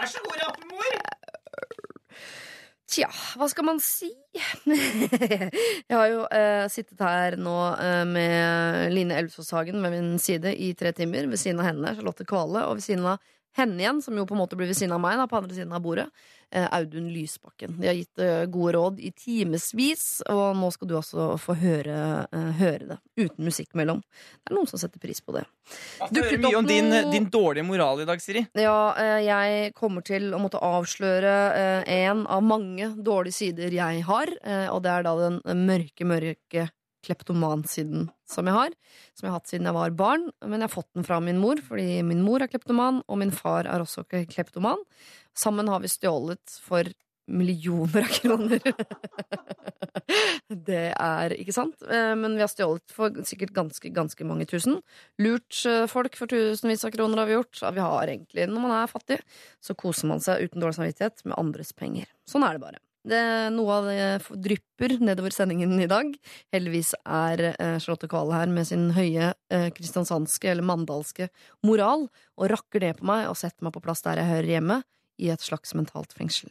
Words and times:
Vær 0.00 0.08
så 0.08 0.20
god, 0.24 0.38
rappemor! 0.40 0.94
Tja, 2.88 3.06
hva 3.36 3.46
skal 3.52 3.66
man 3.68 3.80
si? 3.84 4.08
jeg 4.72 5.92
har 5.92 6.06
jo 6.08 6.22
eh, 6.32 6.64
sittet 6.72 7.02
her 7.04 7.36
nå 7.36 7.56
eh, 7.74 8.04
med 8.08 8.94
Line 8.94 9.18
Elvsås 9.20 9.52
Hagen 9.52 9.84
ved 9.84 9.92
min 9.92 10.14
side 10.18 10.54
i 10.56 10.72
tre 10.78 10.94
timer. 10.96 11.28
Ved 11.28 11.42
siden 11.42 11.60
av 11.60 11.68
henne 11.68 11.92
Charlotte 11.98 12.24
Kvale, 12.24 12.64
og 12.64 12.80
ved 12.80 12.86
siden 12.86 13.04
av 13.12 13.20
henne 13.58 13.80
igjen, 13.82 14.02
som 14.02 14.16
jo 14.16 14.26
på 14.26 14.34
en 14.36 14.40
måte 14.44 14.56
blir 14.58 14.68
ved 14.70 14.76
siden 14.78 14.92
av 14.94 15.00
meg, 15.02 15.16
da, 15.18 15.26
på 15.26 15.36
andre 15.40 15.56
siden 15.56 15.72
av 15.74 15.82
bordet, 15.82 16.06
eh, 16.54 16.68
Audun 16.76 17.08
Lysbakken. 17.12 17.76
De 17.80 17.88
har 17.90 17.96
gitt 17.98 18.22
eh, 18.22 18.44
gode 18.46 18.72
råd 18.76 19.00
i 19.02 19.10
timevis, 19.10 20.22
og 20.30 20.54
nå 20.56 20.70
skal 20.72 20.88
du 20.90 20.94
også 21.00 21.26
få 21.42 21.56
høre, 21.58 21.96
eh, 22.30 22.50
høre 22.60 22.88
det. 22.92 22.98
Uten 23.18 23.44
musikk 23.48 23.74
mellom. 23.74 24.00
Det 24.44 24.52
er 24.52 24.56
noen 24.56 24.70
som 24.70 24.78
setter 24.78 25.02
pris 25.02 25.20
på 25.20 25.34
det. 25.34 25.44
Du 26.14 26.22
hører 26.22 26.38
mye 26.46 26.56
om 26.62 26.66
din, 26.70 26.88
noe- 26.92 27.10
din 27.12 27.26
dårlige 27.30 27.66
moral 27.66 28.00
i 28.00 28.08
dag, 28.08 28.22
Siri. 28.22 28.46
Ja, 28.54 28.94
jeg 29.20 29.74
kommer 29.74 30.02
til 30.06 30.30
å 30.32 30.40
måtte 30.40 30.62
avsløre 30.62 31.84
en 31.90 32.26
av 32.30 32.42
mange 32.46 32.94
dårlige 33.02 33.34
sider 33.42 33.70
jeg 33.74 34.02
har, 34.06 34.30
og 34.70 34.82
det 34.86 34.90
er 34.94 35.02
da 35.06 35.16
den 35.28 35.40
mørke, 35.66 36.06
mørke 36.06 36.70
kleptomansiden 37.06 38.08
som 38.28 38.48
jeg 38.48 38.56
har. 38.56 38.74
Som 39.14 39.26
jeg 39.26 39.32
har 39.32 39.38
hatt 39.40 39.52
siden 39.52 39.68
jeg 39.68 39.76
var 39.76 39.94
barn, 39.98 40.28
men 40.44 40.60
jeg 40.60 40.68
har 40.68 40.74
fått 40.74 40.90
den 40.96 41.06
fra 41.06 41.20
min 41.24 41.40
mor, 41.42 41.60
fordi 41.66 42.00
min 42.06 42.24
mor 42.26 42.42
er 42.42 42.50
kleptoman, 42.52 43.02
og 43.08 43.22
min 43.22 43.34
far 43.34 43.68
er 43.68 43.84
også 43.84 44.06
kleptoman. 44.10 44.82
Sammen 45.36 45.70
har 45.70 45.82
vi 45.84 45.92
stjålet 45.92 46.60
for 46.64 46.90
millioner 47.30 48.02
av 48.02 48.10
kroner. 48.10 48.60
det 50.68 50.86
er 50.90 51.34
ikke 51.36 51.54
sant, 51.54 51.82
eh, 51.86 52.12
men 52.18 52.34
vi 52.36 52.44
har 52.44 52.50
stjålet 52.50 52.94
for 52.94 53.22
sikkert 53.26 53.54
ganske, 53.56 53.92
ganske 53.94 54.26
mange 54.26 54.48
tusen. 54.50 54.80
Lurt 55.22 55.62
eh, 55.68 55.86
folk 55.90 56.18
for 56.18 56.30
tusenvis 56.30 56.84
av 56.88 56.94
kroner 56.96 57.22
har 57.22 57.30
vi 57.30 57.38
gjort. 57.38 57.62
Ja, 57.62 57.72
vi 57.76 57.84
har 57.84 58.14
egentlig, 58.14 58.48
når 58.50 58.66
man 58.66 58.76
er 58.80 58.90
fattig, 58.90 59.20
så 59.62 59.78
koser 59.78 60.10
man 60.10 60.22
seg 60.24 60.46
uten 60.46 60.62
dårlig 60.62 60.80
samvittighet 60.80 61.24
med 61.28 61.38
andres 61.38 61.74
penger. 61.76 62.10
Sånn 62.28 62.46
er 62.46 62.58
det 62.58 62.64
bare. 62.66 62.82
Det, 63.00 63.20
noe 63.54 63.76
av 63.78 63.86
det 63.88 64.40
drypper 64.44 64.98
nedover 65.00 65.32
sendingen 65.32 65.72
i 65.80 65.88
dag. 65.88 66.10
Heldigvis 66.52 66.92
er 67.00 67.42
eh, 67.54 67.78
Charlotte 67.80 68.10
Kvale 68.12 68.36
her 68.36 68.52
med 68.52 68.68
sin 68.68 68.90
høye 68.92 69.32
eh, 69.48 69.68
kristiansandske 69.72 70.50
eller 70.52 70.66
mandalske 70.68 71.30
moral 71.64 72.10
og 72.36 72.50
rakker 72.52 72.84
det 72.84 72.98
på 72.98 73.08
meg 73.08 73.30
og 73.30 73.38
setter 73.40 73.64
meg 73.64 73.72
på 73.76 73.82
plass 73.86 74.04
der 74.04 74.20
jeg 74.20 74.28
hører 74.34 74.52
hjemme, 74.52 74.80
i 75.20 75.30
et 75.34 75.44
slags 75.44 75.76
mentalt 75.76 76.16
fengsel. 76.16 76.50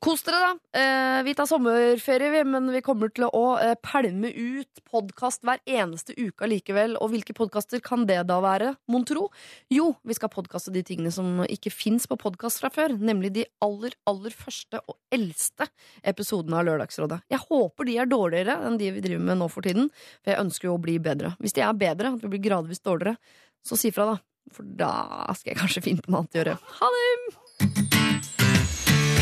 Kos 0.00 0.22
dere, 0.22 0.38
da. 0.38 0.78
Eh, 0.78 1.20
vi 1.26 1.32
tar 1.34 1.48
sommerferie, 1.50 2.30
vi, 2.30 2.42
men 2.46 2.68
vi 2.70 2.80
kommer 2.86 3.10
til 3.12 3.26
å 3.26 3.56
eh, 3.58 3.74
pælme 3.82 4.30
ut 4.30 4.82
podkast 4.86 5.42
hver 5.46 5.58
eneste 5.66 6.14
uke 6.16 6.46
likevel. 6.48 6.94
Og 7.02 7.10
hvilke 7.12 7.34
podkaster 7.36 7.82
kan 7.84 8.06
det 8.08 8.20
da 8.30 8.38
være, 8.44 8.72
mon 8.90 9.04
tro? 9.08 9.26
Jo, 9.72 9.90
vi 10.06 10.16
skal 10.16 10.32
podkaste 10.32 10.72
de 10.74 10.84
tingene 10.86 11.12
som 11.14 11.42
ikke 11.48 11.74
fins 11.74 12.06
på 12.10 12.18
podkast 12.20 12.62
fra 12.62 12.70
før. 12.72 12.94
Nemlig 12.94 13.34
de 13.40 13.46
aller, 13.66 13.96
aller 14.10 14.34
første 14.34 14.82
og 14.86 14.96
eldste 15.12 15.66
episodene 16.06 16.62
av 16.62 16.70
Lørdagsrådet. 16.70 17.22
Jeg 17.34 17.44
håper 17.50 17.90
de 17.90 17.98
er 17.98 18.10
dårligere 18.10 18.58
enn 18.68 18.78
de 18.80 18.94
vi 18.94 19.04
driver 19.04 19.28
med 19.32 19.42
nå 19.42 19.50
for 19.50 19.66
tiden, 19.66 19.90
for 20.22 20.34
jeg 20.34 20.44
ønsker 20.46 20.70
jo 20.70 20.78
å 20.78 20.82
bli 20.82 21.00
bedre. 21.02 21.34
Hvis 21.42 21.58
de 21.58 21.66
er 21.66 21.76
bedre, 21.76 22.14
at 22.14 22.22
vi 22.22 22.36
blir 22.36 22.46
gradvis 22.46 22.86
dårligere, 22.86 23.18
så 23.66 23.76
si 23.76 23.90
fra, 23.92 24.12
da. 24.14 24.18
For 24.54 24.66
da 24.66 24.94
skal 25.36 25.52
jeg 25.52 25.60
kanskje 25.60 25.84
finne 25.84 26.02
på 26.06 26.14
noe 26.14 26.22
annet 26.22 26.38
å 26.38 26.44
gjøre. 26.44 26.58
Ha 26.80 26.94
det! 26.94 27.49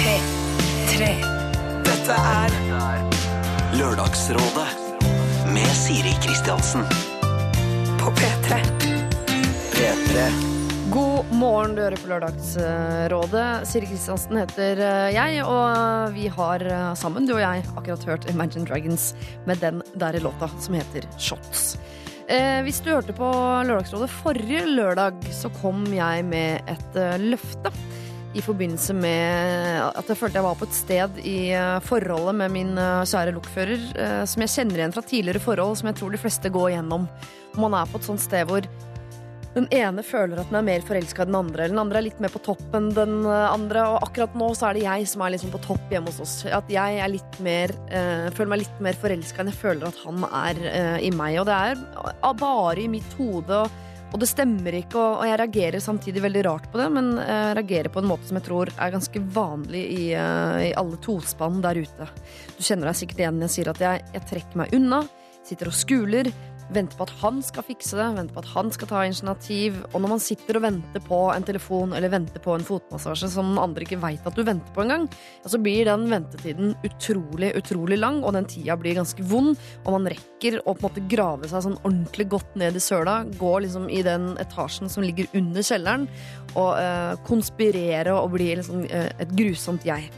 P3. 0.08 1.08
Dette 1.84 2.14
er 2.16 2.54
Lørdagsrådet 3.76 4.68
med 5.52 5.72
Siri 5.76 6.14
Kristiansen. 6.24 6.86
På 8.00 8.12
P3. 8.16 8.62
P3. 9.74 10.24
God 10.94 11.28
morgen, 11.36 11.74
du 11.76 11.82
hører 11.82 12.00
på 12.00 12.08
Lørdagsrådet. 12.08 13.44
Siri 13.68 13.90
Kristiansen 13.90 14.40
heter 14.40 14.80
eh, 14.80 15.10
jeg, 15.12 15.44
og 15.44 16.16
vi 16.16 16.30
har 16.38 16.64
eh, 16.64 16.88
sammen, 16.96 17.28
du 17.28 17.34
og 17.36 17.44
jeg, 17.44 17.68
akkurat 17.74 18.08
hørt 18.08 18.30
Imagine 18.32 18.64
Dragons 18.64 19.10
med 19.44 19.60
den 19.60 19.84
der 20.00 20.16
låta 20.24 20.48
som 20.56 20.78
heter 20.78 21.04
Shots. 21.20 21.74
Eh, 22.32 22.62
hvis 22.64 22.80
du 22.80 22.94
hørte 22.94 23.12
på 23.12 23.28
Lørdagsrådet 23.68 24.08
forrige 24.22 24.64
lørdag, 24.72 25.20
så 25.36 25.52
kom 25.60 25.84
jeg 25.92 26.24
med 26.32 26.64
et 26.64 26.96
eh, 26.96 27.20
løfte. 27.28 27.76
I 28.38 28.42
forbindelse 28.44 28.94
med 28.94 29.80
at 29.98 30.10
jeg 30.10 30.18
følte 30.20 30.38
jeg 30.38 30.46
var 30.46 30.58
på 30.58 30.66
et 30.68 30.76
sted 30.76 31.16
i 31.26 31.50
eh, 31.56 31.78
forholdet 31.82 32.36
med 32.38 32.52
min 32.54 32.76
eh, 32.78 33.06
kjære 33.08 33.32
lokfører, 33.34 33.86
eh, 33.98 34.20
som 34.30 34.44
jeg 34.44 34.52
kjenner 34.52 34.78
igjen 34.78 34.94
fra 34.94 35.02
tidligere 35.02 35.42
forhold, 35.42 35.78
som 35.80 35.90
jeg 35.90 35.98
tror 35.98 36.14
de 36.14 36.20
fleste 36.22 36.52
går 36.54 36.76
gjennom. 36.76 37.08
Man 37.58 37.74
er 37.74 37.90
på 37.90 37.98
et 37.98 38.06
sånt 38.06 38.22
sted 38.22 38.46
hvor 38.46 38.68
den 39.56 39.66
ene 39.74 40.04
føler 40.06 40.38
at 40.38 40.52
den 40.52 40.60
er 40.60 40.66
mer 40.68 40.84
forelska 40.86 41.24
enn 41.24 41.32
den 41.32 41.40
andre, 41.40 41.64
eller 41.64 41.74
den 41.74 41.82
andre 41.82 41.98
er 41.98 42.06
litt 42.06 42.22
mer 42.22 42.30
på 42.30 42.44
topp 42.46 42.78
enn 42.78 42.92
den 42.94 43.16
andre, 43.26 43.88
og 43.90 44.06
akkurat 44.06 44.36
nå 44.38 44.52
så 44.54 44.68
er 44.68 44.78
det 44.78 44.84
jeg 44.84 45.08
som 45.10 45.24
er 45.24 45.34
liksom 45.34 45.50
på 45.56 45.62
topp 45.64 45.90
hjemme 45.96 46.12
hos 46.12 46.22
oss. 46.22 46.36
At 46.46 46.70
jeg 46.70 47.02
er 47.02 47.10
litt 47.10 47.40
mer, 47.42 47.74
eh, 47.90 48.28
føler 48.36 48.52
meg 48.54 48.62
litt 48.62 48.80
mer 48.86 49.02
forelska 49.02 49.42
enn 49.42 49.50
jeg 49.50 49.58
føler 49.58 49.88
at 49.90 49.98
han 50.04 50.28
er 50.28 50.62
eh, 50.70 50.96
i 51.08 51.10
meg. 51.10 51.40
Og 51.42 51.48
det 51.50 51.58
er 51.58 52.38
bare 52.44 52.84
i 52.84 52.90
mitt 52.92 53.18
hode, 53.18 53.64
og, 53.64 53.84
og 54.08 54.20
det 54.22 54.28
stemmer 54.30 54.76
ikke, 54.78 54.96
og, 54.96 55.24
jeg 55.28 55.38
reagerer 55.40 55.84
samtidig 55.84 56.22
veldig 56.24 56.44
rart 56.46 56.68
på 56.72 56.80
det, 56.80 56.88
men 56.94 57.10
jeg 57.20 57.56
reagerer 57.58 57.92
på 57.92 58.00
en 58.00 58.08
måte 58.08 58.28
som 58.28 58.38
jeg 58.38 58.46
tror 58.46 58.72
er 58.72 58.94
ganske 58.94 59.22
vanlig 59.34 59.82
i, 59.84 60.04
eh, 60.16 60.60
i 60.70 60.74
alle 60.80 61.00
tospann 61.04 61.60
der 61.64 61.82
ute. 61.82 62.08
Du 62.56 62.62
kjenner 62.64 62.88
deg 62.88 63.00
sikkert 63.02 63.24
igjen 63.24 63.36
når 63.36 63.50
jeg 63.50 63.56
sier 63.58 63.72
at 63.74 63.82
jeg, 63.84 64.06
jeg 64.16 64.28
trekker 64.30 64.62
meg 64.62 64.72
unna, 64.78 65.02
sitter 65.44 65.68
og 65.68 65.76
skuler, 65.76 66.32
venter 66.74 66.98
på 66.98 67.06
at 67.06 67.12
han 67.22 67.40
skal 67.44 67.64
fikse 67.66 67.96
det, 67.98 68.06
vente 68.16 68.34
på 68.34 68.42
at 68.42 68.50
han 68.52 68.70
skal 68.74 68.90
ta 68.90 69.02
initiativ. 69.06 69.78
Og 69.92 70.02
når 70.02 70.12
man 70.14 70.22
sitter 70.22 70.58
og 70.58 70.64
venter 70.66 71.04
på 71.04 71.20
en 71.32 71.46
telefon 71.46 71.94
eller 71.96 72.12
venter 72.12 72.42
på 72.44 72.54
en 72.56 72.66
fotmassasje 72.66 73.30
som 73.32 73.54
andre 73.60 73.86
ikke 73.86 74.00
veit 74.02 74.26
at 74.28 74.36
du 74.36 74.44
venter 74.46 74.74
på 74.76 74.84
engang, 74.84 75.08
ja, 75.42 75.52
så 75.52 75.60
blir 75.62 75.88
den 75.88 76.08
ventetiden 76.12 76.74
utrolig, 76.86 77.52
utrolig 77.58 78.00
lang, 78.00 78.22
og 78.24 78.34
den 78.36 78.48
tida 78.50 78.76
blir 78.80 78.98
ganske 78.98 79.24
vond, 79.30 79.56
og 79.84 79.94
man 79.96 80.10
rekker 80.12 80.60
å 80.64 80.74
på 80.74 80.84
en 80.84 80.88
måte 80.88 81.06
grave 81.10 81.50
seg 81.50 81.64
sånn 81.64 81.78
ordentlig 81.82 82.28
godt 82.34 82.58
ned 82.60 82.78
i 82.78 82.82
søla, 82.82 83.20
gå 83.38 83.54
liksom 83.64 83.88
i 83.92 84.02
den 84.06 84.30
etasjen 84.40 84.92
som 84.92 85.06
ligger 85.06 85.30
under 85.38 85.64
kjelleren, 85.64 86.08
og 86.54 86.74
eh, 86.80 87.14
konspirere 87.28 88.16
og 88.16 88.34
bli 88.36 88.52
liksom 88.58 88.84
eh, 88.88 89.10
et 89.18 89.32
grusomt 89.38 89.86
jeg. 89.88 90.10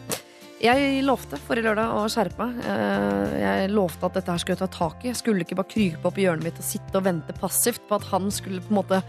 Jeg 0.60 1.00
lovte 1.06 1.38
forrige 1.41 1.71
lørdag 1.71 1.94
å 1.97 2.04
skjerpe 2.12 2.44
meg. 2.44 2.59
Eh, 2.69 3.34
Jeg 3.41 3.71
lovte 3.72 4.04
at 4.10 4.19
dette 4.19 4.34
her 4.34 4.41
skulle 4.43 4.59
jeg 4.59 4.65
ta 4.66 4.69
tak 4.75 5.04
i. 5.04 5.09
Jeg 5.09 5.16
skulle 5.16 5.44
ikke 5.47 5.56
bare 5.56 5.72
krype 5.72 6.10
opp 6.10 6.19
i 6.21 6.26
hjørnet 6.26 6.44
mitt 6.44 6.60
og 6.60 6.66
sitte 6.66 7.00
og 7.00 7.06
vente 7.06 7.32
passivt 7.38 7.87
på 7.88 7.97
at 7.97 8.04
han 8.10 8.28
skulle 8.34 8.60
på 8.60 8.75
en 8.75 8.81
måte 8.82 9.00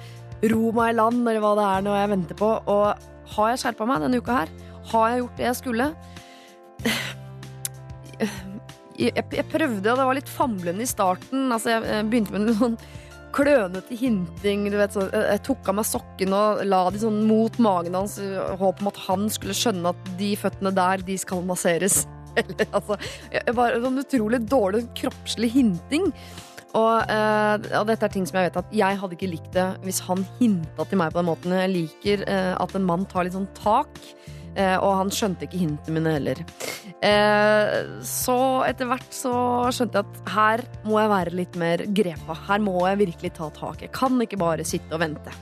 ro 0.51 0.71
meg 0.71 0.93
i 0.93 0.97
land, 0.97 1.19
eller 1.27 1.43
hva 1.43 1.51
det 1.59 1.65
er 1.67 1.83
når 1.85 1.97
jeg 1.99 2.11
venter 2.13 2.39
på. 2.39 2.51
Og 2.71 3.35
har 3.35 3.51
jeg 3.51 3.61
skjerpa 3.65 3.87
meg 3.89 4.05
denne 4.05 4.21
uka 4.23 4.37
her? 4.39 4.53
Har 4.93 5.09
jeg 5.11 5.19
gjort 5.25 5.37
det 5.41 5.45
jeg 5.49 5.59
skulle? 5.59 5.89
Jeg, 9.01 9.13
jeg 9.17 9.45
prøvde, 9.49 9.91
og 9.91 9.97
det 9.97 10.07
var 10.07 10.17
litt 10.17 10.29
famlende 10.29 10.83
i 10.85 10.89
starten. 10.89 11.47
Altså, 11.51 11.75
jeg 11.81 12.07
begynte 12.11 12.35
med 12.35 12.47
noe 12.47 12.57
sånn 12.59 12.75
klønete 13.35 13.97
hinting. 13.97 14.67
Du 14.71 14.77
vet, 14.79 14.93
så 14.95 15.07
jeg 15.09 15.27
jeg 15.31 15.43
tok 15.47 15.71
av 15.71 15.77
meg 15.79 15.87
sokkene 15.87 16.37
og 16.37 16.63
la 16.67 16.81
de 16.93 17.01
sånn 17.01 17.21
mot 17.29 17.57
magen 17.63 17.97
hans 17.97 18.17
i 18.21 18.29
håp 18.59 18.83
om 18.83 18.91
at 18.91 18.99
han 19.07 19.27
skulle 19.33 19.57
skjønne 19.57 19.93
at 19.93 20.11
de 20.19 20.33
føttene 20.39 20.73
der, 20.75 21.03
de 21.07 21.17
skal 21.21 21.43
masseres. 21.47 22.03
Eller, 22.39 22.67
altså, 22.71 22.95
jeg, 23.33 23.55
bare, 23.57 23.81
sånn 23.83 23.99
utrolig 24.03 24.39
dårlig 24.51 24.85
kroppslig 24.99 25.51
hinting. 25.55 26.11
Og, 26.71 27.01
eh, 27.11 27.55
og 27.75 27.87
dette 27.89 28.07
er 28.07 28.13
ting 28.13 28.27
som 28.27 28.37
jeg 28.39 28.47
vet 28.47 28.59
at 28.61 28.75
jeg 28.75 28.99
hadde 29.01 29.17
ikke 29.17 29.31
likt 29.33 29.49
det 29.55 29.65
hvis 29.83 29.99
han 30.05 30.23
hinta 30.37 30.85
til 30.87 31.01
meg 31.01 31.11
på 31.11 31.19
den 31.19 31.27
måten. 31.27 31.55
Jeg 31.59 31.73
liker 31.73 32.23
eh, 32.31 32.53
at 32.55 32.75
en 32.77 32.87
mann 32.87 33.03
tar 33.11 33.27
litt 33.27 33.35
sånn 33.35 33.49
tak, 33.57 33.91
eh, 33.99 34.40
og 34.53 34.91
han 34.99 35.11
skjønte 35.13 35.47
ikke 35.47 35.61
hintene 35.61 35.95
mine 35.99 36.15
heller. 36.17 36.41
Eh, 37.01 37.75
så 38.05 38.37
etter 38.67 38.89
hvert 38.89 39.15
så 39.15 39.33
skjønte 39.73 40.01
jeg 40.01 40.05
at 40.05 40.33
her 40.35 40.63
må 40.85 40.99
jeg 41.01 41.11
være 41.15 41.35
litt 41.39 41.55
mer 41.57 41.85
grepa. 41.97 42.35
Her 42.49 42.61
må 42.61 42.75
jeg 42.85 43.01
virkelig 43.05 43.33
ta 43.39 43.49
tak. 43.55 43.81
Jeg 43.81 43.93
kan 43.95 44.19
ikke 44.21 44.41
bare 44.41 44.67
sitte 44.67 44.93
og 44.97 45.01
vente. 45.01 45.33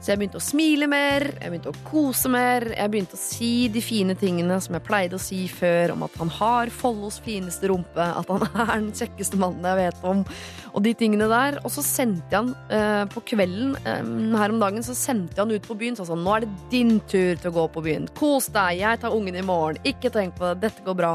Så 0.00 0.14
jeg 0.14 0.20
begynte 0.22 0.40
å 0.40 0.42
smile 0.42 0.86
mer, 0.88 1.26
jeg 1.36 1.52
begynte 1.52 1.74
å 1.74 1.80
kose 1.84 2.30
mer, 2.32 2.64
jeg 2.72 2.88
begynte 2.88 3.18
å 3.18 3.20
si 3.20 3.68
de 3.68 3.82
fine 3.84 4.14
tingene 4.16 4.56
som 4.64 4.78
jeg 4.78 4.84
pleide 4.86 5.18
å 5.18 5.20
si 5.20 5.42
før, 5.52 5.92
om 5.92 6.06
at 6.06 6.16
han 6.16 6.32
har 6.38 6.72
Follos 6.72 7.18
fineste 7.20 7.68
rumpe, 7.68 8.00
at 8.00 8.32
han 8.32 8.46
er 8.64 8.72
den 8.78 8.94
kjekkeste 8.96 9.36
mannen 9.40 9.66
jeg 9.68 9.76
vet 9.82 10.06
om, 10.08 10.22
og 10.70 10.86
de 10.86 10.94
tingene 10.96 11.28
der. 11.28 11.58
Og 11.60 11.74
så 11.74 11.84
sendte 11.84 12.32
jeg 12.32 12.38
han 12.38 12.54
eh, 12.72 13.04
på 13.12 13.24
kvelden 13.34 13.76
eh, 13.84 14.00
her 14.40 14.56
om 14.56 14.64
dagen, 14.64 14.86
så 14.86 14.96
sendte 14.96 15.36
jeg 15.36 15.44
han 15.44 15.52
ut 15.52 15.68
på 15.68 15.76
byen, 15.84 16.00
så 16.00 16.08
sa 16.08 16.16
han 16.16 16.24
nå 16.24 16.32
er 16.38 16.46
det 16.46 16.72
din 16.72 16.96
tur 17.04 17.36
til 17.36 17.52
å 17.52 17.56
gå 17.58 17.68
på 17.76 17.84
byen. 17.84 18.08
Kos 18.16 18.48
deg, 18.56 18.80
jeg 18.80 19.04
tar 19.04 19.16
ungen 19.16 19.36
i 19.36 19.44
morgen, 19.44 19.84
ikke 19.84 20.14
tenk 20.16 20.40
på 20.40 20.48
det, 20.48 20.62
dette 20.64 20.86
går 20.86 20.96
bra. 20.96 21.12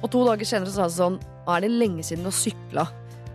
Og 0.00 0.08
to 0.08 0.24
dager 0.24 0.48
senere 0.48 0.72
så 0.72 0.80
sa 0.80 0.88
han 0.88 0.96
sånn, 0.96 1.22
nå 1.44 1.52
er 1.52 1.66
det 1.66 1.74
lenge 1.76 2.06
siden 2.06 2.24
du 2.24 2.32
har 2.32 2.40
sykla. 2.40 2.88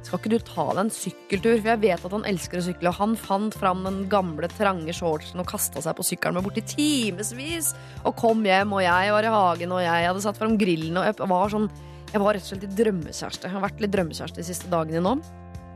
Skal 0.07 0.21
ikke 0.21 0.30
du 0.31 0.38
ta 0.48 0.63
deg 0.69 0.86
en 0.86 0.92
sykkeltur? 0.94 1.57
For 1.57 1.69
jeg 1.74 1.81
vet 1.81 2.06
at 2.07 2.13
han 2.15 2.27
elsker 2.30 2.62
å 2.62 2.65
sykle. 2.69 2.92
Og 2.94 3.00
han 3.01 3.15
fant 3.19 3.56
fram 3.59 3.81
den 3.83 3.98
gamle, 4.12 4.48
trange 4.54 4.95
shortsen 4.95 5.44
og 5.44 5.50
kasta 5.50 5.83
seg 5.83 5.98
på 5.98 6.06
sykkelen 6.07 6.39
med 6.39 6.48
borti 6.48 6.63
timevis. 6.63 7.74
Og 8.07 8.15
kom 8.19 8.45
hjem, 8.48 8.71
og 8.77 8.86
jeg 8.86 9.12
var 9.18 9.27
i 9.27 9.33
hagen, 9.33 9.74
og 9.75 9.83
jeg 9.83 10.07
hadde 10.07 10.24
satt 10.24 10.39
fram 10.39 10.56
grillen, 10.62 11.01
og 11.01 11.09
jeg 11.09 11.30
var 11.33 11.54
sånn 11.54 11.69
Jeg 12.07 12.24
var 12.24 12.38
rett 12.38 12.45
og 12.45 12.54
slett 12.54 12.62
litt 12.63 12.77
drømmekjæreste. 12.77 13.50
Jeg 13.50 13.51
har 13.51 13.63
vært 13.65 13.81
litt 13.83 13.92
drømmekjæreste 13.92 14.39
de 14.39 14.48
siste 14.48 14.69
dagene 14.71 15.01
nå. 15.04 15.18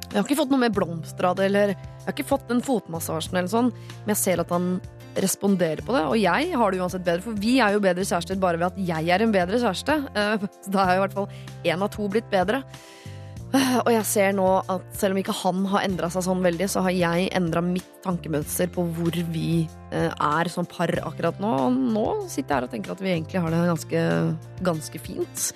Jeg 0.06 0.16
har 0.16 0.24
ikke 0.24 0.38
fått 0.40 0.54
noe 0.54 0.62
mer 0.62 0.72
blomster 0.72 1.28
av 1.28 1.36
det, 1.36 1.50
eller 1.50 1.74
jeg 1.74 2.06
har 2.06 2.16
ikke 2.16 2.30
fått 2.30 2.48
den 2.48 2.64
fotmassasjen, 2.64 3.36
eller 3.36 3.52
sånn, 3.52 3.70
men 4.06 4.14
jeg 4.14 4.20
ser 4.22 4.44
at 4.44 4.54
han 4.56 4.78
responderer 5.20 5.84
på 5.84 5.92
det. 5.96 6.06
Og 6.08 6.16
jeg 6.20 6.56
har 6.56 6.72
det 6.72 6.80
uansett 6.80 7.04
bedre, 7.04 7.26
for 7.26 7.44
vi 7.44 7.58
er 7.60 7.76
jo 7.76 7.84
bedre 7.84 8.08
kjærester 8.08 8.40
bare 8.40 8.60
ved 8.62 8.72
at 8.72 8.80
jeg 8.92 9.12
er 9.12 9.26
en 9.26 9.36
bedre 9.36 9.60
kjæreste. 9.60 9.98
Så 10.64 10.72
da 10.72 10.86
er 10.86 10.96
jo 10.96 11.02
i 11.02 11.06
hvert 11.06 11.20
fall 11.20 11.30
én 11.74 11.84
av 11.84 11.92
to 11.92 12.08
blitt 12.12 12.32
bedre. 12.32 12.64
Og 13.86 13.92
jeg 13.92 14.08
ser 14.08 14.36
nå 14.36 14.48
at 14.72 14.86
selv 14.98 15.16
om 15.16 15.22
ikke 15.22 15.36
han 15.42 15.64
har 15.74 15.86
endra 15.88 16.10
seg 16.14 16.24
sånn 16.28 16.44
veldig, 16.46 16.68
så 16.72 16.84
har 16.86 16.96
jeg 16.96 17.30
endra 17.36 17.64
mitt 17.66 17.88
tankemønster 18.06 18.72
på 18.72 18.86
hvor 18.96 19.18
vi 19.34 19.66
eh, 19.92 20.12
er 20.12 20.52
som 20.52 20.68
par 20.70 20.94
akkurat 21.04 21.42
nå. 21.42 21.52
Og 21.68 21.82
nå 21.98 22.06
sitter 22.32 22.48
jeg 22.48 22.58
her 22.58 22.70
og 22.70 22.76
tenker 22.76 22.96
at 22.96 23.04
vi 23.04 23.14
egentlig 23.14 23.44
har 23.44 23.54
det 23.54 23.66
ganske, 23.74 24.06
ganske 24.72 25.04
fint. 25.04 25.50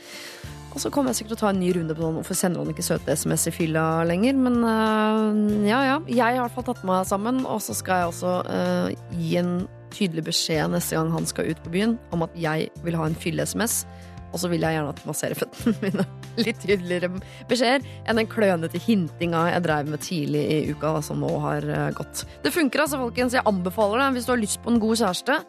Og 0.76 0.82
så 0.84 0.92
kommer 0.92 1.14
jeg 1.14 1.22
sikkert 1.22 1.38
til 1.38 1.40
å 1.40 1.44
ta 1.46 1.54
en 1.54 1.62
ny 1.64 1.70
runde 1.78 1.96
på 1.96 2.04
noen. 2.04 2.18
hvorfor 2.20 2.36
sender 2.36 2.60
han 2.60 2.74
ikke 2.74 2.84
søte 2.84 3.16
SMS 3.16 3.48
i 3.48 3.56
fylla 3.56 4.04
lenger. 4.08 4.36
Men 4.36 4.60
eh, 4.68 5.70
ja, 5.72 5.80
ja. 5.88 5.98
Jeg 6.12 6.26
har 6.26 6.36
i 6.36 6.44
hvert 6.44 6.58
fall 6.58 6.68
tatt 6.68 6.84
meg 6.88 7.08
sammen, 7.08 7.46
og 7.48 7.64
så 7.64 7.78
skal 7.78 8.04
jeg 8.04 8.12
også 8.12 8.36
eh, 8.52 8.90
gi 9.16 9.38
en 9.40 9.54
tydelig 9.96 10.26
beskjed 10.28 10.74
neste 10.74 10.98
gang 10.98 11.14
han 11.14 11.28
skal 11.30 11.48
ut 11.48 11.62
på 11.64 11.72
byen, 11.72 11.96
om 12.12 12.26
at 12.28 12.36
jeg 12.36 12.68
vil 12.84 13.00
ha 13.00 13.08
en 13.08 13.16
fylle-SMS. 13.16 13.86
Og 14.36 14.42
så 14.42 14.50
vil 14.52 14.66
jeg 14.66 14.76
gjerne 14.76 14.92
at 14.92 15.00
du 15.00 15.08
masserer 15.08 15.40
føttene 15.40 15.76
mine. 15.86 16.06
Litt 16.36 16.60
tydeligere 16.60 17.10
beskjeder 17.48 17.86
enn 18.04 18.20
den 18.20 18.28
klønete 18.28 18.82
hintinga 18.84 19.46
jeg 19.54 19.64
drev 19.64 19.92
med 19.94 20.04
tidlig 20.04 20.42
i 20.52 20.58
uka, 20.76 20.98
som 21.06 21.24
nå 21.24 21.32
har 21.46 21.64
eh, 21.64 21.92
gått. 21.96 22.26
Det 22.44 22.52
funker 22.52 22.84
altså, 22.84 23.00
folkens. 23.00 23.38
Jeg 23.38 23.48
anbefaler 23.48 24.04
det. 24.04 24.10
Hvis 24.18 24.28
du 24.28 24.34
har 24.34 24.42
lyst 24.42 24.60
på 24.66 24.74
en 24.74 24.82
god 24.84 25.00
kjæreste, 25.00 25.40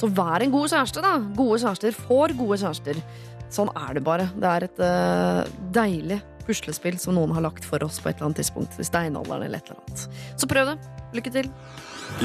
så 0.00 0.10
vær 0.10 0.42
en 0.42 0.56
god 0.56 0.74
kjæreste, 0.74 1.04
da. 1.04 1.14
Gode 1.38 1.62
kjærester 1.62 1.96
får 2.02 2.36
gode 2.42 2.58
kjærester. 2.64 3.00
Sånn 3.52 3.70
er 3.76 3.94
det 3.94 4.04
bare. 4.04 4.28
Det 4.34 4.50
er 4.50 4.66
et 4.66 4.82
uh, 4.82 5.56
deilig 5.76 6.18
puslespill 6.42 6.98
som 6.98 7.14
noen 7.14 7.34
har 7.36 7.44
lagt 7.44 7.66
for 7.68 7.84
oss 7.86 8.00
på 8.02 8.10
et 8.10 8.16
eller 8.16 8.32
annet 8.32 8.42
tidspunkt. 8.42 8.80
I 8.80 8.88
steinalderen 8.88 9.46
eller 9.46 9.62
et 9.62 9.70
eller 9.70 9.82
annet. 9.84 10.22
Så 10.34 10.50
prøv 10.50 10.72
det. 10.72 10.78
Lykke 11.12 11.34
til. 11.38 11.50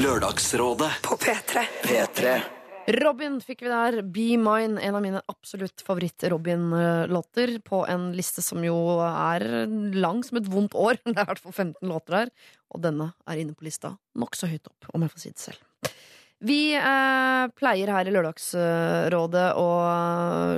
Lørdagsrådet 0.02 0.94
På 1.04 1.20
P3. 1.20 1.68
P3 1.84 2.57
Robin 2.88 3.36
fikk 3.44 3.66
vi 3.66 3.68
der. 3.68 4.00
Be 4.00 4.26
Mine, 4.40 4.80
en 4.80 4.96
av 4.96 5.02
mine 5.04 5.20
absolutt 5.28 5.82
favoritt-Robin-låter 5.84 7.58
på 7.66 7.82
en 7.84 8.10
liste 8.16 8.40
som 8.44 8.64
jo 8.64 8.78
er 9.04 9.44
lang 9.92 10.22
som 10.24 10.40
et 10.40 10.48
vondt 10.48 10.76
år. 10.78 10.96
Det 11.04 11.16
er 11.16 11.26
i 11.26 11.30
hvert 11.34 11.42
fall 11.42 11.56
15 11.56 11.88
låter 11.90 12.22
her. 12.22 12.32
og 12.72 12.80
denne 12.84 13.12
er 13.28 13.40
inne 13.40 13.56
på 13.56 13.64
lista 13.64 13.94
nokså 14.18 14.48
høyt 14.48 14.68
opp, 14.68 14.88
om 14.94 15.04
jeg 15.04 15.12
får 15.12 15.22
si 15.22 15.34
det 15.34 15.42
selv. 15.42 15.92
Vi 16.38 16.60
eh, 16.78 17.44
pleier 17.58 17.90
her 17.90 18.06
i 18.06 18.12
Lørdagsrådet 18.14 19.46
å 19.58 19.68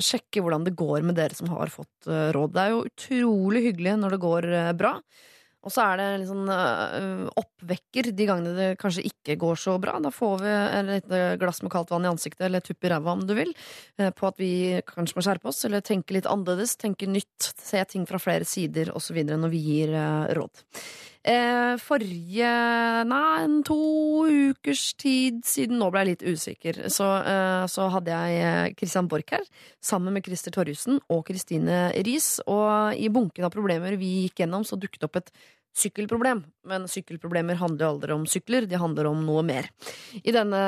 sjekke 0.04 0.42
hvordan 0.44 0.66
det 0.66 0.76
går 0.76 1.06
med 1.08 1.16
dere 1.16 1.34
som 1.36 1.48
har 1.54 1.72
fått 1.72 2.08
eh, 2.10 2.28
råd. 2.36 2.52
Det 2.52 2.62
er 2.62 2.74
jo 2.74 2.84
utrolig 2.84 3.62
hyggelig 3.70 3.94
når 4.02 4.14
det 4.14 4.20
går 4.26 4.48
eh, 4.50 4.72
bra. 4.76 4.92
Og 5.60 5.72
så 5.74 5.84
er 5.84 6.00
det 6.00 6.06
en 6.08 6.26
sånn 6.28 6.48
øh, 6.48 7.24
oppvekker 7.40 8.10
de 8.16 8.26
gangene 8.28 8.54
det 8.56 8.68
kanskje 8.80 9.04
ikke 9.10 9.36
går 9.40 9.58
så 9.60 9.74
bra. 9.82 9.98
Da 10.00 10.12
får 10.14 10.40
vi 10.40 10.54
et 10.96 11.12
glass 11.40 11.60
med 11.64 11.72
kaldt 11.74 11.92
vann 11.92 12.06
i 12.08 12.10
ansiktet, 12.10 12.46
eller 12.48 12.64
tupp 12.64 12.86
i 12.86 12.92
ræva 12.92 13.12
om 13.12 13.26
du 13.28 13.34
vil, 13.36 13.52
uh, 14.00 14.08
på 14.16 14.30
at 14.30 14.40
vi 14.40 14.52
kanskje 14.88 15.18
må 15.18 15.26
skjerpe 15.26 15.50
oss, 15.52 15.60
eller 15.68 15.84
tenke 15.84 16.16
litt 16.16 16.28
annerledes, 16.30 16.78
tenke 16.80 17.08
nytt, 17.10 17.52
se 17.60 17.84
ting 17.92 18.08
fra 18.08 18.20
flere 18.22 18.48
sider 18.48 18.94
osv. 18.96 19.20
når 19.28 19.52
vi 19.52 19.62
gir 19.66 19.94
uh, 19.96 20.32
råd. 20.38 20.64
Eh, 21.20 21.76
forrige 21.76 22.50
Nei, 23.04 23.42
en 23.44 23.58
to 23.66 23.76
ukers 24.24 24.94
tid 24.96 25.42
siden, 25.44 25.76
nå 25.76 25.90
ble 25.92 26.00
jeg 26.00 26.08
litt 26.08 26.22
usikker, 26.24 26.78
så, 26.88 27.08
eh, 27.20 27.64
så 27.68 27.90
hadde 27.92 28.14
jeg 28.14 28.38
eh, 28.40 28.72
Christian 28.78 29.08
Borch 29.08 29.34
her, 29.36 29.44
sammen 29.84 30.16
med 30.16 30.24
Christer 30.24 30.54
Torjussen 30.54 30.96
og 31.12 31.26
Kristine 31.28 31.90
Riis. 31.92 32.38
Og 32.48 32.96
i 32.96 33.12
bunken 33.12 33.44
av 33.44 33.52
problemer 33.52 33.98
vi 34.00 34.24
gikk 34.24 34.44
gjennom, 34.44 34.64
så 34.64 34.80
dukket 34.80 35.04
opp 35.04 35.20
et 35.20 35.30
sykkelproblem. 35.76 36.42
Men 36.68 36.84
sykkelproblemer 36.90 37.56
handler 37.56 37.86
jo 37.86 37.90
aldri 37.94 38.14
om 38.14 38.26
sykler, 38.28 38.66
de 38.68 38.78
handler 38.78 39.08
om 39.08 39.22
noe 39.24 39.42
mer. 39.46 39.70
I 40.20 40.34
denne, 40.34 40.60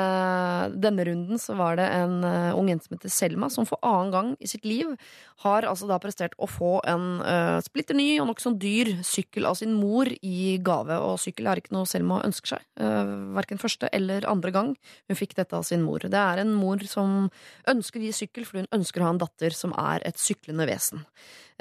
denne 0.73 1.05
runden 1.05 1.41
så 1.41 1.53
var 1.59 1.77
det 1.77 1.85
en 1.93 2.23
eh, 2.25 2.55
ung 2.57 2.71
jente 2.71 2.87
som 2.87 2.95
heter 2.97 3.13
Selma, 3.13 3.49
som 3.53 3.67
for 3.69 3.81
annen 3.85 4.13
gang 4.13 4.31
i 4.39 4.49
sitt 4.49 4.65
liv 4.65 4.95
har 5.43 5.67
altså 5.69 5.89
da 5.89 5.99
prestert 6.01 6.33
å 6.41 6.47
få 6.49 6.77
en 6.89 7.19
uh, 7.21 7.59
splitter 7.65 7.97
ny 7.97 8.07
og 8.21 8.29
nokså 8.29 8.53
dyr 8.59 8.93
sykkel 9.05 9.47
av 9.49 9.57
sin 9.59 9.73
mor 9.75 10.09
i 10.09 10.57
gave. 10.63 10.97
Og 11.03 11.19
sykkel 11.21 11.49
er 11.49 11.61
ikke 11.61 11.75
noe 11.75 11.89
Selma 11.89 12.21
ønsker 12.25 12.55
seg, 12.55 12.65
uh, 12.81 13.33
verken 13.37 13.61
første 13.61 13.89
eller 13.93 14.27
andre 14.29 14.53
gang 14.55 14.73
hun 15.11 15.19
fikk 15.19 15.35
dette 15.39 15.57
av 15.57 15.65
sin 15.67 15.83
mor. 15.85 16.05
Det 16.05 16.19
er 16.19 16.43
en 16.43 16.53
mor 16.55 16.81
som 16.89 17.27
ønsker 17.69 18.01
å 18.01 18.07
gi 18.07 18.13
sykkel 18.23 18.47
fordi 18.47 18.65
hun 18.65 18.79
ønsker 18.79 19.03
å 19.03 19.09
ha 19.09 19.15
en 19.15 19.23
datter 19.25 19.57
som 19.57 19.75
er 19.77 20.05
et 20.07 20.21
syklende 20.21 20.67
vesen. 20.69 21.03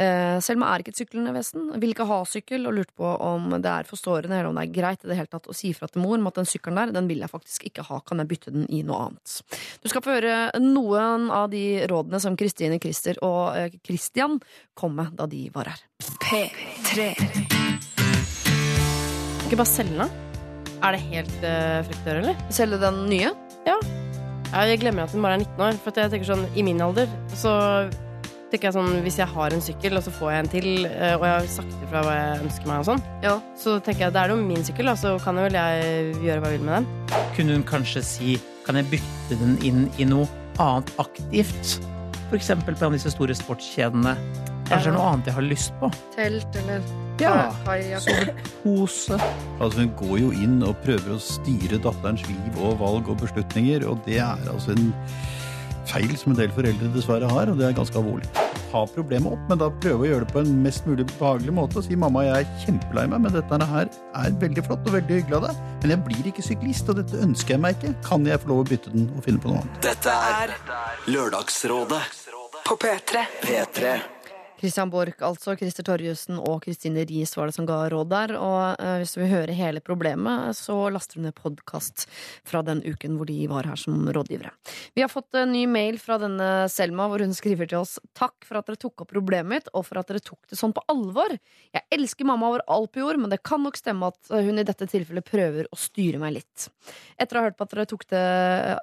Eh, 0.01 0.39
Selma 0.45 0.71
er 0.73 0.83
ikke 0.83 0.95
et 0.95 1.01
syklende 1.03 1.35
vesen, 1.37 1.69
vil 1.83 1.93
ikke 1.93 2.07
ha 2.09 2.23
sykkel 2.29 2.69
og 2.69 2.77
lurte 2.79 2.95
på 2.97 3.09
om 3.23 3.51
det 3.53 3.69
er 3.69 3.89
forstående 3.89 4.33
eller 4.39 4.49
om 4.51 4.57
det 4.59 4.65
er 4.67 4.75
greit 4.75 5.05
i 5.05 5.11
det 5.11 5.19
hele 5.19 5.31
tatt 5.33 5.51
å 5.51 5.57
si 5.57 5.73
fra 5.77 5.89
til 5.91 6.05
mor 6.05 6.17
om 6.17 6.31
at 6.31 6.41
den 6.41 6.49
sykkelen 6.49 6.81
der, 6.81 6.95
den 6.97 7.11
vil 7.11 7.23
jeg 7.25 7.33
faktisk 7.33 7.69
ikke 7.69 7.87
ha, 7.91 8.01
kan 8.07 8.23
jeg 8.23 8.31
bytte 8.33 8.55
den 8.55 8.67
i 8.73 8.83
noe 8.87 9.09
annet. 9.09 9.37
Du 9.83 9.91
skal 9.93 10.05
få 10.05 10.17
høre 10.17 10.37
noen 10.63 11.29
av 11.35 11.51
de 11.53 11.85
rådene 11.91 12.23
som 12.23 12.39
Kristine 12.41 12.81
Christer 12.83 13.21
og 13.27 13.57
eh, 13.59 13.79
Christian 13.85 14.41
kom 14.79 14.97
med 14.99 15.13
da 15.19 15.29
de 15.31 15.47
var 15.55 15.73
her. 15.73 15.85
P3. 16.25 17.13
Ikke 19.47 19.59
bare 19.61 19.69
selge 19.69 19.99
den? 19.99 20.21
Er 20.83 20.97
det 20.97 21.03
helt 21.13 21.35
uh, 21.45 21.83
frekt 21.87 22.07
å 22.07 22.09
gjøre, 22.09 22.23
eller? 22.25 22.39
Selge 22.51 22.79
den 22.83 23.03
nye? 23.07 23.29
Ja, 23.69 23.77
Jeg 24.67 24.81
glemmer 24.83 25.05
at 25.05 25.13
den 25.15 25.23
bare 25.23 25.37
er 25.37 25.45
19 25.45 25.61
år. 25.63 25.77
For 25.85 25.93
at 25.93 26.01
jeg 26.01 26.13
tenker 26.15 26.31
sånn, 26.33 26.47
I 26.59 26.65
min 26.67 26.81
alder 26.83 27.13
så 27.39 27.53
tenker 28.53 28.69
jeg 28.69 28.77
sånn 28.77 29.03
Hvis 29.03 29.17
jeg 29.19 29.27
har 29.33 29.55
en 29.57 29.63
sykkel, 29.65 29.97
og 29.99 30.05
så 30.05 30.13
får 30.15 30.31
jeg 30.33 30.43
en 30.45 30.51
til, 30.53 30.69
eh, 30.87 31.15
og 31.17 31.25
jeg 31.27 31.35
har 31.39 31.49
sagt 31.57 31.75
ifra 31.87 32.03
hva 32.07 32.15
jeg 32.19 32.45
ønsker 32.47 32.67
meg, 32.71 32.79
og 32.83 32.87
sånn, 32.93 33.03
Ja. 33.25 33.35
så 33.59 33.79
tenker 33.83 34.07
jeg 34.07 34.13
da 34.13 34.25
er 34.25 34.29
det 34.29 34.37
jo 34.37 34.45
min 34.47 34.65
sykkel, 34.69 34.89
og 34.93 34.99
så 35.01 35.17
kan 35.25 35.37
jo 35.41 35.43
vel 35.49 35.59
jeg 35.59 36.15
gjøre 36.23 36.41
hva 36.43 36.51
jeg 36.53 36.59
vil 36.61 36.67
med 36.69 36.75
den. 36.77 36.87
Kunne 37.37 37.53
hun 37.59 37.65
kanskje 37.65 38.03
si 38.05 38.41
Kan 38.65 38.77
jeg 38.79 38.85
bytte 38.93 39.39
den 39.41 39.57
inn 39.67 39.91
i 39.99 40.05
noe 40.07 40.29
annet 40.63 40.93
aktivt? 41.03 41.81
For 42.31 42.37
eksempel 42.39 42.77
på 42.79 42.87
en 42.87 42.93
av 42.93 42.99
disse 42.99 43.11
store 43.11 43.35
sportskjedene. 43.35 44.13
Kanskje 44.69 44.87
Ja. 44.87 44.93
noe 44.95 45.09
annet 45.13 45.27
jeg 45.27 45.35
har 45.35 45.43
lyst 45.43 45.73
på. 45.81 45.91
Telt 46.15 46.55
eller 46.57 46.81
Ja. 47.19 47.51
sovepose. 47.51 48.35
Pose. 48.63 49.19
Altså 49.61 49.79
Hun 49.79 49.91
går 49.99 50.19
jo 50.21 50.31
inn 50.31 50.63
og 50.63 50.77
prøver 50.85 51.11
å 51.17 51.21
styre 51.21 51.81
datterens 51.83 52.23
liv 52.29 52.63
og 52.63 52.79
valg 52.79 53.09
og 53.09 53.19
beslutninger, 53.19 53.85
og 53.91 54.05
det 54.07 54.19
er 54.19 54.37
altså 54.49 54.71
en 54.79 54.95
feil 55.91 56.15
som 56.19 56.33
en 56.33 56.39
del 56.39 56.53
foreldre 56.55 56.91
dessverre 56.95 57.31
har, 57.31 57.51
og 57.51 57.59
det 57.61 57.69
er 57.69 57.77
ganske 57.77 57.99
alvorlig. 57.99 58.29
Ta 58.73 58.85
problemet 58.95 59.35
opp, 59.35 59.43
men 59.51 59.61
da 59.61 59.69
prøve 59.83 60.07
å 60.07 60.09
gjøre 60.09 60.27
det 60.27 60.33
på 60.33 60.43
en 60.43 60.55
mest 60.65 60.87
mulig 60.89 61.07
behagelig 61.11 61.57
måte 61.57 61.81
og 61.81 61.87
si 61.87 61.99
mamma, 61.99 62.25
jeg 62.27 62.47
er 62.47 62.63
kjempelei 62.65 63.05
meg, 63.13 63.25
men 63.27 63.37
dette 63.37 63.69
her 63.73 63.91
er 64.23 64.39
veldig 64.45 64.65
flott 64.69 64.89
og 64.89 64.97
veldig 64.97 65.21
hyggelig 65.21 65.39
av 65.41 65.49
deg, 65.49 65.61
men 65.83 65.95
jeg 65.95 66.05
blir 66.09 66.31
ikke 66.33 66.47
syklist, 66.47 66.89
og 66.89 67.03
dette 67.03 67.21
ønsker 67.27 67.57
jeg 67.57 67.65
meg 67.67 67.77
ikke. 67.79 67.93
Kan 68.07 68.27
jeg 68.29 68.41
få 68.45 68.55
lov 68.55 68.65
å 68.65 68.71
bytte 68.73 68.95
den 68.95 69.11
og 69.13 69.27
finne 69.27 69.43
på 69.43 69.53
noe 69.53 69.63
annet? 69.65 69.85
Dette 69.91 70.17
er 70.33 70.57
Lørdagsrådet 71.11 72.03
På 72.63 72.79
P3. 72.81 73.29
P3 73.43 73.95
Christian 74.63 74.93
Borch, 74.93 75.19
altså 75.27 75.57
Christer 75.59 75.83
Torjussen 75.83 76.37
og 76.39 76.61
Kristine 76.63 77.03
Riis 77.09 77.33
var 77.35 77.49
det 77.49 77.57
som 77.57 77.67
ga 77.67 77.81
råd 77.91 78.11
der. 78.13 78.33
Og 78.39 78.77
eh, 78.79 79.01
hvis 79.01 79.17
du 79.17 79.19
vil 79.19 79.33
høre 79.33 79.57
hele 79.59 79.81
problemet, 79.83 80.55
så 80.55 80.77
laster 80.95 81.19
du 81.19 81.25
ned 81.25 81.35
podkast 81.35 82.05
fra 82.47 82.61
den 82.63 82.79
uken 82.87 83.17
hvor 83.19 83.27
de 83.27 83.41
var 83.51 83.67
her 83.67 83.81
som 83.81 83.97
rådgivere. 84.07 84.53
Vi 84.95 85.03
har 85.03 85.11
fått 85.11 85.35
en 85.41 85.51
ny 85.51 85.65
mail 85.67 85.99
fra 85.99 86.21
denne 86.23 86.69
Selma 86.71 87.09
hvor 87.11 87.25
hun 87.25 87.35
skriver 87.35 87.73
til 87.73 87.81
oss 87.81 87.97
Takk 88.15 88.47
for 88.47 88.61
at 88.61 88.71
dere 88.71 88.79
tok 88.79 89.03
opp 89.03 89.11
problemet 89.11 89.51
mitt, 89.51 89.73
og 89.75 89.89
for 89.89 89.99
at 89.99 90.13
dere 90.13 90.23
tok 90.23 90.39
det 90.53 90.61
sånn 90.61 90.77
på 90.77 90.85
alvor. 90.93 91.35
Jeg 91.75 91.83
elsker 91.99 92.29
mamma 92.29 92.53
over 92.53 92.63
alt 92.71 92.95
på 92.95 93.03
jord, 93.03 93.19
men 93.19 93.35
det 93.35 93.41
kan 93.43 93.65
nok 93.67 93.81
stemme 93.81 94.13
at 94.13 94.31
hun 94.31 94.63
i 94.63 94.67
dette 94.69 94.87
tilfellet 94.87 95.27
prøver 95.27 95.67
å 95.75 95.81
styre 95.81 96.23
meg 96.23 96.37
litt. 96.39 96.69
Etter 97.19 97.41
å 97.41 97.43
ha 97.43 97.51
hørt 97.51 97.59
på 97.59 97.67
at 97.67 97.75
dere 97.75 97.89
tok 97.91 98.07
det, 98.15 98.23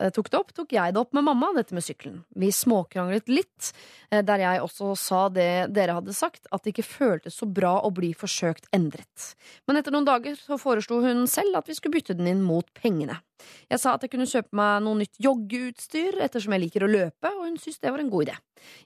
eh, 0.02 0.12
tok 0.12 0.28
det 0.28 0.42
opp, 0.44 0.54
tok 0.60 0.76
jeg 0.76 0.98
det 0.98 1.00
opp 1.06 1.16
med 1.16 1.30
mamma, 1.32 1.54
dette 1.56 1.78
med 1.78 1.88
sykkelen. 1.88 2.20
Vi 2.36 2.52
småkranglet 2.52 3.32
litt, 3.32 3.72
eh, 4.12 4.26
der 4.28 4.44
jeg 4.44 4.68
også 4.68 4.92
sa 5.00 5.24
det 5.32 5.69
dere 5.70 5.96
hadde 6.00 6.16
sagt, 6.18 6.48
at 6.52 6.64
det 6.64 6.74
ikke 6.74 6.88
føltes 6.88 7.40
så 7.40 7.48
bra 7.50 7.78
å 7.86 7.92
bli 7.96 8.12
forsøkt 8.18 8.70
endret. 8.76 9.34
Men 9.68 9.80
etter 9.80 9.94
noen 9.94 10.08
dager 10.08 10.38
så 10.40 10.60
foreslo 10.62 11.02
hun 11.06 11.26
selv 11.30 11.62
at 11.62 11.70
vi 11.70 11.78
skulle 11.78 12.00
bytte 12.00 12.18
den 12.18 12.30
inn 12.32 12.46
mot 12.46 12.68
pengene. 12.78 13.20
Jeg 13.70 13.82
sa 13.82 13.96
at 13.96 14.06
jeg 14.06 14.14
kunne 14.14 14.28
kjøpe 14.30 14.56
meg 14.58 14.84
noe 14.86 15.00
nytt 15.02 15.20
joggeutstyr 15.22 16.20
ettersom 16.26 16.56
jeg 16.56 16.66
liker 16.66 16.86
å 16.86 16.92
løpe, 16.92 17.32
og 17.32 17.46
hun 17.46 17.58
syntes 17.58 17.82
det 17.84 17.94
var 17.94 18.04
en 18.04 18.12
god 18.12 18.28
idé. 18.28 18.38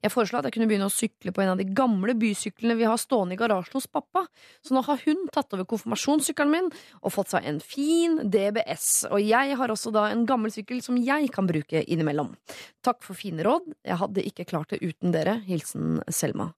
Jeg 0.03 0.13
foreslo 0.13 0.37
at 0.39 0.47
jeg 0.47 0.55
kunne 0.55 0.67
begynne 0.69 0.87
å 0.89 0.93
sykle 0.93 1.33
på 1.33 1.41
en 1.43 1.53
av 1.53 1.59
de 1.59 1.65
gamle 1.65 2.13
bysyklene 2.19 2.77
vi 2.77 2.85
har 2.85 2.99
stående 3.01 3.33
i 3.33 3.39
garasjen 3.39 3.79
hos 3.79 3.89
pappa, 3.89 4.25
så 4.61 4.75
nå 4.75 4.83
har 4.85 5.01
hun 5.07 5.25
tatt 5.33 5.55
over 5.55 5.67
konfirmasjonssykkelen 5.71 6.53
min 6.53 6.69
og 7.01 7.15
fått 7.15 7.33
seg 7.33 7.49
en 7.49 7.59
fin 7.63 8.19
DBS, 8.21 9.09
og 9.09 9.19
jeg 9.23 9.57
har 9.59 9.73
også 9.73 9.93
da 9.95 10.07
en 10.11 10.27
gammel 10.29 10.53
sykkel 10.53 10.83
som 10.85 10.99
jeg 11.01 11.31
kan 11.33 11.49
bruke 11.49 11.83
innimellom. 11.83 12.33
Takk 12.85 13.01
for 13.05 13.17
fine 13.17 13.45
råd, 13.45 13.71
jeg 13.81 14.01
hadde 14.01 14.27
ikke 14.29 14.47
klart 14.49 14.73
det 14.73 14.83
uten 14.83 15.15
dere. 15.15 15.39
Hilsen 15.47 16.01
Selma. 16.13 16.51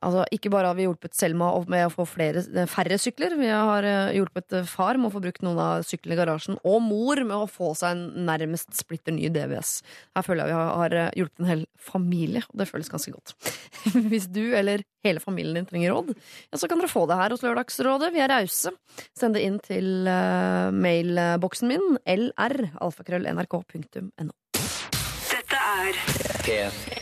Altså, 0.00 0.24
ikke 0.32 0.48
bare 0.52 0.70
har 0.70 0.76
vi 0.78 0.86
hjulpet 0.86 1.16
Selma 1.16 1.50
med 1.68 1.84
å 1.84 1.92
få 1.92 2.06
flere, 2.08 2.42
færre 2.70 2.96
sykler, 3.00 3.34
vi 3.36 3.50
har 3.52 3.84
eh, 3.84 4.14
hjulpet 4.16 4.56
eh, 4.56 4.68
far 4.68 4.96
med 4.96 5.10
å 5.10 5.12
få 5.12 5.20
brukt 5.26 5.44
noen 5.44 5.60
av 5.60 5.84
syklene 5.84 6.16
i 6.16 6.20
garasjen, 6.20 6.56
og 6.64 6.78
mor 6.84 7.20
med 7.20 7.36
å 7.36 7.48
få 7.50 7.74
seg 7.76 7.92
en 7.92 8.24
nærmest 8.28 8.72
splitter 8.78 9.12
ny 9.12 9.28
DVS. 9.32 9.80
Her 10.16 10.24
føler 10.24 10.48
jeg 10.48 10.56
vi 10.56 10.78
har, 10.80 10.96
eh, 11.02 11.10
hjulpet 11.20 11.44
en 11.44 11.50
hel 11.50 11.66
familie, 11.90 12.44
og 12.48 12.62
det 12.62 12.68
føles 12.70 12.88
ganske 12.92 13.12
godt. 13.12 13.34
Hvis 14.12 14.30
du 14.32 14.42
eller 14.56 14.86
hele 15.04 15.20
familien 15.20 15.60
din 15.60 15.68
trenger 15.68 15.92
råd, 15.92 16.14
ja, 16.16 16.60
så 16.62 16.70
kan 16.70 16.80
dere 16.80 16.92
få 16.92 17.04
det 17.10 17.20
her 17.20 17.36
hos 17.36 17.44
Lørdagsrådet. 17.44 18.12
Vi 18.16 18.24
er 18.24 18.32
rause. 18.32 18.72
Send 19.16 19.36
det 19.36 19.44
inn 19.44 19.60
til 19.64 20.08
uh, 20.08 20.72
mailboksen 20.72 21.70
min, 21.70 22.00
lr, 22.08 22.58
Dette 25.30 25.60
er 25.60 26.02
P3. 26.44 26.99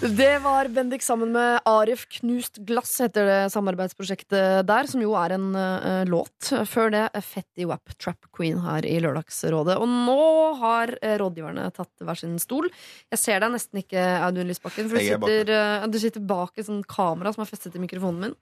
Det 0.00 0.38
var 0.38 0.68
Bendik 0.68 1.02
sammen 1.02 1.32
med 1.32 1.60
Arif 1.68 2.04
Knust 2.08 2.60
glass, 2.66 2.92
heter 3.02 3.26
det 3.26 3.38
samarbeidsprosjektet 3.50 4.62
der, 4.68 4.86
som 4.86 5.02
jo 5.02 5.16
er 5.18 5.34
en 5.34 5.48
uh, 5.56 6.02
låt. 6.06 6.52
Før 6.70 6.92
det 6.94 7.02
eh, 7.08 7.24
Fetty 7.24 7.66
Wap 7.66 7.90
Trap 7.98 8.30
Queen 8.36 8.60
her 8.62 8.86
i 8.86 8.94
Lørdagsrådet. 9.02 9.76
Og 9.82 9.90
nå 9.90 10.22
har 10.62 10.94
uh, 10.94 11.16
rådgiverne 11.24 11.66
tatt 11.74 12.06
hver 12.06 12.22
sin 12.22 12.38
stol. 12.42 12.70
Jeg 13.10 13.22
ser 13.22 13.42
deg 13.42 13.54
nesten 13.56 13.82
ikke, 13.82 14.06
Audun 14.28 14.48
Lysbakken, 14.48 14.86
for 14.86 14.96
du 14.96 15.02
er 15.02 15.08
sitter, 15.10 15.54
uh, 15.58 15.90
du 15.90 16.00
sitter 16.00 16.26
bak 16.30 16.54
et 16.56 16.70
sånt 16.70 16.86
kamera 16.90 17.34
som 17.34 17.42
er 17.42 17.50
festet 17.50 17.74
til 17.74 17.82
mikrofonen 17.82 18.28
min. 18.28 18.40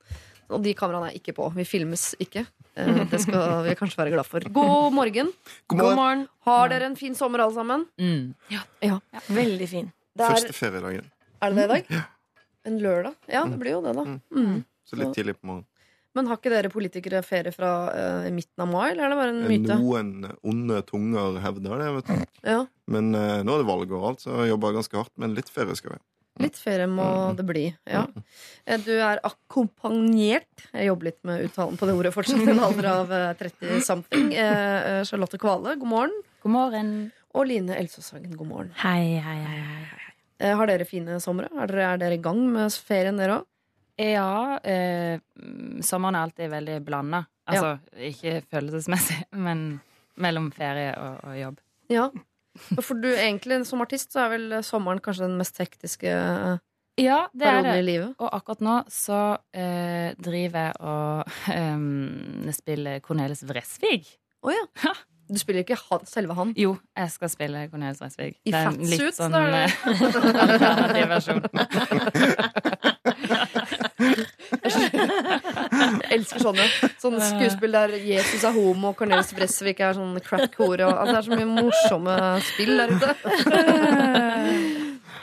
Og 0.53 0.65
de 0.65 0.77
kameraene 0.77 1.11
er 1.11 1.19
ikke 1.19 1.37
på. 1.37 1.49
Vi 1.57 1.69
filmes 1.69 2.11
ikke. 2.21 2.45
Uh, 2.77 3.07
det 3.09 3.25
skal 3.25 3.59
vi 3.71 3.77
kanskje 3.81 4.05
være 4.05 4.19
glad 4.19 4.29
for. 4.29 4.45
God 4.53 4.93
morgen. 5.01 5.33
God 5.73 5.95
morgen. 5.97 6.27
Har 6.49 6.69
dere 6.73 6.93
en 6.93 6.99
fin 7.01 7.17
sommer, 7.17 7.47
alle 7.47 7.57
sammen? 7.57 7.89
Ja. 8.85 9.01
Veldig 9.33 9.77
fin. 9.79 9.95
Det 10.19 10.27
er, 10.27 10.35
Første 10.35 10.57
feriedagen. 10.57 11.11
er 11.41 11.55
det 11.55 11.57
det 11.57 11.65
i 11.65 11.73
dag? 11.75 12.07
En 12.69 12.79
lørdag? 12.83 13.15
Ja, 13.31 13.45
det 13.49 13.59
blir 13.61 13.77
jo 13.77 13.83
det, 13.85 13.95
da. 13.97 14.05
Mm. 14.35 14.65
Så 14.89 14.99
litt 14.99 15.15
tidlig 15.17 15.37
på 15.39 15.47
morgenen. 15.47 15.69
Men 16.17 16.27
har 16.27 16.39
ikke 16.41 16.51
dere 16.51 16.71
politikere 16.73 17.21
ferie 17.23 17.53
fra 17.55 17.71
uh, 17.93 18.29
midten 18.35 18.65
av 18.65 18.69
mai, 18.73 18.89
eller 18.91 19.05
er 19.07 19.13
det 19.13 19.19
bare 19.21 19.33
en 19.37 19.43
myte? 19.47 19.77
Noen 19.79 20.11
onde 20.43 20.81
tunger 20.89 21.37
hevder 21.45 21.83
det, 21.85 21.89
vet 21.99 22.11
du. 22.11 22.39
Ja, 22.49 22.61
Men 22.91 23.13
uh, 23.15 23.45
nå 23.47 23.55
er 23.55 23.63
det 23.63 23.69
valg 23.69 23.93
og 23.95 24.07
alt, 24.11 24.25
så 24.25 24.35
jeg 24.43 24.51
jobber 24.51 24.75
ganske 24.81 24.99
hardt. 24.99 25.15
Men 25.21 25.37
litt 25.39 25.53
ferie 25.53 25.77
skal 25.79 25.95
vi 25.95 26.01
ha. 26.01 26.05
Litt 26.39 26.59
ferie 26.59 26.87
må 26.91 27.07
det 27.39 27.45
bli. 27.47 27.65
Ja. 27.91 28.05
Eh, 28.65 28.79
Du 28.85 28.93
er 28.95 29.19
akkompagnert 29.27 30.67
Jeg 30.71 30.87
jobber 30.87 31.09
litt 31.11 31.19
med 31.27 31.49
uttalen 31.49 31.79
på 31.81 31.89
det 31.89 31.97
ordet 31.99 32.15
fortsatt. 32.15 32.45
En 32.47 32.63
alder 32.63 32.91
av 32.93 33.15
eh, 33.15 33.31
30 33.41 33.81
something. 33.87 34.29
Eh, 34.35 34.77
eh, 34.99 35.01
Charlotte 35.09 35.39
Kvale, 35.41 35.75
god 35.81 35.91
morgen. 35.91 36.21
God 36.45 36.55
morgen. 36.55 36.93
Og 37.35 37.51
Line 37.51 37.75
Elsåsvangen, 37.79 38.37
god 38.39 38.53
morgen. 38.55 38.71
Hei, 38.83 39.19
hei, 39.23 39.41
hei. 39.45 39.59
hei. 39.67 40.08
Eh, 40.39 40.55
Har 40.57 40.71
dere 40.71 40.87
fine 40.87 41.19
somre? 41.23 41.49
Er 41.59 41.71
dere, 41.71 41.87
er 41.95 42.03
dere 42.05 42.19
i 42.19 42.23
gang 42.23 42.41
med 42.53 42.73
ferien, 42.73 43.19
dere 43.19 43.41
òg? 43.41 43.49
Ja, 43.99 44.59
eh, 44.63 45.19
mm, 45.43 45.81
sommeren 45.83 46.15
er 46.15 46.29
alltid 46.29 46.53
veldig 46.53 46.79
blanda. 46.87 47.25
Altså 47.49 47.79
ikke 47.97 48.43
følelsesmessig, 48.47 49.25
men 49.47 49.81
mellom 50.21 50.51
ferie 50.55 50.93
og, 50.99 51.19
og 51.27 51.39
jobb. 51.41 51.59
Ja. 51.91 52.07
For 52.83 52.99
du 52.99 53.09
egentlig 53.11 53.61
som 53.67 53.83
artist 53.85 54.15
så 54.15 54.25
er 54.27 54.33
vel 54.35 54.57
sommeren 54.67 55.01
kanskje 55.03 55.29
den 55.29 55.39
mest 55.39 55.59
hektiske 55.63 56.11
Ja, 56.99 57.19
det 57.31 57.47
er 57.47 57.61
det. 57.63 57.75
i 57.79 57.85
livet? 57.87 58.15
Og 58.19 58.33
akkurat 58.35 58.63
nå 58.67 58.73
så 58.91 59.19
eh, 59.55 60.15
driver 60.19 60.65
jeg 60.65 60.81
og 60.83 61.37
eh, 61.55 62.55
spiller 62.57 62.99
Cornelis 63.05 63.45
Vresvig. 63.47 64.03
Å 64.43 64.55
ja. 64.55 64.65
Du 65.29 65.39
spiller 65.41 65.61
ikke 65.65 65.77
han, 65.79 66.07
selve 66.09 66.35
han? 66.39 66.53
Jo, 66.57 66.77
jeg 66.97 67.11
skal 67.13 67.29
spille 67.33 67.65
Cornelis 67.73 68.01
Reisvig. 68.01 68.35
I 68.49 68.53
Det 68.55 68.63
fatsuit, 68.65 69.17
sånn 69.19 69.35
da, 69.35 69.43
eller? 69.45 69.69
eh, 69.69 69.75
alternativ 70.45 71.07
versjon. 71.13 71.43
Jeg 74.79 76.11
elsker 76.17 76.43
sånne. 76.43 76.67
Sånne 77.01 77.21
skuespill 77.29 77.75
der 77.77 77.95
Jesus 78.01 78.45
er 78.47 78.55
homo, 78.57 78.93
og 78.93 78.99
Cornelis 78.99 79.33
Bresvik 79.37 79.83
er 79.85 79.97
sånn 79.99 80.17
crack-hore. 80.25 80.87
Altså, 80.89 81.13
det 81.13 81.19
er 81.21 81.27
så 81.29 81.39
mye 81.39 81.51
morsomme 81.51 82.15
spill 82.49 82.75
der 82.81 82.89
ute. 82.95 83.11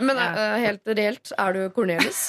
Men 0.06 0.20
uh, 0.20 0.58
helt 0.60 0.84
reelt, 0.92 1.32
er 1.40 1.56
du 1.56 1.62
Cornelis? 1.76 2.28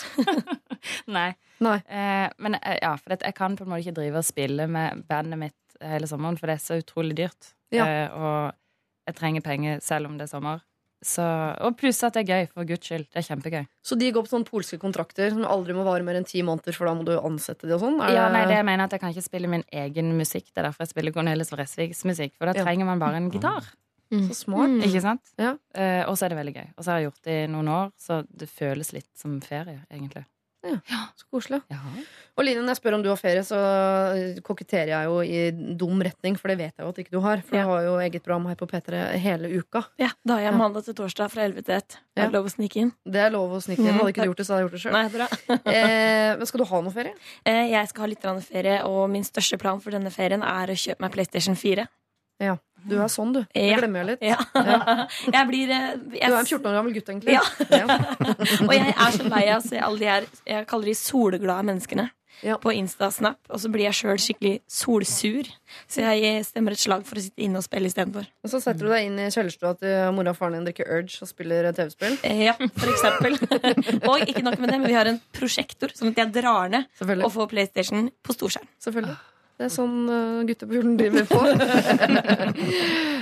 Nei. 1.17 1.33
Nei. 1.65 1.79
Uh, 1.89 2.29
men 2.43 2.59
uh, 2.61 2.75
ja, 2.79 2.93
for 3.01 3.17
jeg 3.17 3.37
kan 3.37 3.57
på 3.59 3.67
en 3.67 3.73
måte 3.73 3.87
ikke 3.87 3.99
drive 4.01 4.23
og 4.23 4.29
spille 4.29 4.69
med 4.71 5.03
bandet 5.11 5.41
mitt 5.41 5.79
hele 5.83 6.09
sommeren, 6.09 6.39
for 6.39 6.49
det 6.49 6.59
er 6.59 6.65
så 6.65 6.79
utrolig 6.81 7.17
dyrt. 7.19 7.53
Ja. 7.75 7.87
Eh, 7.87 8.09
og 8.15 8.55
jeg 9.07 9.15
trenger 9.19 9.41
penger 9.43 9.81
selv 9.83 10.07
om 10.11 10.17
det 10.19 10.27
er 10.29 10.33
sommer. 10.37 10.63
Så, 11.07 11.23
og 11.63 11.77
pluss 11.79 12.01
at 12.03 12.15
det 12.17 12.23
er 12.25 12.31
gøy, 12.33 12.47
for 12.55 12.65
guds 12.67 12.87
skyld. 12.89 13.05
Det 13.13 13.21
er 13.21 13.27
kjempegøy. 13.29 13.67
Så 13.85 13.99
de 14.01 14.09
går 14.11 14.25
på 14.25 14.31
sånne 14.33 14.49
polske 14.49 14.79
kontrakter 14.81 15.29
som 15.31 15.45
aldri 15.45 15.75
må 15.77 15.85
vare 15.87 16.03
mer 16.03 16.17
enn 16.19 16.25
ti 16.27 16.41
måneder, 16.43 16.75
for 16.75 16.89
da 16.89 16.95
må 16.97 17.05
du 17.07 17.13
ansette 17.21 17.69
de 17.69 17.75
og 17.77 17.83
sånn? 17.85 17.99
Ja, 18.11 18.29
nei, 18.33 18.47
det 18.49 18.57
jeg 18.57 18.65
mener 18.67 18.85
at 18.89 18.93
Jeg 18.97 19.01
kan 19.05 19.13
ikke 19.13 19.23
spille 19.29 19.51
min 19.53 19.63
egen 19.71 20.15
musikk. 20.19 20.49
Det 20.55 20.63
er 20.63 20.71
derfor 20.71 20.87
jeg 20.87 20.95
spiller 20.95 21.13
Cornelis 21.13 21.53
Vresvigs 21.53 22.01
musikk. 22.09 22.33
For 22.39 22.47
da 22.49 22.57
Ja. 22.57 22.65
trenger 22.65 22.87
man 22.89 22.99
bare 22.99 23.17
en 23.21 23.31
gitar. 23.31 23.63
Så 24.11 24.35
smart. 24.35 24.71
Ikke 24.87 25.03
sant? 25.03 25.23
Ja. 25.39 25.57
Eh, 25.75 26.05
og 26.09 26.17
så 26.17 26.25
er 26.27 26.29
det 26.31 26.39
veldig 26.39 26.55
gøy. 26.57 26.69
Og 26.79 26.85
så 26.85 26.91
har 26.91 26.99
jeg 27.01 27.11
gjort 27.11 27.23
det 27.29 27.37
i 27.45 27.47
noen 27.53 27.69
år, 27.69 27.93
så 28.01 28.27
det 28.35 28.49
føles 28.49 28.93
litt 28.95 29.11
som 29.19 29.41
ferie, 29.41 29.83
egentlig. 29.93 30.25
Så 30.65 31.27
koselig. 31.31 31.63
Ja. 31.71 31.79
Og 32.37 32.45
Line, 32.45 32.61
når 32.61 32.75
jeg 32.75 32.81
spør 32.83 32.95
om 32.99 33.03
du 33.03 33.09
har 33.09 33.17
ferie, 33.17 33.41
så 33.49 33.57
eh, 34.13 34.41
koketterer 34.45 34.91
jeg 34.93 35.07
jo 35.09 35.21
i 35.25 35.75
dum 35.81 36.03
retning, 36.05 36.35
for 36.37 36.53
det 36.53 36.59
vet 36.61 36.75
jeg 36.77 36.85
jo 36.85 36.91
at 36.93 36.99
ikke 37.01 37.15
du 37.15 37.21
har. 37.25 37.41
For 37.47 37.57
Ja. 37.57 37.63
du 37.65 37.71
har 37.71 37.83
jo 37.87 37.95
eget 38.05 38.23
program 38.27 38.45
her 38.51 38.59
på 38.61 38.69
P3 38.69 39.01
hele 39.23 39.49
uka. 39.57 39.87
Ja, 39.99 40.11
da 40.27 40.35
har 40.37 40.43
jeg 40.45 40.53
Ja. 40.53 40.59
mandag 40.59 40.85
til 40.85 40.95
torsdag 40.99 41.31
fra 41.33 41.47
11 41.49 41.63
til 41.65 41.75
1. 41.79 41.97
Ja. 42.17 42.23
Er 42.23 42.27
det 42.29 42.35
lov 42.37 42.45
å 42.45 42.53
snike 42.53 42.77
inn? 42.77 42.93
Det 43.09 43.17
er 43.25 43.31
lov 43.33 43.51
å 43.57 43.63
snike 43.65 43.81
inn. 43.81 43.89
Mhm, 43.95 43.99
Hadde 44.03 44.13
ikke 44.13 44.23
du 44.23 44.29
gjort 44.29 44.37
det, 44.37 44.47
så 44.47 44.53
hadde 44.53 44.61
jeg 44.61 44.69
gjort 44.69 44.77
det 44.77 44.85
sjøl. 44.85 45.63
Eh, 45.77 46.37
men 46.37 46.47
skal 46.47 46.59
du 46.61 46.65
ha 46.69 46.81
noe 46.83 46.93
ferie? 46.93 47.15
Eh, 47.47 47.71
Jeg 47.73 47.89
skal 47.89 48.01
ha 48.03 48.07
litt 48.13 48.45
ferie, 48.45 48.85
og 48.85 49.09
min 49.11 49.25
største 49.25 49.59
plan 49.59 49.81
for 49.81 49.91
denne 49.91 50.11
ferien 50.13 50.43
er 50.45 50.67
å 50.69 50.77
kjøpe 50.77 51.01
meg 51.01 51.13
PlayStation 51.13 51.57
4. 51.57 51.87
Ja. 52.39 52.59
Du 52.87 52.99
er 53.01 53.09
sånn, 53.09 53.33
du. 53.33 53.41
Det 53.55 53.71
Ja. 53.71 53.79
glemmer 53.81 54.05
jeg 54.05 54.07
litt. 54.07 54.23
Ja. 54.23 54.37
Jeg 55.33 55.49
blir 55.49 55.69
jeg... 55.73 55.99
Du 56.11 56.17
er 56.21 56.37
en 56.39 56.45
14 56.45 56.67
år 56.69 56.77
gammel 56.77 56.93
gutt, 56.95 57.09
egentlig. 57.09 57.33
Ja. 57.33 57.41
Ja. 57.73 57.87
Og 58.69 58.75
jeg 58.77 58.93
er 58.93 59.11
så 59.17 59.25
lei 59.33 59.49
av 59.49 59.63
å 59.63 59.67
se 59.67 59.79
alle 59.81 59.99
de 59.99 60.05
her 60.05 60.27
Jeg 60.47 60.67
kaller 60.69 60.85
de 60.85 60.95
solglade 60.95 61.65
menneskene 61.65 62.11
Ja. 62.45 62.59
på 62.61 62.73
Insta-snap, 62.77 63.39
og 63.49 63.61
så 63.63 63.71
blir 63.73 63.87
jeg 63.87 63.97
sjøl 63.97 64.19
skikkelig 64.21 64.55
solsur. 64.71 65.49
Så 65.89 66.05
jeg 66.05 66.43
stemmer 66.47 66.77
et 66.77 66.83
slag 66.83 67.07
for 67.09 67.19
å 67.19 67.23
sitte 67.25 67.43
inne 67.47 67.61
og 67.63 67.65
spille 67.67 67.89
istedenfor. 67.91 68.27
Og 68.45 68.53
så 68.53 68.61
setter 68.63 68.87
du 68.87 68.93
deg 68.93 69.09
inn 69.09 69.21
i 69.23 69.29
kjellerstua 69.33 69.73
til 69.81 70.11
mora 70.17 70.35
og 70.35 70.41
faren 70.41 70.59
din 70.59 70.67
drikker 70.69 70.91
Urge 70.99 71.23
og 71.25 71.31
spiller 71.31 71.71
TV-spill. 71.77 72.19
Eh, 72.27 72.45
Ja, 72.47 72.57
for 72.59 72.93
eksempel. 72.93 73.39
og 74.11 74.27
ikke 74.29 74.45
nok 74.45 74.61
med 74.61 74.71
det, 74.71 74.81
men 74.83 74.91
vi 74.91 74.99
har 74.99 75.09
en 75.11 75.23
prosjektor, 75.35 75.95
sånn 75.97 76.13
at 76.13 76.21
jeg 76.25 76.35
drar 76.37 76.69
ned 76.73 77.17
og 77.23 77.33
får 77.35 77.51
PlayStation 77.55 78.11
på 78.23 78.37
storskjerm. 78.37 78.69
Selvfølgelig. 78.85 79.17
Det 79.57 79.65
er 79.65 79.73
sånn 79.73 79.95
uh, 80.05 80.43
gutter 80.45 80.69
på 80.69 80.77
hulen 80.77 80.99
driver 81.01 81.29
på. 81.31 81.41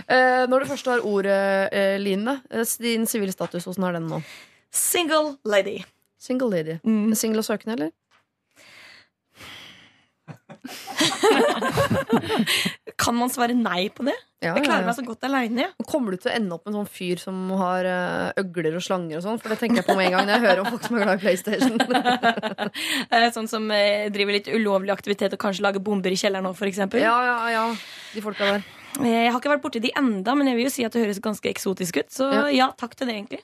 Eh, 0.05 0.43
når 0.53 0.61
du 0.61 0.69
først 0.69 0.89
har 0.91 1.01
ordet, 1.09 1.35
uh, 1.73 1.95
Line, 1.97 2.35
eh, 2.53 2.73
din 2.85 3.07
sivile 3.09 3.33
status, 3.33 3.65
åssen 3.71 3.87
er 3.89 3.95
den 3.97 4.05
nå? 4.11 4.19
Single 4.69 5.39
lady. 5.49 5.79
Single 6.21 6.51
lady. 6.53 6.75
Mm. 6.85 7.15
Single 7.17 7.41
og 7.41 7.47
søkende, 7.47 7.73
eller? 7.79 7.93
Kan 13.01 13.17
man 13.19 13.31
svare 13.33 13.55
nei 13.59 13.89
på 13.93 14.05
det? 14.07 14.15
Ja, 14.45 14.53
Jeg 14.59 14.65
klarer 14.67 14.85
meg 14.87 14.95
så 14.97 15.03
godt 15.07 15.25
aleine. 15.27 15.61
ja. 15.65 15.69
Kommer 15.89 16.11
du 16.15 16.19
til 16.21 16.31
å 16.31 16.35
ende 16.37 16.53
opp 16.57 16.65
med 16.67 16.73
en 16.75 16.79
sånn 16.83 16.91
fyr 16.93 17.17
som 17.21 17.37
har 17.59 17.83
eh, 17.89 18.31
øgler 18.43 18.75
og 18.79 18.85
slanger 18.85 19.17
og 19.19 19.25
sånn? 19.25 19.39
For 19.41 19.49
det 19.55 19.59
tenker 19.63 19.79
jeg 19.81 19.89
på 19.89 19.97
med 19.99 20.07
en 20.11 20.15
gang 20.19 20.27
når 20.29 20.35
jeg 20.37 20.45
hører 20.45 20.61
om 20.63 20.67
folk 20.75 20.85
som 20.87 20.95
er 20.99 21.03
glad 21.07 21.17
i 21.17 21.23
PlayStation. 21.25 21.75
Eh, 23.15 23.27
Sånn 23.35 23.49
som 23.51 23.65
eh, 23.75 24.07
driver 24.13 24.33
litt 24.37 24.49
ulovlig 24.53 24.93
aktivitet 24.95 25.33
og 25.37 25.41
kanskje 25.43 25.65
lager 25.65 25.83
bomber 25.85 26.11
i 26.13 26.17
kjelleren 26.19 26.47
òg, 26.49 26.55
f.eks. 26.59 26.79
ja, 27.01 27.15
ja, 27.29 27.37
ja. 27.53 27.65
De 28.15 28.21
folka 28.25 28.43
der. 28.53 28.61
Jeg 29.05 29.31
har 29.33 29.39
ikke 29.41 29.51
vært 29.53 29.65
borti 29.65 29.81
de 29.83 29.91
enda, 29.99 30.31
men 30.39 30.47
jeg 30.51 30.57
vil 30.59 30.67
jo 30.69 30.73
si 30.75 30.85
at 30.87 30.93
det 30.95 31.03
høres 31.03 31.21
ganske 31.25 31.49
eksotisk 31.51 31.93
ut. 32.03 32.09
Så 32.15 32.25
Ja. 32.31 32.43
ja, 32.55 32.67
takk 32.79 32.93
til 32.99 33.07
det, 33.11 33.15
egentlig. 33.19 33.41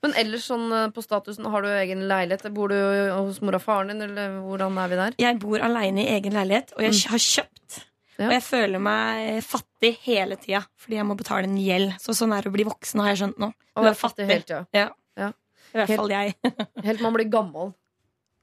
Men 0.00 0.14
ellers 0.16 0.46
sånn 0.48 0.70
eh, 0.72 0.88
på 0.94 1.02
statusen, 1.04 1.48
har 1.52 1.64
du 1.64 1.68
egen 1.74 2.06
leilighet? 2.08 2.46
Bor 2.56 2.72
du 2.72 2.78
hos 3.12 3.40
mor 3.44 3.58
og 3.58 3.64
faren 3.64 3.92
din, 3.92 4.02
eller 4.06 4.38
hvordan 4.46 4.78
er 4.80 4.92
vi 4.92 4.98
der? 5.00 5.16
Jeg 5.20 5.40
bor 5.42 5.60
aleine 5.64 6.06
i 6.06 6.14
egen 6.16 6.36
leilighet, 6.36 6.72
og 6.76 6.86
jeg 6.86 7.02
har 7.12 7.24
kjøpt. 7.26 7.80
Ja. 8.20 8.26
Og 8.28 8.34
jeg 8.36 8.44
føler 8.44 8.82
meg 8.84 9.38
fattig 9.46 9.94
hele 10.04 10.36
tida 10.36 10.58
fordi 10.76 10.98
jeg 10.98 11.06
må 11.08 11.14
betale 11.16 11.48
en 11.48 11.56
gjeld. 11.56 11.94
Så 12.02 12.12
sånn 12.16 12.34
er 12.36 12.44
det 12.44 12.50
å 12.50 12.56
bli 12.56 12.66
voksen, 12.68 13.00
har 13.00 13.14
jeg 13.14 13.20
skjønt 13.22 13.38
nå. 13.40 13.48
Du 13.80 13.88
er 13.88 13.96
fattig 13.96 14.26
hele 14.28 14.44
tida. 14.44 14.64
Ja. 14.76 14.90
Ja. 15.16 15.30
I 15.70 15.78
hvert 15.78 15.92
Helt- 15.92 16.00
fall 16.02 16.12
jeg. 16.12 16.34
Helt 16.88 17.04
man 17.04 17.16
blir 17.16 17.30
gammel. 17.32 17.72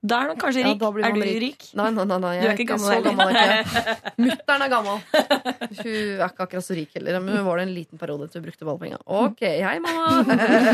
Da 0.07 0.19
er 0.23 0.27
man 0.31 0.37
kanskje 0.39 0.63
rik. 0.63 0.81
Ja, 0.81 0.89
er 1.07 1.13
du 1.17 1.21
rik. 1.21 1.39
rik? 1.43 1.63
Nei, 1.75 1.89
nei, 1.91 2.05
nei, 2.07 2.17
nei. 2.23 2.33
Du 2.37 2.43
Jeg 2.45 2.51
er 2.51 2.57
ikke 2.57 2.67
gammel 2.71 2.87
så 2.87 3.03
gammel. 3.03 3.35
er 3.35 3.63
ikke. 3.63 3.95
Mutter'n 4.25 4.65
er 4.65 4.69
gammel. 4.73 4.99
Hun 5.03 5.91
er 5.91 6.27
ikke 6.29 6.45
akkurat 6.47 6.65
så 6.67 6.77
rik 6.77 6.93
heller, 6.95 7.19
men 7.19 7.35
hun 7.37 7.45
var 7.49 7.57
det 7.59 7.65
en 7.67 7.73
liten 7.75 7.99
periode 8.01 8.29
til 8.31 8.39
hun 8.41 8.45
brukte 8.47 8.67
ballepenga. 8.69 8.99
Ok, 9.05 9.41
hei, 9.41 9.77
mamma! 9.83 10.05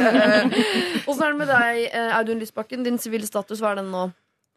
Åssen 1.08 1.24
er 1.24 1.32
det 1.34 1.40
med 1.40 1.50
deg, 1.52 1.80
eh, 1.92 2.12
Audun 2.20 2.40
Lysbakken? 2.44 2.84
Din 2.86 3.00
sivile 3.02 3.28
status, 3.28 3.62
hva 3.64 3.74
er 3.74 3.82
den 3.82 3.92
nå? 3.94 4.06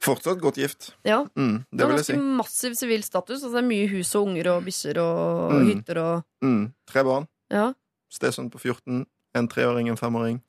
Fortsatt 0.05 0.41
godt 0.45 0.59
gift. 0.61 0.91
Ja, 1.09 1.23
Mm, 1.35 1.65
Du 1.73 1.77
det 1.79 1.81
har 1.81 1.89
vil 1.89 1.97
ganske 2.03 2.13
si. 2.15 2.19
massiv 2.37 2.75
sivil 2.77 3.03
status. 3.03 3.43
Altså 3.43 3.55
det 3.57 3.63
er 3.65 3.69
mye 3.69 3.89
hus 3.89 4.15
og 4.15 4.27
unger 4.29 4.47
og 4.57 4.65
bikkjer 4.67 4.99
og 5.01 5.53
Mm. 5.53 5.67
hytter 5.71 5.99
og 6.03 6.25
Mm, 6.45 6.73
tre 6.87 7.03
barn. 7.03 7.27
Ja. 7.51 7.73
Stesønn 8.13 8.51
på 8.51 8.59
14. 8.61 9.07
En 9.35 9.49
treåring, 9.49 9.89
en 9.89 9.97
femåring. 9.97 10.41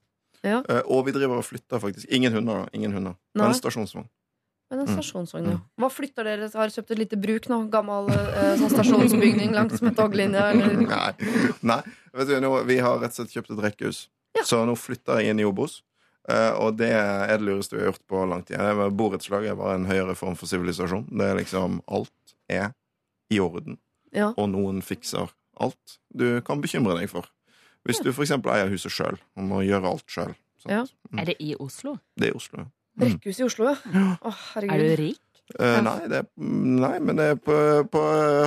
Ja. 0.43 0.61
Eh, 0.69 0.81
og 0.85 1.05
vi 1.07 1.11
driver 1.15 1.37
og 1.41 1.45
flytter 1.45 1.79
faktisk. 1.81 2.05
Ingen 2.13 2.33
hunder, 2.33 2.63
da. 2.65 2.69
Ingen 2.77 2.93
hunder. 2.93 3.15
Men 3.35 3.53
stasjonsvogn. 3.57 4.07
Men 4.69 4.79
en 4.81 4.87
Mm. 4.87 4.95
stasjonsvogn, 4.97 5.45
ja. 5.49 5.57
Hva 5.79 5.89
flytter 5.89 6.23
dere? 6.27 6.49
Har 6.53 6.67
kjøpt 6.69 6.91
et 6.91 6.97
lite 6.99 7.15
bruk 7.15 7.47
nå? 7.47 7.69
Gammel 7.71 8.09
eh, 8.11 8.57
sånn 8.59 8.69
stasjonsbygning 8.73 9.53
langs 9.55 9.81
med 9.81 9.95
toglinja? 9.95 10.49
Nei. 10.53 11.13
Nei. 11.63 11.81
Vet 12.13 12.27
du, 12.27 12.39
nå, 12.43 12.51
vi 12.67 12.77
har 12.83 12.99
rett 12.99 13.13
og 13.15 13.21
slett 13.21 13.31
kjøpt 13.31 13.51
et 13.55 13.63
rekkehus. 13.63 14.07
Så 14.43 14.59
nå 14.67 14.75
flytter 14.77 15.21
jeg 15.21 15.31
inn 15.31 15.39
i 15.39 15.45
Obos. 15.47 15.81
Eh, 16.27 16.51
og 16.59 16.75
det 16.77 16.89
er 16.91 17.37
det 17.39 17.45
lureste 17.47 17.77
vi 17.77 17.85
har 17.85 17.93
gjort 17.93 18.03
på 18.11 18.25
lang 18.27 18.43
tid. 18.43 18.59
Borettslag 18.99 19.45
er 19.47 19.55
bare 19.55 19.75
en 19.79 19.85
høyere 19.87 20.15
form 20.19 20.35
for 20.35 20.45
sivilisasjon. 20.51 21.07
Det 21.15 21.23
er 21.31 21.39
liksom 21.39 21.79
Alt 21.87 22.35
er 22.51 22.73
i 23.31 23.39
orden, 23.39 23.77
Ja. 24.13 24.33
og 24.37 24.49
noen 24.51 24.81
fikser 24.83 25.31
alt 25.59 25.97
du 26.13 26.41
kan 26.41 26.61
bekymre 26.61 26.99
deg 26.99 27.09
for. 27.09 27.25
Hvis 27.87 28.01
du 28.03 28.11
f.eks. 28.11 28.33
eier 28.37 28.71
huset 28.73 28.93
sjøl 28.93 29.17
og 29.37 29.45
må 29.47 29.61
gjøre 29.65 29.93
alt 29.95 30.05
sjøl. 30.11 30.33
Ja. 30.67 30.83
Er 31.17 31.29
det 31.31 31.37
i 31.43 31.53
Oslo? 31.63 31.95
Det 32.19 32.29
er 32.29 32.35
i 32.35 32.37
Oslo. 32.41 32.65
ja. 32.65 32.71
Rekkehus 32.97 33.39
i 33.39 33.45
Oslo, 33.45 33.69
ja. 33.69 34.03
Oh, 34.25 34.33
herregud. 34.55 34.73
Er 34.73 34.81
du 34.97 35.01
rik? 35.03 35.21
Eh, 35.61 35.77
nei, 35.85 35.99
det 36.11 36.17
er, 36.23 36.25
nei, 36.41 36.95
men 36.99 37.19
det 37.21 37.27
er 37.31 37.37
på, 37.39 37.55
på 37.93 38.01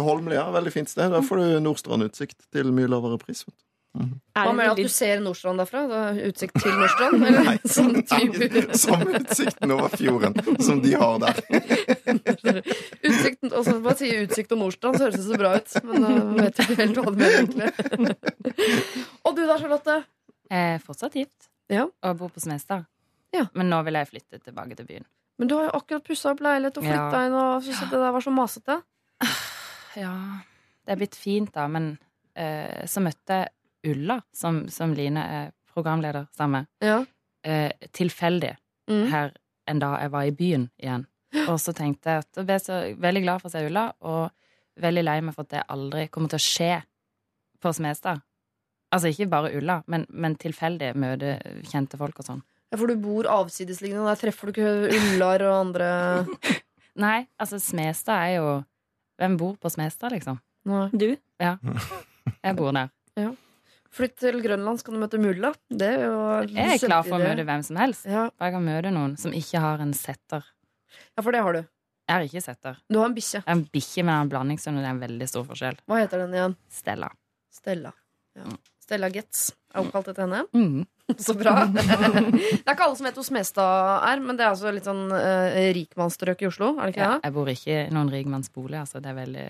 Holmlia. 0.04 0.48
Veldig 0.52 0.72
fint 0.74 0.90
sted. 0.90 1.08
Der 1.14 1.22
får 1.24 1.38
du 1.40 1.60
Nordstrand-utsikt 1.64 2.48
til 2.52 2.72
mye 2.76 2.90
lavere 2.90 3.16
pris. 3.22 3.44
vet 3.46 3.54
du. 3.54 3.62
Hva 3.90 4.52
med 4.54 4.68
at 4.70 4.78
du 4.78 4.86
ser 4.92 5.18
Nordstrand 5.22 5.58
derfra? 5.62 5.80
Da, 5.90 6.00
utsikt 6.28 6.60
til 6.62 6.74
Nordstrand? 6.78 7.22
Eller 7.30 7.46
Nei. 7.48 7.54
sånn 7.76 7.96
Nei, 7.96 8.60
Samme 8.78 9.16
utsikten 9.18 9.74
over 9.74 9.96
fjorden 9.98 10.36
som 10.62 10.82
de 10.84 10.92
har 10.98 11.16
der. 11.24 11.40
Utsikten, 13.10 13.50
også, 13.50 13.78
Bare 13.82 13.96
si 13.98 14.10
utsikt 14.20 14.52
og 14.54 14.60
Nordstrand, 14.62 14.98
så 15.00 15.08
høres 15.08 15.18
det 15.18 15.26
så 15.26 15.40
bra 15.40 15.54
ut. 15.56 15.74
Men 15.88 16.06
da 16.06 16.12
vet 16.42 16.62
ikke 16.66 16.78
helt 16.82 17.00
hva 17.00 17.06
du 17.10 17.18
mener, 17.22 17.40
egentlig. 17.40 18.20
Du 19.40 19.46
da, 19.48 19.56
Charlotte? 19.60 19.96
Eh, 20.50 20.76
fortsatt 20.82 21.14
gift. 21.18 21.48
Ja. 21.70 21.86
Og 22.02 22.16
bor 22.18 22.30
på 22.34 22.40
Smestad. 22.42 22.86
Ja. 23.34 23.44
Men 23.54 23.68
nå 23.70 23.78
vil 23.86 23.94
jeg 23.94 24.08
flytte 24.10 24.40
tilbake 24.42 24.76
til 24.78 24.86
byen. 24.88 25.04
Men 25.38 25.48
du 25.48 25.54
har 25.56 25.68
jo 25.68 25.76
akkurat 25.78 26.04
pussa 26.04 26.32
opp 26.34 26.40
leilighet 26.44 26.76
og 26.80 26.84
flytta 26.84 27.20
Ja. 27.20 27.26
inn, 27.26 27.36
og 27.38 27.62
syntes 27.62 27.82
at 27.86 27.90
det 27.94 28.00
der 28.02 28.12
var 28.12 28.20
så 28.26 28.32
masete. 28.34 28.80
Ja, 29.96 30.12
det 30.86 30.92
er 30.94 30.98
blitt 31.00 31.16
fint, 31.18 31.52
da, 31.54 31.64
men 31.68 31.98
eh, 32.38 32.84
så 32.86 33.00
møtte 33.02 33.40
jeg 33.40 33.94
Ulla, 33.94 34.20
som, 34.36 34.68
som 34.68 34.92
Line 34.94 35.22
er 35.24 35.48
programleder 35.72 36.26
sammen 36.36 36.66
med, 36.66 36.86
Ja. 36.86 36.98
eh, 37.44 37.72
tilfeldig 37.92 38.56
Mm. 38.90 39.06
her 39.10 39.32
en 39.68 39.78
dag 39.78 40.00
jeg 40.02 40.10
var 40.10 40.22
i 40.26 40.30
byen 40.34 40.70
igjen. 40.82 41.06
Og 41.48 41.58
så 41.62 41.72
tenkte 41.72 42.10
jeg 42.10 42.18
at 42.24 42.36
jeg 42.36 42.46
ble 42.46 42.56
så 42.58 42.78
veldig 42.98 43.22
glad 43.22 43.40
for 43.40 43.48
å 43.48 43.52
se 43.52 43.60
Ulla, 43.66 43.92
og 44.00 44.30
veldig 44.80 45.04
lei 45.04 45.20
meg 45.20 45.34
for 45.34 45.42
at 45.42 45.48
det 45.50 45.62
aldri 45.70 46.08
kommer 46.10 46.28
til 46.28 46.38
å 46.40 46.42
skje 46.42 46.82
på 47.62 47.72
Smestad. 47.76 48.20
Altså 48.90 49.10
ikke 49.12 49.28
bare 49.30 49.52
Ulla, 49.54 49.80
men, 49.86 50.06
men 50.10 50.34
tilfeldig 50.40 50.94
møte 50.98 51.36
kjente 51.70 51.98
folk 52.00 52.18
og 52.22 52.26
sånn. 52.26 52.40
Ja, 52.70 52.78
For 52.78 52.90
du 52.90 52.96
bor 53.02 53.26
avsidesliggende, 53.30 54.02
og 54.04 54.10
der 54.12 54.18
treffer 54.20 54.50
du 54.50 54.54
ikke 54.54 54.98
Ullar 55.14 55.42
og 55.46 55.54
andre 55.66 55.88
Nei, 57.04 57.24
altså 57.40 57.58
Smestad 57.62 58.14
er 58.28 58.34
jo 58.36 58.48
Hvem 59.20 59.36
bor 59.40 59.56
på 59.60 59.70
Smestad, 59.72 60.14
liksom? 60.14 60.38
Nei. 60.70 60.86
Du? 60.94 61.08
Ja. 61.42 61.56
Jeg 62.46 62.56
bor 62.58 62.70
der. 62.76 62.90
Flytt 63.90 64.14
til 64.22 64.38
Grønland, 64.44 64.78
så 64.78 64.86
kan 64.86 64.94
du 64.96 65.00
møte 65.02 65.18
Mulla. 65.20 65.50
Det 65.66 65.88
er 65.96 66.04
jo 66.06 66.14
Jeg 66.46 66.76
er 66.76 66.82
klar 66.84 67.02
for 67.04 67.18
å 67.18 67.22
møte 67.24 67.44
hvem 67.48 67.64
som 67.66 67.78
helst. 67.80 68.06
Ja. 68.06 68.28
Bare 68.38 68.50
jeg 68.50 68.54
kan 68.54 68.66
møte 68.68 68.92
noen 68.94 69.16
som 69.18 69.34
ikke 69.34 69.62
har 69.64 69.82
en 69.82 69.92
setter. 69.98 70.46
ja, 71.16 71.24
for 71.24 71.34
det 71.34 71.42
har 71.42 71.58
du. 71.58 71.60
Jeg 72.06 72.14
har 72.14 72.26
ikke 72.26 72.42
setter. 72.44 72.78
Du 72.90 73.00
har 73.00 73.10
en 73.10 73.16
bikkje. 73.16 73.40
Jeg 73.40 73.46
har 73.48 73.56
en 73.58 73.64
bikkje 73.74 74.04
med 74.06 74.14
en 74.14 74.30
blandingshund, 74.30 74.78
og 74.78 74.82
det 74.84 74.88
er 74.88 74.94
en 74.96 75.02
veldig 75.02 75.28
stor 75.30 75.44
forskjell. 75.50 75.80
Hva 75.90 75.98
heter 76.00 76.22
den 76.24 76.38
igjen? 76.38 76.56
Stella. 76.74 77.10
Stella. 77.54 77.92
Ja. 78.38 78.46
Stella 78.90 79.10
Getz 79.14 79.52
er 79.70 79.84
oppkalt 79.84 80.10
etter 80.10 80.26
henne. 80.26 80.42
Mm. 80.50 80.82
Så 81.26 81.34
bra. 81.38 81.52
det 81.74 81.84
er 81.86 82.74
ikke 82.74 82.84
alle 82.88 82.98
som 82.98 83.06
vet 83.06 83.16
hvor 83.18 83.26
Smestad 83.26 84.04
er, 84.10 84.20
men 84.22 84.38
det 84.38 84.44
er 84.46 84.52
altså 84.52 84.70
litt 84.74 84.86
sånn 84.86 85.06
uh, 85.14 85.54
rikmannsstrøk 85.78 86.42
i 86.42 86.50
Oslo, 86.50 86.72
er 86.76 86.90
det 86.90 86.94
ikke 86.96 87.06
Ja, 87.06 87.14
det? 87.16 87.24
jeg 87.30 87.36
bor 87.38 87.50
ikke 87.54 87.78
i 87.78 87.88
noen 87.94 88.12
rikmannsbolig, 88.14 88.78
altså. 88.82 89.02
Det 89.02 89.10
er 89.10 89.18
veldig 89.18 89.48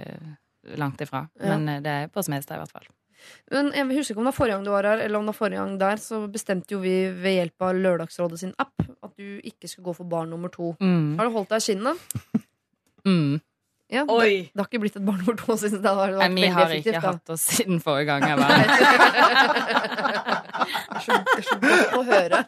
langt 0.80 1.00
ifra. 1.04 1.24
Ja. 1.40 1.54
Men 1.54 1.68
eh, 1.72 1.78
det 1.84 1.92
er 2.02 2.10
på 2.12 2.20
Smestad, 2.24 2.58
i 2.58 2.62
hvert 2.64 2.74
fall. 2.76 2.88
Men 3.52 3.68
jeg 3.76 3.84
husker 3.98 4.14
ikke 4.14 4.20
om 4.22 4.26
det 4.28 4.32
var 4.32 4.38
forrige 4.38 4.56
gang 4.58 4.64
du 4.64 4.70
var 4.72 4.88
her, 4.88 5.02
eller 5.04 5.20
om 5.20 5.26
det 5.28 5.32
var 5.34 5.38
forrige 5.40 5.60
gang 5.60 5.74
der, 5.80 6.00
så 6.00 6.20
bestemte 6.32 6.72
jo 6.76 6.80
vi 6.84 6.94
ved 7.12 7.36
hjelp 7.38 7.64
av 7.66 7.76
Lørdagsrådet 7.76 8.40
sin 8.40 8.52
app 8.60 8.84
at 8.84 9.12
du 9.20 9.40
ikke 9.44 9.68
skulle 9.68 9.90
gå 9.90 9.96
for 10.00 10.08
barn 10.08 10.32
nummer 10.32 10.52
to. 10.52 10.74
Mm. 10.80 11.18
Har 11.20 11.28
du 11.28 11.34
holdt 11.36 11.52
deg 11.52 11.60
i 11.64 11.66
skinnet? 11.70 12.06
Mm. 13.00 13.38
Ja, 13.90 14.04
det, 14.06 14.50
det 14.54 14.60
har 14.60 14.68
ikke 14.68 14.80
blitt 14.84 14.96
et 15.00 15.04
barn 15.06 15.18
nummer 15.18 15.36
to 15.40 15.56
siden 15.58 15.80
det 15.82 15.90
har 15.90 15.98
vært 16.14 16.20
Nei, 16.22 16.28
vi 16.36 16.50
har 16.54 16.66
effektivt. 16.68 16.94
ikke 16.94 17.00
da. 17.02 17.10
hatt 17.16 17.32
oss 17.34 17.46
siden 17.58 17.80
forrige 17.82 18.06
gang 18.06 18.22
jeg 18.30 18.36
var. 18.38 18.50
Det 20.90 21.00
er 21.00 21.04
så, 21.04 21.16
det 21.24 21.32
er 21.40 21.44
så 21.46 21.56
godt 21.62 21.94
å 21.96 22.00
høre. 22.04 22.38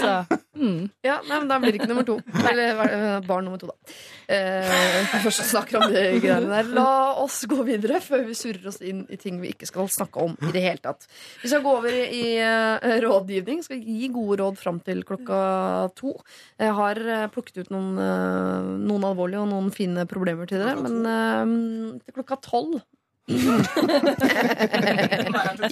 Så, 0.00 0.12
mm. 0.58 0.80
Ja, 1.06 1.20
nei, 1.28 1.36
men 1.38 1.46
Da 1.50 1.58
blir 1.62 1.70
det 1.72 1.78
ikke 1.78 1.88
nummer 1.90 2.06
to. 2.08 2.16
Eller 2.50 2.80
eh, 2.84 3.20
barn 3.24 3.46
nummer 3.46 3.60
to, 3.62 3.68
da. 3.70 3.94
Eh, 4.34 5.14
først 5.22 5.44
snakker 5.52 5.78
om 5.78 5.92
det 5.92 6.02
greiene 6.24 6.48
der. 6.50 6.70
La 6.74 7.14
oss 7.22 7.38
gå 7.48 7.58
videre 7.68 8.00
før 8.02 8.24
vi 8.26 8.34
surrer 8.36 8.66
oss 8.72 8.80
inn 8.82 9.04
i 9.12 9.18
ting 9.20 9.38
vi 9.42 9.52
ikke 9.54 9.68
skal 9.70 9.86
snakke 9.92 10.24
om 10.26 10.34
i 10.42 10.50
det 10.54 10.64
hele 10.64 10.82
tatt. 10.82 11.06
Vi 11.44 11.52
skal 11.52 11.62
gå 11.64 11.70
over 11.78 11.94
i 11.94 12.24
eh, 12.42 12.96
rådgivning. 13.04 13.62
Skal 13.68 13.78
gi 13.84 14.10
gode 14.14 14.40
råd 14.42 14.58
fram 14.60 14.82
til 14.84 15.04
klokka 15.06 15.38
to. 16.00 16.16
Jeg 16.60 16.74
har 16.80 17.02
eh, 17.04 17.26
plukket 17.34 17.62
ut 17.62 17.72
noen, 17.76 17.94
eh, 18.02 18.72
noen 18.90 19.08
alvorlige 19.12 19.44
og 19.44 19.50
noen 19.54 19.70
fine 19.74 20.08
problemer 20.10 20.33
til 20.50 20.58
dere, 20.60 20.74
men 20.82 20.94
til 22.04 22.12
klokka 22.18 22.36
tolv 22.44 22.80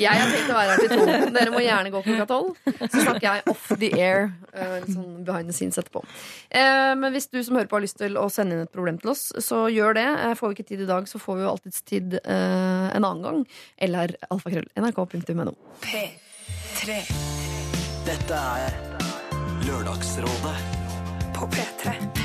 jeg 0.00 0.08
har 0.08 0.30
tenkt 0.32 0.48
å 0.48 0.54
være 0.56 0.70
her 0.72 0.78
til 0.80 0.88
to. 0.96 1.02
Dere 1.34 1.50
må 1.52 1.60
gjerne 1.60 1.90
gå 1.92 2.00
klokka 2.06 2.24
tolv. 2.30 2.54
Så 2.64 3.02
snakker 3.02 3.26
jeg 3.26 3.42
off 3.52 3.66
the 3.82 3.90
air. 4.00 4.30
eh, 4.56 4.78
sånn 4.88 5.18
behind 5.26 5.50
the 5.50 5.56
scenes 5.56 5.76
etterpå. 5.76 6.00
Eh, 6.48 6.94
Men 6.96 7.12
hvis 7.12 7.28
du 7.28 7.36
som 7.44 7.56
hører 7.58 7.68
på 7.68 7.76
har 7.76 7.84
lyst 7.84 7.98
til 8.00 8.16
å 8.16 8.24
sende 8.32 8.56
inn 8.56 8.64
et 8.64 8.72
problem 8.72 8.96
til 9.02 9.12
oss, 9.12 9.26
så 9.44 9.66
gjør 9.68 9.92
det. 10.00 10.06
Eh, 10.08 10.32
Får 10.40 10.48
vi 10.48 10.54
ikke 10.56 10.68
tid 10.72 10.80
i 10.86 10.88
dag, 10.88 11.04
så 11.12 11.20
får 11.20 11.36
vi 11.36 11.44
jo 11.44 11.50
alltids 11.52 11.82
tid 11.92 12.16
eh, 12.24 12.88
en 12.96 13.04
annen 13.04 13.22
gang. 13.22 13.44
Eller 13.76 14.16
alfakrøll. 14.32 14.68
nrk.no. 14.80 15.52
P3 15.84 17.02
Dette 18.08 18.40
er 18.64 18.80
Lørdagsrådet 19.68 20.56
på 21.36 21.52
P3. 21.52 22.21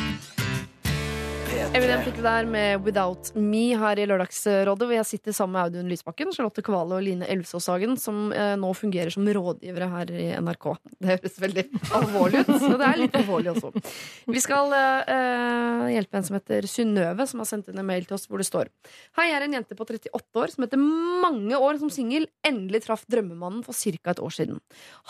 Eminem 1.58 2.04
fikk 2.06 2.20
det 2.20 2.24
der 2.26 2.48
med 2.50 2.84
Without 2.86 3.30
Me 3.34 3.72
her 3.78 3.98
i 3.98 4.06
Lørdagsrådet, 4.06 4.86
hvor 4.86 4.94
jeg 4.94 5.08
sitter 5.10 5.34
sammen 5.36 5.56
med 5.56 5.64
Audun 5.66 5.90
Lysbakken, 5.90 6.30
Charlotte 6.36 6.62
Kvale 6.66 7.00
og 7.00 7.02
Line 7.06 7.26
Elvsåshagen, 7.34 7.96
som 8.02 8.32
eh, 8.36 8.54
nå 8.60 8.70
fungerer 8.78 9.10
som 9.14 9.26
rådgivere 9.26 9.88
her 9.90 10.14
i 10.14 10.28
NRK. 10.44 10.68
Det 11.00 11.10
høres 11.12 11.40
veldig 11.42 11.66
alvorlig 11.98 12.44
ut, 12.44 12.54
så 12.62 12.72
det 12.78 12.92
er 12.92 13.02
litt 13.02 13.18
alvorlig 13.18 13.54
også. 13.56 13.74
Vi 14.38 14.44
skal 14.44 14.74
uh, 14.78 15.90
hjelpe 15.90 16.22
en 16.22 16.30
som 16.30 16.38
heter 16.38 16.70
Synnøve, 16.70 17.28
som 17.30 17.42
har 17.42 17.50
sendt 17.50 17.74
inn 17.74 17.82
en 17.82 17.90
mail 17.90 18.06
til 18.06 18.20
oss 18.20 18.30
hvor 18.30 18.42
det 18.42 18.48
står 18.50 18.70
Hei, 19.18 19.30
jeg 19.32 19.40
er 19.40 19.48
en 19.48 19.58
jente 19.58 19.78
på 19.78 19.88
38 19.88 20.14
år 20.38 20.54
som 20.54 20.68
etter 20.68 20.82
mange 20.82 21.58
år 21.58 21.82
som 21.82 21.92
singel 21.94 22.30
endelig 22.46 22.86
traff 22.86 23.08
drømmemannen 23.10 23.66
for 23.66 23.74
ca. 23.74 24.14
et 24.14 24.24
år 24.30 24.42
siden. 24.42 24.62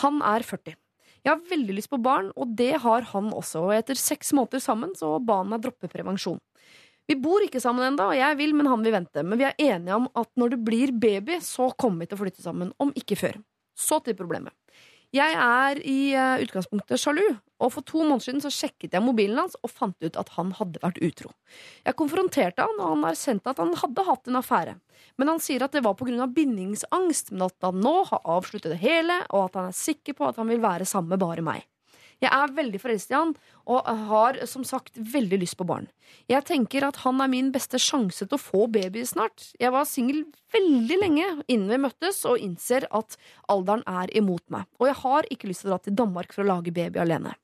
Han 0.05 0.23
er 0.23 0.47
40. 0.47 0.77
Jeg 1.25 1.34
har 1.34 1.47
veldig 1.49 1.75
lyst 1.77 1.91
på 1.91 1.99
barn, 2.01 2.32
og 2.36 2.53
det 2.60 2.73
har 2.84 3.08
han 3.13 3.32
også. 3.36 3.65
Og 3.67 3.75
etter 3.75 3.99
seks 3.99 4.34
måneder 4.38 4.63
sammen 4.63 4.93
så 4.97 5.15
ba 5.23 5.41
han 5.41 5.51
meg 5.51 5.63
droppe 5.65 5.89
prevensjon. 5.91 6.39
Vi 7.08 7.15
bor 7.23 7.43
ikke 7.43 7.62
sammen 7.63 7.86
ennå, 7.88 8.10
og 8.12 8.17
jeg 8.19 8.38
vil, 8.39 8.53
men 8.58 8.67
han 8.67 8.84
vil 8.84 8.95
vente. 8.97 9.23
Men 9.23 9.39
vi 9.39 9.47
er 9.47 9.62
enige 9.63 9.95
om 9.95 10.10
at 10.19 10.27
når 10.39 10.56
det 10.56 10.63
blir 10.67 10.91
baby, 10.91 11.38
så 11.43 11.69
kommer 11.80 12.03
vi 12.03 12.10
til 12.12 12.17
å 12.17 12.21
flytte 12.25 12.43
sammen. 12.43 12.73
Om 12.84 12.91
ikke 12.99 13.19
før. 13.19 13.38
Så 13.77 14.01
til 14.03 14.17
problemet. 14.17 14.51
Jeg 15.15 15.36
er 15.39 15.80
i 15.88 16.00
eh, 16.20 16.41
utgangspunktet 16.43 17.00
sjalu, 17.00 17.24
og 17.63 17.72
for 17.72 17.86
to 17.88 18.02
måneder 18.02 18.26
siden 18.26 18.41
så 18.43 18.52
sjekket 18.52 18.93
jeg 18.93 19.04
mobilen 19.04 19.39
hans 19.39 19.56
og 19.63 19.72
fant 19.72 19.96
ut 20.04 20.20
at 20.20 20.34
han 20.36 20.52
hadde 20.58 20.82
vært 20.84 21.00
utro. 21.00 21.32
Jeg 21.88 21.96
konfronterte 21.98 22.65
han, 22.65 22.76
og 22.76 22.91
han 22.91 23.08
erkjente 23.13 23.54
at 23.54 23.62
han 23.63 23.72
hadde 23.80 24.06
hatt 24.10 24.28
en 24.28 24.39
affære. 24.41 24.76
Men 25.17 25.32
han 25.32 25.41
sier 25.43 25.63
at 25.63 25.74
det 25.78 25.86
var 25.86 25.96
pga. 25.96 26.28
bindingsangst, 26.28 27.32
men 27.32 27.48
at 27.48 27.56
han 27.63 27.80
nå 27.80 27.96
har 28.12 28.22
avsluttet 28.36 28.76
det 28.76 28.84
hele, 28.84 29.22
og 29.32 29.48
at 29.48 29.58
han 29.62 29.72
er 29.72 29.80
sikker 29.80 30.17
på 30.17 30.28
at 30.28 30.41
han 30.41 30.52
vil 30.52 30.62
være 30.62 30.86
sammen 30.86 31.15
med 31.15 31.24
bare 31.24 31.46
meg. 31.46 31.63
Jeg 32.23 32.34
er 32.34 32.53
veldig 32.58 32.80
forelsket 32.82 33.13
i 33.13 33.17
han, 33.17 33.34
og 33.69 33.89
har 34.10 34.39
som 34.49 34.63
sagt 34.65 34.97
veldig 34.97 35.38
lyst 35.43 35.58
på 35.60 35.67
barn. 35.69 35.86
Jeg 36.32 36.47
tenker 36.49 36.88
at 36.88 37.01
han 37.03 37.21
er 37.21 37.30
min 37.30 37.51
beste 37.53 37.80
sjanse 37.82 38.25
til 38.25 38.38
å 38.38 38.41
få 38.41 38.65
baby 38.73 39.03
snart. 39.06 39.51
Jeg 39.62 39.73
var 39.75 39.86
singel 39.89 40.23
veldig 40.53 40.97
lenge 41.03 41.27
innen 41.45 41.69
vi 41.69 41.82
møttes, 41.86 42.23
og 42.25 42.41
innser 42.41 42.88
at 42.95 43.19
alderen 43.51 43.86
er 43.86 44.13
imot 44.17 44.45
meg. 44.53 44.65
Og 44.82 44.89
jeg 44.89 44.99
har 45.03 45.30
ikke 45.34 45.51
lyst 45.51 45.65
til 45.65 45.69
å 45.69 45.75
dra 45.75 45.84
til 45.86 45.97
Danmark 45.99 46.34
for 46.34 46.45
å 46.45 46.49
lage 46.56 46.73
baby 46.73 47.03
alene. 47.03 47.36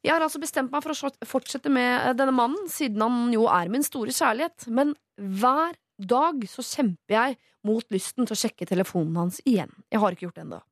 Jeg 0.00 0.14
har 0.14 0.24
altså 0.24 0.40
bestemt 0.40 0.72
meg 0.72 0.80
for 0.84 0.94
å 0.94 1.12
fortsette 1.28 1.68
med 1.72 2.16
denne 2.16 2.32
mannen, 2.32 2.70
siden 2.72 3.04
han 3.04 3.34
jo 3.34 3.44
er 3.52 3.68
min 3.72 3.84
store 3.84 4.14
kjærlighet. 4.16 4.70
Men 4.72 4.94
hver 5.20 5.76
dag 6.00 6.40
så 6.48 6.64
kjemper 6.64 7.16
jeg 7.18 7.38
mot 7.68 7.84
lysten 7.92 8.24
til 8.24 8.32
å 8.32 8.40
sjekke 8.40 8.68
telefonen 8.68 9.18
hans 9.20 9.42
igjen. 9.44 9.72
Jeg 9.92 10.00
har 10.00 10.16
ikke 10.16 10.30
gjort 10.30 10.40
det 10.40 10.46
ennå. 10.46 10.62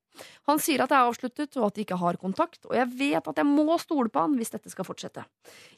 Han 0.49 0.61
sier 0.63 0.83
at 0.83 0.93
det 0.93 0.99
er 0.99 1.09
avsluttet, 1.09 1.57
og 1.59 1.69
at 1.69 1.77
de 1.77 1.85
ikke 1.85 1.99
har 2.01 2.19
kontakt, 2.21 2.61
og 2.67 2.75
jeg 2.77 2.89
vet 2.99 3.31
at 3.31 3.41
jeg 3.41 3.49
må 3.49 3.79
stole 3.83 4.11
på 4.13 4.23
han 4.25 4.37
hvis 4.39 4.53
dette 4.55 4.73
skal 4.73 4.87
fortsette. 4.89 5.25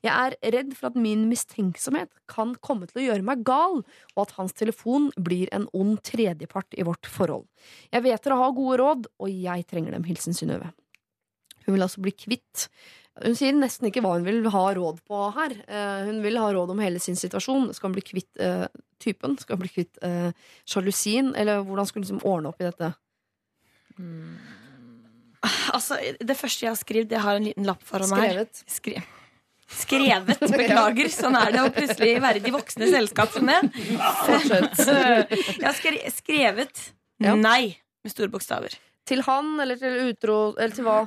Jeg 0.05 0.12
er 0.12 0.37
redd 0.57 0.74
for 0.79 0.90
at 0.90 0.98
min 1.00 1.26
mistenksomhet 1.31 2.12
kan 2.31 2.55
komme 2.64 2.88
til 2.90 3.03
å 3.03 3.07
gjøre 3.09 3.26
meg 3.26 3.44
gal, 3.46 3.81
og 4.14 4.22
at 4.24 4.37
hans 4.38 4.57
telefon 4.57 5.11
blir 5.20 5.50
en 5.57 5.68
ond 5.76 5.98
tredjepart 6.07 6.79
i 6.79 6.87
vårt 6.87 7.09
forhold. 7.11 7.46
Jeg 7.92 8.07
vet 8.07 8.24
dere 8.24 8.40
har 8.40 8.57
gode 8.57 8.81
råd, 8.81 9.11
og 9.20 9.31
jeg 9.33 9.66
trenger 9.70 9.96
dem. 9.96 10.07
Hilsen 10.09 10.37
Synnøve. 10.37 10.72
Hun 11.66 11.76
vil 11.76 11.85
altså 11.85 12.00
bli 12.03 12.12
kvitt 12.16 12.70
Hun 13.20 13.35
sier 13.37 13.53
nesten 13.53 13.90
ikke 13.90 14.00
hva 14.03 14.14
hun 14.16 14.24
vil 14.24 14.46
ha 14.48 14.62
råd 14.74 15.03
på 15.05 15.18
her. 15.37 15.53
Eh, 15.68 16.07
hun 16.07 16.22
vil 16.24 16.38
ha 16.40 16.46
råd 16.55 16.70
om 16.72 16.81
hele 16.81 17.03
sin 17.03 17.18
situasjon. 17.18 17.68
Skal 17.76 17.90
hun 17.90 17.96
bli 17.98 18.05
kvitt 18.07 18.40
uh, 18.40 18.64
typen? 19.03 19.35
Skal 19.37 19.59
hun 19.59 19.64
bli 19.66 19.72
kvitt 19.74 19.98
sjalusien? 20.64 21.35
Eller 21.37 21.61
hvordan 21.66 21.88
skal 21.90 22.00
hun 22.00 22.07
liksom 22.07 22.22
ordne 22.24 22.53
opp 22.53 22.62
i 22.62 22.68
dette? 22.70 22.94
Altså, 25.72 25.96
det 26.20 26.36
første 26.36 26.66
jeg 26.66 26.72
har 26.72 26.78
skrevet, 26.78 27.14
jeg 27.14 27.24
har 27.24 27.38
en 27.38 27.46
liten 27.46 27.66
lapp 27.68 27.82
foran 27.86 28.10
meg. 28.12 28.26
Skrevet. 28.28 28.62
Skre 28.68 29.02
skrevet. 29.70 30.40
Beklager. 30.40 31.10
Sånn 31.12 31.36
er 31.38 31.54
det 31.54 31.62
å 31.62 31.70
plutselig 31.74 32.14
være 32.22 32.42
de 32.44 32.52
voksne 32.54 32.90
selskap 32.90 33.32
som 33.34 33.50
det. 33.50 33.60
Jeg 35.60 35.66
har 35.66 35.76
skrevet 36.14 36.86
nei 37.20 37.76
med 38.00 38.12
store 38.12 38.30
bokstaver. 38.32 38.76
Til 39.08 39.24
han, 39.26 39.56
eller 39.62 39.78
til 39.80 39.96
utro, 40.10 40.36
eller 40.54 40.74
til 40.76 40.86
hva? 40.86 40.98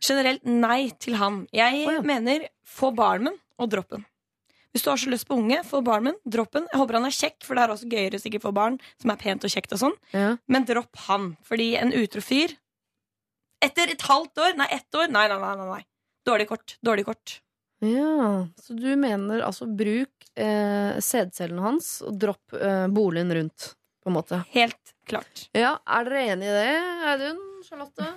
Generelt 0.00 0.46
nei 0.48 0.90
til 1.02 1.18
han. 1.20 1.42
Jeg 1.52 1.82
oh, 1.84 1.98
ja. 1.98 2.04
mener 2.06 2.46
få 2.64 2.92
barmen 2.96 3.36
og 3.60 3.72
droppen. 3.72 4.06
Hvis 4.72 4.84
du 4.86 4.90
har 4.92 5.00
så 5.02 5.10
lyst 5.10 5.26
på 5.26 5.34
unge, 5.34 5.58
få 5.66 5.80
barmen, 5.82 6.14
droppen. 6.24 6.66
Jeg 6.70 6.78
håper 6.78 6.94
han 7.00 7.06
er 7.08 7.14
kjekk, 7.16 7.40
for 7.42 7.58
det 7.58 7.62
er 7.64 7.72
også 7.74 7.88
gøyere 7.90 8.20
sikkert 8.22 8.44
for 8.44 8.54
barn 8.54 8.76
som 9.02 9.10
er 9.10 9.18
pent 9.18 9.42
og 9.44 9.50
kjekt 9.50 9.72
og 9.74 9.80
sånn. 9.82 9.96
Ja. 10.14 10.36
Men 10.46 10.66
dropp 10.68 10.96
han, 11.08 11.32
fordi 11.46 11.72
en 11.80 11.90
utro 11.96 12.22
fyr 12.22 12.54
Etter 13.60 13.90
et 13.92 14.00
halvt 14.08 14.38
år, 14.40 14.54
nei, 14.56 14.66
ett 14.72 14.96
år, 14.96 15.10
nei, 15.12 15.26
nei, 15.28 15.36
nei, 15.36 15.50
nei, 15.58 15.66
nei. 15.68 15.82
Dårlig 16.24 16.46
kort. 16.48 16.78
Dårlig 16.80 17.04
kort. 17.10 17.34
Ja, 17.84 18.46
Så 18.56 18.72
du 18.76 18.88
mener 18.96 19.42
altså 19.44 19.66
bruk 19.68 20.24
eh, 20.40 20.96
sædcellen 21.04 21.58
hans 21.60 21.90
og 22.06 22.16
dropp 22.22 22.54
eh, 22.56 22.86
boligen 22.88 23.32
rundt, 23.36 23.74
på 24.00 24.08
en 24.08 24.16
måte? 24.16 24.38
Helt 24.54 24.94
klart. 25.08 25.46
Ja, 25.52 25.74
Er 25.84 26.08
dere 26.08 26.22
enig 26.32 26.48
i 26.48 26.56
det, 26.56 26.72
Audun? 27.12 27.42
Charlotte? 27.68 28.08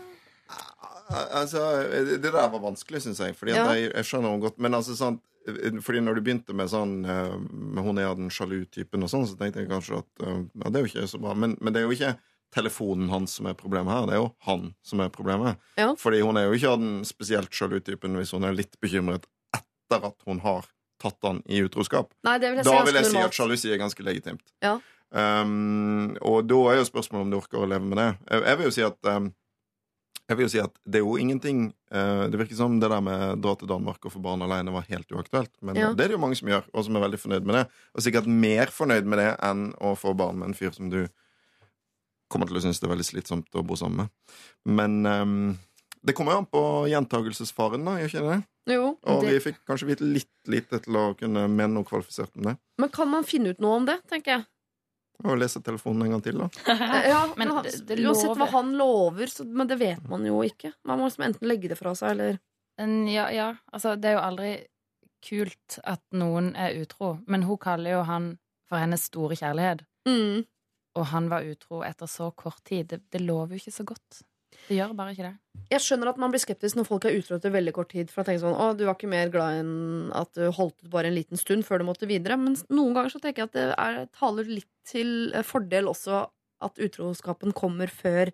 Altså, 1.34 1.60
det 1.92 2.22
der 2.24 2.32
var 2.40 2.60
vanskelig, 2.64 3.02
syns 3.04 3.20
jeg. 3.20 3.36
Fordi 3.36 3.52
at 3.52 3.58
Ja. 3.58 3.68
jeg, 3.76 3.92
jeg 3.94 4.06
skjønner 4.08 4.32
henne 4.32 4.44
godt. 4.48 4.60
Men 4.64 4.74
altså, 4.80 4.96
sånn, 4.96 5.20
fordi 5.84 6.02
når 6.04 6.18
du 6.18 6.26
begynte 6.26 6.56
med 6.56 6.70
sånn 6.72 7.02
eh, 7.10 7.34
med 7.38 7.84
Hun 7.84 8.00
er 8.00 8.14
den 8.16 8.32
sjalu 8.32 8.64
typen, 8.72 9.04
og 9.04 9.12
sånn, 9.12 9.26
så 9.28 9.36
tenkte 9.40 9.64
jeg 9.64 9.72
kanskje 9.72 10.00
at 10.00 10.24
eh, 10.24 10.44
ja, 10.64 10.70
det 10.70 10.80
er 10.80 10.86
jo 10.86 10.92
ikke 10.92 11.10
så 11.12 11.20
bra. 11.24 11.34
Men, 11.36 11.58
men 11.60 11.76
det 11.76 11.82
er 11.82 11.88
jo 11.88 11.98
ikke 11.98 12.14
telefonen 12.54 13.10
hans 13.10 13.40
som 13.40 13.50
er 13.50 13.58
problemet 13.58 13.94
her. 13.94 14.08
Det 14.08 14.16
er 14.16 14.22
jo 14.22 14.30
han 14.48 14.70
som 14.86 15.02
er 15.04 15.12
problemet. 15.14 15.60
Ja. 15.80 15.90
Fordi 16.00 16.22
hun 16.24 16.38
er 16.40 16.48
jo 16.48 16.58
ikke 16.58 16.74
av 16.76 16.82
den 16.84 16.96
spesielt 17.08 17.54
sjalu 17.56 17.80
typen 17.84 18.16
hvis 18.20 18.34
hun 18.36 18.46
er 18.48 18.56
litt 18.56 18.78
bekymret 18.84 19.26
etter 19.58 20.10
at 20.12 20.28
hun 20.30 20.42
har 20.46 20.70
tatt 21.02 21.20
han 21.28 21.42
i 21.50 21.64
utroskap. 21.66 22.14
Nei, 22.24 22.38
det 22.40 22.54
vil 22.54 22.64
si 22.64 22.70
Da 22.70 22.80
er 22.80 22.88
vil 22.88 23.00
jeg 23.02 23.10
si 23.10 23.24
at 23.24 23.38
sjalusi 23.38 23.74
er 23.74 23.82
ganske 23.82 24.06
legitimt. 24.06 24.46
Ja. 24.64 24.78
Um, 25.14 26.14
og 26.26 26.46
da 26.50 26.60
er 26.72 26.80
jo 26.80 26.90
spørsmålet 26.90 27.28
om 27.28 27.34
du 27.34 27.38
orker 27.38 27.62
å 27.62 27.70
leve 27.70 27.86
med 27.86 28.00
det. 28.00 28.10
Jeg, 28.30 28.46
jeg 28.48 28.60
vil 28.60 28.70
jo 28.70 28.76
si 28.78 28.86
at 28.86 29.10
um, 29.14 29.34
jeg 30.30 30.38
vil 30.40 30.46
jo 30.46 30.52
si 30.54 30.62
at 30.64 30.76
det 30.88 31.02
er 31.02 31.04
jo 31.04 31.18
ingenting 31.20 31.66
uh, 31.92 32.30
Det 32.32 32.40
virker 32.40 32.56
som 32.56 32.78
det 32.80 32.90
der 32.90 33.02
med 33.04 33.42
dra 33.44 33.56
til 33.60 33.68
Danmark 33.68 34.06
og 34.08 34.14
få 34.14 34.22
barn 34.24 34.42
alene 34.46 34.72
var 34.72 34.86
helt 34.88 35.12
uaktuelt. 35.12 35.52
Men 35.62 35.76
Ja. 35.76 35.90
det 35.94 36.06
er 36.06 36.14
det 36.14 36.18
jo 36.18 36.22
mange 36.24 36.38
som 36.40 36.48
gjør, 36.48 36.64
og 36.74 36.86
som 36.86 36.96
er 36.96 37.04
veldig 37.04 37.20
fornøyd 37.20 37.44
med 37.50 37.56
det. 37.60 37.66
Og 37.94 38.06
sikkert 38.06 38.28
mer 38.28 38.72
fornøyd 38.72 39.04
med 39.06 39.20
det 39.20 39.30
enn 39.44 39.74
å 39.84 39.96
få 40.00 40.16
barn 40.16 40.40
med 40.40 40.52
en 40.52 40.58
fyr 40.58 40.72
som 40.72 40.90
du 40.90 41.02
kommer 42.32 42.48
til 42.50 42.58
å 42.58 42.64
synes 42.64 42.80
det 42.80 42.88
er 42.88 42.96
veldig 42.96 43.06
slitsomt 43.06 43.60
å 43.60 43.66
bo 43.68 43.76
sammen 43.78 44.06
med. 44.06 44.40
Men 44.66 45.06
um, 45.06 45.60
det 46.04 46.16
kommer 46.18 46.34
jo 46.34 46.42
an 46.44 46.50
på 46.50 46.64
gjentagelsesfaren, 46.92 47.84
da, 47.86 48.00
gjør 48.02 48.10
ikke 48.14 48.26
det? 48.32 48.40
Jo, 48.74 48.98
Og 49.04 49.22
det. 49.24 49.30
vi 49.36 49.44
fikk 49.52 49.60
kanskje 49.68 49.90
vite 49.92 50.08
litt 50.08 50.30
lite 50.48 50.80
til 50.84 50.96
å 51.00 51.04
kunne 51.20 51.46
mene 51.52 51.74
noe 51.76 51.88
kvalifisert 51.88 52.32
om 52.40 52.48
det. 52.48 52.56
Men 52.80 52.92
kan 52.96 53.10
man 53.12 53.28
finne 53.28 53.52
ut 53.54 53.60
noe 53.64 53.82
om 53.82 53.86
det, 53.88 54.00
tenker 54.12 54.38
jeg? 54.38 54.46
Og 55.24 55.38
lese 55.40 55.62
telefonen 55.64 56.04
en 56.08 56.12
gang 56.18 56.24
til, 56.26 56.38
da. 56.42 56.48
Ja, 57.14 57.22
Men 57.38 57.50
men 57.54 57.64
det- 57.64 57.86
det 57.88 58.00
Uansett 58.04 58.36
hva 58.38 58.48
han 58.52 58.74
lover, 58.78 59.28
så, 59.32 59.46
men 59.46 59.68
det 59.68 59.78
vet 59.80 60.04
man 60.10 60.26
jo 60.26 60.42
ikke. 60.44 60.74
Man 60.86 61.00
må 61.00 61.08
liksom 61.10 61.26
enten 61.30 61.48
legge 61.48 61.70
det 61.72 61.78
fra 61.80 61.94
seg, 61.96 62.12
eller 62.12 62.40
En- 62.80 63.08
Ja, 63.08 63.30
ja, 63.32 63.56
altså 63.72 63.96
det 64.00 64.10
er 64.10 64.14
jo 64.18 64.24
aldri 64.28 64.52
kult 65.24 65.80
at 65.86 66.02
noen 66.12 66.56
er 66.56 66.74
utro, 66.82 67.20
men 67.28 67.44
hun 67.44 67.58
kaller 67.58 67.92
jo 68.00 68.04
han 68.04 68.38
for 68.68 68.78
hennes 68.82 69.04
store 69.10 69.36
kjærlighet. 69.40 69.86
mm. 70.08 70.46
Og 70.96 71.06
han 71.10 71.28
var 71.30 71.42
utro 71.42 71.82
etter 71.82 72.06
så 72.06 72.28
kort 72.36 72.60
tid. 72.64 72.88
Det, 72.88 73.00
det 73.10 73.22
lover 73.22 73.56
jo 73.56 73.62
ikke 73.64 73.72
så 73.74 73.84
godt. 73.84 74.20
Det 74.68 74.78
gjør 74.78 74.94
bare 74.98 75.14
ikke 75.16 75.26
det. 75.28 75.34
Jeg 75.74 75.84
skjønner 75.84 76.12
at 76.12 76.20
man 76.22 76.32
blir 76.34 76.42
skeptisk 76.44 76.78
når 76.78 76.88
folk 76.88 77.08
er 77.08 77.18
utro 77.18 77.38
etter 77.38 77.54
veldig 77.54 77.74
kort 77.76 77.92
tid. 77.94 78.12
For 78.12 78.24
å 78.24 78.28
tenke 78.28 78.44
sånn, 78.44 78.56
å, 78.56 78.70
du 78.78 78.86
var 78.88 78.98
ikke 78.98 79.12
mer 79.12 79.32
glad 79.34 79.60
enn 79.62 79.74
at 80.16 80.32
du 80.38 80.48
holdt 80.56 80.84
ut 80.84 80.92
bare 80.94 81.10
en 81.10 81.18
liten 81.18 81.40
stund 81.40 81.66
før 81.68 81.82
du 81.82 81.88
måtte 81.88 82.10
videre. 82.10 82.38
Men 82.40 82.56
noen 82.72 82.96
ganger 82.96 83.14
så 83.14 83.22
tenker 83.24 83.44
jeg 83.44 83.52
at 83.52 83.58
det 83.58 83.68
er, 83.74 84.00
taler 84.16 84.50
litt 84.50 84.70
til 84.88 85.34
fordel 85.48 85.90
også 85.92 86.26
at 86.64 86.80
utroskapen 86.84 87.56
kommer 87.56 87.92
før 87.92 88.32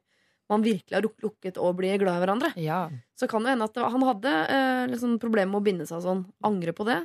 man 0.50 0.66
virkelig 0.66 0.96
har 0.96 1.06
lukket 1.06 1.60
å 1.62 1.70
bli 1.78 1.92
glad 2.02 2.18
i 2.18 2.24
hverandre. 2.24 2.50
Ja. 2.58 2.82
Så 3.18 3.30
kan 3.30 3.46
det 3.46 3.54
hende 3.54 3.68
at 3.70 3.78
han 3.94 4.06
hadde 4.06 4.34
eh, 4.50 4.86
liksom 4.90 5.20
problemer 5.22 5.54
med 5.54 5.62
å 5.62 5.66
binde 5.68 5.86
seg 5.90 6.02
sånn. 6.06 6.26
Angre 6.46 6.74
på 6.74 6.88
det. 6.90 7.04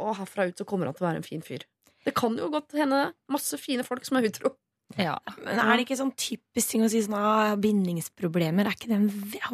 Og 0.00 0.16
herfra 0.16 0.48
ut 0.48 0.60
så 0.60 0.66
kommer 0.68 0.88
han 0.88 0.96
til 0.96 1.04
å 1.04 1.10
være 1.10 1.20
en 1.20 1.26
fin 1.26 1.44
fyr. 1.44 1.66
Det 2.02 2.14
kan 2.16 2.34
jo 2.38 2.48
godt 2.50 2.74
hende 2.74 3.12
masse 3.30 3.58
fine 3.60 3.84
folk 3.86 4.06
som 4.08 4.18
er 4.18 4.30
utro. 4.30 4.54
Ja. 4.98 5.18
Men 5.44 5.58
er 5.58 5.76
det 5.76 5.86
ikke 5.86 5.96
sånn 5.98 6.12
typisk 6.16 6.70
ting 6.72 6.82
å 6.84 6.88
si 6.90 7.00
sånn 7.04 7.14
ah, 7.18 7.54
bindingsproblemer? 7.56 8.66
Er 8.66 8.76
ikke 8.76 8.88
det 8.90 8.98
en, 8.98 9.08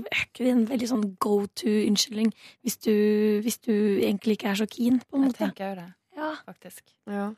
er 0.08 0.24
ikke 0.24 0.44
det 0.44 0.52
en 0.54 0.66
veldig 0.70 0.88
sånn 0.90 1.04
go 1.22 1.46
to-unnskyldning 1.58 2.32
hvis, 2.64 2.76
du- 2.84 3.40
hvis 3.44 3.58
du 3.62 3.72
egentlig 4.02 4.38
ikke 4.38 4.50
er 4.52 4.58
så 4.62 4.66
keen, 4.68 5.00
på 5.10 5.16
en 5.20 5.28
Jeg 5.30 5.34
tenker 5.42 5.70
jo 5.70 5.74
det, 5.82 5.94
Ja. 6.16 6.34
faktisk. 6.46 6.82
Ja. 7.06 7.32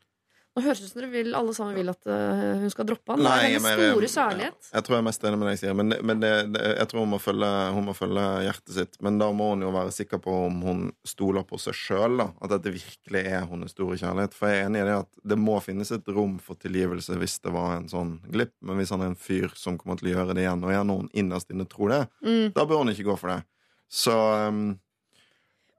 Nå 0.57 0.63
høres 0.65 0.81
det 0.83 0.87
ut 0.89 0.91
som 0.91 0.99
dere 1.01 1.11
vil, 1.13 1.29
alle 1.39 1.53
sammen 1.55 1.77
vil 1.79 1.89
at 1.93 2.07
eh, 2.11 2.41
hun 2.59 2.71
skal 2.73 2.87
droppe 2.89 3.13
han. 3.15 3.21
Det 3.23 3.27
Nei, 3.29 3.35
er 3.39 3.43
jeg 3.45 3.53
hennes 3.61 3.67
mener- 3.71 3.93
store 3.95 4.09
kjærlighet. 4.11 4.71
Jeg 4.75 4.83
tror 4.83 4.95
jeg 4.97 4.99
er 5.03 5.07
mest 5.07 5.23
enig 5.29 5.39
med 5.39 5.47
det 5.47 5.53
jeg 5.55 5.61
sier. 5.61 5.77
Men, 5.79 5.95
men 6.11 6.21
det, 6.25 6.31
det, 6.57 6.63
jeg 6.81 6.89
tror 6.91 7.01
hun 7.05 7.13
må, 7.13 7.21
følge, 7.23 7.51
hun 7.77 7.87
må 7.87 7.95
følge 7.95 8.25
hjertet 8.49 8.75
sitt. 8.75 8.99
Men 9.07 9.21
da 9.23 9.29
må 9.31 9.47
hun 9.53 9.63
jo 9.63 9.71
være 9.77 9.93
sikker 9.95 10.19
på 10.25 10.35
om 10.49 10.59
hun 10.67 10.81
stoler 11.07 11.47
på 11.47 11.61
seg 11.63 11.79
sjøl. 11.79 12.25
At 12.27 12.51
dette 12.57 12.75
virkelig 12.75 13.23
er 13.31 13.47
hennes 13.47 13.71
store 13.77 14.01
kjærlighet. 14.03 14.35
For 14.35 14.51
jeg 14.51 14.65
er 14.65 14.69
enig 14.73 14.83
i 14.83 14.89
det 14.91 14.99
at 15.05 15.11
det 15.35 15.39
må 15.39 15.55
finnes 15.63 15.95
et 15.95 16.11
rom 16.19 16.35
for 16.43 16.59
tilgivelse 16.59 17.15
hvis 17.23 17.39
det 17.47 17.55
var 17.55 17.77
en 17.79 17.87
sånn 17.95 18.17
glipp. 18.35 18.57
Men 18.67 18.83
hvis 18.83 18.91
han 18.91 19.07
er 19.07 19.13
en 19.15 19.19
fyr 19.23 19.55
som 19.55 19.79
kommer 19.79 20.03
til 20.03 20.11
å 20.11 20.17
gjøre 20.19 20.35
det 20.35 20.49
igjen, 20.49 20.67
og 20.67 20.75
gjerne 20.75 20.99
hun 20.99 21.11
innerst 21.15 21.55
inne 21.55 21.69
tror 21.71 21.95
det, 21.95 22.03
Mm. 22.27 22.51
da 22.59 22.67
bør 22.67 22.83
hun 22.83 22.91
ikke 22.91 23.07
gå 23.07 23.15
for 23.23 23.37
det. 23.37 23.43
Så 23.89 24.19
um, 24.51 24.81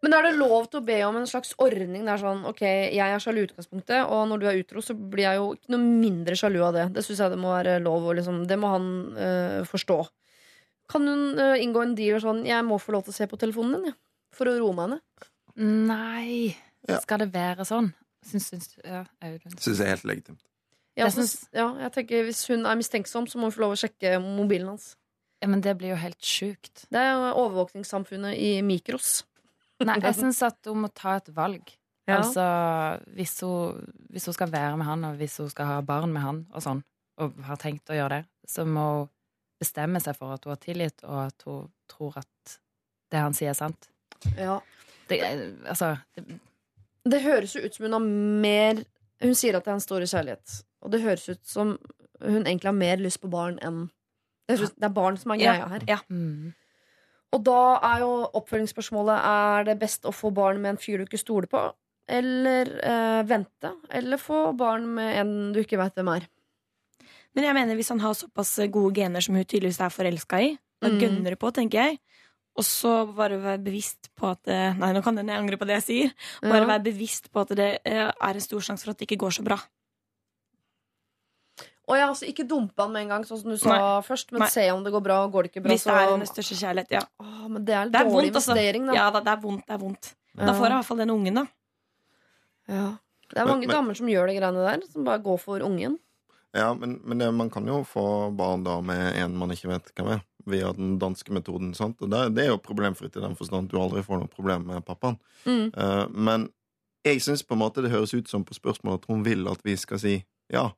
Men 0.02 0.14
er 0.18 0.24
det 0.26 0.32
lov 0.40 0.66
til 0.72 0.80
å 0.82 0.86
be 0.86 0.96
om 1.06 1.18
en 1.20 1.28
slags 1.30 1.52
ordning? 1.62 2.06
Det 2.08 2.10
er 2.16 2.22
sånn, 2.24 2.40
ok, 2.50 2.62
Jeg 2.66 2.98
er 3.14 3.20
sjalu 3.22 3.42
i 3.44 3.48
utgangspunktet, 3.48 4.00
og 4.10 4.24
når 4.32 4.40
du 4.42 4.46
er 4.50 4.58
utro, 4.64 4.82
så 4.82 4.96
blir 4.98 5.28
jeg 5.28 5.38
jo 5.38 5.52
ikke 5.54 5.70
noe 5.76 5.84
mindre 5.86 6.34
sjalu 6.40 6.62
av 6.66 6.74
det. 6.74 6.86
Det 6.96 7.04
syns 7.06 7.20
jeg 7.22 7.30
det 7.36 7.38
må 7.38 7.52
være 7.54 7.76
lov, 7.84 8.08
og 8.10 8.16
liksom, 8.18 8.40
det 8.50 8.58
må 8.58 8.72
han 8.74 8.88
øh, 9.16 9.60
forstå. 9.70 10.00
Kan 10.90 11.06
hun 11.08 11.38
øh, 11.40 11.54
inngå 11.62 11.84
en 11.86 11.94
deal 11.96 12.18
sånn 12.20 12.42
Jeg 12.50 12.66
må 12.68 12.80
få 12.82 12.92
lov 12.98 13.06
til 13.06 13.14
å 13.14 13.20
se 13.20 13.28
på 13.30 13.38
telefonen 13.40 13.78
din, 13.78 13.92
ja, 13.94 13.98
for 14.34 14.50
å 14.50 14.58
roe 14.58 14.74
meg 14.80 14.96
ned. 14.96 15.28
Nei, 15.62 16.56
Ja. 16.90 16.98
skal 17.04 17.20
det 17.22 17.30
være 17.36 17.62
sånn? 17.68 17.92
Syns, 18.26 18.48
syns 18.50 18.72
ja, 18.84 19.04
Audun. 19.22 19.54
syns 19.58 19.78
jeg 19.78 19.86
er 19.86 19.94
helt 19.96 20.04
legitimt. 20.10 20.42
Ja, 20.98 21.06
Jeg 21.06 21.14
syns- 21.14 21.48
ja, 21.54 21.68
jeg 21.86 21.92
tenker 21.94 22.24
Hvis 22.26 22.48
hun 22.50 22.66
er 22.66 22.76
mistenksom, 22.76 23.28
så 23.30 23.38
må 23.38 23.48
hun 23.48 23.52
få 23.52 23.62
lov 23.64 23.74
å 23.74 23.80
sjekke 23.80 24.18
mobilen 24.22 24.68
hans. 24.74 24.96
Ja, 25.42 25.48
men 25.48 25.62
det 25.62 25.78
blir 25.78 25.90
jo 25.94 25.96
helt 25.96 26.20
sjukt. 26.22 26.86
Det 26.92 27.00
er 27.00 27.14
jo 27.14 27.32
overvåkningssamfunnet 27.46 28.36
i 28.38 28.62
mikros. 28.62 29.24
Nei, 29.88 30.00
jeg 30.04 30.17
syns 30.17 30.41
at 30.46 30.70
hun 30.70 30.84
må 30.86 30.91
ta 30.96 31.17
et 31.20 31.32
valg. 31.36 31.74
Ja. 32.10 32.17
Altså, 32.20 32.44
hvis 33.15 33.38
hun, 33.46 33.88
hvis 34.12 34.26
hun 34.28 34.36
skal 34.36 34.52
være 34.52 34.78
med 34.80 34.88
han, 34.89 35.06
og 35.08 35.20
hvis 35.22 35.38
hun 35.41 35.50
skal 35.52 35.70
ha 35.70 35.80
barn 35.86 36.13
med 36.13 36.26
han, 36.26 36.44
og 36.52 36.65
sånn, 36.65 36.84
og 37.22 37.38
har 37.46 37.60
tenkt 37.62 37.91
å 37.94 37.98
gjøre 37.98 38.22
det, 38.22 38.30
så 38.50 38.65
må 38.65 38.86
hun 38.96 39.10
bestemme 39.62 40.02
seg 40.02 40.17
for 40.17 40.34
at 40.34 40.46
hun 40.46 40.56
har 40.56 40.62
tillit, 40.63 41.04
og 41.06 41.20
at 41.28 41.46
hun 41.46 41.67
tror 41.91 42.17
at 42.24 42.58
det 43.12 43.22
han 43.22 43.36
sier, 43.38 43.54
er 43.54 43.60
sant. 43.60 43.89
Ja. 44.38 44.60
Det, 45.10 45.20
altså 45.67 45.96
det, 46.15 46.38
Det 47.04 47.20
høres 47.26 47.56
jo 47.56 47.63
ut 47.65 47.76
som 47.76 47.88
hun 47.88 47.96
har 47.98 48.04
mer 48.06 48.84
Hun 49.22 49.34
sier 49.36 49.58
at 49.58 49.65
det 49.65 49.72
er 49.74 49.76
en 49.80 49.84
stor 49.84 50.06
kjærlighet. 50.06 50.54
Og 50.86 50.94
det 50.94 51.02
høres 51.04 51.26
ut 51.30 51.41
som 51.46 51.74
hun 52.22 52.46
egentlig 52.46 52.70
har 52.70 52.78
mer 52.78 53.02
lyst 53.02 53.20
på 53.22 53.30
barn 53.34 53.58
enn 53.65 53.84
Det, 54.50 54.58
er 54.82 54.94
barn 54.94 55.17
som 55.17 55.34
er 55.34 55.41
greia 55.41 55.67
her. 55.74 55.84
Ja. 55.89 55.98
mm, 56.10 56.54
Og 57.32 57.44
da 57.48 57.60
er 57.94 58.02
jo 58.04 58.10
oppfølgingsspørsmålet 58.41 59.22
Er 59.24 59.63
det 59.70 59.80
best 59.80 60.04
å 60.06 60.12
få 60.12 60.34
barn 60.36 60.60
med 60.62 60.74
en 60.76 60.78
fyr 60.82 60.98
du 61.00 61.06
ikke 61.06 61.20
stoler 61.22 61.48
på, 61.48 61.62
eller 62.12 62.72
eh, 62.84 63.22
vente? 63.30 63.72
Eller 63.89 64.20
få 64.20 64.52
barn 64.58 64.88
med 64.98 65.15
en 65.22 65.32
du 65.56 65.62
ikke 65.63 65.80
veit 65.80 65.96
hvem 65.96 66.10
er? 66.17 66.28
Men 67.36 67.46
jeg 67.48 67.56
mener 67.56 67.78
hvis 67.80 67.89
han 67.94 68.02
har 68.04 68.13
såpass 68.20 68.58
gode 68.74 68.96
gener 69.00 69.24
som 69.24 69.36
hun 69.38 69.46
tydeligvis 69.48 69.80
er 69.80 69.94
forelska 69.96 70.41
i, 70.44 70.58
da 70.82 70.89
Mm. 70.89 71.00
gønner 71.00 71.30
det 71.32 71.39
på, 71.39 71.52
tenker 71.54 71.78
jeg. 71.86 72.00
Og 72.58 72.65
så 72.67 73.06
bare 73.15 73.38
være 73.39 73.62
bevisst 73.63 74.10
på 74.20 74.28
at 74.34 74.44
Nei, 74.76 74.91
nå 74.91 75.00
kan 75.02 75.15
hende 75.15 75.32
jeg 75.32 75.39
angrer 75.39 75.58
på 75.62 75.67
det 75.70 75.78
jeg 75.80 75.86
sier. 75.88 76.12
Bare 76.41 76.65
Ja. 76.65 76.67
være 76.74 76.84
bevisst 76.89 77.32
på 77.32 77.39
at 77.46 77.54
det 77.56 77.80
eh, 77.86 78.12
er 78.12 78.34
en 78.34 78.41
stor 78.44 78.60
sjanse 78.60 78.84
for 78.84 78.91
at 78.91 78.98
det 78.98 79.08
ikke 79.08 79.22
går 79.24 79.32
så 79.39 79.44
bra. 79.46 79.56
Og 81.92 81.98
jeg 81.98 82.06
har 82.06 82.12
altså 82.14 82.28
ikke 82.30 82.46
dumpa 82.48 82.86
han 82.86 82.94
med 82.96 83.04
en 83.04 83.10
gang, 83.12 83.24
sånn 83.28 83.42
som 83.42 83.52
du 83.52 83.58
sa 83.60 83.78
først, 84.06 84.30
men 84.32 84.46
Nei. 84.46 84.50
se 84.54 84.64
om 84.72 84.84
det 84.86 84.94
går 84.94 85.04
bra. 85.04 85.18
og 85.26 85.34
Går 85.34 85.44
det 85.44 85.52
ikke 85.52 85.64
bra, 85.66 85.76
Hvis 85.76 85.84
det 85.84 85.96
er 85.98 86.12
hennes 86.14 86.32
største 86.32 86.56
kjærlighet, 86.56 86.94
ja. 86.96 87.02
Åh, 87.20 87.48
men 87.52 87.66
det 87.68 87.76
er 87.76 87.82
en 87.82 87.92
Det 87.92 88.00
er 88.00 88.08
dårlig 88.08 88.32
vondt, 88.32 88.38
altså. 88.40 88.56
investering, 88.56 88.86
da. 88.88 88.94
Ja, 88.96 89.10
da, 89.12 89.20
det 89.26 89.34
er 89.34 89.42
vondt, 89.44 89.66
det 89.68 89.76
er 89.76 89.82
vondt. 89.82 90.14
Da 90.40 90.54
får 90.56 90.64
jeg 90.64 90.72
i 90.72 90.78
hvert 90.78 90.88
fall 90.88 91.02
den 91.04 91.12
ungen, 91.12 91.42
da. 91.42 91.46
Ja. 92.72 92.86
Det 93.28 93.40
er 93.40 93.46
mange 93.46 93.68
men- 93.68 93.76
damer 93.76 94.00
som 94.00 94.08
gjør 94.08 94.32
de 94.32 94.38
greiene 94.40 94.64
der, 94.70 94.88
som 94.88 95.04
bare 95.04 95.20
går 95.20 95.40
for 95.40 95.60
ungen. 95.68 96.00
Ja, 96.54 96.74
men, 96.74 97.00
men 97.04 97.18
det, 97.18 97.34
man 97.34 97.50
kan 97.50 97.68
jo 97.68 97.84
få 97.88 98.32
barn 98.36 98.64
da 98.64 98.80
med 98.82 99.16
en 99.16 99.38
man 99.40 99.52
ikke 99.52 99.70
vet 99.72 99.92
hvem 99.96 100.10
er, 100.18 100.24
via 100.46 100.72
den 100.74 100.98
danske 101.00 101.32
metoden. 101.32 101.74
sant? 101.74 102.02
Og 102.02 102.10
det, 102.12 102.36
det 102.36 102.46
er 102.46 102.50
jo 102.52 102.58
problemfritt 102.58 103.16
i 103.16 103.24
den 103.24 103.36
forstand 103.36 103.70
du 103.72 103.78
aldri 103.80 104.04
får 104.04 104.20
noe 104.24 104.32
problem 104.32 104.66
med 104.68 104.84
pappaen. 104.88 105.20
Mm. 105.46 105.72
Uh, 105.76 106.08
men 106.12 106.50
jeg 107.06 107.22
syns 107.24 107.44
på 107.44 107.56
en 107.56 107.64
måte 107.64 107.82
det 107.82 107.92
høres 107.92 108.14
ut 108.14 108.28
som 108.28 108.44
på 108.44 108.54
spørsmålet 108.54 109.04
at 109.04 109.08
hun 109.10 109.24
vil 109.26 109.48
at 109.48 109.64
vi 109.64 109.76
skal 109.80 110.00
si 110.00 110.26
ja. 110.52 110.70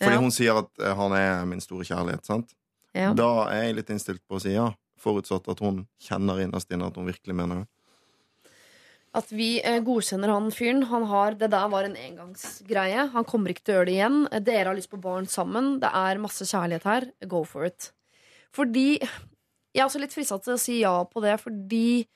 Fordi 0.00 0.16
Ja. 0.16 0.20
hun 0.20 0.30
sier 0.34 0.58
at 0.58 0.70
eh, 0.82 0.94
han 0.98 1.12
er 1.16 1.44
min 1.46 1.60
store 1.62 1.84
kjærlighet, 1.86 2.24
sant? 2.26 2.54
Ja. 2.94 3.12
Da 3.14 3.48
er 3.50 3.68
jeg 3.68 3.76
litt 3.80 3.90
innstilt 3.94 4.22
på 4.28 4.36
å 4.38 4.42
si 4.42 4.52
ja, 4.54 4.68
forutsatt 5.00 5.48
at 5.50 5.60
hun 5.60 5.86
kjenner 6.02 6.42
innerst 6.44 6.70
inne 6.74 6.86
at 6.90 6.96
hun 6.98 7.06
virkelig 7.10 7.34
mener 7.34 7.62
det. 7.62 7.68
At 9.14 9.28
vi 9.30 9.60
eh, 9.62 9.78
godkjenner 9.86 10.32
han 10.32 10.48
fyren. 10.50 10.82
Han 10.90 11.04
har, 11.06 11.36
det 11.38 11.50
der 11.52 11.68
var 11.70 11.86
en 11.86 11.94
engangsgreie. 11.94 13.04
Han 13.12 13.26
kommer 13.30 13.52
ikke 13.52 13.62
til 13.62 13.74
å 13.74 13.76
gjøre 13.78 13.86
det 13.86 13.94
igjen. 13.94 14.16
Dere 14.42 14.66
har 14.72 14.74
lyst 14.78 14.90
på 14.90 14.98
barn 15.02 15.28
sammen. 15.30 15.76
Det 15.82 15.90
er 15.94 16.18
masse 16.22 16.42
kjærlighet 16.50 16.86
her. 16.90 17.06
Go 17.30 17.44
for 17.46 17.68
it. 17.68 17.92
Fordi 18.54 18.98
Jeg 19.74 19.82
er 19.82 19.86
også 19.88 19.98
litt 20.02 20.14
frista 20.14 20.38
til 20.38 20.54
å 20.54 20.58
si 20.62 20.80
ja 20.82 20.92
på 21.10 21.18
det, 21.22 21.32
fordi 21.42 22.06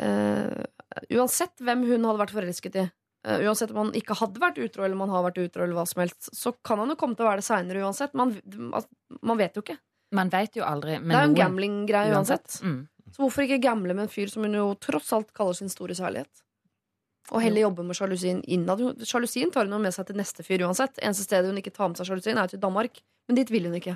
uh, 0.00 0.64
Uansett 1.12 1.60
hvem 1.60 1.82
hun 1.84 2.06
hadde 2.08 2.20
vært 2.22 2.32
forelsket 2.32 2.78
i, 2.80 2.84
eh, 3.26 3.44
uansett 3.46 3.72
om 3.74 3.82
han 3.84 3.94
ikke 3.96 4.16
hadde 4.20 4.42
vært 4.42 4.60
utro 4.62 4.84
eller 4.86 4.98
man 4.98 5.12
har 5.12 5.24
vært 5.28 5.40
utro, 5.42 5.64
eller 5.64 5.78
hva 5.78 5.86
som 5.88 6.02
helst, 6.04 6.30
så 6.36 6.54
kan 6.66 6.82
han 6.82 6.92
jo 6.92 6.98
komme 7.00 7.18
til 7.18 7.26
å 7.26 7.30
være 7.30 7.42
det 7.42 7.48
seinere 7.48 7.84
uansett. 7.86 8.16
Man, 8.18 8.34
man 9.20 9.40
vet 9.40 9.58
jo 9.58 9.64
ikke. 9.66 9.78
Man 10.16 10.30
vet 10.32 10.56
jo 10.58 10.66
aldri 10.66 10.96
Det 10.98 11.14
er 11.14 11.26
jo 11.26 11.30
en 11.30 11.38
gambling-greie 11.38 12.14
uansett. 12.16 12.56
Mm. 12.66 12.80
Så 13.10 13.22
hvorfor 13.22 13.46
ikke 13.46 13.60
gamble 13.62 13.94
med 13.94 14.06
en 14.06 14.12
fyr 14.12 14.30
som 14.30 14.46
hun 14.46 14.54
jo 14.54 14.70
tross 14.82 15.12
alt 15.14 15.30
kaller 15.34 15.58
sin 15.58 15.70
store 15.70 15.94
særlighet? 15.98 16.44
Og 17.30 17.42
heller 17.44 17.66
jobbe 17.66 17.84
med 17.86 17.94
sjalusien 17.98 18.40
innad. 18.50 18.82
Sjalusien 19.06 19.52
tar 19.54 19.68
hun 19.68 19.76
jo 19.76 19.82
med 19.82 19.94
seg 19.94 20.08
til 20.08 20.18
neste 20.18 20.42
fyr 20.46 20.64
uansett. 20.66 20.98
Eneste 20.98 21.26
stedet 21.26 21.50
hun 21.50 21.58
ikke 21.60 21.74
tar 21.74 21.90
med 21.90 22.00
seg 22.00 22.08
sjalusien, 22.08 22.38
er 22.38 22.50
til 22.50 22.62
Danmark. 22.62 23.02
Men 23.28 23.38
dit 23.38 23.52
vil 23.52 23.68
hun 23.68 23.76
ikke. 23.78 23.94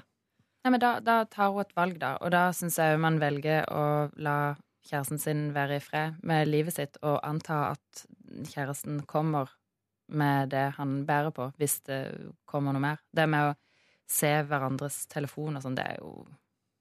Nei, 0.65 0.73
men 0.73 0.83
da, 0.83 0.97
da 1.05 1.17
tar 1.31 1.51
hun 1.53 1.65
et 1.65 1.75
valg, 1.77 1.99
da. 2.03 2.15
Og 2.23 2.31
da 2.35 2.47
syns 2.57 2.79
jeg 2.79 3.01
man 3.03 3.19
velger 3.23 3.67
å 3.75 3.85
la 4.23 4.55
kjæresten 4.85 5.21
sin 5.21 5.47
være 5.55 5.79
i 5.79 5.83
fred 5.83 6.21
med 6.29 6.49
livet 6.49 6.77
sitt, 6.77 6.99
og 7.03 7.19
anta 7.27 7.61
at 7.73 8.05
kjæresten 8.49 9.03
kommer 9.07 9.53
med 10.09 10.51
det 10.53 10.75
han 10.77 11.05
bærer 11.09 11.33
på, 11.33 11.47
hvis 11.61 11.79
det 11.89 12.01
kommer 12.51 12.75
noe 12.77 12.83
mer. 12.85 12.99
Det 13.15 13.25
med 13.31 13.53
å 13.53 13.55
se 14.11 14.31
hverandres 14.45 15.07
telefon 15.09 15.57
og 15.57 15.65
sånn, 15.65 15.77
det 15.79 15.87
er 15.95 16.03
jo 16.03 16.27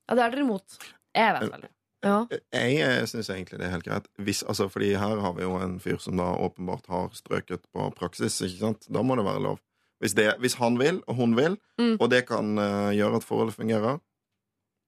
Ja, 0.10 0.18
det 0.18 0.24
er 0.26 0.34
dere 0.34 0.44
imot. 0.44 0.76
Jeg, 1.16 1.30
i 1.30 1.38
hvert 1.38 1.54
fall. 1.54 1.70
Ja. 2.04 2.16
Jeg 2.52 3.06
syns 3.08 3.30
egentlig 3.32 3.62
det 3.62 3.68
er 3.70 3.72
helt 3.78 3.86
greit. 3.88 4.10
Hvis, 4.20 4.42
altså, 4.44 4.68
fordi 4.68 4.90
her 5.00 5.22
har 5.24 5.38
vi 5.38 5.46
jo 5.46 5.54
en 5.56 5.78
fyr 5.80 6.02
som 6.04 6.18
da 6.20 6.34
åpenbart 6.36 6.90
har 6.92 7.14
strøket 7.16 7.64
på 7.72 7.86
praksis. 7.96 8.42
ikke 8.44 8.60
sant? 8.60 8.90
Da 8.92 9.06
må 9.08 9.16
det 9.16 9.24
være 9.24 9.44
lov. 9.46 9.62
Hvis, 10.04 10.18
det, 10.20 10.34
hvis 10.44 10.58
han 10.60 10.76
vil, 10.82 11.00
og 11.08 11.16
hun 11.16 11.38
vil, 11.40 11.56
Mm. 11.80 11.96
og 12.00 12.10
det 12.12 12.28
kan 12.28 12.58
uh, 12.60 12.92
gjøre 12.94 13.18
at 13.18 13.24
forholdet 13.26 13.56
fungerer 13.56 14.02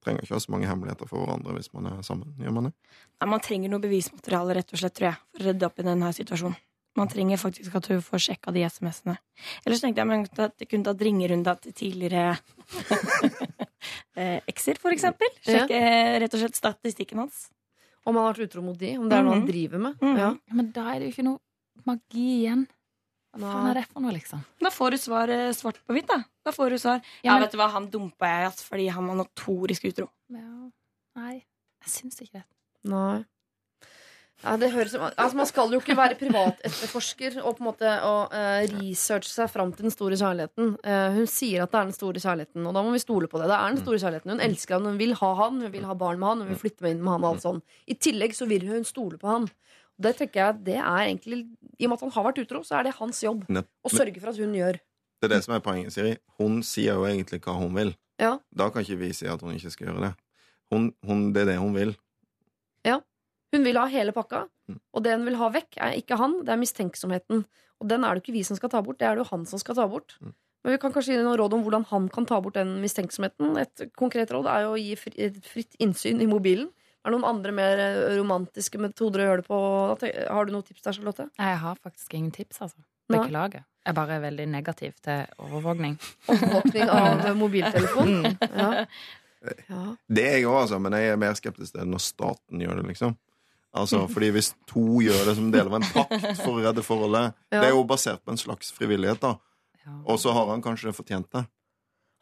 Trenger 0.06 0.22
ikke 0.22 0.36
ha 0.36 0.42
så 0.44 0.52
mange 0.54 0.68
hemmeligheter 0.70 1.08
for 1.10 1.24
hverandre 1.24 1.56
hvis 1.58 1.72
man 1.74 1.90
er 1.90 1.98
sammen. 2.06 2.30
Gjør 2.38 2.54
man 2.54 2.68
det? 2.70 2.72
Nei, 3.18 3.28
man 3.34 3.42
trenger 3.42 3.72
noe 3.72 3.82
bevismateriale, 3.82 4.54
rett 4.60 4.70
og 4.72 4.78
slett, 4.78 4.94
tror 4.94 5.08
jeg, 5.10 5.18
for 5.34 5.42
å 5.42 5.46
rydde 5.50 5.66
opp 5.66 5.82
i 5.82 5.86
denne 5.90 6.12
situasjonen. 6.14 6.56
Man 6.96 7.10
trenger 7.12 7.36
faktisk 7.36 7.74
at 7.76 7.88
hun 7.92 7.98
får 8.00 8.22
sjekka 8.24 8.52
de 8.56 8.62
SMS-ene. 8.64 9.18
Ellers 9.66 9.82
tenkte 9.84 10.00
jeg 10.00 10.08
men, 10.08 10.22
at 10.40 10.62
jeg 10.62 10.68
kunne 10.70 10.86
tatt 10.86 11.02
ringerunda 11.04 11.52
til 11.60 11.74
tidligere 11.76 12.38
eh, 14.16 14.40
ekser, 14.48 14.78
for 14.80 14.94
eksempel. 14.94 15.28
Sjekke 15.44 15.76
eh, 15.76 16.14
rett 16.22 16.32
og 16.36 16.40
slett 16.42 16.56
statistikken 16.58 17.20
hans. 17.24 17.46
Om 18.06 18.16
han 18.16 18.24
har 18.28 18.36
vært 18.36 18.46
utro 18.48 18.62
mot 18.64 18.78
de, 18.78 18.94
om 19.00 19.08
det 19.10 19.18
er 19.18 19.26
noe 19.26 19.34
han 19.36 19.42
Mhm. 19.44 19.50
driver 19.50 19.82
med. 19.88 19.98
Mm. 20.00 20.16
Ja. 20.16 20.30
Ja, 20.48 20.54
Men 20.54 20.70
da 20.72 20.86
er 20.94 20.98
det 21.00 21.08
jo 21.08 21.14
ikke 21.16 21.26
noe 21.26 21.84
magi 21.86 22.26
igjen. 22.46 22.66
Hva 23.38 23.52
faen 23.52 23.70
er 23.70 23.78
det 23.80 23.84
for 23.92 24.00
noe, 24.04 24.12
liksom? 24.16 24.42
Da 24.64 24.70
får 24.72 24.90
du 24.96 24.98
svar 25.02 25.28
eh, 25.34 25.52
svart 25.56 25.78
på 25.86 25.94
hvitt, 25.96 26.08
da. 26.10 26.22
Da 26.46 26.52
får 26.56 26.70
du 26.74 26.78
svar. 26.82 27.00
Ja, 27.22 27.30
Ja, 27.30 27.32
men- 27.34 27.42
vet 27.46 27.52
du 27.52 27.58
hva, 27.60 27.70
han 27.76 27.90
dumpa 27.92 28.26
jeg 28.32 28.46
ass, 28.50 28.62
fordi 28.64 28.88
han 28.90 29.06
var 29.06 29.16
notorisk 29.22 29.84
utro. 29.92 30.08
Ja. 30.32 30.70
Nei, 31.16 31.44
jeg 31.84 31.90
syns 31.92 32.20
ikke 32.20 32.40
det. 32.40 32.44
Nei. 32.84 33.24
Ja, 34.44 34.52
det 34.60 34.68
høres, 34.70 34.92
altså 34.94 35.34
Man 35.34 35.46
skal 35.48 35.70
jo 35.72 35.78
ikke 35.80 35.96
være 35.96 36.14
privatetterforsker 36.20 37.38
og 37.40 37.56
på 37.56 37.62
en 37.62 37.68
måte 37.70 37.92
og, 38.04 38.34
eh, 38.36 38.66
researche 38.68 39.30
seg 39.32 39.48
fram 39.48 39.72
til 39.72 39.86
den 39.88 39.94
store 39.94 40.18
kjærligheten. 40.20 40.74
Uh, 40.84 41.08
hun 41.16 41.26
sier 41.26 41.62
at 41.64 41.72
det 41.72 41.78
er 41.80 41.88
den 41.88 41.96
store 41.96 42.20
kjærligheten, 42.20 42.66
og 42.68 42.74
da 42.76 42.82
må 42.84 42.92
vi 42.92 43.00
stole 43.00 43.28
på 43.32 43.40
det. 43.40 43.48
Det 43.48 43.56
er 43.56 43.72
den 43.72 43.80
store 43.82 43.98
kjærligheten 44.02 44.34
Hun 44.34 44.40
elsker 44.44 44.74
han, 44.76 44.84
hun 44.90 44.98
vil 44.98 45.14
ha 45.14 45.34
han, 45.40 45.60
hun 45.62 45.72
vil 45.72 45.84
ha 45.88 45.94
barn 45.94 46.18
med 46.20 46.28
han, 46.28 46.38
hun 46.44 46.48
vil 46.52 46.60
flytte 46.60 46.82
med 46.84 46.90
inn 46.96 47.02
med 47.02 47.12
han. 47.16 47.24
Og 47.24 47.30
alt 47.34 47.46
sånn. 47.46 47.62
I 47.88 47.94
tillegg 47.94 48.36
så 48.36 48.46
vil 48.46 48.66
hun 48.68 48.84
stole 48.84 49.16
på 49.16 49.26
han. 49.32 49.48
Det 50.00 50.12
tenker 50.18 50.40
jeg 50.42 50.58
det 50.64 50.76
er 50.76 51.02
egentlig 51.06 51.38
I 51.78 51.86
og 51.86 51.90
med 51.90 51.96
at 51.98 52.04
han 52.06 52.10
har 52.16 52.24
vært 52.28 52.40
utro, 52.44 52.60
så 52.64 52.78
er 52.78 52.82
det 52.88 52.94
hans 52.98 53.20
jobb 53.24 53.46
Nett- 53.48 53.68
å 53.84 53.88
sørge 53.92 54.20
for 54.20 54.28
at 54.32 54.36
hun 54.40 54.52
gjør. 54.56 54.78
Det 55.20 55.30
er 55.30 55.34
det 55.34 55.44
som 55.44 55.54
er 55.56 55.60
poenget, 55.64 55.92
Siri. 55.92 56.16
Hun 56.38 56.62
sier 56.62 56.94
jo 56.98 57.04
egentlig 57.08 57.40
hva 57.44 57.54
hun 57.58 57.72
vil. 57.74 57.94
Ja. 58.20 58.38
Da 58.54 58.68
kan 58.70 58.82
ikke 58.84 58.98
vi 59.00 59.12
si 59.16 59.26
at 59.28 59.40
hun 59.40 59.54
ikke 59.56 59.70
skal 59.72 59.88
gjøre 59.88 60.02
det. 60.06 60.12
Hun, 60.72 60.90
hun, 61.06 61.32
det 61.32 61.42
er 61.46 61.52
det 61.52 61.58
hun 61.62 61.72
vil. 61.76 61.94
Hun 63.54 63.62
vil 63.64 63.78
ha 63.78 63.86
hele 63.88 64.12
pakka, 64.12 64.48
Mm. 64.68 64.80
og 64.92 65.02
det 65.04 65.12
hun 65.14 65.24
vil 65.24 65.36
ha 65.38 65.46
vekk, 65.54 65.76
er 65.78 65.92
ikke 65.94 66.16
han, 66.18 66.32
det 66.44 66.50
er 66.52 66.58
mistenksomheten. 66.58 67.44
Og 67.80 67.86
den 67.88 68.02
er 68.04 68.14
det 68.14 68.24
ikke 68.24 68.32
vi 68.34 68.42
som 68.42 68.56
skal 68.58 68.68
ta 68.68 68.80
bort, 68.82 68.98
det 68.98 69.06
er 69.06 69.14
det 69.14 69.22
jo 69.24 69.28
han 69.30 69.44
som 69.46 69.60
skal 69.62 69.76
ta 69.78 69.86
bort. 69.86 70.16
Mm. 70.20 70.32
Men 70.64 70.72
vi 70.74 70.78
kan 70.82 70.92
kanskje 70.92 71.14
gi 71.14 71.22
noen 71.22 71.38
råd 71.38 71.54
om 71.54 71.62
hvordan 71.62 71.84
han 71.86 72.08
kan 72.10 72.26
ta 72.26 72.40
bort 72.42 72.54
den 72.58 72.80
mistenksomheten. 72.82 73.56
Et 73.62 73.84
konkret 73.96 74.28
råd 74.34 74.48
er 74.50 74.64
jo 74.66 74.72
å 74.74 74.80
gi 74.82 74.96
fritt 74.98 75.76
innsyn 75.78 76.20
i 76.20 76.26
mobilen. 76.26 76.66
Er 77.06 77.12
det 77.12 77.20
noen 77.20 77.28
andre 77.28 77.52
mer 77.54 77.78
eh, 77.78 78.16
romantiske 78.18 78.80
metoder 78.82 79.22
å 79.22 79.26
gjøre 79.28 79.42
det 79.44 79.46
på? 79.46 79.58
Har 80.26 80.48
du 80.48 80.50
noen 80.56 80.64
tips 80.66 80.82
der, 80.82 80.96
Charlotte? 80.96 81.28
Nei, 81.38 81.50
Jeg 81.52 81.60
har 81.62 81.76
faktisk 81.78 82.16
ingen 82.18 82.32
tips, 82.34 82.58
altså. 82.66 82.82
Beklager. 83.06 83.62
Jeg 83.86 83.94
bare 83.94 84.16
er 84.16 84.24
veldig 84.24 84.48
negativ 84.50 84.96
til 85.06 85.22
overvåkning. 85.38 85.94
Overvåkning 86.34 86.90
av 86.90 87.28
mobiltelefon? 87.44 88.10
Mm. 88.10 88.26
Ja. 88.42 88.70
ja. 89.70 89.84
Det 90.10 90.24
er 90.26 90.34
jeg 90.40 90.48
òg, 90.50 90.58
altså, 90.64 90.80
men 90.82 90.98
jeg 90.98 91.12
er 91.12 91.22
mer 91.22 91.38
skeptisk 91.38 91.76
til 91.76 91.84
det 91.84 91.86
når 91.92 92.02
staten 92.02 92.66
gjør 92.66 92.80
det, 92.80 92.88
liksom. 92.90 93.14
Altså, 93.76 94.02
fordi 94.10 94.32
Hvis 94.34 94.54
to 94.66 95.02
gjør 95.04 95.28
det 95.28 95.36
som 95.38 95.52
del 95.54 95.70
av 95.70 95.78
en 95.78 95.86
pakt 95.92 96.40
for 96.40 96.56
å 96.56 96.64
redde 96.64 96.82
forholdet 96.82 97.36
Ja. 97.52 97.60
Det 97.60 97.68
er 97.68 97.76
jo 97.76 97.84
basert 97.86 98.24
på 98.24 98.34
en 98.34 98.40
slags 98.40 98.72
frivillighet, 98.74 99.22
da. 99.22 99.36
Ja. 99.84 99.94
Og 100.10 100.18
så 100.18 100.34
har 100.34 100.50
han 100.50 100.64
kanskje 100.64 100.90
fortjent 100.96 101.30
det. 101.30 101.44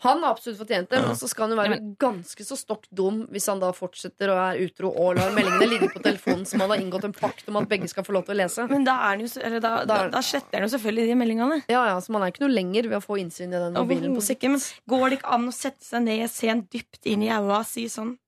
Han 0.02 0.22
har 0.22 0.33
absolutt 0.35 0.59
fortjent 0.59 0.88
det, 0.90 0.98
Ja. 0.98 1.07
men 1.07 1.16
så 1.16 1.28
skal 1.30 1.48
han 1.48 1.57
jo 1.57 1.62
være 1.62 1.96
ganske 1.96 2.44
så 2.44 2.57
stokk 2.59 2.88
dum 2.90 3.26
hvis 3.30 3.46
han 3.46 3.61
da 3.61 3.70
fortsetter 3.72 4.28
å 4.28 4.35
være 4.37 4.64
utro 4.66 4.90
og 4.90 5.16
lar 5.16 5.30
meldingene 5.33 5.68
ligge 5.70 5.88
på 5.94 6.02
telefonen 6.02 6.44
som 6.46 6.61
han 6.61 6.70
har 6.74 6.78
inngått 6.83 7.04
en 7.04 7.12
pakt 7.14 7.48
om 7.48 7.57
at 7.57 7.68
begge 7.70 7.88
skal 7.88 8.04
få 8.04 8.12
lov 8.12 8.24
til 8.26 8.35
å 8.35 8.38
lese. 8.42 8.66
Men 8.68 8.85
da, 8.85 8.96
er 9.12 9.22
jo, 9.22 9.61
da, 9.61 9.85
da, 9.87 10.09
da 10.11 10.20
sletter 10.20 10.59
han 10.61 10.66
jo 10.68 10.76
selvfølgelig 10.76 11.07
de 11.09 11.14
meldingene. 11.22 11.61
Ja, 11.70 11.87
ja, 11.87 11.96
Så 12.00 12.11
man 12.12 12.22
er 12.22 12.33
ikke 12.35 12.42
noe 12.44 12.52
lenger 12.52 12.83
ved 12.90 12.98
å 12.98 13.04
få 13.07 13.16
innsyn 13.22 13.54
i 13.54 13.62
den 13.62 13.72
mobilen 13.78 14.14
på 14.18 14.20
sikt. 14.26 14.42
men 14.50 14.61
går 14.90 15.09
det 15.11 15.18
ikke 15.20 15.33
an 15.38 15.48
å 15.48 15.54
sette 15.54 15.85
seg 15.87 16.02
ned, 16.02 16.28
se 16.28 16.48
en 16.48 16.62
dypt 16.66 17.07
inn 17.07 17.22
i 17.22 17.30
øya 17.30 17.61
og 17.61 17.64
si 17.66 17.87
sånn 17.87 18.18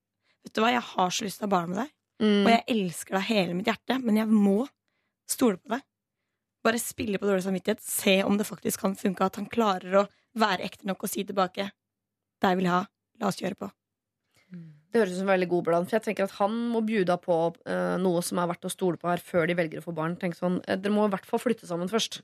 Vet 0.47 0.55
du 0.55 0.61
hva, 0.63 0.71
jeg 0.71 0.83
har 0.95 1.11
så 1.11 1.25
lyst 1.27 1.41
til 1.41 1.49
å 1.49 1.51
ha 1.51 1.57
barn 1.59 1.71
med 1.75 1.79
deg, 1.83 1.91
Mm. 2.23 2.47
og 2.47 2.51
jeg 2.53 2.65
elsker 2.69 3.13
deg 3.19 3.23
hele 3.29 3.55
mitt 3.55 3.67
hjerte, 3.67 3.99
men 4.03 4.17
jeg 4.17 4.29
må 4.29 4.69
stole 5.29 5.59
på 5.59 5.69
deg. 5.75 5.83
Bare 6.65 6.79
spille 6.79 7.19
på 7.19 7.27
dårlig 7.27 7.43
samvittighet, 7.45 7.81
se 7.83 8.23
om 8.23 8.39
det 8.39 8.47
faktisk 8.47 8.79
kan 8.81 8.95
funke, 8.97 9.21
at 9.27 9.37
han 9.37 9.47
klarer 9.51 9.93
å 10.01 10.09
være 10.39 10.69
ekte 10.69 10.89
nok 10.89 11.05
og 11.07 11.13
si 11.13 11.25
tilbake 11.27 11.71
vil 12.47 12.67
jeg 12.67 12.73
ha, 12.73 12.85
la 13.19 13.31
oss 13.31 13.41
gjøre 13.41 13.59
på. 13.59 13.69
Det 14.97 15.01
høres 15.01 15.17
ut 15.17 15.21
som 15.21 15.31
veldig 15.31 15.49
god 15.51 15.65
plan. 15.67 15.87
For 15.87 15.99
jeg 15.99 16.05
tenker 16.07 16.27
at 16.29 16.37
han 16.39 16.55
må 16.73 16.83
bjuda 16.87 17.19
på 17.21 17.37
uh, 17.53 17.97
noe 18.01 18.23
som 18.25 18.39
er 18.41 18.51
verdt 18.53 18.69
å 18.69 18.73
stole 18.73 19.01
på 19.01 19.11
her, 19.11 19.23
før 19.23 19.49
de 19.49 19.57
velger 19.59 19.83
å 19.83 19.85
få 19.85 19.95
barn. 19.97 20.15
Tenk 20.21 20.39
sånn, 20.39 20.61
eh, 20.65 20.79
Dere 20.79 20.95
må 20.95 21.09
i 21.09 21.13
hvert 21.13 21.27
fall 21.29 21.43
flytte 21.43 21.69
sammen 21.69 21.91
først. 21.91 22.21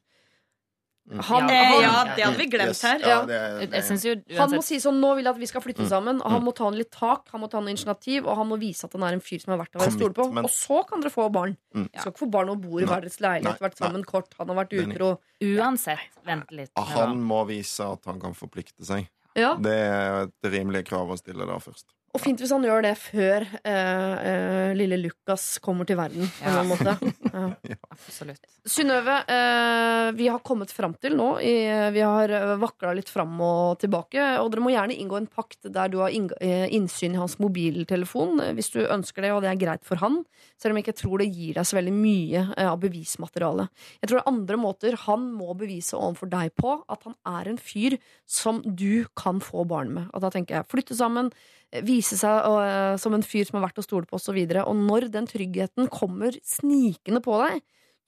Mm. 1.11 1.19
Han, 1.27 1.49
ja, 1.51 1.63
han, 1.65 1.83
ja, 1.83 2.15
det 2.15 2.25
hadde 2.25 2.39
vi 2.39 2.47
glemt 2.47 2.69
Yes. 2.71 2.83
her. 2.83 3.01
Ja, 3.01 3.09
Ja. 3.09 3.25
det, 3.27 3.71
det, 3.73 4.05
jo 4.31 4.39
han 4.39 4.51
må 4.51 4.63
si 4.63 4.77
sånn 4.79 5.01
'Nå 5.03 5.17
vil 5.17 5.25
jeg 5.25 5.35
at 5.35 5.41
vi 5.41 5.47
skal 5.47 5.61
flytte 5.61 5.83
Mm. 5.83 5.89
sammen'. 5.91 6.21
Og 6.25 6.31
han 6.31 6.41
Mm. 6.41 6.45
må 6.47 6.55
ta 6.55 6.69
litt 6.71 6.91
tak, 6.93 7.29
han 7.33 7.41
må 7.41 7.51
ta 7.51 7.59
noe 7.61 7.71
initiativ, 7.71 8.25
og 8.27 8.37
han 8.37 8.49
må 8.49 8.59
vise 8.59 8.85
at 8.85 8.93
han 8.93 9.03
er 9.03 9.13
en 9.15 9.21
fyr 9.21 9.41
som 9.41 9.53
er 9.55 9.59
verdt 9.65 9.75
å 9.75 9.81
være 9.81 9.93
stole 9.99 10.15
på. 10.15 10.45
Og 10.45 10.51
så 10.51 10.87
kan 10.89 11.01
dere 11.01 11.11
få 11.11 11.31
barn. 11.33 11.57
Mm. 11.75 11.89
Du 11.93 11.99
skal 12.01 12.13
ikke 12.13 12.19
få 12.27 12.31
barn 12.31 12.49
og 12.51 12.61
bo 12.63 12.79
i 12.79 12.85
hver 12.85 13.01
deres 13.03 13.19
leilighet, 13.21 13.59
vært 13.59 13.77
sammen 13.77 14.05
kort, 14.05 14.33
han 14.39 14.49
har 14.49 14.57
vært 14.65 14.73
utro. 14.73 15.19
uansett 15.43 15.99
vent 16.25 16.51
litt. 16.53 16.71
han 16.77 17.21
må 17.21 17.47
vise 17.47 17.81
at 17.81 18.05
han 18.07 18.21
kan 18.21 18.33
forplikte 18.33 18.85
seg. 18.85 19.09
Ja. 19.35 19.55
Det 19.57 19.73
er 19.73 20.23
et 20.25 20.43
rimelig 20.53 20.85
krav 20.87 21.09
å 21.09 21.19
stille 21.19 21.47
da 21.47 21.57
først. 21.59 21.85
Og 22.13 22.21
fint 22.21 22.37
hvis 22.43 22.51
han 22.53 22.61
gjør 22.67 22.83
det 22.85 22.91
før 23.01 23.45
eh, 23.65 24.17
eh, 24.29 24.73
lille 24.77 24.99
Lukas 25.01 25.55
kommer 25.65 25.87
til 25.89 25.97
verden. 25.97 26.27
På 26.29 26.45
en 26.45 26.53
Ja. 26.53 26.61
eller 26.61 26.61
annen 26.61 26.73
måte. 26.77 27.13
Ja. 27.33 27.77
Absolutt. 27.89 28.43
Synnøve, 28.69 29.15
eh, 29.33 30.11
vi 30.19 30.27
har 30.29 30.43
kommet 30.45 30.69
fram 30.77 30.93
til 31.01 31.15
nå 31.17 31.39
i, 31.41 31.55
Vi 31.95 32.03
har 32.05 32.29
vakla 32.61 32.93
litt 32.95 33.09
fram 33.09 33.41
og 33.41 33.79
tilbake. 33.81 34.21
Og 34.43 34.51
dere 34.53 34.61
må 34.61 34.75
gjerne 34.75 34.93
inngå 35.01 35.17
en 35.17 35.27
pakt 35.33 35.71
der 35.73 35.89
du 35.89 36.03
har 36.03 36.11
eh, 36.13 36.67
innsyn 36.77 37.15
i 37.17 37.21
hans 37.23 37.39
mobiltelefon 37.41 38.43
eh, 38.45 38.53
hvis 38.59 38.69
du 38.75 38.83
ønsker 38.85 39.23
det, 39.25 39.33
og 39.33 39.41
det 39.47 39.49
er 39.55 39.63
greit 39.65 39.89
for 39.89 39.97
han. 40.05 40.21
Selv 40.61 40.75
om 40.77 40.83
jeg 40.83 40.85
ikke 40.91 40.99
tror 41.01 41.19
det 41.25 41.31
gir 41.33 41.57
deg 41.57 41.65
så 41.65 41.79
veldig 41.81 41.97
mye 41.97 42.45
eh, 42.59 42.69
av 42.69 42.77
bevismateriale. 42.85 43.71
Jeg 44.03 44.11
tror 44.13 44.19
det 44.21 44.25
er 44.27 44.33
andre 44.35 44.61
måter 44.61 45.01
han 45.07 45.31
må 45.33 45.57
bevise 45.57 45.97
overfor 45.97 46.29
deg 46.29 46.53
på 46.61 46.77
at 46.93 47.09
han 47.09 47.17
er 47.41 47.49
en 47.55 47.59
fyr 47.59 47.97
som 48.29 48.61
du 48.67 49.07
kan 49.17 49.41
få 49.41 49.65
barn 49.65 49.97
med. 49.97 50.13
Og 50.13 50.21
da 50.21 50.29
tenker 50.37 50.61
jeg 50.61 50.69
flytte 50.69 50.95
sammen, 50.99 51.33
eh, 51.33 51.62
vise 51.81 52.19
seg 52.21 52.49
uh, 52.49 52.95
som 53.01 53.15
en 53.17 53.25
fyr 53.25 53.47
som 53.49 53.59
er 53.59 53.67
verdt 53.67 53.81
å 53.81 53.87
stole 53.87 54.09
på, 54.09 54.19
osv. 54.19 54.37
Og, 54.37 54.53
så 54.53 54.65
og 54.67 54.81
når 54.81 55.09
den 55.15 55.29
tryggheten 55.31 55.89
kommer 55.93 56.37
snikende 56.45 57.23
på 57.25 57.39
deg, 57.45 57.63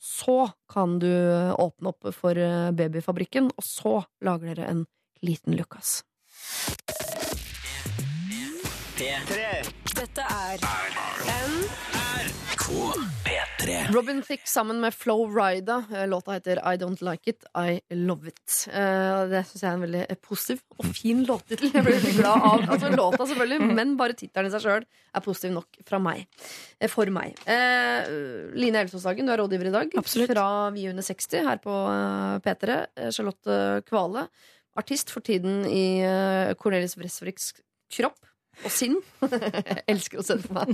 Så 0.04 0.50
kan 0.68 0.98
du 0.98 1.08
åpne 1.08 1.88
opp 1.88 2.10
for 2.12 2.36
eh, 2.36 2.72
babyfabrikken, 2.76 3.46
og 3.56 3.64
så 3.64 4.02
lager 4.20 4.52
dere 4.52 4.66
en 4.68 4.82
liten 5.22 5.56
Lukas. 5.56 6.02
Dette 9.94 10.26
er 10.28 10.93
P3. 13.64 13.94
Robin 13.94 14.22
Thicke 14.22 14.48
sammen 14.48 14.80
med 14.80 14.94
Flo 14.94 15.26
Rida. 15.30 15.84
Eh, 15.92 16.06
Låta 16.08 16.32
heter 16.32 16.58
I 16.58 16.76
Don't 16.76 17.00
Like 17.02 17.30
It, 17.30 17.44
I 17.56 17.80
Love 17.94 18.28
It. 18.28 18.68
Eh, 18.72 19.26
Det 19.30 19.40
syns 19.48 19.62
jeg 19.62 19.68
er 19.70 19.74
en 19.78 19.84
veldig 19.84 20.02
eh, 20.10 20.18
positiv 20.20 20.60
og 20.78 20.90
fin 20.96 21.22
låttittel. 21.26 21.70
Jeg 21.72 21.84
blir 21.86 21.96
veldig 21.98 22.14
glad 22.18 22.44
av 22.50 22.64
altså, 22.74 22.90
låta, 22.92 23.26
selvfølgelig, 23.30 23.70
men 23.78 23.94
bare 24.00 24.16
tittelen 24.18 24.50
i 24.50 24.54
seg 24.54 24.64
sjøl 24.66 24.84
er 25.14 25.24
positiv 25.24 25.54
nok 25.54 25.80
fra 25.88 26.00
meg. 26.02 26.26
For 26.92 27.10
meg. 27.14 27.38
Eh, 27.48 28.10
Line 28.58 28.82
Elsåshagen, 28.84 29.26
du 29.28 29.32
er 29.34 29.40
rådgiver 29.42 29.70
i 29.70 29.74
dag. 29.78 29.96
Absolutt. 30.00 30.32
Fra 30.34 30.48
Vi 30.74 30.88
under 30.90 31.06
60 31.06 31.48
her 31.48 31.62
på 31.64 31.78
eh, 31.94 32.36
P3. 32.44 32.78
Eh, 33.00 33.10
Charlotte 33.14 33.58
Kvale, 33.88 34.28
artist 34.76 35.12
for 35.14 35.22
tiden 35.24 35.62
i 35.70 36.02
Cornelis 36.58 36.96
Vreeswijks 36.98 37.52
kropp. 37.94 38.18
Og 38.62 38.72
sinn. 38.72 38.96
Jeg 39.24 39.82
elsker 39.90 40.20
å 40.20 40.24
se 40.26 40.38
for 40.44 40.56
meg. 40.60 40.72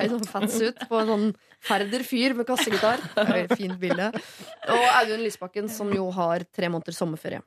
Er 0.00 0.08
sånn 0.14 0.26
fats 0.28 0.56
ut 0.62 0.82
på 0.88 1.00
en 1.00 1.10
sånn 1.12 1.26
ferder 1.68 2.04
fyr 2.06 2.34
med 2.38 2.48
kassegitar. 2.48 3.02
Fint 3.52 3.76
bilde. 3.82 4.10
Og 4.72 4.86
Audun 4.94 5.24
Lysbakken, 5.26 5.68
som 5.72 5.92
jo 5.94 6.08
har 6.16 6.46
tre 6.54 6.70
måneder 6.72 6.96
sommerferie. 6.96 7.42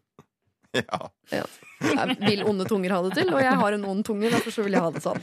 Ja. 0.74 1.00
Jeg 1.30 2.18
vil 2.22 2.46
onde 2.50 2.66
tunger 2.70 2.96
ha 2.96 3.02
det 3.06 3.18
til, 3.20 3.34
og 3.34 3.42
jeg 3.44 3.58
har 3.60 3.76
en 3.76 3.84
ond 3.92 4.06
tunge, 4.08 4.30
derfor 4.34 4.56
så 4.56 4.64
vil 4.66 4.78
jeg 4.78 4.86
ha 4.86 4.94
det 4.94 5.04
sånn. 5.04 5.20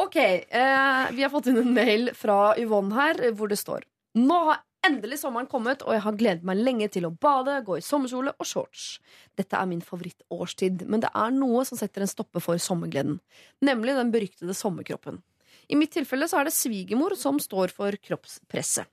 Ok, 0.00 0.16
eh, 0.18 1.02
vi 1.14 1.22
har 1.22 1.30
fått 1.30 1.50
inn 1.50 1.60
en 1.60 1.74
mail 1.76 2.08
fra 2.18 2.54
Yvonne 2.58 2.94
her, 2.96 3.20
hvor 3.38 3.50
det 3.50 3.60
står 3.60 3.84
Nå 4.18 4.38
har 4.48 4.62
endelig 4.84 5.20
sommeren 5.22 5.48
kommet, 5.50 5.82
og 5.84 5.94
jeg 5.96 6.04
har 6.04 6.16
gledet 6.18 6.46
meg 6.46 6.60
lenge 6.60 6.88
til 6.92 7.06
å 7.08 7.12
bade, 7.12 7.56
gå 7.66 7.78
i 7.78 7.84
sommerkjole 7.84 8.34
og 8.36 8.48
shorts. 8.48 8.98
Dette 9.38 9.58
er 9.58 9.68
min 9.70 9.82
favorittårstid, 9.84 10.84
men 10.90 11.04
det 11.04 11.10
er 11.16 11.34
noe 11.34 11.64
som 11.68 11.80
setter 11.80 12.04
en 12.04 12.10
stopper 12.10 12.44
for 12.44 12.60
sommergleden. 12.60 13.20
Nemlig 13.64 13.96
den 13.98 14.12
beryktede 14.14 14.56
sommerkroppen. 14.56 15.22
I 15.68 15.78
mitt 15.80 15.94
tilfelle 15.96 16.28
så 16.28 16.40
er 16.40 16.48
det 16.48 16.56
svigermor 16.56 17.16
som 17.16 17.40
står 17.40 17.72
for 17.72 17.96
kroppspresset. 18.04 18.90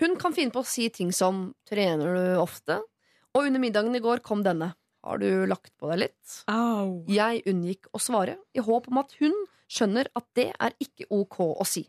Hun 0.00 0.14
kan 0.20 0.34
finne 0.36 0.54
på 0.54 0.62
å 0.62 0.68
si 0.68 0.88
ting 0.94 1.10
som 1.12 1.54
'trener 1.68 2.14
du 2.14 2.40
ofte?' 2.40 2.82
Og 3.34 3.46
under 3.46 3.60
middagen 3.60 3.94
i 3.94 4.00
går 4.00 4.22
kom 4.24 4.42
denne. 4.42 4.74
Har 5.04 5.18
du 5.18 5.46
lagt 5.46 5.76
på 5.78 5.90
deg 5.90 5.98
litt? 5.98 6.44
Au. 6.48 7.04
Jeg 7.06 7.42
unngikk 7.46 7.90
å 7.92 8.00
svare, 8.00 8.38
i 8.54 8.60
håp 8.60 8.88
om 8.88 8.98
at 8.98 9.12
hun 9.20 9.34
skjønner 9.68 10.08
at 10.16 10.24
det 10.34 10.52
er 10.58 10.72
ikke 10.80 11.06
ok 11.10 11.38
å 11.60 11.66
si. 11.66 11.84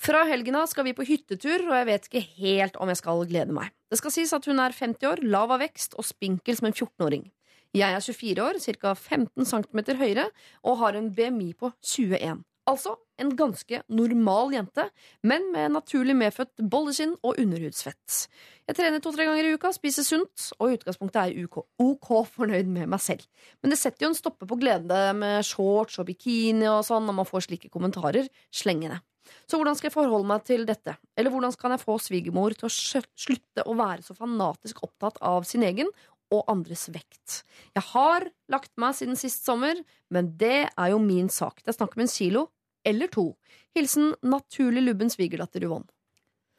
Fra 0.00 0.24
helgen 0.28 0.56
av 0.58 0.68
skal 0.70 0.86
vi 0.88 0.94
på 0.96 1.06
hyttetur, 1.08 1.66
og 1.68 1.76
jeg 1.76 1.88
vet 1.88 2.08
ikke 2.08 2.24
helt 2.40 2.78
om 2.80 2.90
jeg 2.92 3.00
skal 3.02 3.24
glede 3.30 3.54
meg. 3.56 3.72
Det 3.92 4.00
skal 4.00 4.14
sies 4.14 4.32
at 4.36 4.48
hun 4.48 4.62
er 4.62 4.74
50 4.74 5.10
år, 5.10 5.22
lav 5.24 5.52
av 5.54 5.62
vekst 5.62 5.96
og 5.98 6.06
spinkel 6.08 6.58
som 6.58 6.70
en 6.70 6.76
14-åring. 6.76 7.28
Jeg 7.72 7.96
er 7.96 8.04
24 8.04 8.44
år, 8.44 8.58
ca. 8.60 8.94
15 8.94 9.48
cm 9.48 9.84
høyere, 9.96 10.26
og 10.62 10.80
har 10.82 10.98
en 10.98 11.12
BMI 11.14 11.52
på 11.56 11.72
21. 11.80 12.42
Altså 12.70 12.94
en 13.18 13.32
ganske 13.36 13.80
normal 13.90 14.52
jente, 14.54 14.84
men 15.26 15.48
med 15.54 15.72
naturlig 15.74 16.14
medfødt 16.18 16.62
bolleskinn 16.70 17.14
og 17.22 17.40
underhudsfett. 17.42 18.26
Jeg 18.68 18.78
trener 18.78 19.02
to-tre 19.02 19.26
ganger 19.26 19.48
i 19.48 19.54
uka, 19.56 19.72
spiser 19.74 20.06
sunt, 20.06 20.50
og 20.58 20.70
i 20.70 20.76
utgangspunktet 20.78 21.20
er 21.22 21.32
jeg 21.32 21.48
OK 21.82 22.10
fornøyd 22.30 22.70
med 22.70 22.90
meg 22.92 23.02
selv. 23.02 23.24
Men 23.62 23.74
det 23.74 23.80
setter 23.80 24.06
jo 24.06 24.12
en 24.12 24.18
stopper 24.18 24.48
på 24.50 24.60
glede 24.60 25.00
med 25.18 25.42
shorts 25.46 25.98
og 25.98 26.06
bikini 26.10 26.68
og 26.70 26.84
sånn 26.86 27.08
når 27.08 27.18
man 27.18 27.28
får 27.28 27.48
slike 27.48 27.72
kommentarer 27.72 28.30
slengende. 28.54 29.00
Så 29.46 29.58
hvordan 29.58 29.76
skal 29.78 29.88
jeg 29.90 29.94
forholde 29.94 30.26
meg 30.28 30.44
til 30.48 30.64
dette? 30.66 30.96
Eller 31.16 31.30
hvordan 31.30 31.52
kan 31.58 31.70
jeg 31.74 31.82
få 31.84 31.98
svigermor 32.02 32.54
til 32.58 32.66
å 32.68 32.72
slutte 32.72 33.64
å 33.68 33.76
være 33.78 34.02
så 34.02 34.16
fanatisk 34.18 34.82
opptatt 34.82 35.20
av 35.22 35.44
sin 35.48 35.62
egen 35.66 35.90
og 36.32 36.44
andres 36.50 36.88
vekt? 36.94 37.42
Jeg 37.76 37.84
har 37.92 38.26
lagt 38.52 38.72
meg 38.80 38.94
siden 38.98 39.18
sist 39.20 39.44
sommer, 39.46 39.78
men 40.10 40.32
det 40.40 40.68
er 40.74 40.90
jo 40.94 40.98
min 40.98 41.28
sak. 41.32 41.62
Det 41.62 41.68
er 41.74 41.78
snakk 41.78 41.96
om 41.96 42.02
en 42.06 42.12
kilo 42.12 42.46
eller 42.84 43.06
to. 43.14 43.28
Hilsen 43.76 44.14
naturlig 44.26 44.82
lubben 44.88 45.10
svigerdatter 45.12 45.62
Yvonne. 45.68 45.86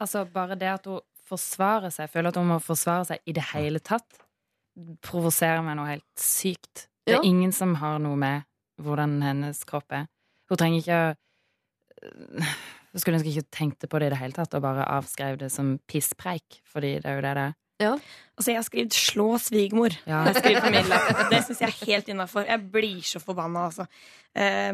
Altså, 0.00 0.24
bare 0.26 0.56
det 0.58 0.70
at 0.72 0.86
hun 0.90 1.00
forsvarer 1.28 1.92
seg, 1.94 2.08
føler 2.12 2.32
at 2.32 2.36
hun 2.40 2.48
må 2.48 2.56
forsvare 2.60 3.04
seg 3.12 3.28
i 3.28 3.32
det 3.36 3.44
hele 3.52 3.80
tatt, 3.80 4.18
provoserer 5.04 5.62
meg 5.64 5.76
noe 5.78 5.92
helt 5.92 6.08
sykt. 6.20 6.88
Det 7.06 7.12
Ja. 7.14 7.18
er 7.20 7.24
ingen 7.24 7.52
som 7.52 7.74
har 7.76 7.98
noe 7.98 8.16
med 8.16 8.44
hvordan 8.80 9.22
hennes 9.22 9.62
kropp 9.64 9.92
er. 9.92 10.08
Hun 10.48 10.56
trenger 10.58 10.80
ikke 10.80 10.98
å 11.12 11.16
skulle 13.00 13.18
ønske 13.18 13.30
jeg 13.30 13.42
ikke 13.42 13.56
tenkte 13.56 13.90
på 13.90 14.00
det 14.00 14.08
i 14.08 14.14
det 14.14 14.20
hele 14.20 14.36
tatt, 14.36 14.54
og 14.54 14.64
bare 14.64 14.86
avskrev 14.96 15.38
det 15.40 15.50
som 15.52 15.76
pisspreik, 15.90 16.60
fordi 16.70 16.96
det 17.02 17.10
er 17.10 17.18
jo 17.18 17.26
det 17.26 17.36
det 17.38 17.46
er. 17.50 17.60
Altså, 17.84 18.50
jeg 18.50 18.58
har 18.58 18.66
skrevet 18.66 18.94
'slå 18.94 19.28
svigermor'. 19.38 19.96
Ja. 20.06 20.24
Det 20.24 21.40
syns 21.44 21.60
jeg 21.60 21.68
er 21.68 21.86
helt 21.86 22.08
innafor. 22.08 22.46
Jeg 22.46 22.70
blir 22.70 23.02
så 23.02 23.18
forbanna, 23.18 23.66
altså. 23.66 23.86
Eh, 24.34 24.72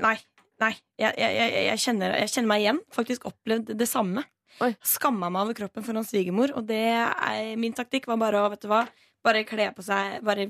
nei. 0.00 0.16
Nei. 0.60 0.74
Jeg, 0.98 1.14
jeg, 1.18 1.34
jeg, 1.34 1.66
jeg, 1.66 1.78
kjenner, 1.78 2.16
jeg 2.16 2.30
kjenner 2.30 2.48
meg 2.48 2.60
igjen. 2.62 2.80
Faktisk 2.94 3.26
opplevd 3.26 3.74
det 3.78 3.88
samme. 3.88 4.24
Oi. 4.62 4.70
Skamma 4.86 5.30
meg 5.32 5.48
over 5.48 5.56
kroppen 5.58 5.84
foran 5.84 6.06
svigermor, 6.06 6.52
og 6.54 6.68
det 6.68 6.84
er, 6.94 7.56
min 7.58 7.74
taktikk 7.74 8.06
var 8.06 8.20
bare 8.22 8.44
å 8.44 8.50
vet 8.52 8.62
du 8.62 8.68
hva, 8.70 8.84
bare 9.24 9.44
kle 9.48 9.70
på 9.74 9.82
seg 9.82 10.20
Bare 10.24 10.46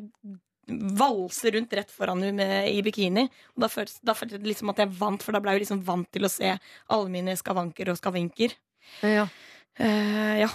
valse 0.99 1.51
rundt 1.55 1.75
rett 1.77 1.91
foran 1.93 2.23
henne 2.25 2.49
i 2.71 2.81
bikini. 2.85 3.27
Og 3.55 3.65
da 3.67 3.71
føltes, 3.73 4.01
føltes 4.05 4.39
det 4.39 4.49
liksom 4.49 4.73
at 4.73 4.85
jeg 4.85 4.95
vant, 5.01 5.25
for 5.25 5.37
da 5.37 5.43
ble 5.45 5.57
jeg 5.57 5.65
liksom 5.67 5.83
vant 5.87 6.09
til 6.15 6.27
å 6.27 6.33
se 6.33 6.55
alle 6.55 7.13
mine 7.13 7.37
skavanker 7.39 7.93
og 7.93 8.01
skavinker. 8.01 8.57
Ja. 9.05 9.29
Uh, 9.81 10.35
ja. 10.45 10.51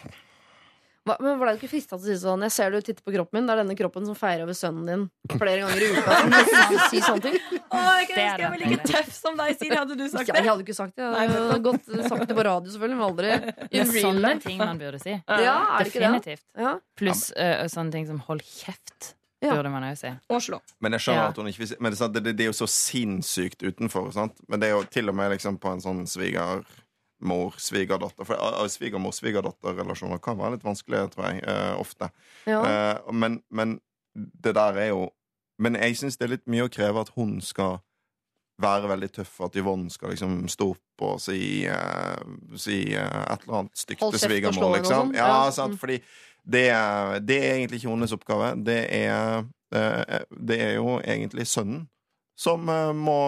Hva, 1.07 1.15
men 1.23 1.39
Ble 1.39 1.53
du 1.55 1.59
ikke 1.59 1.71
frista 1.71 1.97
til 1.97 2.05
å 2.05 2.13
si 2.13 2.15
sånn 2.21 2.43
Jeg 2.45 2.53
ser 2.53 2.73
du 2.73 2.77
titter 2.83 3.01
på 3.05 3.13
kroppen 3.15 3.39
min. 3.39 3.47
Det 3.47 3.53
er 3.55 3.61
denne 3.63 3.75
kroppen 3.79 4.05
som 4.07 4.17
feirer 4.17 4.43
over 4.45 4.57
sønnen 4.57 4.87
din 4.89 5.05
flere 5.31 5.63
ganger 5.63 5.85
i 5.85 5.89
uka. 5.95 6.17
Som 6.49 6.75
si 6.91 7.01
sånne 7.03 7.23
ting. 7.23 7.37
Å, 7.69 7.81
jeg 7.99 8.09
kan 8.09 8.21
ønske 8.23 8.43
jeg 8.43 8.51
var 8.53 8.61
like 8.63 8.87
tøff 8.89 9.11
som 9.15 9.39
deg, 9.39 9.53
Siri. 9.57 9.77
Hadde 9.77 9.97
du 9.97 10.05
sagt 10.05 10.27
Ja, 10.27 10.35
det? 10.35 10.41
jeg 10.41 10.49
hadde 10.49 10.65
ikke 10.65 10.77
sagt 10.77 10.95
det. 10.99 11.05
Jeg 11.07 11.31
hadde 11.33 11.59
godt 11.65 11.89
sagt 11.95 12.25
det 12.29 12.37
på 12.37 12.45
radio, 12.45 12.73
selvfølgelig, 12.73 12.99
men 12.99 13.07
aldri 13.07 13.31
Det 13.59 13.69
in 13.71 13.85
er 13.85 14.03
sånne 14.05 14.33
ting 14.43 14.59
man 14.61 14.81
burde 14.81 15.01
si. 15.01 15.15
Ja, 15.15 15.55
er 15.77 15.87
det 15.87 15.93
ikke 15.93 16.03
det? 16.03 16.09
Definitivt. 16.09 16.45
Ja. 16.59 16.75
Pluss 16.99 17.23
uh, 17.33 17.63
sånne 17.71 17.95
ting 17.95 18.09
som 18.09 18.21
'hold 18.25 18.43
kjeft', 18.45 19.13
Ja. 19.41 19.53
burde 19.55 19.69
man 19.71 19.83
jo 19.87 19.95
si. 19.95 20.09
Oslo. 20.35 20.57
Men 20.83 20.91
jeg 20.97 21.01
skjønner 21.05 21.23
Ja. 21.23 21.29
at 21.29 21.37
hun 21.37 21.47
ikke 21.47 21.59
vil 21.63 21.67
si 21.71 21.75
Men 21.79 21.91
det, 21.95 22.23
det, 22.23 22.35
det 22.37 22.43
er 22.43 22.47
jo 22.51 22.57
så 22.59 22.67
sinnssykt 22.67 23.63
utenfor. 23.63 24.11
Sant? 24.11 24.33
Men 24.49 24.59
det 24.59 24.67
er 24.69 24.73
jo 24.75 24.83
til 24.83 25.09
og 25.09 25.15
med 25.15 25.31
liksom 25.31 25.57
på 25.57 25.69
en 25.71 25.79
sånn 25.81 26.03
svigermor-svigerdatter 26.07 28.25
For 28.27 28.35
uh, 28.35 28.67
svigermor-svigerdatter-relasjoner 28.67 30.19
kan 30.23 30.37
være 30.39 30.51
litt 30.57 30.63
vanskelige, 30.67 31.07
tror 31.15 31.25
jeg. 31.29 31.43
uh, 31.47 31.75
ofte. 31.79 32.09
Ja. 32.47 32.59
Uh, 32.63 33.11
men, 33.13 33.41
men 33.49 33.79
det 34.15 34.55
der 34.55 34.73
er 34.77 34.87
jo 34.93 35.09
Men 35.59 35.75
jeg 35.75 35.95
syns 35.99 36.17
det 36.17 36.25
er 36.27 36.31
litt 36.37 36.47
mye 36.47 36.63
å 36.67 36.69
kreve 36.71 36.99
at 37.03 37.09
hun 37.15 37.41
skal 37.43 37.79
være 38.59 38.89
veldig 38.91 39.07
tøff, 39.15 39.37
at 39.45 39.55
Yvonne 39.55 39.89
skal 39.91 40.09
liksom 40.11 40.47
stå 40.51 40.65
opp 40.73 41.01
og 41.07 41.19
si, 41.23 41.63
uh, 41.71 42.19
si 42.59 42.91
eh, 42.91 43.21
et 43.31 43.41
eller 43.45 43.55
annet 43.61 43.77
stygt 43.79 44.01
til 44.03 44.19
svigermor, 44.19 44.73
liksom. 44.75 45.13
sånn. 45.13 45.15
Ja, 45.15 45.27
Ja, 45.45 45.51
sant, 45.55 45.77
mm. 45.77 45.79
fordi 45.79 45.95
det 46.49 46.65
er, 46.73 47.19
det 47.21 47.37
er 47.45 47.55
egentlig 47.59 47.79
ikke 47.81 47.93
hennes 47.93 48.15
oppgave. 48.15 48.51
Det 48.65 48.79
er, 48.95 49.45
eh, 49.75 50.19
det 50.49 50.57
er 50.65 50.75
jo 50.79 50.97
egentlig 51.03 51.45
sønnen 51.49 51.85
som 52.39 52.69
eh, 52.71 52.91
må 52.95 53.19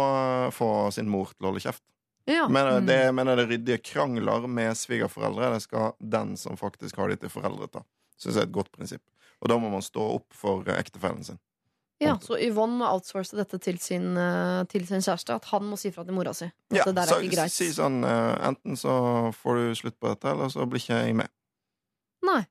få 0.56 0.70
sin 0.96 1.10
mor 1.12 1.32
til 1.36 1.46
å 1.46 1.52
holde 1.52 1.64
kjeft. 1.66 1.84
Ja. 2.30 2.48
Men 2.48 2.68
eh, 2.68 2.80
Mm. 2.82 2.86
det 2.88 3.00
mener 3.18 3.36
det 3.42 3.48
ryddige 3.50 3.82
krangler 3.84 4.48
med 4.48 4.78
svigerforeldre. 4.78 5.54
Det 5.56 5.62
skal 5.66 5.94
den 6.00 6.36
som 6.38 6.58
faktisk 6.58 6.98
har 7.02 7.10
de 7.10 7.18
til 7.22 7.30
foreldre, 7.34 7.68
ta. 7.74 7.82
Syns 8.18 8.36
jeg 8.38 8.44
er 8.46 8.50
et 8.50 8.54
godt 8.56 8.72
prinsipp. 8.72 9.02
Og 9.42 9.50
da 9.50 9.58
må 9.58 9.72
man 9.74 9.82
stå 9.82 10.04
opp 10.20 10.34
for 10.38 10.62
eh, 10.70 10.78
ektefellen 10.80 11.24
sin. 11.26 11.40
ja, 12.02 12.16
Så 12.22 12.38
Yvonne 12.42 12.78
må 12.80 12.86
outsource 12.90 13.36
dette 13.38 13.58
til 13.62 13.78
sin, 13.82 14.16
eh, 14.18 14.64
til 14.70 14.86
sin 14.88 15.02
kjæreste. 15.02 15.36
At 15.36 15.46
han 15.52 15.66
må 15.70 15.78
si 15.78 15.92
fra 15.92 16.06
til 16.06 16.14
mora 16.14 16.34
si. 16.34 16.48
Ja, 16.74 16.86
det 16.86 17.08
så, 17.10 17.20
si 17.50 17.70
sånn 17.74 18.04
eh, 18.06 18.48
Enten 18.48 18.78
så 18.78 18.96
får 19.42 19.58
du 19.58 19.76
slutt 19.82 20.00
på 20.00 20.10
dette, 20.14 20.30
eller 20.32 20.50
så 20.54 20.66
blir 20.70 20.82
ikke 20.82 21.02
jeg 21.04 21.16
med. 21.20 21.30
Nei. 22.26 22.44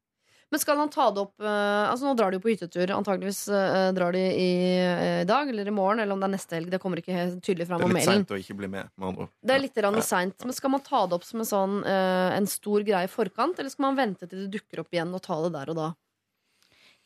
Men 0.50 0.58
skal 0.58 0.76
han 0.80 0.88
ta 0.90 1.04
det 1.14 1.20
opp 1.22 1.40
eh, 1.46 1.90
Altså 1.92 2.08
Nå 2.08 2.16
drar 2.18 2.32
de 2.32 2.38
jo 2.40 2.42
på 2.42 2.50
hyttetur. 2.50 2.90
Antageligvis 2.90 3.44
eh, 3.54 3.92
drar 3.94 4.10
de 4.16 4.18
i 4.34 4.48
eh, 4.82 5.24
dag 5.28 5.48
eller 5.52 5.68
i 5.70 5.74
morgen, 5.74 6.00
eller 6.02 6.16
om 6.16 6.20
det 6.24 6.26
er 6.26 6.34
neste 6.34 6.56
helg. 6.58 6.70
Det 6.72 6.80
kommer 6.82 6.98
ikke 6.98 7.14
helt 7.14 7.38
tydelig 7.46 7.68
fram 7.68 7.78
Det 7.78 7.86
er 7.86 7.92
litt 7.94 8.00
mailen. 8.00 8.24
seint 8.24 8.34
å 8.34 8.40
ikke 8.42 8.56
bli 8.58 8.70
med, 8.72 8.90
med 8.98 9.08
andre 9.12 9.26
ord. 9.28 9.32
Det 9.46 9.54
er 9.54 9.62
litt 9.62 9.78
Ja. 9.78 9.92
seint. 10.02 10.44
Men 10.44 10.52
skal 10.58 10.70
man 10.74 10.80
ta 10.82 11.04
det 11.06 11.14
opp 11.20 11.24
som 11.28 11.40
en, 11.44 11.46
sånn, 11.46 11.76
eh, 11.86 12.36
en 12.36 12.46
stor 12.50 12.82
greie 12.82 13.06
i 13.06 13.12
forkant, 13.12 13.58
eller 13.62 13.70
skal 13.70 13.86
man 13.86 13.96
vente 14.02 14.26
til 14.28 14.46
det 14.48 14.50
dukker 14.58 14.80
opp 14.82 14.90
igjen 14.90 15.14
og 15.14 15.22
ta 15.22 15.38
det 15.46 15.52
der 15.54 15.70
og 15.70 15.76
da? 15.76 15.88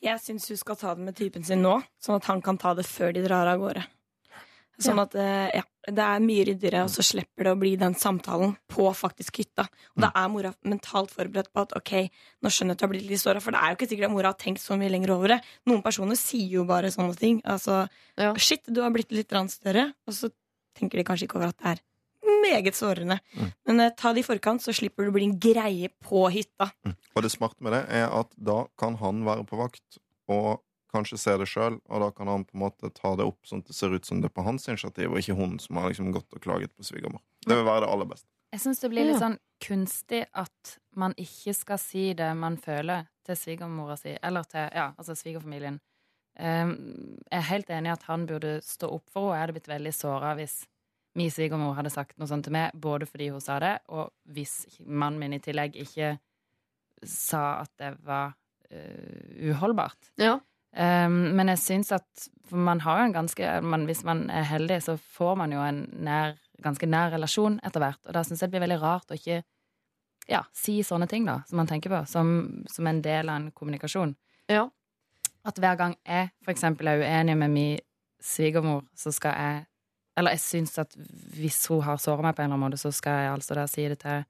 Jeg 0.02 0.18
syns 0.20 0.48
hun 0.48 0.57
skal 0.61 0.76
ta 0.76 0.94
det 0.94 1.04
med 1.04 1.14
typen 1.16 1.44
sin 1.44 1.62
nå, 1.64 1.78
sånn 2.02 2.16
at 2.16 2.24
han 2.28 2.40
kan 2.44 2.57
ta 2.61 2.72
det 2.74 2.85
før 2.85 3.12
de 3.12 3.22
drar 3.24 3.46
av 3.48 3.61
gårde. 3.61 3.85
Sånn 4.82 4.98
at 4.98 5.14
eh, 5.14 5.50
ja, 5.54 5.62
det 5.87 6.02
er 6.02 6.22
mye 6.24 6.44
ryddigere, 6.48 6.82
og 6.87 6.90
så 6.90 7.04
slipper 7.06 7.46
det 7.46 7.52
å 7.54 7.58
bli 7.60 7.74
den 7.78 7.94
samtalen 7.98 8.56
på 8.72 8.88
faktisk 8.96 9.38
hytta. 9.42 9.66
Og 9.94 10.02
da 10.02 10.10
er 10.18 10.30
mora 10.32 10.50
mentalt 10.66 11.12
forberedt 11.14 11.52
på 11.54 11.62
at 11.62 11.74
ok, 11.78 11.92
nå 12.42 12.50
skjønner 12.50 12.74
jeg 12.74 12.78
at 12.78 12.82
du 12.82 12.87
har 12.87 12.92
blitt 12.94 13.08
litt 13.10 13.22
såra, 13.22 13.42
for 13.44 13.54
det 13.54 13.60
er 13.60 13.70
jo 13.72 13.78
ikke 13.78 13.90
sikkert 13.92 14.08
at 14.08 14.14
mora 14.16 14.32
har 14.32 14.40
tenkt 14.40 14.64
så 14.64 14.78
mye 14.80 14.90
lenger 14.90 15.14
over 15.14 15.34
det. 15.36 15.40
Noen 15.70 15.84
personer 15.84 16.18
sier 16.18 16.57
jo 16.59 16.66
bare 16.68 16.90
sånne 16.94 17.16
ting. 17.20 17.40
Altså 17.44 17.84
Ja. 18.18 18.32
shit, 18.34 18.64
du 18.66 18.82
har 18.82 18.90
blitt 18.94 19.12
litt 19.12 19.30
større, 19.53 19.92
og 20.07 20.14
så 20.14 20.30
tenker 20.74 20.99
de 20.99 21.05
kanskje 21.05 21.28
ikke 21.28 21.38
over 21.38 21.53
at 21.53 21.59
det 21.59 21.76
er 21.76 21.84
meget 22.44 22.74
sårende. 22.74 23.20
Mm. 23.36 23.53
Men 23.66 23.80
eh, 23.80 23.90
ta 23.96 24.12
det 24.12 24.24
i 24.24 24.26
forkant, 24.26 24.62
så 24.64 24.72
slipper 24.74 25.05
du 25.05 25.11
å 25.12 25.14
bli 25.14 25.28
en 25.28 25.38
greie 25.38 25.90
på 26.03 26.26
hytta. 26.32 26.72
Og 27.14 27.22
det 27.22 27.30
smarte 27.30 27.61
med 27.61 27.72
det 27.76 27.84
er 27.88 28.09
at 28.09 28.32
da 28.36 28.64
kan 28.80 28.96
han 28.96 29.24
være 29.26 29.44
på 29.49 29.61
vakt 29.61 30.01
og 30.32 30.62
kanskje 30.95 31.18
se 31.20 31.34
det 31.40 31.49
sjøl, 31.51 31.80
og 31.90 32.05
da 32.05 32.11
kan 32.14 32.30
han 32.30 32.47
på 32.47 32.57
en 32.57 32.64
måte 32.64 32.90
ta 32.95 33.14
det 33.18 33.26
opp 33.26 33.49
sånn 33.49 33.64
at 33.64 33.70
det 33.70 33.76
ser 33.76 33.95
ut 33.95 34.07
som 34.07 34.22
det 34.22 34.30
er 34.30 34.36
på 34.36 34.47
hans 34.47 34.68
initiativ, 34.70 35.11
og 35.11 35.20
ikke 35.20 35.36
hun 35.38 35.59
som 35.62 35.82
har 35.82 35.90
liksom 35.90 36.12
gått 36.14 36.36
og 36.36 36.45
klaget 36.45 36.74
på 36.74 36.86
svigermor. 36.86 37.22
Det 37.45 37.59
vil 37.59 37.66
være 37.66 37.84
det 37.84 37.90
aller 37.92 38.09
beste. 38.14 38.30
Jeg 38.55 38.62
syns 38.62 38.84
det 38.84 38.90
blir 38.92 39.09
litt 39.09 39.18
sånn 39.18 39.40
kunstig 39.64 40.20
at 40.38 40.76
man 40.95 41.14
ikke 41.18 41.55
skal 41.57 41.80
si 41.82 42.12
det 42.14 42.28
man 42.38 42.55
føler 42.62 43.09
til 43.26 43.38
svigermora 43.38 43.97
si, 43.99 44.12
eller 44.22 44.47
til 44.47 44.68
ja, 44.68 44.92
altså 44.95 45.16
svigerfamilien. 45.18 45.80
Um, 46.38 46.70
jeg 47.30 47.38
er 47.38 47.49
helt 47.49 47.72
enig 47.74 47.90
i 47.90 47.95
at 47.95 48.07
han 48.09 48.28
burde 48.30 48.57
stå 48.66 48.90
opp 48.95 49.11
for 49.11 49.30
henne. 49.30 49.36
Jeg 49.36 49.45
hadde 49.45 49.57
blitt 49.59 49.72
veldig 49.72 49.95
såra 49.95 50.32
hvis 50.38 50.57
min 51.18 51.30
svigermor 51.30 51.76
hadde 51.78 51.92
sagt 51.95 52.16
noe 52.18 52.30
sånt 52.30 52.47
til 52.47 52.55
meg, 52.55 52.74
både 52.74 53.07
fordi 53.07 53.28
hun 53.34 53.42
sa 53.42 53.61
det, 53.62 53.76
og 53.95 54.11
hvis 54.34 54.64
mannen 54.82 55.20
min 55.22 55.36
i 55.36 55.42
tillegg 55.42 55.78
ikke 55.78 56.16
sa 57.07 57.45
at 57.62 57.70
det 57.78 57.92
var 58.07 58.34
uh, 58.34 59.51
uholdbart. 59.51 60.14
Ja. 60.22 60.38
Um, 60.75 61.37
men 61.39 61.53
jeg 61.53 61.62
syns 61.62 61.93
at 61.95 62.29
man 62.51 62.81
har 62.83 63.05
en 63.05 63.12
ganske 63.14 63.61
man, 63.62 63.85
Hvis 63.87 64.05
man 64.05 64.31
er 64.31 64.43
heldig, 64.43 64.83
så 64.83 64.97
får 64.97 65.37
man 65.39 65.53
jo 65.53 65.61
en 65.62 65.85
nær, 66.03 66.35
ganske 66.62 66.87
nær 66.87 67.12
relasjon 67.14 67.61
etter 67.62 67.83
hvert. 67.83 68.01
Og 68.07 68.14
da 68.14 68.25
syns 68.25 68.43
jeg 68.43 68.51
det 68.51 68.57
blir 68.57 68.66
veldig 68.66 68.81
rart 68.83 69.11
å 69.11 69.18
ikke 69.18 69.43
ja, 70.29 70.41
si 70.57 70.79
sånne 70.83 71.07
ting, 71.07 71.27
da, 71.29 71.43
som 71.49 71.61
man 71.61 71.68
tenker 71.68 71.93
på, 71.93 72.01
som, 72.09 72.64
som 72.70 72.87
en 72.89 73.03
del 73.05 73.29
av 73.29 73.37
en 73.41 73.51
kommunikasjon. 73.53 74.14
Ja. 74.51 74.66
At 75.45 75.61
hver 75.61 75.77
gang 75.77 75.97
jeg 76.09 76.33
eksempel 76.49 76.89
er 76.89 77.03
uenig 77.05 77.37
med 77.37 77.53
min 77.53 77.83
svigermor, 78.25 78.85
så 78.97 79.12
skal 79.12 79.39
jeg 79.39 79.64
Eller 80.16 80.37
jeg 80.37 80.45
syns 80.45 80.79
at 80.79 80.93
hvis 81.35 81.64
hun 81.66 81.81
har 81.83 81.97
såra 81.99 82.22
meg 82.22 82.37
på 82.37 82.43
en 82.43 82.47
eller 82.47 82.55
annen 82.55 82.70
måte, 82.70 82.79
så 82.79 82.93
skal 82.95 83.16
jeg 83.18 83.31
altså 83.33 83.55
da 83.59 83.64
si 83.66 83.89
det 83.91 83.97
til 83.99 84.20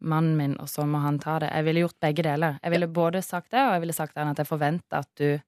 mannen 0.00 0.34
min, 0.34 0.56
og 0.58 0.66
så 0.66 0.82
må 0.90 0.98
han 0.98 1.20
ta 1.22 1.36
det. 1.38 1.52
Jeg 1.54 1.64
ville 1.68 1.84
gjort 1.84 2.00
begge 2.02 2.24
deler. 2.26 2.56
Jeg 2.62 2.72
ville 2.74 2.88
både 2.90 3.22
sagt 3.22 3.52
det, 3.52 3.62
og 3.62 3.76
jeg 3.76 3.84
ville 3.84 3.94
sagt 3.94 4.16
til 4.16 4.26
at 4.26 4.42
jeg 4.42 4.50
forventer 4.50 4.98
at 4.98 5.08
du 5.14 5.38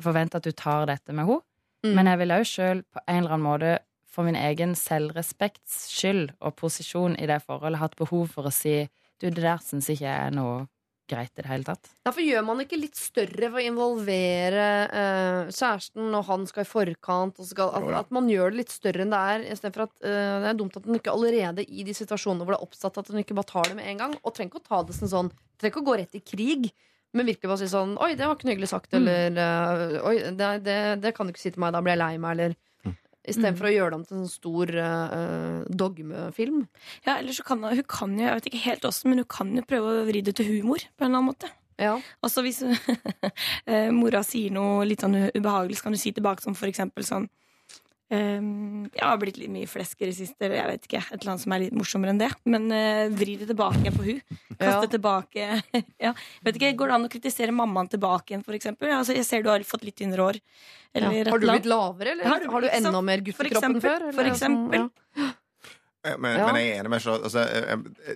Jeg 0.00 0.08
forventer 0.08 0.40
at 0.40 0.48
du 0.48 0.56
tar 0.56 0.88
dette 0.88 1.12
med 1.12 1.28
henne. 1.28 1.44
Mm. 1.84 1.94
Men 1.96 2.10
jeg 2.10 2.20
vil 2.20 2.34
òg 2.34 2.42
sjøl 2.48 2.82
på 2.92 3.00
en 3.06 3.22
eller 3.22 3.36
annen 3.36 3.46
måte 3.46 3.76
for 4.10 4.26
min 4.26 4.36
egen 4.36 4.74
selvrespekts 4.76 5.86
skyld 5.94 6.32
og 6.40 6.56
posisjon 6.58 7.14
i 7.20 7.28
det 7.30 7.38
forholdet 7.44 7.80
hatt 7.80 7.96
behov 8.00 8.32
for 8.34 8.48
å 8.48 8.52
si 8.52 8.82
du, 9.20 9.28
det 9.28 9.44
der 9.44 9.60
syns 9.62 9.88
ikke 9.92 10.08
jeg 10.08 10.28
er 10.30 10.34
noe 10.34 10.64
greit 11.10 11.32
i 11.34 11.42
det 11.42 11.50
hele 11.50 11.66
tatt. 11.66 11.90
Derfor 12.06 12.24
gjør 12.24 12.44
man 12.46 12.62
ikke 12.62 12.78
litt 12.78 12.98
større 12.98 13.50
for 13.50 13.58
å 13.60 13.64
involvere 13.66 14.66
uh, 14.88 15.50
kjæresten 15.50 16.10
når 16.12 16.26
han 16.28 16.46
skal 16.48 16.64
i 16.64 16.70
forkant. 16.70 17.40
Og 17.42 17.48
skal, 17.48 17.72
at, 17.76 17.88
at 18.04 18.12
man 18.14 18.30
gjør 18.30 18.54
det 18.54 18.62
litt 18.62 18.74
større 18.74 19.04
enn 19.04 19.14
det 19.14 19.22
er. 19.34 19.46
Istedenfor 19.56 19.88
at 19.88 19.96
uh, 20.04 20.36
det 20.44 20.52
er 20.52 20.60
dumt 20.60 20.78
at 20.78 20.86
hun 20.86 21.00
ikke 21.00 21.14
allerede 21.14 21.66
i 21.66 21.86
de 21.86 21.96
situasjonene 21.96 22.46
hvor 22.46 22.54
det 22.54 22.60
er 22.60 22.68
oppsatt 22.68 23.02
at 23.02 23.10
hun 23.10 23.22
ikke 23.24 23.36
bare 23.38 23.50
tar 23.50 23.72
det 23.72 23.80
med 23.80 23.90
en 23.90 24.04
gang. 24.04 24.16
Og 24.22 24.36
trenger 24.36 24.54
ikke 24.54 24.62
å 24.62 24.68
ta 24.70 24.84
det 24.86 24.98
sånn 25.00 25.32
Trenger 25.60 25.74
ikke 25.74 25.82
å 25.82 25.88
gå 25.90 25.98
rett 26.00 26.16
i 26.16 26.22
krig. 26.24 26.70
Men 27.16 27.26
virkelig 27.26 27.50
bare 27.50 27.58
si 27.58 27.70
sånn 27.72 27.96
Oi, 27.98 28.12
det 28.14 28.26
var 28.26 28.36
ikke 28.36 28.46
noe 28.46 28.54
hyggelig 28.54 28.70
sagt. 28.70 28.92
Eller 28.94 29.34
eh, 29.34 29.96
Oi, 30.06 30.16
det, 30.38 30.50
det, 30.66 30.80
det 31.02 31.14
kan 31.16 31.26
du 31.26 31.34
ikke 31.34 31.42
si 31.42 31.54
til 31.54 31.62
meg. 31.62 31.74
Da 31.74 31.82
blir 31.84 31.96
jeg 31.96 32.02
lei 32.02 32.12
meg. 32.22 32.36
Eller 32.36 32.58
Istedenfor 33.30 33.68
å 33.68 33.72
gjøre 33.72 33.92
det 33.92 33.96
om 33.98 34.04
til 34.06 34.16
en 34.16 34.22
sånn 34.24 34.32
stor 34.32 34.70
uh, 34.80 35.58
dogmefilm. 35.68 36.62
Ja, 37.04 37.18
eller 37.18 37.36
så 37.36 37.44
kan 37.46 37.60
hun, 37.62 37.74
hun 37.76 37.88
kan 37.90 38.14
jo, 38.16 38.24
jeg 38.24 38.38
vet 38.38 38.48
ikke 38.48 38.62
helt 38.64 38.86
åssen, 38.88 39.12
men 39.12 39.20
hun 39.20 39.28
kan 39.30 39.50
jo 39.54 39.64
prøve 39.68 39.90
å 39.92 40.06
vri 40.08 40.22
det 40.24 40.34
til 40.38 40.48
humor 40.48 40.80
på 40.80 41.04
en 41.04 41.10
eller 41.10 41.20
annen 41.20 41.28
måte. 41.28 41.50
Ja. 41.80 41.98
Altså 42.24 42.44
hvis 42.44 42.62
eh, 43.70 43.90
mora 43.92 44.24
sier 44.26 44.52
noe 44.56 44.88
litt 44.88 45.04
sånn 45.04 45.18
ubehagelig, 45.36 45.78
så 45.78 45.86
kan 45.86 45.96
du 45.96 46.00
si 46.00 46.14
tilbake 46.16 46.44
som 46.44 46.56
for 46.56 46.72
eksempel 46.72 47.06
sånn 47.06 47.28
ehm, 48.10 48.90
Jeg 48.94 49.02
har 49.06 49.18
blitt 49.18 49.38
litt 49.38 49.50
mye 49.50 49.68
flesk 49.70 50.00
i 50.02 50.08
det 50.10 50.16
siste, 50.16 50.42
eller 50.46 50.56
jeg 50.56 50.66
vet 50.70 50.86
ikke. 50.88 51.00
Et 51.06 51.16
eller 51.20 51.30
annet 51.32 51.42
som 51.44 51.52
er 51.56 51.60
litt 51.64 51.76
morsommere 51.78 52.10
enn 52.14 52.18
det. 52.20 52.30
Men 52.44 52.66
uh, 52.72 53.08
vri 53.16 53.36
det 53.40 53.46
tilbake 53.50 53.80
igjen 53.84 53.96
på 53.96 54.06
hun. 54.08 54.20
Kaste 54.58 54.86
Ja. 54.86 54.90
tilbake. 54.96 55.48
ja. 56.06 56.12
vet 56.42 56.56
ikke, 56.60 56.72
Går 56.76 56.86
det 56.92 56.94
an 56.98 57.06
å 57.08 57.12
kritisere 57.12 57.54
mammaen 57.54 57.88
tilbake 57.92 58.34
igjen, 58.34 58.44
for 58.44 58.52
eksempel? 58.58 58.90
Altså, 58.96 59.14
jeg 59.16 59.24
ser 59.28 59.42
du 59.42 59.50
har 59.52 59.60
fått 59.68 59.84
litt 59.84 59.96
tynnere 59.96 60.26
hår. 60.26 60.40
Eller 60.94 61.12
Ja. 61.22 61.30
Har 61.30 61.38
du 61.38 61.46
blitt 61.46 61.66
lavere, 61.70 62.12
eller 62.16 62.24
Har 62.24 62.40
har 62.50 62.60
du- 62.60 62.68
enda 62.68 62.90
så, 62.90 62.94
enda 62.94 63.02
mer 63.02 63.18
gutt 63.20 63.40
i 63.44 63.48
kroppen 63.54 63.80
før? 63.80 64.00
eller 64.08 64.12
for 64.12 64.22
sånn, 64.24 64.34
eksempel. 64.34 64.90
ja. 65.16 65.30
Eh, 66.04 66.16
Men, 66.16 66.38
Ja. 66.38 66.46
men 66.46 66.54
jeg 66.56 66.70
er 66.76 66.80
enig 66.82 66.90
med 66.90 67.02
Charlotte. 67.02 67.24
Altså, 67.24 67.44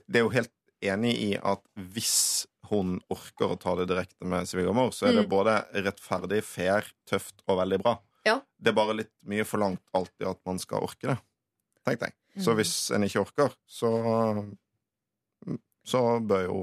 det 0.08 0.16
er 0.16 0.24
jo 0.24 0.28
helt 0.30 0.50
enig 0.82 1.14
i 1.20 1.30
at 1.36 1.60
hvis 1.76 2.46
hun 2.70 2.98
orker 3.12 3.52
å 3.52 3.58
ta 3.60 3.74
det 3.76 3.88
direkte 3.88 4.24
med 4.24 4.46
svigermor, 4.48 4.88
så 4.90 5.06
er 5.08 5.12
det 5.20 5.26
Mm. 5.28 5.30
både 5.30 5.54
rettferdig, 5.84 6.42
fair, 6.42 6.82
tøft 7.06 7.42
og 7.46 7.58
veldig 7.58 7.82
bra. 7.82 7.98
Ja. 8.24 8.38
Det 8.60 8.72
er 8.72 8.76
bare 8.78 8.94
litt 8.96 9.12
mye 9.28 9.44
forlangt 9.44 9.82
alltid 9.94 10.26
at 10.30 10.40
man 10.46 10.58
skal 10.62 10.80
orke 10.86 11.10
det. 11.12 11.18
Tenk 11.84 12.00
deg. 12.00 12.14
Så 12.40 12.50
Mm. 12.54 12.56
hvis 12.58 12.90
en 12.96 13.02
ikke 13.04 13.20
orker, 13.20 13.52
så 13.68 13.90
Så 15.84 16.00
bør 16.24 16.44
jo 16.48 16.60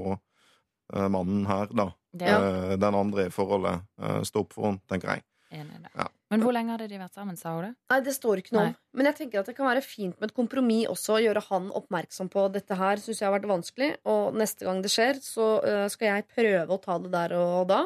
eh, 0.92 1.08
mannen 1.08 1.44
her, 1.46 1.66
da, 1.70 1.92
Det 2.12 2.26
er 2.28 2.72
eh, 2.72 2.76
den 2.76 2.94
andre 2.98 3.28
i 3.28 3.30
forholdet, 3.32 3.84
eh, 4.02 4.20
stå 4.26 4.42
opp 4.42 4.52
for 4.56 4.66
henne, 4.66 4.80
tenker 4.90 5.14
jeg. 5.14 5.22
Ja. 5.52 6.08
Men 6.32 6.40
hvor 6.42 6.52
lenge 6.56 6.72
hadde 6.72 6.88
de 6.88 6.96
vært 6.98 7.12
sammen, 7.14 7.36
sa 7.36 7.52
hun 7.54 7.62
det? 7.68 7.74
Nei, 7.92 8.00
det 8.00 8.14
står 8.16 8.40
ikke 8.40 8.52
noe 8.56 8.64
om. 8.70 8.76
Men 8.96 9.06
jeg 9.10 9.16
tenker 9.20 9.40
at 9.42 9.46
det 9.46 9.54
kan 9.56 9.68
være 9.68 9.82
fint 9.84 10.18
med 10.18 10.30
et 10.30 10.34
kompromiss 10.34 10.88
også. 10.88 11.18
Å 11.18 11.22
gjøre 11.22 11.42
han 11.50 11.66
oppmerksom 11.70 12.30
på 12.32 12.46
dette 12.54 12.74
her 12.80 12.96
syns 12.96 13.20
jeg 13.20 13.28
har 13.28 13.34
vært 13.38 13.50
vanskelig. 13.50 13.90
Og 14.08 14.32
neste 14.40 14.64
gang 14.64 14.80
det 14.82 14.90
skjer, 14.90 15.20
så 15.20 15.48
skal 15.92 16.08
jeg 16.08 16.28
prøve 16.32 16.72
å 16.72 16.80
ta 16.82 16.96
det 17.04 17.12
der 17.12 17.34
og 17.36 17.68
da. 17.68 17.82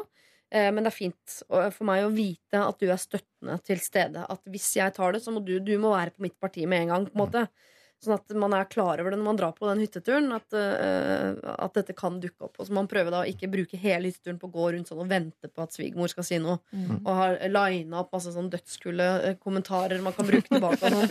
Eh, 0.50 0.68
men 0.72 0.84
det 0.84 0.92
er 0.92 0.96
fint 0.96 1.38
for 1.48 1.86
meg 1.88 2.06
å 2.06 2.12
vite 2.14 2.60
at 2.62 2.82
du 2.82 2.90
er 2.90 3.00
støttende 3.00 3.58
til 3.66 3.80
stede. 3.82 4.26
At 4.30 4.42
hvis 4.50 4.72
jeg 4.78 4.94
tar 4.96 5.16
det, 5.16 5.22
så 5.24 5.34
må 5.34 5.42
du, 5.44 5.56
du 5.60 5.74
må 5.82 5.94
være 5.96 6.14
på 6.14 6.26
mitt 6.26 6.38
parti 6.42 6.66
med 6.68 6.86
en 6.86 6.94
gang. 6.94 7.08
på 7.10 7.18
en 7.18 7.24
måte 7.24 7.48
Sånn 8.04 8.18
at 8.18 8.32
man 8.36 8.52
er 8.52 8.66
klar 8.68 9.00
over 9.00 9.12
det 9.12 9.16
når 9.16 9.24
man 9.24 9.38
drar 9.40 9.54
på 9.56 9.64
den 9.70 9.80
hytteturen. 9.80 10.28
At, 10.36 10.52
uh, 10.52 11.32
at 11.56 11.78
dette 11.78 11.94
kan 11.96 12.18
dukke 12.20 12.44
opp. 12.44 12.58
Og 12.58 12.68
så 12.68 12.74
må 12.74 12.82
man 12.82 12.90
prøve 12.90 13.12
da 13.12 13.22
å 13.22 13.28
ikke 13.30 13.48
bruke 13.52 13.80
hele 13.80 14.10
hytteturen 14.10 14.40
på 14.40 14.50
å 14.50 14.52
gå 14.52 14.66
rundt 14.74 14.90
sånn 14.90 15.00
og 15.00 15.08
vente 15.10 15.48
på 15.48 15.64
at 15.64 15.72
svigermor 15.74 16.12
skal 16.12 16.26
si 16.28 16.40
noe. 16.42 16.58
Og 16.98 17.08
har 17.16 17.38
lina 17.48 18.02
opp 18.02 18.12
masse 18.14 18.34
sånn 18.34 18.50
dødskulle 18.52 19.08
eh, 19.30 19.38
kommentarer 19.40 20.04
man 20.04 20.16
kan 20.16 20.28
bruke 20.28 20.50
tilbake. 20.50 20.92
Sånn. 20.92 21.08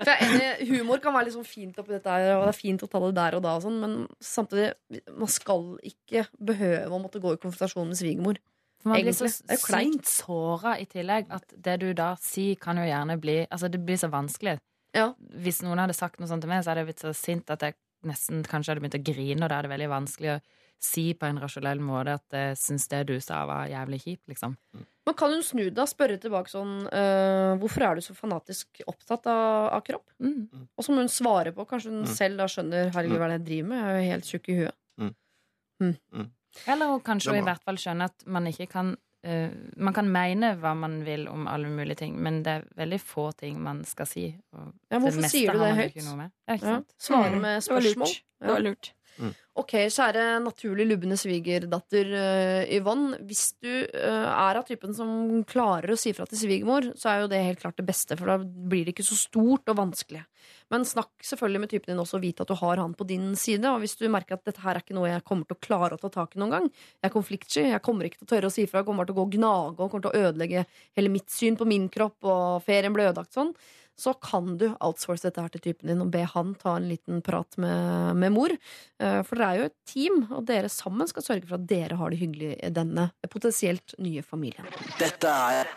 For 0.00 0.10
jeg 0.10 0.16
er 0.16 0.26
enig, 0.26 0.50
Humor 0.72 1.04
kan 1.04 1.14
være 1.14 1.28
litt 1.28 1.38
sånn 1.38 1.46
fint 1.46 1.78
oppi 1.78 1.94
dette, 1.94 2.10
her, 2.10 2.34
og 2.40 2.48
det 2.48 2.52
er 2.56 2.58
fint 2.58 2.82
å 2.82 2.90
ta 2.90 3.00
det 3.06 3.14
der 3.20 3.38
og 3.38 3.46
da, 3.46 3.54
og 3.56 3.64
sånn, 3.64 3.78
men 3.82 3.96
samtidig 4.22 5.04
man 5.14 5.30
skal 5.30 5.64
ikke 5.86 6.26
behøve 6.50 6.90
å 6.90 7.00
måtte 7.00 7.22
gå 7.22 7.36
i 7.36 7.40
konfrontasjon 7.40 7.92
med 7.92 8.00
svigermor. 8.00 8.42
For 8.86 8.92
man 8.94 9.02
blir 9.02 9.16
så 9.18 9.26
sint 9.26 10.04
sykt 10.06 10.06
såra 10.06 10.76
i 10.78 10.84
tillegg 10.86 11.26
at 11.34 11.54
det 11.58 11.80
du 11.82 11.88
da 11.98 12.12
sier, 12.22 12.54
kan 12.62 12.78
jo 12.78 12.84
gjerne 12.86 13.16
bli 13.18 13.40
Altså, 13.50 13.66
det 13.72 13.80
blir 13.82 13.98
så 13.98 14.06
vanskelig. 14.12 14.60
Ja. 14.94 15.08
Hvis 15.42 15.58
noen 15.66 15.82
hadde 15.82 15.96
sagt 15.96 16.20
noe 16.22 16.30
sånt 16.30 16.44
til 16.46 16.52
meg, 16.52 16.62
så 16.62 16.70
hadde 16.70 16.84
jeg 16.84 16.92
blitt 16.92 17.02
så 17.02 17.10
sint 17.16 17.50
at 17.50 17.64
jeg 17.66 17.74
nesten 18.06 18.44
kanskje 18.46 18.70
hadde 18.72 18.84
begynt 18.84 19.00
å 19.00 19.02
grine, 19.08 19.42
og 19.42 19.50
da 19.50 19.58
er 19.58 19.66
det 19.66 19.72
veldig 19.74 19.88
vanskelig 19.90 20.30
å 20.36 20.38
si 20.86 21.06
på 21.18 21.26
en 21.26 21.40
rasjonell 21.42 21.80
måte 21.82 22.14
at 22.20 22.36
jeg 22.36 22.56
syns 22.60 22.86
det 22.92 23.00
du 23.08 23.14
sa, 23.24 23.40
var 23.48 23.66
jævlig 23.72 23.98
kjipt, 24.04 24.22
liksom. 24.30 24.54
Man 25.08 25.16
kan 25.18 25.32
jo 25.34 25.42
snu 25.42 25.64
det 25.70 25.82
og 25.82 25.88
spørre 25.90 26.18
tilbake 26.20 26.52
sånn 26.52 26.86
øh, 26.86 27.56
Hvorfor 27.62 27.84
er 27.88 27.96
du 27.98 28.04
så 28.04 28.14
fanatisk 28.14 28.82
opptatt 28.86 29.26
av, 29.32 29.70
av 29.78 29.82
kropp? 29.86 30.06
Mm. 30.22 30.68
Og 30.76 30.84
så 30.84 30.92
må 30.92 31.02
hun 31.02 31.10
svare 31.10 31.52
på. 31.56 31.66
Kanskje 31.66 31.90
hun 31.90 32.04
Mm. 32.04 32.14
selv 32.14 32.38
da 32.42 32.46
skjønner 32.50 32.90
Herregud, 32.94 33.18
hva 33.18 33.26
er 33.28 33.34
det 33.34 33.38
jeg 33.40 33.46
driver 33.50 33.68
med? 33.72 33.78
Jeg 33.82 33.92
er 33.92 33.98
jo 34.02 34.10
helt 34.12 34.30
tjukk 34.30 34.48
i 34.52 34.58
huet. 34.60 34.76
Eller 36.66 36.92
hun 36.92 37.02
kanskje 37.04 37.34
er 37.34 37.42
i 37.42 37.46
hvert 37.46 37.64
fall 37.64 37.78
skjønne 37.80 38.08
at 38.10 38.26
man 38.26 38.46
ikke 38.50 38.66
kan 38.70 38.94
uh, 39.26 39.50
Man 39.76 39.94
kan 39.94 40.08
mene 40.12 40.54
hva 40.60 40.74
man 40.78 41.00
vil 41.06 41.28
om 41.28 41.46
alle 41.50 41.68
mulige 41.68 42.02
ting, 42.04 42.18
men 42.22 42.42
det 42.46 42.58
er 42.60 42.68
veldig 42.78 43.00
få 43.02 43.30
ting 43.38 43.60
man 43.62 43.84
skal 43.84 44.06
si. 44.06 44.28
Og 44.54 44.72
Ja, 44.90 44.98
hvorfor 44.98 45.20
meste 45.24 45.36
sier 45.36 45.52
du 45.52 45.58
det 45.64 45.72
høyt? 45.76 45.96
Ja? 46.62 46.78
Svare 46.98 47.34
Mm. 47.34 47.40
med 47.40 47.62
spørsmål. 47.62 48.14
Det 48.40 48.54
var 48.54 48.62
lurt. 48.62 48.92
Ok, 49.56 49.72
kjære 49.88 50.42
naturlig 50.44 50.84
lubne 50.90 51.16
svigerdatter 51.16 52.10
uh, 52.12 52.64
Yvonne. 52.76 53.16
Hvis 53.24 53.54
du 53.64 53.70
uh, 53.72 54.28
er 54.28 54.58
av 54.60 54.66
typen 54.68 54.92
som 54.94 55.42
klarer 55.48 55.94
å 55.94 55.96
si 55.96 56.12
fra 56.12 56.26
til 56.28 56.36
svigermor, 56.42 56.90
så 57.00 57.08
er 57.14 57.22
jo 57.22 57.30
det 57.32 57.40
helt 57.40 57.62
klart 57.62 57.78
det 57.80 57.86
beste, 57.88 58.18
for 58.20 58.28
da 58.28 58.36
blir 58.44 58.84
det 58.84 58.92
ikke 58.92 59.06
så 59.08 59.16
stort 59.16 59.72
og 59.72 59.78
vanskelig. 59.80 60.20
Men 60.74 60.82
snakk 60.88 61.22
selvfølgelig 61.22 61.62
med 61.62 61.70
typen 61.70 61.92
din 61.92 62.02
også, 62.02 62.18
og 62.18 62.24
vite 62.24 62.42
at 62.42 62.50
du 62.50 62.56
har 62.58 62.80
han 62.82 62.94
på 62.98 63.06
din 63.06 63.28
side. 63.38 63.70
Og 63.70 63.84
hvis 63.84 63.94
du 64.00 64.06
merker 64.10 64.34
at 64.34 64.46
dette 64.48 64.64
her 64.64 64.74
er 64.74 64.82
ikke 64.82 64.96
noe 64.98 65.10
jeg 65.12 65.24
kommer 65.28 65.46
til 65.46 65.58
å 65.58 65.62
klare 65.62 65.94
å 65.94 66.02
ta 66.02 66.10
tak 66.12 66.34
i 66.34 66.42
noen 66.42 66.54
gang, 66.56 66.68
jeg 66.98 67.10
er 67.10 67.14
konfliktsky, 67.14 67.66
jeg 67.70 67.84
kommer 67.86 68.08
ikke 68.08 68.20
til 68.22 68.26
å 68.26 68.32
tørre 68.34 68.50
å 68.50 68.54
si 68.56 68.66
fra, 68.66 68.82
jeg 68.82 68.88
kommer 68.90 69.06
til 69.06 69.14
å 69.14 69.20
gå 69.20 69.26
og 69.28 69.36
gnage 69.36 69.76
og 69.78 69.90
kommer 69.94 70.08
til 70.08 70.12
å 70.12 70.30
ødelegge 70.30 70.66
hele 70.98 71.12
mitt 71.12 71.30
syn 71.30 71.58
på 71.60 71.68
min 71.70 71.86
kropp, 71.92 72.18
og 72.26 72.66
ferien 72.66 72.94
ble 72.96 73.06
ødelagt 73.12 73.36
sånn, 73.36 73.54
så 73.98 74.12
kan 74.20 74.56
du 74.60 74.66
outsource 74.76 75.24
dette 75.24 75.40
her 75.40 75.52
til 75.54 75.62
typen 75.70 75.88
din 75.90 76.02
og 76.04 76.10
be 76.12 76.24
han 76.28 76.54
ta 76.60 76.76
en 76.76 76.88
liten 76.90 77.22
prat 77.24 77.56
med, 77.62 78.16
med 78.20 78.34
mor. 78.34 78.52
Eh, 79.00 79.20
For 79.24 79.40
dere 79.40 79.48
er 79.48 79.62
jo 79.62 79.68
et 79.70 79.76
team, 79.88 80.18
og 80.30 80.44
dere 80.48 80.70
sammen 80.72 81.08
skal 81.08 81.24
sørge 81.24 81.48
for 81.48 81.56
at 81.58 81.66
dere 81.70 81.96
har 82.00 82.12
det 82.12 82.20
hyggelig 82.20 82.52
i 82.60 82.72
denne 82.76 83.08
potensielt 83.32 83.96
nye 84.02 84.24
familien. 84.26 84.68
Dette 85.00 85.32
er 85.32 85.72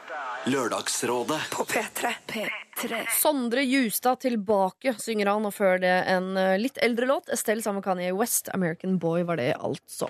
Lørdagsrådet. 0.50 1.40
På 1.52 1.66
P3. 1.68 2.14
P3. 2.28 3.02
Sondre 3.20 3.64
Justad 3.64 4.22
tilbake, 4.24 4.94
synger 5.00 5.34
han, 5.34 5.48
og 5.48 5.54
før 5.56 5.82
det 5.84 5.96
en 6.12 6.32
eh, 6.40 6.56
litt 6.60 6.80
eldre 6.84 7.10
låt. 7.10 7.32
Estelle 7.36 7.64
sammen 7.64 7.82
med 7.82 7.88
Kanye 7.88 8.14
West. 8.16 8.52
American 8.56 8.98
Boy 9.00 9.26
var 9.28 9.40
det 9.40 9.54
altså. 9.60 10.08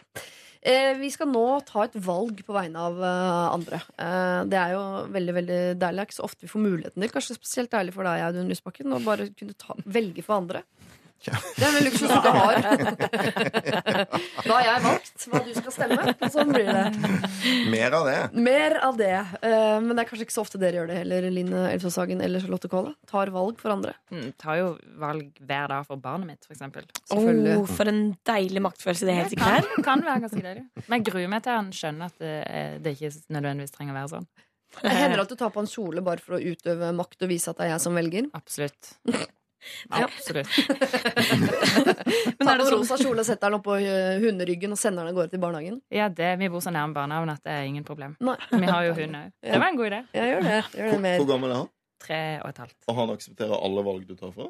Eh, 0.59 0.91
vi 0.99 1.07
skal 1.07 1.29
nå 1.31 1.43
ta 1.63 1.85
et 1.85 1.95
valg 2.03 2.41
på 2.43 2.55
vegne 2.55 2.81
av 2.89 2.97
eh, 2.99 3.43
andre. 3.53 3.79
Eh, 3.95 4.39
det 4.51 4.57
er 4.59 4.73
jo 4.75 4.81
veldig 5.15 5.35
veldig 5.37 5.59
deilig. 5.79 5.79
Det 5.79 6.03
er 6.03 6.09
ikke 6.09 6.17
så 6.17 6.27
ofte 6.27 6.43
vi 6.43 6.51
får 6.51 6.65
muligheten 6.65 7.03
til. 7.03 7.11
Kanskje 7.13 7.37
spesielt 7.37 7.71
deilig 7.71 7.95
for 7.95 8.07
deg, 8.07 8.25
Audun 8.27 8.51
Lysbakken, 8.51 8.91
å 8.91 8.99
bare 9.05 9.29
kunne 9.39 9.55
ta, 9.55 9.77
velge 9.87 10.25
for 10.25 10.41
andre. 10.41 10.65
Det 11.27 11.65
er 11.67 11.75
en 11.75 11.83
luksus 11.83 12.07
du 12.09 12.29
har. 12.31 12.59
Da 14.49 14.55
har 14.55 14.63
jeg 14.65 14.83
valgt 14.85 15.25
hva 15.29 15.39
du 15.45 15.49
skal 15.57 15.73
stemme. 15.75 15.97
og 16.15 16.31
Sånn 16.33 16.51
blir 16.53 16.69
det. 16.69 16.83
Mer 17.69 17.95
av 17.97 18.07
det. 18.07 18.15
Mer 18.39 18.75
av 18.87 18.97
det. 18.99 19.11
Eh, 19.45 19.75
Men 19.83 19.91
det 19.93 20.03
er 20.05 20.09
kanskje 20.09 20.25
ikke 20.27 20.35
så 20.37 20.43
ofte 20.45 20.61
dere 20.61 20.79
gjør 20.79 20.89
det 20.91 20.97
heller, 21.01 21.27
Line 21.35 21.63
Elvsåshagen 21.73 22.23
eller 22.25 22.43
Charlotte 22.43 22.69
Kåle. 22.71 22.93
Tar 23.09 23.31
valg 23.35 23.59
for 23.61 23.75
andre. 23.75 23.93
Mm, 24.13 24.29
tar 24.41 24.59
jo 24.61 24.69
valg 25.01 25.29
hver 25.43 25.67
dag 25.73 25.85
for 25.89 26.01
barnet 26.01 26.31
mitt, 26.31 26.43
for 26.47 26.55
eksempel. 26.55 26.87
Selvfølgelig. 27.03 27.57
Oh, 27.59 27.65
for 27.79 27.91
en 27.91 28.01
deilig 28.31 28.63
maktfølelse 28.65 29.09
det 29.09 29.17
helt 29.19 29.33
sikkert 29.35 29.59
er. 29.59 29.69
kan, 29.75 29.87
kan 29.91 30.05
være 30.07 30.23
ganske 30.27 30.43
deilig. 30.45 30.65
Men 30.87 30.97
jeg 31.01 31.09
gruer 31.11 31.31
meg 31.35 31.43
til 31.45 31.57
han 31.59 31.71
skjønner 31.75 32.11
at 32.13 32.21
det, 32.23 32.35
er- 32.47 32.77
det 32.85 32.95
ikke 32.97 33.11
nødvendigvis 33.35 33.75
trenger 33.75 33.95
å 33.95 33.99
være 34.01 34.13
sånn. 34.17 34.29
Det 34.79 34.91
hender 34.93 35.23
at 35.23 35.31
du 35.31 35.35
tar 35.35 35.49
på 35.49 35.63
en 35.63 35.69
kjole 35.69 36.01
bare 36.05 36.21
for 36.21 36.37
å 36.37 36.41
utøve 36.43 36.91
makt 36.93 37.23
og 37.25 37.31
vise 37.31 37.49
at 37.49 37.57
det 37.57 37.65
er 37.67 37.71
jeg 37.73 37.81
som 37.87 37.95
velger. 37.97 38.27
Absolutt. 38.37 38.95
Ja. 39.89 40.05
Absolutt. 40.05 40.49
Men 42.39 42.51
er 42.51 42.59
det 42.61 42.67
sånn 42.67 42.77
rosa 42.77 42.97
kjole, 43.01 43.25
setter 43.27 43.49
den 43.49 43.57
oppå 43.59 43.75
eh, 43.79 44.19
hunderyggen 44.23 44.75
og 44.75 44.79
sender 44.79 45.03
den 45.03 45.13
av 45.13 45.19
gårde 45.19 45.33
til 45.33 45.41
barnehagen? 45.43 45.81
Ja, 45.93 46.07
det, 46.13 46.31
vi 46.41 46.49
bor 46.53 46.63
så 46.63 46.73
nærme 46.73 46.95
barnehagen 46.95 47.33
at 47.33 47.43
det 47.45 47.57
er 47.57 47.67
ingen 47.67 47.85
problem. 47.87 48.15
Nei. 48.23 48.37
Vi 48.53 48.69
har 48.69 48.87
jo 48.87 48.95
hund 49.01 49.19
òg. 49.19 49.35
Det 49.43 49.59
var 49.59 49.67
en 49.67 49.81
god 49.81 49.91
idé. 49.91 50.01
Ja, 50.15 50.29
gjør 50.31 50.47
det. 50.47 50.55
Gjør 50.79 50.95
det 50.95 51.01
mer. 51.05 51.19
Hvor 51.21 51.29
gammel 51.33 51.53
er 51.53 51.61
han? 51.63 51.69
Tre 51.99 52.21
og 52.39 52.49
et 52.53 52.63
halvt. 52.63 52.77
Og 52.87 52.99
han 53.01 53.13
aksepterer 53.17 53.65
alle 53.67 53.85
valg 53.89 54.07
du 54.07 54.15
tar 54.19 54.31
fra? 54.35 54.47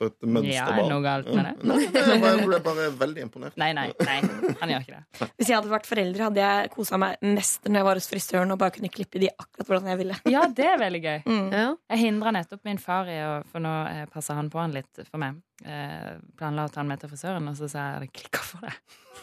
For 0.00 0.08
et 0.08 0.14
Ja, 0.16 0.26
er 0.26 0.32
mønsterbarn. 0.32 0.78
det 0.80 0.88
noe 0.88 1.02
galt 1.04 1.26
med 1.28 1.44
det? 1.44 1.52
Nei, 1.68 1.78
jeg 1.84 2.20
ble- 2.22 2.46
ble 2.48 2.60
bare 2.64 2.86
veldig 3.02 3.24
imponert. 3.26 3.56
Nei, 3.60 3.68
nei, 3.76 3.84
nei, 4.00 4.14
han 4.62 4.72
gjør 4.72 4.86
ikke 4.86 4.96
det. 4.96 5.28
Hvis 5.36 5.50
jeg 5.50 5.56
hadde 5.58 5.72
vært 5.74 5.88
forelder, 5.90 6.22
hadde 6.24 6.40
jeg 6.40 6.70
kosa 6.72 6.96
meg 7.02 7.18
mest 7.36 7.68
når 7.68 7.82
jeg 7.82 7.88
var 7.90 8.00
hos 8.00 8.08
frisøren 8.08 8.54
og 8.54 8.58
bare 8.62 8.72
kunne 8.78 8.88
klippe 8.94 9.20
de 9.20 9.28
akkurat 9.34 9.68
hvordan 9.68 9.90
jeg 9.92 10.00
ville. 10.00 10.16
Ja, 10.32 10.46
det 10.48 10.64
er 10.72 10.80
veldig 10.80 11.02
gøy. 11.04 11.18
Mm. 11.28 11.76
Jeg 11.92 11.98
hindra 12.06 12.32
nettopp 12.32 12.64
min 12.64 12.78
far 12.80 13.04
i 13.12 13.20
å 13.20 13.44
For 13.52 13.60
nå 13.60 13.74
eh, 13.92 14.06
passer 14.12 14.34
han 14.40 14.48
på 14.48 14.58
han 14.64 14.72
litt 14.72 15.04
for 15.10 15.20
meg. 15.20 15.36
Eh, 15.60 16.12
planla 16.40 16.64
å 16.64 16.72
ta 16.72 16.80
den 16.80 16.88
med 16.88 17.00
til 17.02 17.10
frisøren, 17.12 17.48
og 17.50 17.56
så 17.58 17.68
sa 17.68 17.82
jeg 17.92 18.06
det 18.06 18.12
klikka 18.16 18.40
for 18.40 18.64
deg. 18.64 18.76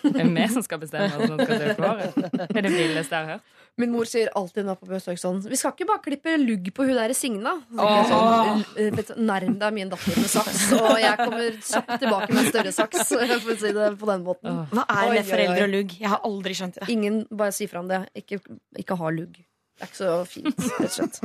Det 0.04 0.22
er 0.22 0.28
vi 0.30 0.44
som 0.54 0.62
skal 0.62 0.78
bestemme 0.84 1.08
hva 1.10 1.26
som 1.32 1.40
skal 1.40 1.62
til 1.64 1.72
på 1.80 1.88
håret. 1.88 2.18
Det 2.38 2.58
er 2.60 2.66
det 2.68 2.74
villeste 2.76 3.16
jeg 3.18 3.26
har 3.26 3.32
hørt. 3.40 3.56
Min 3.78 3.92
mor 3.94 4.06
sier 4.10 4.30
alltid 4.38 4.66
når 4.66 4.78
er 4.78 4.80
på 4.82 4.88
besøk 4.90 5.20
sånn 5.22 5.40
Vi 5.46 5.58
skal 5.58 5.74
ikke 5.76 5.86
bare 5.90 6.02
klippe 6.06 6.36
lugg 6.42 6.70
på 6.74 6.86
hun 6.86 6.98
der 6.98 7.14
Signa. 7.18 7.56
Så 7.74 7.90
sånn, 8.12 8.64
"Eh, 8.78 9.18
Nærm 9.18 9.58
deg 9.60 9.74
min 9.74 9.90
datter 9.90 10.18
med 10.18 10.30
saks, 10.30 10.72
og 10.78 10.98
jeg 11.02 11.18
kommer 11.18 11.60
kjapt 11.62 12.00
tilbake 12.02 12.30
med 12.34 12.44
en 12.46 12.52
større 12.52 12.74
saks. 12.74 13.10
For 13.42 13.54
å 13.54 13.58
si 13.58 13.74
det 13.74 13.92
på 13.98 14.10
den 14.14 14.24
måten. 14.26 14.66
Hva 14.74 14.86
er 14.90 15.10
det 15.10 15.14
med 15.18 15.30
foreldre 15.34 15.64
og 15.64 15.74
lugg? 15.74 16.00
Jeg 16.00 16.10
har 16.10 16.22
aldri 16.24 16.54
skjønt 16.54 16.80
det. 16.80 16.90
Ingen, 16.90 17.26
bare 17.32 17.52
si 17.52 17.68
fra 17.68 17.80
om 17.80 17.88
det. 17.88 18.06
Ikke, 18.16 18.42
ikke 18.78 18.98
ha 18.98 19.10
lugg. 19.10 19.38
Det 19.78 19.86
er 19.86 19.90
ikke 19.92 20.00
så 20.00 20.14
fint, 20.26 20.62
rett 20.80 20.88
og 20.88 20.94
slett. 20.96 21.18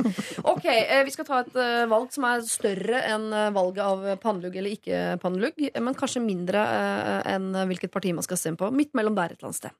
Ok, 0.51 0.65
eh, 0.69 0.99
Vi 1.07 1.13
skal 1.15 1.25
ta 1.25 1.39
et 1.41 1.55
eh, 1.57 1.85
valg 1.89 2.11
som 2.13 2.27
er 2.29 2.43
større 2.45 2.99
enn 3.09 3.31
eh, 3.33 3.53
valget 3.55 3.81
av 3.81 4.03
pannelugg 4.21 4.59
eller 4.59 4.75
ikke 4.75 4.99
pannelugg. 5.23 5.57
Men 5.81 5.97
kanskje 5.97 6.21
mindre 6.21 6.61
enn 7.33 7.49
hvilket 7.71 7.93
parti 7.93 8.11
man 8.13 8.25
skal 8.25 8.37
stemme 8.37 8.61
på. 8.61 8.69
Midt 8.69 8.93
mellom 8.93 9.17
der 9.17 9.33
et 9.33 9.39
eller 9.39 9.49
annet 9.49 9.61
sted. 9.63 9.79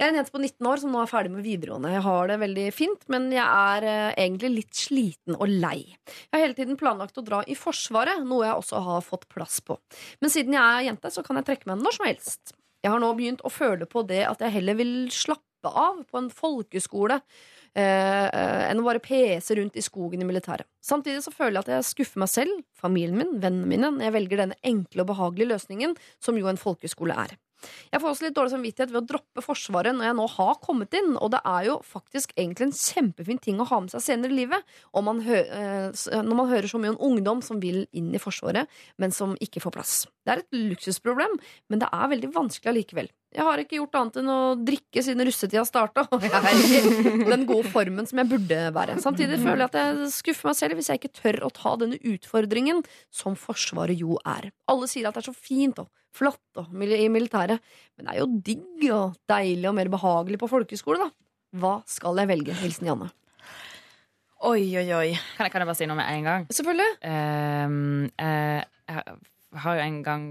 Jeg 0.00 0.06
er 0.06 0.10
en 0.10 0.18
jente 0.18 0.32
på 0.34 0.40
19 0.40 0.68
år 0.72 0.80
som 0.82 0.90
nå 0.90 1.02
er 1.02 1.10
ferdig 1.10 1.30
med 1.36 1.44
videregående. 1.44 1.92
Jeg 1.92 2.02
har 2.06 2.30
det 2.30 2.38
veldig 2.40 2.64
fint, 2.74 3.02
men 3.12 3.28
jeg 3.34 3.44
er 3.44 3.86
egentlig 4.08 4.50
litt 4.54 4.80
sliten 4.80 5.36
og 5.36 5.52
lei. 5.52 5.84
Jeg 6.08 6.32
har 6.32 6.44
hele 6.46 6.56
tiden 6.58 6.80
planlagt 6.80 7.20
å 7.20 7.24
dra 7.26 7.42
i 7.44 7.58
Forsvaret, 7.58 8.24
noe 8.26 8.48
jeg 8.48 8.56
også 8.56 8.80
har 8.88 9.04
fått 9.06 9.28
plass 9.30 9.60
på. 9.62 9.76
Men 10.24 10.32
siden 10.32 10.56
jeg 10.56 10.64
er 10.64 10.88
jente, 10.88 11.12
så 11.14 11.22
kan 11.26 11.38
jeg 11.38 11.50
trekke 11.50 11.70
meg 11.70 11.84
når 11.84 11.98
som 11.98 12.08
helst. 12.08 12.56
Jeg 12.80 12.94
har 12.94 13.02
nå 13.02 13.12
begynt 13.14 13.44
å 13.44 13.52
føle 13.52 13.86
på 13.86 14.02
det 14.08 14.24
at 14.24 14.40
jeg 14.42 14.56
heller 14.56 14.80
vil 14.80 14.94
slappe 15.12 15.68
av 15.68 16.00
på 16.08 16.16
en 16.16 16.30
folkeskole 16.32 17.20
enn 17.76 18.80
å 18.80 18.86
bare 18.86 19.02
pese 19.04 19.54
rundt 19.58 19.76
i 19.78 19.84
skogen 19.84 20.22
i 20.22 20.26
militæret. 20.26 20.66
Samtidig 20.82 21.22
så 21.22 21.34
føler 21.34 21.60
jeg 21.60 21.66
at 21.66 21.74
jeg 21.76 21.90
skuffer 21.90 22.24
meg 22.24 22.32
selv, 22.32 22.64
familien 22.74 23.18
min, 23.18 23.36
vennene 23.42 23.68
mine, 23.70 23.92
når 23.94 24.08
jeg 24.08 24.16
velger 24.16 24.42
denne 24.44 24.58
enkle 24.66 25.04
og 25.04 25.12
behagelige 25.12 25.52
løsningen 25.52 25.94
som 26.18 26.40
jo 26.40 26.50
en 26.50 26.60
folkeskole 26.60 27.14
er. 27.14 27.36
Jeg 27.90 28.00
får 28.00 28.10
også 28.10 28.26
litt 28.26 28.36
dårlig 28.36 28.52
samvittighet 28.54 28.92
ved 28.92 29.02
å 29.02 29.08
droppe 29.12 29.44
Forsvaret 29.44 29.96
når 29.96 30.08
jeg 30.08 30.16
nå 30.18 30.26
har 30.36 30.54
kommet 30.64 30.96
inn, 30.96 31.12
og 31.18 31.32
det 31.34 31.42
er 31.48 31.66
jo 31.68 31.76
faktisk 31.86 32.32
egentlig 32.36 32.68
en 32.68 32.76
kjempefin 32.76 33.40
ting 33.42 33.60
å 33.60 33.68
ha 33.68 33.80
med 33.84 33.92
seg 33.92 34.04
senere 34.04 34.32
i 34.32 34.38
livet 34.42 34.76
man 35.10 35.22
hø 35.24 35.36
eh, 35.40 36.22
når 36.24 36.36
man 36.36 36.50
hører 36.50 36.68
så 36.70 36.80
mye 36.80 36.94
om 36.94 37.00
ungdom 37.10 37.40
som 37.44 37.60
vil 37.62 37.82
inn 37.96 38.12
i 38.14 38.20
Forsvaret, 38.22 38.70
men 39.00 39.14
som 39.14 39.36
ikke 39.42 39.62
får 39.64 39.74
plass. 39.76 39.94
Det 40.30 40.36
er 40.36 40.44
et 40.44 40.58
luksusproblem, 40.70 41.32
men 41.66 41.80
det 41.82 41.88
er 41.90 42.10
veldig 42.12 42.28
vanskelig 42.30 42.70
allikevel. 42.70 43.08
Jeg 43.34 43.46
har 43.46 43.60
ikke 43.62 43.78
gjort 43.78 43.96
annet 43.98 44.18
enn 44.20 44.30
å 44.30 44.38
drikke 44.66 45.02
siden 45.06 45.22
russetida 45.26 45.62
starta, 45.66 46.04
og 46.14 46.22
jeg 46.22 46.30
er 46.34 46.60
ikke 46.62 47.14
den 47.32 47.46
gode 47.48 47.70
formen 47.70 48.06
som 48.06 48.22
jeg 48.22 48.30
burde 48.30 48.60
være. 48.74 48.96
Samtidig 49.02 49.40
føler 49.42 49.64
jeg 49.64 49.70
at 49.72 49.78
jeg 49.80 50.10
skuffer 50.14 50.50
meg 50.50 50.58
selv 50.58 50.78
hvis 50.78 50.90
jeg 50.90 51.00
ikke 51.00 51.12
tør 51.18 51.40
å 51.46 51.52
ta 51.54 51.74
denne 51.82 51.98
utfordringen 52.12 52.84
som 53.14 53.38
Forsvaret 53.38 53.98
jo 53.98 54.18
er. 54.22 54.52
Alle 54.70 54.90
sier 54.90 55.10
at 55.10 55.18
det 55.18 55.24
er 55.24 55.30
så 55.32 55.34
fint 55.34 55.82
og 55.82 55.90
flott 56.14 56.62
og 56.62 56.70
i 56.82 57.06
militæret, 57.10 57.62
men 57.98 58.06
det 58.06 58.14
er 58.14 58.22
jo 58.22 58.30
digg 58.50 58.86
og 58.94 59.18
deilig 59.30 59.70
og 59.70 59.78
mer 59.78 59.90
behagelig 59.90 60.38
på 60.42 60.50
folkeskole, 60.50 61.06
da. 61.06 61.10
Hva 61.58 61.80
skal 61.90 62.22
jeg 62.22 62.30
velge? 62.30 62.54
Hilsen 62.62 62.90
Janne. 62.90 63.10
Oi, 64.46 64.62
oi, 64.78 64.86
oi. 64.96 65.08
Kan 65.36 65.46
jeg, 65.46 65.52
kan 65.52 65.62
jeg 65.62 65.68
bare 65.68 65.78
si 65.78 65.86
noe 65.90 65.98
med 65.98 66.08
en 66.14 66.26
gang? 66.26 66.46
Selvfølgelig. 66.54 66.92
Ehm, 67.04 68.06
uh, 68.16 69.02
har 69.56 69.76
jo 69.76 69.82
en 69.84 70.02
gang 70.06 70.24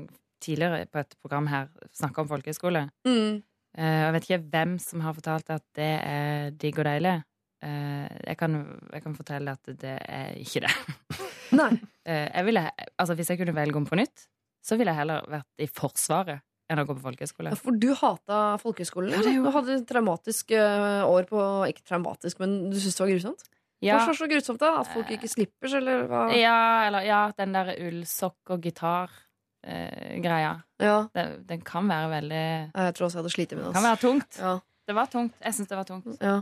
tidligere 0.44 0.86
på 0.88 1.02
et 1.02 1.16
program 1.22 1.48
her 1.52 1.68
snakka 1.96 2.24
om 2.24 2.30
folkehøyskole. 2.32 2.86
Mm. 3.08 3.42
Uh, 3.78 3.84
jeg 4.06 4.14
vet 4.16 4.28
ikke 4.30 4.44
hvem 4.54 4.78
som 4.82 5.04
har 5.06 5.14
fortalt 5.18 5.50
at 5.54 5.66
det 5.78 5.92
er 6.06 6.52
digg 6.60 6.80
og 6.80 6.88
deilig. 6.88 7.18
Uh, 7.60 8.08
jeg, 8.24 8.38
kan, 8.40 8.56
jeg 8.94 9.04
kan 9.04 9.16
fortelle 9.18 9.52
at 9.52 9.72
det 9.82 9.98
er 10.00 10.36
ikke 10.40 10.64
det. 10.66 10.72
Nei. 11.60 11.72
Uh, 12.08 12.28
jeg 12.32 12.46
ville, 12.48 12.64
altså 12.98 13.18
Hvis 13.20 13.30
jeg 13.34 13.42
kunne 13.42 13.56
velge 13.58 13.78
om 13.78 13.86
på 13.90 14.00
nytt, 14.00 14.28
så 14.64 14.78
ville 14.80 14.92
jeg 14.94 15.02
heller 15.04 15.28
vært 15.32 15.64
i 15.64 15.68
Forsvaret 15.68 16.46
enn 16.70 16.80
å 16.80 16.86
gå 16.86 16.94
på 16.94 17.02
folkehøyskole. 17.02 17.52
For 17.58 17.74
du 17.82 17.90
hata 17.98 18.40
folkehøyskolen? 18.62 19.16
Ja, 19.16 19.22
jo- 19.34 19.48
Du 19.48 19.54
hadde 19.56 19.80
et 19.80 19.88
traumatisk 19.90 20.52
år 20.54 21.26
på 21.26 21.40
Ikke 21.66 21.82
traumatisk, 21.82 22.38
men 22.44 22.70
du 22.70 22.76
syntes 22.78 23.00
det 23.00 23.02
var 23.02 23.10
grusomt? 23.16 23.48
Ja, 23.82 23.96
Hvorfor 24.02 24.18
så 24.20 24.28
grusomt, 24.28 24.60
da? 24.60 24.74
At 24.82 24.90
folk 24.92 25.12
ikke 25.16 25.30
slippers, 25.32 25.74
eller 25.78 26.04
hva? 26.12 26.26
ja, 26.36 26.56
eller 26.90 27.06
ja, 27.08 27.20
den 27.38 27.54
der 27.56 27.70
ullsokk 27.80 28.52
og 28.52 28.62
gitar-greia. 28.66 30.54
Ja. 30.84 30.98
den, 31.16 31.36
den 31.48 31.62
kan 31.68 31.88
være 31.88 32.10
veldig 32.12 32.44
Jeg 32.76 32.94
tror 32.96 33.08
også 33.08 33.20
jeg 33.20 33.24
hadde 33.24 33.34
slitt 33.36 33.56
med 33.56 33.66
det. 33.70 33.74
Kan 33.78 33.88
være 33.88 34.02
tungt. 34.04 34.40
Ja. 34.40 34.54
Det 34.90 34.96
var 34.98 35.12
tungt. 35.12 35.36
Jeg 35.44 35.56
syns 35.56 35.70
det 35.72 35.78
var 35.78 35.88
tungt. 35.88 36.08
Ja. 36.20 36.40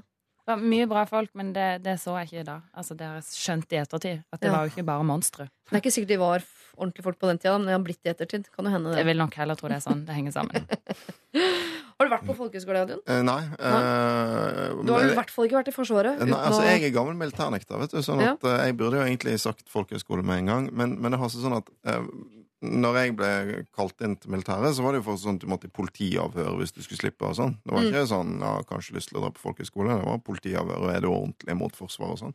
Det 0.48 0.54
var 0.56 0.62
mye 0.64 0.88
bra 0.88 1.02
folk, 1.06 1.34
men 1.36 1.50
det, 1.52 1.84
det 1.84 1.98
så 2.00 2.14
jeg 2.22 2.30
ikke 2.30 2.44
da. 2.48 2.54
Altså, 2.72 2.96
det 2.96 3.04
har 3.04 3.18
jeg 3.20 3.26
skjønt 3.36 3.74
i 3.76 3.80
ettertid. 3.82 4.22
At 4.32 4.40
det 4.40 4.52
var 4.54 4.64
jo 4.64 4.72
ikke 4.72 4.86
bare 4.88 5.04
monstre. 5.04 5.50
Det 5.68 5.76
er 5.76 5.82
ikke 5.82 5.92
sikkert 5.92 6.14
de 6.14 6.20
var 6.22 6.46
ordentlige 6.78 7.04
folk 7.04 7.18
på 7.20 7.28
den 7.28 7.42
tida, 7.42 7.58
men 7.58 7.68
de 7.68 7.74
har 7.76 7.84
blitt 7.84 8.00
det 8.00 8.14
i 8.14 8.16
ettertid. 8.16 8.48
Kan 8.56 8.70
jo 8.70 8.72
hende 8.72 8.94
det. 8.94 9.02
Jeg 9.02 9.10
vil 9.10 9.20
nok 9.20 9.36
heller 9.42 9.60
tro 9.60 9.68
det 9.68 9.82
er 9.82 9.84
sånn. 9.84 10.06
Det 10.08 10.16
henger 10.16 10.38
sammen. 10.38 10.64
Har 11.98 12.06
du 12.06 12.12
vært 12.14 12.26
på 12.28 12.36
folkehøyskole, 12.38 12.82
Adrian? 12.86 13.00
Eh, 13.10 13.22
nei. 13.26 13.39
eh, 13.41 14.84
Du 14.86 14.91
har 14.93 15.02
jo 15.02 15.10
i 15.12 15.16
hvert 15.18 15.32
fall 15.34 15.48
ikke 15.48 15.58
vært 15.58 15.72
i 15.72 15.74
Forsvaret. 15.74 16.20
Nei, 16.20 16.28
uten 16.30 16.36
altså 16.38 16.62
å- 16.62 16.66
Jeg 16.70 16.84
er 16.84 16.93
gammel 16.93 17.16
militærnekter, 17.18 17.80
vet 17.82 17.89
du, 17.91 17.98
sånn 18.06 18.22
at 18.22 18.41
ja. 18.43 18.58
jeg 18.66 18.78
burde 18.78 19.00
jo 19.00 19.06
egentlig 19.08 19.39
sagt 19.41 19.68
folkehøyskole 19.70 20.24
med 20.24 20.39
en 20.43 20.45
gang. 20.45 20.70
Men, 20.74 21.02
men 21.02 21.12
det 21.12 21.20
har 21.20 21.30
seg 21.34 21.41
sånn 21.41 21.58
at 21.58 21.70
eh, 21.86 22.06
når 22.62 22.95
jeg 23.02 23.16
ble 23.18 23.66
kalt 23.76 24.00
inn 24.02 24.16
til 24.18 24.32
militæret, 24.34 24.74
så 24.78 24.82
var 24.86 24.93
det 24.93 25.02
jo 25.04 25.08
for 25.12 25.18
sånn 25.22 25.36
at 25.38 25.41
du 25.41 25.48
måtte 25.50 25.66
i 25.70 25.74
politiavhør 25.74 26.56
hvis 26.62 26.74
du 26.74 26.82
skulle 26.86 27.02
slippe. 27.02 27.26
og 27.26 27.36
sånn. 27.38 27.58
Det 27.66 27.72
var 27.74 27.82
Mm. 27.82 27.89
ikke 27.91 28.08
sånn 28.14 28.39
ja, 28.41 28.54
kanskje 28.70 28.93
lyst 28.98 29.10
til 29.10 29.18
å 29.18 29.22
dra 29.26 29.30
på 29.34 29.41
folkehøyskole. 29.45 29.98
Det 29.98 30.06
var 30.06 30.18
politiavhør, 30.20 30.78
og 30.82 30.89
er 30.95 31.02
du 31.02 31.08
ordentlig 31.10 31.58
mot 31.58 31.74
Forsvaret 31.76 32.12
og 32.14 32.20
sånn. 32.20 32.34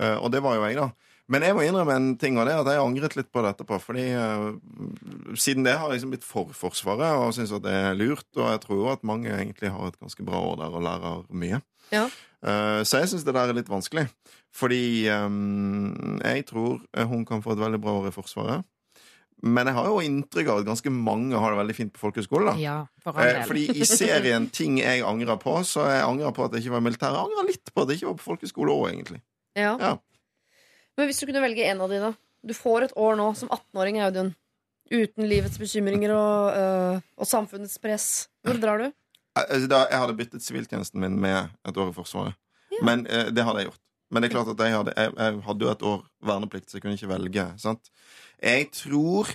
Eh, 0.00 0.16
og 0.16 0.30
det 0.32 0.42
var 0.42 0.56
jo 0.56 0.64
jeg, 0.68 0.76
da. 0.76 0.90
Men 1.30 1.44
jeg 1.46 1.54
må 1.54 1.62
innrømme 1.62 1.94
en 1.94 2.08
ting, 2.18 2.38
og 2.40 2.48
det 2.48 2.54
er 2.56 2.62
at 2.64 2.70
jeg 2.72 2.82
angret 2.82 3.14
litt 3.18 3.28
på 3.30 3.42
det 3.44 3.52
etterpå. 3.54 3.78
Fordi 3.82 4.06
uh, 4.18 5.36
siden 5.38 5.66
det 5.66 5.76
har 5.78 5.86
jeg 5.86 6.00
liksom 6.00 6.14
blitt 6.14 6.26
for 6.26 6.50
Forsvaret 6.56 7.20
og 7.20 7.30
syns 7.36 7.52
at 7.54 7.62
det 7.66 7.76
er 7.76 7.94
lurt. 7.98 8.26
Og 8.34 8.48
jeg 8.48 8.62
tror 8.64 8.80
jo 8.80 8.88
at 8.90 9.06
mange 9.06 9.30
egentlig 9.30 9.70
har 9.70 9.92
et 9.92 10.00
ganske 10.00 10.26
bra 10.26 10.42
år 10.50 10.58
der 10.64 10.74
og 10.74 10.84
lærer 10.88 11.22
mye. 11.30 11.62
Ja. 11.94 12.08
Uh, 12.42 12.82
Så 12.82 13.02
jeg 13.02 13.12
syns 13.12 13.26
det 13.26 13.36
der 13.36 13.52
er 13.52 13.56
litt 13.56 13.70
vanskelig. 13.70 14.08
Fordi 14.50 15.06
um, 15.14 16.18
jeg 16.24 16.46
tror 16.48 16.80
hun 17.06 17.22
kan 17.28 17.42
få 17.44 17.54
et 17.54 17.62
veldig 17.62 17.78
bra 17.82 17.94
år 18.00 18.10
i 18.10 18.14
Forsvaret. 18.14 18.66
Men 19.40 19.70
jeg 19.70 19.76
har 19.78 19.86
jo 19.88 20.02
inntrykk 20.04 20.50
av 20.52 20.58
at 20.60 20.66
ganske 20.68 20.90
mange 20.92 21.38
har 21.38 21.54
det 21.54 21.60
veldig 21.62 21.76
fint 21.76 21.92
på 21.94 22.02
folkehøyskole. 22.02 22.58
Ja, 22.60 22.82
for 23.00 23.16
Eh. 23.16 23.44
Fordi 23.46 23.70
i 23.72 23.86
serien 23.88 24.50
Ting 24.52 24.78
jeg 24.78 25.02
angrer 25.06 25.38
på, 25.40 25.54
så 25.64 25.86
jeg 25.88 26.04
angrer 26.04 26.34
på 26.36 26.44
at 26.44 26.52
jeg 26.52 26.66
ikke 26.66 26.74
var 26.74 26.82
i 26.82 26.88
militæret. 26.90 27.16
Jeg 27.16 27.24
angrer 27.30 27.46
litt 27.48 27.72
på 27.74 27.82
at 27.82 27.88
jeg 27.88 28.00
ikke 28.00 28.10
var 28.10 28.18
på 28.18 28.26
folkehøyskole 28.26 28.74
òg, 28.74 28.90
egentlig. 28.92 29.22
Ja. 29.56 29.76
Ja. 29.80 29.94
Men 31.00 31.08
hvis 31.08 31.22
du 31.22 31.24
kunne 31.30 31.40
velge 31.40 31.64
en 31.64 31.80
av 31.80 31.92
da? 31.92 32.12
Du 32.44 32.52
får 32.56 32.84
et 32.84 32.96
år 33.00 33.14
nå 33.16 33.30
som 33.38 33.48
18-åring, 33.48 34.02
Audun. 34.04 34.34
Uten 34.90 35.28
livets 35.30 35.56
bekymringer 35.60 36.12
og, 36.12 36.56
øh, 36.58 36.98
og 37.16 37.28
samfunnets 37.28 37.78
press. 37.80 38.06
Hvor 38.44 38.58
drar 38.60 38.82
du? 38.82 38.90
Eh, 38.90 39.44
altså, 39.46 39.68
Da, 39.70 39.84
jeg 39.88 40.02
hadde 40.02 40.16
byttet 40.18 40.44
siviltjenesten 40.44 41.00
min 41.00 41.16
med 41.20 41.48
et 41.64 41.76
år 41.80 41.92
i 41.92 41.96
Forsvaret. 41.96 42.36
Men 42.84 43.06
øh, 43.06 43.30
det 43.32 43.46
hadde 43.46 43.62
jeg 43.62 43.70
gjort. 43.70 43.80
Men 44.10 44.22
det 44.22 44.28
er 44.28 44.34
klart 44.34 44.52
at 44.52 44.64
jeg 44.66 44.76
hadde, 44.76 44.94
jeg, 44.96 45.12
jeg 45.16 45.42
hadde 45.46 45.64
jo 45.64 45.70
et 45.70 45.86
år 45.88 46.00
verneplikt, 46.26 46.68
så 46.68 46.76
jeg 46.76 46.82
kunne 46.84 46.98
ikke 46.98 47.12
velge. 47.14 47.46
sant? 47.62 47.90
Jeg 48.42 48.68
tror 48.74 49.30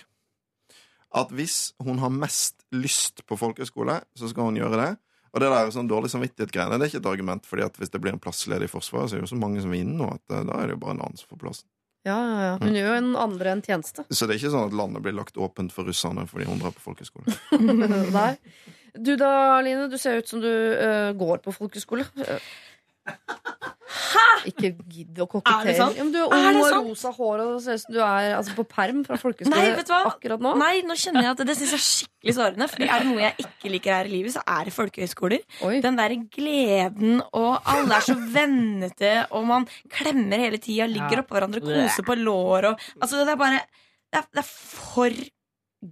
at 1.16 1.32
hvis 1.32 1.74
hun 1.80 2.00
har 2.04 2.12
mest 2.14 2.62
lyst 2.76 3.24
på 3.26 3.38
folkehøyskole, 3.40 4.02
så 4.20 4.30
skal 4.30 4.52
hun 4.52 4.60
gjøre 4.60 4.82
det. 4.82 4.92
Og 5.36 5.42
det 5.44 5.52
der 5.52 5.72
sånn 5.76 5.90
dårlig 5.92 6.14
samvittighet-greiene 6.14 6.78
det 6.80 6.86
er 6.86 6.94
ikke 6.94 7.02
et 7.04 7.12
argument, 7.12 7.48
fordi 7.48 7.66
at 7.66 7.76
hvis 7.76 7.92
det 7.92 8.00
blir 8.00 8.16
en 8.16 8.22
plass 8.24 8.46
ledig 8.48 8.70
i 8.70 8.72
Forsvaret, 8.72 9.12
så 9.12 9.18
er 9.18 9.20
det 9.20 9.28
jo 9.28 9.34
så 9.34 9.40
mange 9.40 9.64
som 9.64 9.74
vinner 9.74 9.98
nå 10.00 10.08
at 10.14 10.32
eh, 10.32 10.46
da 10.48 10.62
er 10.62 10.70
det 10.70 10.78
jo 10.78 10.84
bare 10.86 10.96
en 10.96 11.02
annen 11.04 11.20
som 11.20 11.34
får 11.34 11.42
plassen. 11.42 11.68
Ja, 12.06 12.16
ja, 12.22 12.42
ja. 12.46 12.54
Hun 12.62 12.78
gjør 12.78 12.92
jo 12.92 12.98
en 13.02 13.12
andre 13.18 13.52
en 13.56 13.64
tjeneste. 13.66 14.06
Så 14.14 14.28
det 14.28 14.36
er 14.36 14.40
ikke 14.40 14.54
sånn 14.54 14.70
at 14.70 14.78
landet 14.78 15.04
blir 15.04 15.16
lagt 15.18 15.40
åpent 15.42 15.74
for 15.74 15.90
russerne 15.90 16.28
fordi 16.30 16.46
hun 16.48 16.62
drar 16.62 16.76
på 16.76 16.84
folkehøyskole. 16.86 17.34
Nei. 18.16 18.32
Du 18.96 19.16
da, 19.20 19.32
Line, 19.66 19.90
du 19.92 19.98
ser 20.00 20.22
ut 20.22 20.30
som 20.30 20.44
du 20.44 20.48
uh, 20.48 21.12
går 21.18 21.42
på 21.44 21.52
folkeskole. 21.56 22.06
Hæ?! 23.96 24.24
Ikke 24.52 24.70
gidd 24.92 25.20
å 25.24 25.26
Er 25.26 25.26
det 25.26 25.30
kokettere. 25.32 25.76
Ja, 25.96 26.04
men 26.04 26.12
du 26.14 26.18
er 26.20 26.26
ung 26.28 26.44
det 26.46 26.62
og 26.62 26.68
sant? 26.70 26.88
rosa 26.90 27.12
hår 27.16 27.44
og 27.46 27.62
ser 27.64 27.78
ut 27.80 27.84
som 27.86 27.94
du 27.96 28.00
er 28.04 28.28
altså, 28.38 28.56
på 28.58 28.66
perm 28.70 29.04
fra 29.08 29.18
hva? 29.18 30.00
akkurat 30.12 30.44
nå. 30.44 30.52
Nei, 30.60 30.74
nå 30.86 30.98
kjenner 31.00 31.26
jeg 31.26 31.32
at 31.36 31.44
det 31.48 31.56
synes 31.58 31.72
jeg 31.74 31.80
er 31.80 31.86
skikkelig 31.86 32.36
sårende. 32.38 32.68
Fordi 32.74 32.90
er 32.90 33.00
det 33.06 33.08
noe 33.10 33.24
jeg 33.24 33.46
ikke 33.46 33.72
liker 33.76 33.96
her 33.98 34.10
i 34.10 34.14
livet, 34.16 34.36
så 34.36 34.44
er 34.56 34.68
det 34.70 34.74
folkehøyskoler. 34.76 35.46
Oi. 35.70 35.80
Den 35.86 35.98
der 36.02 36.16
gleden, 36.38 37.22
og 37.32 37.62
alle 37.72 37.98
er 38.02 38.06
så 38.06 38.18
vennete, 38.36 39.14
og 39.32 39.48
man 39.50 39.68
klemmer 39.90 40.44
hele 40.46 40.60
tida, 40.62 40.86
ligger 40.92 41.22
Ja. 41.22 41.24
oppå 41.24 41.38
hverandre, 41.40 41.64
koser 41.66 42.04
på 42.06 42.18
lår 42.20 42.72
og 42.74 42.80
Altså, 43.02 43.24
det 43.26 43.34
er 43.34 43.42
bare 43.42 43.62
Det 44.14 44.22
er, 44.22 44.28
det 44.36 44.40
er 44.40 44.48
for 44.48 45.10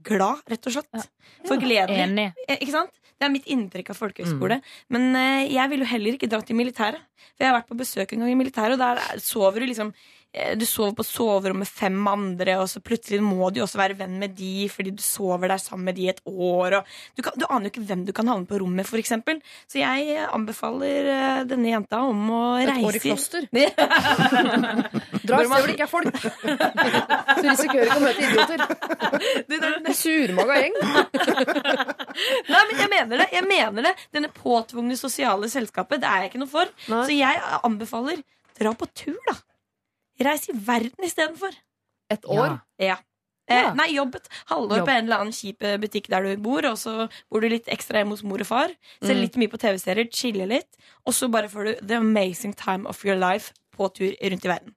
glad, 0.03 0.41
rett 0.49 0.67
og 0.67 0.73
slett. 0.73 1.09
For 1.47 1.57
gledelig. 1.57 2.33
Eh, 2.47 2.57
Ikke 2.61 2.71
sant? 2.71 2.91
Det 3.19 3.27
er 3.27 3.31
mitt 3.31 3.45
inntrykk 3.45 3.89
av 3.93 3.95
folkehøyskole. 3.99 4.61
Men 4.89 5.15
eh, 5.15 5.51
jeg 5.53 5.69
ville 5.69 5.85
jo 5.85 5.91
heller 5.93 6.13
ikke 6.17 6.29
dratt 6.31 6.45
til 6.49 6.55
militæret. 6.57 6.99
For 7.37 7.43
jeg 7.45 7.51
har 7.51 7.61
vært 7.61 7.69
på 7.69 7.77
besøk 7.79 8.11
en 8.13 8.19
gang 8.25 8.31
i 8.31 8.35
militæret, 8.35 8.73
og 8.73 8.79
der 8.79 8.95
er- 8.99 9.19
sover 9.19 9.59
du 9.59 9.65
liksom 9.67 9.93
Du 10.57 10.63
sover 10.65 10.95
på 10.97 11.03
soverom 11.05 11.59
med 11.61 11.69
fem 11.69 11.99
andre, 12.09 12.55
og 12.57 12.65
så 12.71 12.79
plutselig 12.81 13.19
må 13.21 13.51
du 13.53 13.59
også 13.61 13.77
være 13.77 13.93
venn 13.99 14.15
med 14.17 14.31
de 14.33 14.65
fordi 14.73 14.89
du 14.97 15.01
sover 15.05 15.51
der 15.53 15.61
sammen 15.61 15.85
med 15.85 15.93
de 15.99 16.07
et 16.09 16.21
år. 16.25 16.79
Du, 17.13 17.21
kan, 17.21 17.35
du 17.37 17.45
aner 17.45 17.67
jo 17.67 17.73
ikke 17.75 17.83
hvem 17.85 18.01
du 18.07 18.09
kan 18.17 18.31
havne 18.31 18.49
på 18.49 18.57
rommet 18.63 18.81
med, 18.81 18.89
f.eks. 18.89 19.13
Så 19.69 19.77
jeg 19.83 20.07
eh, 20.15 20.25
anbefaler 20.33 21.09
eh, 21.13 21.43
denne 21.51 21.69
jenta 21.69 21.99
om 22.07 22.23
å 22.33 22.39
Et 22.63 22.71
reise 22.71 22.89
år 22.89 22.97
i 22.97 23.03
kloster. 23.03 23.45
Dra 23.53 25.37
et 25.37 25.45
sted 25.45 25.53
hvor 25.53 25.69
det 25.69 25.75
ikke 25.75 25.85
er 25.85 25.93
folk. 25.93 26.17
så 27.37 27.45
risikerer 27.51 27.85
ikke 27.85 27.99
å 27.99 28.05
møte 28.07 28.25
idioter. 28.25 28.65
Det 29.53 29.61
der- 29.61 29.79
En 29.83 29.97
surmaga 30.01 30.59
gjeng. 30.63 30.81
Nei, 32.53 32.65
men 32.71 32.75
jeg 32.81 32.89
mener 32.97 33.21
det. 33.21 33.29
jeg 33.37 33.45
mener 33.53 33.85
det 33.91 33.93
Denne 34.17 34.33
påtvungne 34.33 34.97
sosiale 34.97 35.45
selskapet, 35.51 36.01
det 36.01 36.09
er 36.09 36.25
jeg 36.25 36.33
ikke 36.33 36.41
noe 36.41 36.51
for. 36.57 36.73
Nei. 36.89 37.05
Så 37.05 37.21
jeg 37.21 37.41
anbefaler 37.63 38.25
dra 38.57 38.73
på 38.77 38.89
tur, 38.97 39.17
da. 39.29 39.37
Reis 40.21 40.49
i 40.49 40.53
verden 40.53 41.03
istedenfor. 41.07 41.55
Et 42.11 42.25
år. 42.25 42.59
Ja. 42.79 42.97
Eh, 43.49 43.73
nei, 43.75 43.89
jobb 43.95 44.15
et 44.15 44.27
halvår 44.47 44.77
Jobb. 44.77 44.85
på 44.87 44.91
en 44.93 45.03
eller 45.05 45.19
annen 45.19 45.33
kjip 45.35 45.63
eh, 45.67 45.75
butikk 45.77 46.07
der 46.07 46.23
du 46.23 46.37
bor, 46.37 46.63
og 46.69 46.77
så 46.79 47.09
bor 47.29 47.41
du 47.43 47.49
litt 47.51 47.67
ekstra 47.67 47.99
hjemme 47.99 48.15
hos 48.15 48.23
mor 48.23 48.39
og 48.39 48.47
far. 48.47 48.71
Ser 49.01 49.15
Mm. 49.15 49.21
litt 49.21 49.35
mye 49.35 49.51
på 49.51 49.59
TV-serier, 49.59 50.07
chiller 50.13 50.47
litt, 50.47 50.77
og 51.05 51.13
så 51.13 51.29
bare 51.29 51.49
får 51.49 51.65
du 51.65 51.87
the 51.87 51.95
amazing 51.95 52.53
time 52.53 52.87
of 52.87 53.03
your 53.03 53.17
life 53.19 53.51
på 53.75 53.89
tur 53.93 54.13
rundt 54.21 54.45
i 54.45 54.47
verden. 54.47 54.75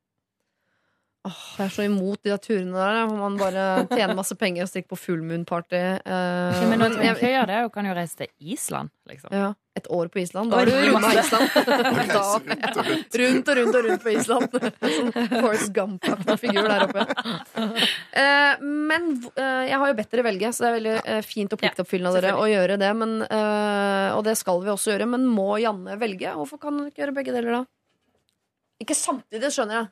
Åh, 1.26 1.38
jeg 1.58 1.64
er 1.66 1.72
så 1.74 1.82
imot 1.88 2.20
de 2.22 2.30
der 2.30 2.38
turene 2.38 2.76
der 2.78 2.98
hvor 3.08 3.16
man 3.18 3.36
bare 3.40 3.62
tjener 3.90 4.14
masse 4.14 4.36
penger 4.38 4.62
og 4.62 4.68
stikker 4.70 4.92
på 4.92 4.98
full 5.00 5.22
moon-party. 5.26 5.78
Eh, 6.06 6.58
Ja, 6.60 6.66
men 6.70 6.84
du 6.92 7.00
jeg, 7.02 7.16
kan 7.18 7.32
gjøre 7.32 7.46
det, 7.50 7.56
og 7.66 7.72
kan 7.74 7.88
jo 7.88 7.94
reise 7.96 8.20
til 8.20 8.52
Island, 8.54 8.92
liksom. 9.10 9.32
ja, 9.34 9.48
et 9.76 9.88
år 9.90 10.06
på 10.14 10.20
Island. 10.22 10.52
Da 10.54 10.60
er 10.62 10.70
du 10.70 10.76
runda. 10.92 11.10
Island. 11.18 11.50
Da, 12.16 12.22
rundt 12.38 12.76
og 12.78 12.86
rundt. 12.86 13.16
rundt 13.18 13.48
og 13.50 13.58
rundt 13.58 13.78
og 13.80 13.88
rundt 13.88 14.04
på 14.06 14.12
Island. 14.14 14.54
Sånn 14.96 15.10
Forrest 15.42 15.72
Gump-aktig 15.76 16.36
figur 16.44 16.68
der 16.70 16.84
oppe. 16.86 17.06
Eh, 18.22 18.62
men 18.62 19.08
eh, 19.34 19.64
jeg 19.72 19.80
har 19.82 19.90
jo 19.90 19.96
bedt 19.98 20.14
dere 20.14 20.26
velge, 20.28 20.52
så 20.54 20.62
det 20.64 20.68
er 20.70 20.76
veldig 20.78 20.94
eh, 21.02 21.22
fint 21.26 21.56
og 21.56 21.60
pliktoppfyllende 21.64 22.12
av 22.12 22.20
dere 22.20 22.36
å 22.38 22.46
gjøre 22.52 22.78
det. 22.84 22.92
Men, 23.02 23.16
eh, 23.26 24.14
og 24.14 24.22
det 24.28 24.36
skal 24.38 24.62
vi 24.62 24.70
også 24.72 24.94
gjøre. 24.94 25.10
Men 25.16 25.26
må 25.26 25.56
Janne 25.62 25.98
velge? 26.00 26.36
Hvorfor 26.38 26.62
kan 26.62 26.78
hun 26.78 26.86
ikke 26.92 27.02
gjøre 27.02 27.16
begge 27.18 27.34
deler, 27.34 27.58
da? 27.58 27.64
Ikke 28.86 28.94
samtidig, 28.96 29.50
skjønner 29.56 29.82
jeg. 29.82 29.90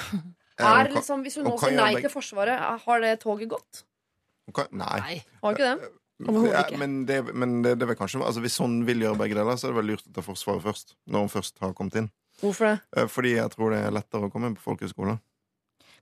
Eh, 0.60 0.80
Er, 0.80 0.90
liksom, 0.94 1.22
hvis 1.24 1.36
hun 1.40 1.46
hun 1.46 1.54
nå 1.56 1.58
sier 1.62 1.76
nei 1.76 1.94
til 2.00 2.10
Forsvaret, 2.12 2.58
har 2.84 3.00
det 3.00 3.14
toget 3.22 3.48
gått? 3.48 3.84
kan- 4.54 4.68
Nei. 4.72 5.22
Har 5.42 5.54
ikke 5.54 5.66
det? 5.68 5.90
Ja, 6.20 6.76
men 6.76 7.06
det, 7.08 7.34
men 7.34 7.62
det, 7.64 7.78
det 7.80 7.86
vil 7.88 7.96
kanskje 7.96 8.20
altså 8.20 8.42
Hvis 8.44 8.58
hun 8.60 8.84
vil 8.84 8.98
gjøre 9.00 9.16
begge 9.16 9.34
deler, 9.38 9.56
så 9.56 9.68
er 9.68 9.72
det 9.72 9.76
vel 9.78 9.86
lurt 9.94 10.04
å 10.04 10.12
ta 10.12 10.20
Forsvaret 10.20 10.60
først. 10.62 10.94
Når 11.08 11.18
hun 11.24 11.28
først 11.32 11.58
har 11.62 11.72
kommet 11.72 11.94
inn. 11.96 12.10
Hvorfor 12.42 12.66
det? 12.68 12.80
Eh, 12.96 13.06
Fordi 13.08 13.34
jeg 13.36 13.50
tror 13.54 13.70
det 13.72 13.78
er 13.86 13.90
lettere 13.90 14.28
å 14.28 14.30
komme 14.32 14.46
inn 14.50 14.56
på 14.56 14.60
folkehøyskole. 14.66 15.18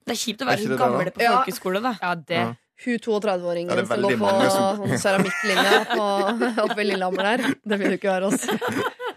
Det 0.09 0.15
er 0.17 0.19
kjipt 0.19 0.43
å 0.43 0.47
være 0.49 0.67
det, 0.69 0.79
gamle 0.79 1.05
på 1.13 1.21
folkehøyskole, 1.21 1.45
folkeskole, 1.45 1.83
da. 1.83 1.93
Ja, 2.03 2.15
det 2.15 2.41
Ja. 2.43 2.55
Hun 2.79 2.99
32-åringen 3.03 3.71
Ja, 3.75 3.85
som 3.85 4.03
går 4.03 4.13
på 4.19 4.51
som- 4.55 4.99
seramikklinja 5.03 5.79
på- 5.99 6.63
oppe 6.65 6.77
ved 6.77 6.87
Lillehammer 6.87 7.23
der. 7.37 7.55
Det 7.67 7.79
vil 7.79 7.89
du 7.91 7.97
ikke 7.99 8.13
være 8.15 8.27
oss. 8.33 8.47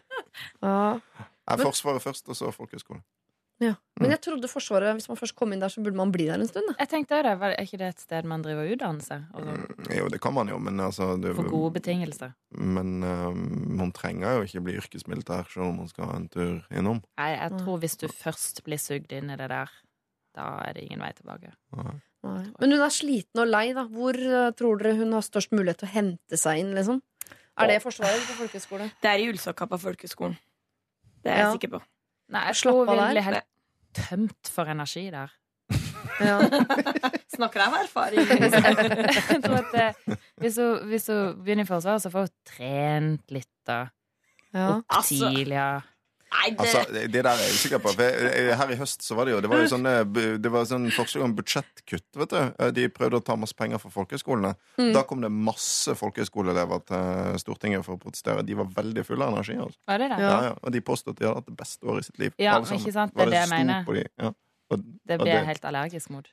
Ja. 0.61 0.99
Forsvaret 1.57 2.01
først, 2.01 2.27
og 2.29 2.35
så 2.37 2.51
folkehøyskole. 2.53 3.01
Ja. 3.61 3.75
Men 4.01 4.09
jeg 4.15 4.21
trodde 4.25 4.47
Forsvaret, 4.49 4.95
hvis 4.97 5.05
man 5.11 5.17
først 5.19 5.35
kom 5.37 5.51
inn 5.53 5.59
der, 5.61 5.69
så 5.69 5.83
burde 5.85 5.95
man 5.99 6.09
bli 6.11 6.25
der 6.25 6.39
en 6.41 6.47
stund. 6.49 6.65
da. 6.71 6.73
Jeg 6.79 6.89
tenkte 6.89 7.19
det, 7.21 7.35
var- 7.39 7.51
Er 7.53 7.61
ikke 7.61 7.77
det 7.77 7.89
et 7.93 7.99
sted 8.01 8.25
man 8.25 8.41
driver 8.41 8.65
seg? 9.01 9.21
Og 9.35 9.43
Mm, 9.45 9.95
Jo, 9.97 10.07
det 10.09 10.19
kan 10.21 10.33
man 10.33 10.47
jo, 10.49 10.57
men 10.57 10.77
altså 10.79 11.21
det, 11.21 11.35
For 11.35 11.43
gode 11.49 11.73
betingelser? 11.79 12.33
Men 12.57 13.03
uh, 13.03 13.31
man 13.35 13.91
trenger 13.91 14.37
jo 14.37 14.41
ikke 14.47 14.63
bli 14.63 14.73
yrkesmilitær 14.79 15.45
selv 15.51 15.65
om 15.67 15.77
man 15.77 15.87
skal 15.87 16.05
ha 16.05 16.15
en 16.17 16.27
tur 16.29 16.63
innom. 16.71 17.03
Nei, 17.19 17.29
jeg 17.37 17.51
tror 17.59 17.77
hvis 17.79 17.97
du 17.97 18.07
først 18.07 18.63
blir 18.63 18.77
sugd 18.79 19.11
inn 19.11 19.29
i 19.29 19.35
det 19.37 19.49
der, 19.49 19.69
da 20.35 20.47
er 20.65 20.73
det 20.73 20.83
ingen 20.89 20.99
vei 20.99 21.11
tilbake. 21.13 21.53
Nei. 21.77 22.01
Nei. 22.23 22.43
Men 22.59 22.71
hun 22.71 22.81
er 22.81 22.89
sliten 22.89 23.41
og 23.41 23.47
lei, 23.47 23.73
da. 23.73 23.83
Hvor 23.85 24.15
eh, 24.15 24.51
tror 24.53 24.77
dere 24.81 24.95
hun 24.97 25.11
har 25.13 25.21
størst 25.21 25.51
mulighet 25.51 25.77
til 25.81 25.87
å 25.87 25.91
hente 25.91 26.37
seg 26.37 26.59
inn, 26.59 26.73
liksom? 26.73 27.01
Er 27.59 27.67
det 27.67 27.81
Forsvaret 27.83 28.15
eller 28.15 28.25
på 28.25 28.41
folkehøyskole? 28.47 28.91
Det 29.01 29.09
er 29.11 29.19
i 29.19 29.29
Ullsokka 29.29 29.67
på 29.69 29.77
folkehøgskolen. 29.77 30.37
Det 31.23 31.29
er 31.31 31.37
jeg 31.37 31.45
Ja. 31.45 31.51
sikker 31.53 31.69
på. 31.77 31.81
Nei, 32.31 32.43
jeg 32.49 32.59
av 32.63 32.91
der. 32.95 33.21
helt 33.27 33.47
tømt 33.97 34.51
for 34.51 34.71
energi 34.71 35.07
der. 35.13 35.37
Ja. 36.21 36.37
Snakker 37.31 37.61
jeg 37.61 37.69
av 37.71 37.75
erfaring? 37.79 38.27
Jeg 39.31 39.39
tror 39.41 39.55
at 39.57 39.75
eh, 39.79 40.17
hvis, 40.41 40.57
hun, 40.59 40.83
hvis 40.91 41.07
hun 41.09 41.39
begynner 41.41 41.65
i 41.65 41.69
Forsvaret, 41.69 42.03
så 42.03 42.11
får 42.13 42.27
hun 42.27 42.33
trent 42.45 43.33
litt 43.33 43.49
da. 43.65 43.77
Ja. 44.53 44.67
Opp 44.75 44.97
Altså, 44.99 45.31
ja. 45.47 45.69
Nei, 46.31 46.49
det, 46.55 46.59
Altså, 46.63 46.81
det 46.95 47.11
der 47.11 47.27
er 47.27 47.41
jeg 47.43 47.55
usikker 47.57 47.81
på. 47.83 47.91
For 47.97 48.57
her 48.61 48.71
i 48.71 48.77
høst 48.79 49.03
så 49.03 49.17
var 49.17 49.27
det 49.27 49.33
jo 49.33 49.41
Det 49.43 49.49
var 49.51 49.63
jo 49.63 49.69
sånne, 49.73 49.93
det 50.41 50.51
var 50.53 50.67
sånn 50.69 50.87
forslag 50.95 51.25
om 51.25 51.33
budsjettkutt. 51.35 52.07
vet 52.21 52.35
du 52.35 52.69
De 52.77 52.87
prøvde 52.93 53.19
å 53.19 53.25
ta 53.25 53.35
masse 53.39 53.57
penger 53.57 53.81
fra 53.83 53.91
folkehøyskolene. 53.93 54.53
Mm. 54.79 54.91
Da 54.95 55.03
kom 55.07 55.23
det 55.25 55.31
masse 55.31 55.95
folkehøyskoleelever 55.99 56.85
til 56.87 57.39
Stortinget 57.43 57.83
for 57.87 57.97
å 57.97 58.01
protestere. 58.01 58.45
De 58.47 58.57
var 58.61 58.71
veldig 58.77 59.05
fulle 59.07 59.27
av 59.27 59.35
energi. 59.35 59.57
Altså. 59.59 59.79
Var 59.91 60.03
det 60.03 60.11
det? 60.13 60.21
Ja. 60.23 60.29
Ja, 60.31 60.43
ja. 60.49 60.53
Og 60.61 60.75
de 60.75 60.83
påstod 60.91 61.15
at 61.15 61.19
de 61.19 61.27
hadde 61.27 61.41
hatt 61.41 61.49
det 61.51 61.57
beste 61.59 61.91
året 61.91 62.05
i 62.05 62.09
sitt 62.09 62.21
liv. 62.23 62.37
Ja, 62.37 62.55
alle 62.55 62.69
sammen. 62.69 62.85
ikke 62.85 62.95
sant, 62.95 63.15
det 63.17 63.27
er 63.27 63.33
det 63.33 63.41
jeg 63.41 63.51
mener. 63.51 63.91
de, 63.91 64.05
ja. 64.23 64.31
og, 64.71 64.85
Det 65.11 65.19
blir 65.21 65.33
jeg 65.33 65.49
helt 65.51 65.67
allergisk 65.71 66.15
mot. 66.15 66.31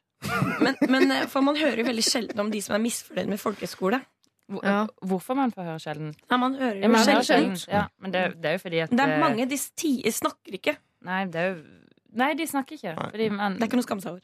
men, 0.64 0.78
men 0.90 1.10
eh, 1.14 1.26
for 1.30 1.46
man 1.46 1.58
hører 1.58 1.82
jo 1.82 1.88
veldig 1.90 2.04
sjelden 2.06 2.40
om 2.42 2.48
de 2.54 2.62
som 2.62 2.74
er 2.78 2.82
misfornøyd 2.82 3.34
med 3.34 3.42
folkehøyskole. 3.42 4.00
Hvor- 4.48 4.64
Ja. 4.64 4.86
Hvorfor 5.04 5.36
man 5.36 5.50
får 5.52 5.62
høre 5.64 5.78
sjelden? 5.82 6.14
Ja, 6.30 6.36
man 6.36 6.54
hører 6.54 6.76
Ja, 6.80 6.86
jo 6.86 6.88
man 6.88 7.04
sjelden. 7.04 7.56
sjelden. 7.56 7.74
Ja, 7.74 7.86
men 8.00 8.10
det, 8.10 8.22
det 8.40 8.48
er 8.48 8.52
jo 8.52 8.58
fordi 8.64 8.80
at 8.82 8.90
Det 8.90 9.00
er 9.00 9.12
eh, 9.14 9.20
mange, 9.20 9.46
de 9.48 9.56
snakker 9.58 10.52
ikke. 10.58 10.76
Nei, 11.04 11.24
det 11.26 11.36
er 11.36 11.48
jo 11.54 11.64
Nei, 12.18 12.32
de 12.34 12.46
snakker 12.46 12.72
ikke. 12.78 12.94
Fordi 13.10 13.28
man 13.30 13.52
Det 13.58 13.62
er 13.62 13.66
ikke 13.68 13.76
noe 13.76 13.84
å 13.84 13.88
skamme 13.88 14.02
seg 14.02 14.10
over. 14.12 14.22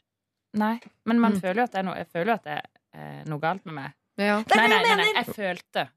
Nei, 0.55 0.79
men 1.05 1.19
man 1.19 1.33
Mm. 1.33 1.41
føler 1.41 1.55
jo 1.55 1.63
at 1.63 1.71
det 1.71 1.79
er 1.79 1.83
noe 1.83 1.95
Jeg 1.95 2.07
føler 2.07 2.25
jo 2.25 2.33
at 2.33 2.43
det 2.43 2.53
er 2.53 2.65
eh, 2.95 3.23
noe 3.25 3.39
galt 3.39 3.65
med 3.65 3.73
meg. 3.75 3.93
Ja. 4.17 4.41
Det 4.41 4.51
er 4.55 4.57
Nei, 4.57 4.67
det 4.67 4.75
nei, 4.75 4.95
nei, 4.95 4.95
nei, 5.03 5.13
jeg 5.13 5.25
følte. 5.35 5.89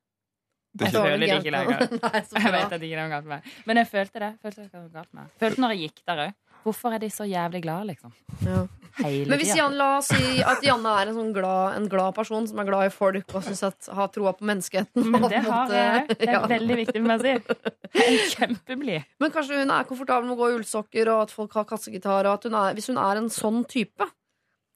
Jeg 0.78 0.88
ikke, 0.92 1.00
føler 1.02 1.18
det 1.18 1.28
ikke 1.40 1.50
lenger. 1.50 1.78
Nei, 2.02 2.42
Jeg 2.42 2.52
vet 2.52 2.72
at 2.72 2.80
det 2.80 2.82
ikke 2.82 2.98
er 2.98 3.08
noe 3.08 3.10
galt 3.14 3.24
med 3.24 3.32
meg. 3.38 3.52
Men 3.66 3.76
jeg 3.80 3.86
følte 3.88 4.18
det. 4.20 4.30
Følte 4.44 4.62
det 4.62 4.72
var 4.72 4.80
noe 4.82 4.92
galt 4.92 5.14
med 5.14 5.22
meg. 5.22 5.30
Følte 5.40 5.58
når 5.64 5.70
jeg 5.74 5.80
gikk 5.88 6.02
der 6.06 6.20
òg. 6.26 6.34
Hvorfor 6.68 6.88
er 6.94 6.98
de 7.02 7.08
så 7.12 7.24
jævlig 7.28 7.60
glade, 7.64 7.84
liksom? 7.94 8.10
Ja. 8.44 8.60
Hele 8.98 9.28
Men 9.30 9.38
hvis. 9.38 9.52
Jan, 9.54 9.76
la 9.78 9.86
oss 10.00 10.08
si 10.10 10.40
at 10.42 10.58
Janne 10.66 10.90
er 10.98 11.06
en 11.12 11.14
sånn 11.14 11.30
glad, 11.36 11.76
en 11.78 11.86
glad 11.90 12.14
person 12.16 12.48
som 12.50 12.58
er 12.58 12.66
glad 12.66 12.88
i 12.88 12.90
folk 12.90 13.30
og 13.38 13.44
synes 13.46 13.62
at, 13.68 13.78
har 13.94 14.08
troa 14.10 14.32
på 14.34 14.42
menneskeheten. 14.48 15.06
Men 15.12 15.22
det 15.30 15.38
har 15.46 15.70
jeg 15.70 16.02
òg. 16.02 16.06
Det 16.18 16.26
er 16.26 16.32
Ja. 16.34 16.40
veldig 16.50 16.76
viktig 16.80 16.98
for 16.98 17.06
meg 17.06 17.16
å 17.20 17.22
si. 17.22 17.34
Kjempeblid. 18.34 19.02
Men 19.22 19.30
kanskje 19.34 19.60
hun 19.62 19.70
er 19.70 19.86
komfortabel 19.86 20.26
med 20.26 20.34
å 20.34 20.40
gå 20.42 20.46
i 20.50 20.56
ullsokker, 20.58 21.06
og 21.14 21.18
at 21.28 21.32
folk 21.34 21.52
har 21.60 21.66
kassegitar. 21.70 22.22
Og 22.26 22.32
at 22.40 22.44
hun 22.48 22.54
er, 22.58 22.74
hvis 22.78 22.90
hun 22.90 22.98
er 22.98 23.14
en 23.22 23.30
sånn 23.30 23.62
type, 23.70 24.02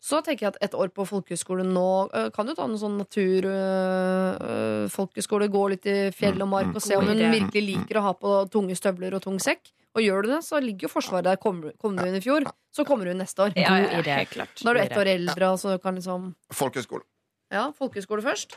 så 0.03 0.18
tenker 0.26 0.43
jeg 0.49 0.53
at 0.55 0.62
et 0.70 0.74
år 0.78 0.88
på 0.95 1.03
folkehøyskole 1.07 1.62
nå 1.66 1.88
øh, 2.11 2.28
kan 2.34 2.47
du 2.49 2.53
ta 2.59 2.64
en 2.66 2.78
sånn 2.80 2.99
naturfolkeskole, 3.03 5.47
gå 5.53 5.62
litt 5.74 5.86
i 5.86 5.97
fjell 6.14 6.40
og 6.43 6.49
mark 6.51 6.72
og 6.74 6.82
se 6.82 6.97
om 6.99 7.07
hun 7.07 7.18
virkelig 7.22 7.62
liker 7.68 7.99
å 8.01 8.05
ha 8.09 8.12
på 8.18 8.32
tunge 8.53 8.74
støvler 8.78 9.14
og 9.18 9.22
tung 9.26 9.38
sekk. 9.43 9.62
Og 9.93 10.01
gjør 10.01 10.24
du 10.24 10.30
det, 10.32 10.40
så 10.47 10.61
ligger 10.62 10.88
jo 10.88 10.93
Forsvaret 10.95 11.26
der. 11.28 11.36
Kom, 11.43 11.62
kom 11.80 11.97
du 11.99 12.05
inn 12.07 12.16
i 12.16 12.24
fjor, 12.24 12.47
så 12.72 12.86
kommer 12.88 13.05
du 13.05 13.12
inn 13.12 13.20
neste 13.20 13.45
år. 13.45 13.57
Ja, 13.59 13.76
ja, 13.82 14.01
ja, 14.01 14.18
helt 14.22 14.32
klart. 14.32 14.55
Da 14.62 14.70
er 14.72 14.78
du 14.80 14.84
ett 14.86 14.97
år 15.03 15.11
eldre, 15.18 15.53
og 15.53 15.61
så 15.61 15.76
kan 15.82 15.99
liksom 16.01 16.30
folkehøyskole. 16.57 17.05
Ja, 17.53 17.70
folkehøyskole 17.76 18.24
først. 18.24 18.57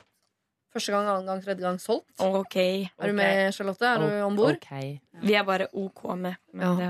Første 0.75 0.91
gang, 0.91 1.05
annen 1.07 1.27
gang, 1.29 1.39
tredje 1.39 1.63
gang 1.63 1.77
solgt. 1.79 2.09
Ok. 2.19 2.55
Er 2.59 3.07
du 3.07 3.13
med, 3.15 3.53
Charlotte? 3.55 3.88
Er 3.88 4.01
du 4.01 4.09
om 4.25 4.36
bord? 4.36 4.57
Ok. 4.59 5.21
Vi 5.23 5.36
er 5.39 5.45
bare 5.47 5.69
OK 5.71 6.01
med. 6.19 6.36
Men 6.51 6.79
Ja. 6.81 6.89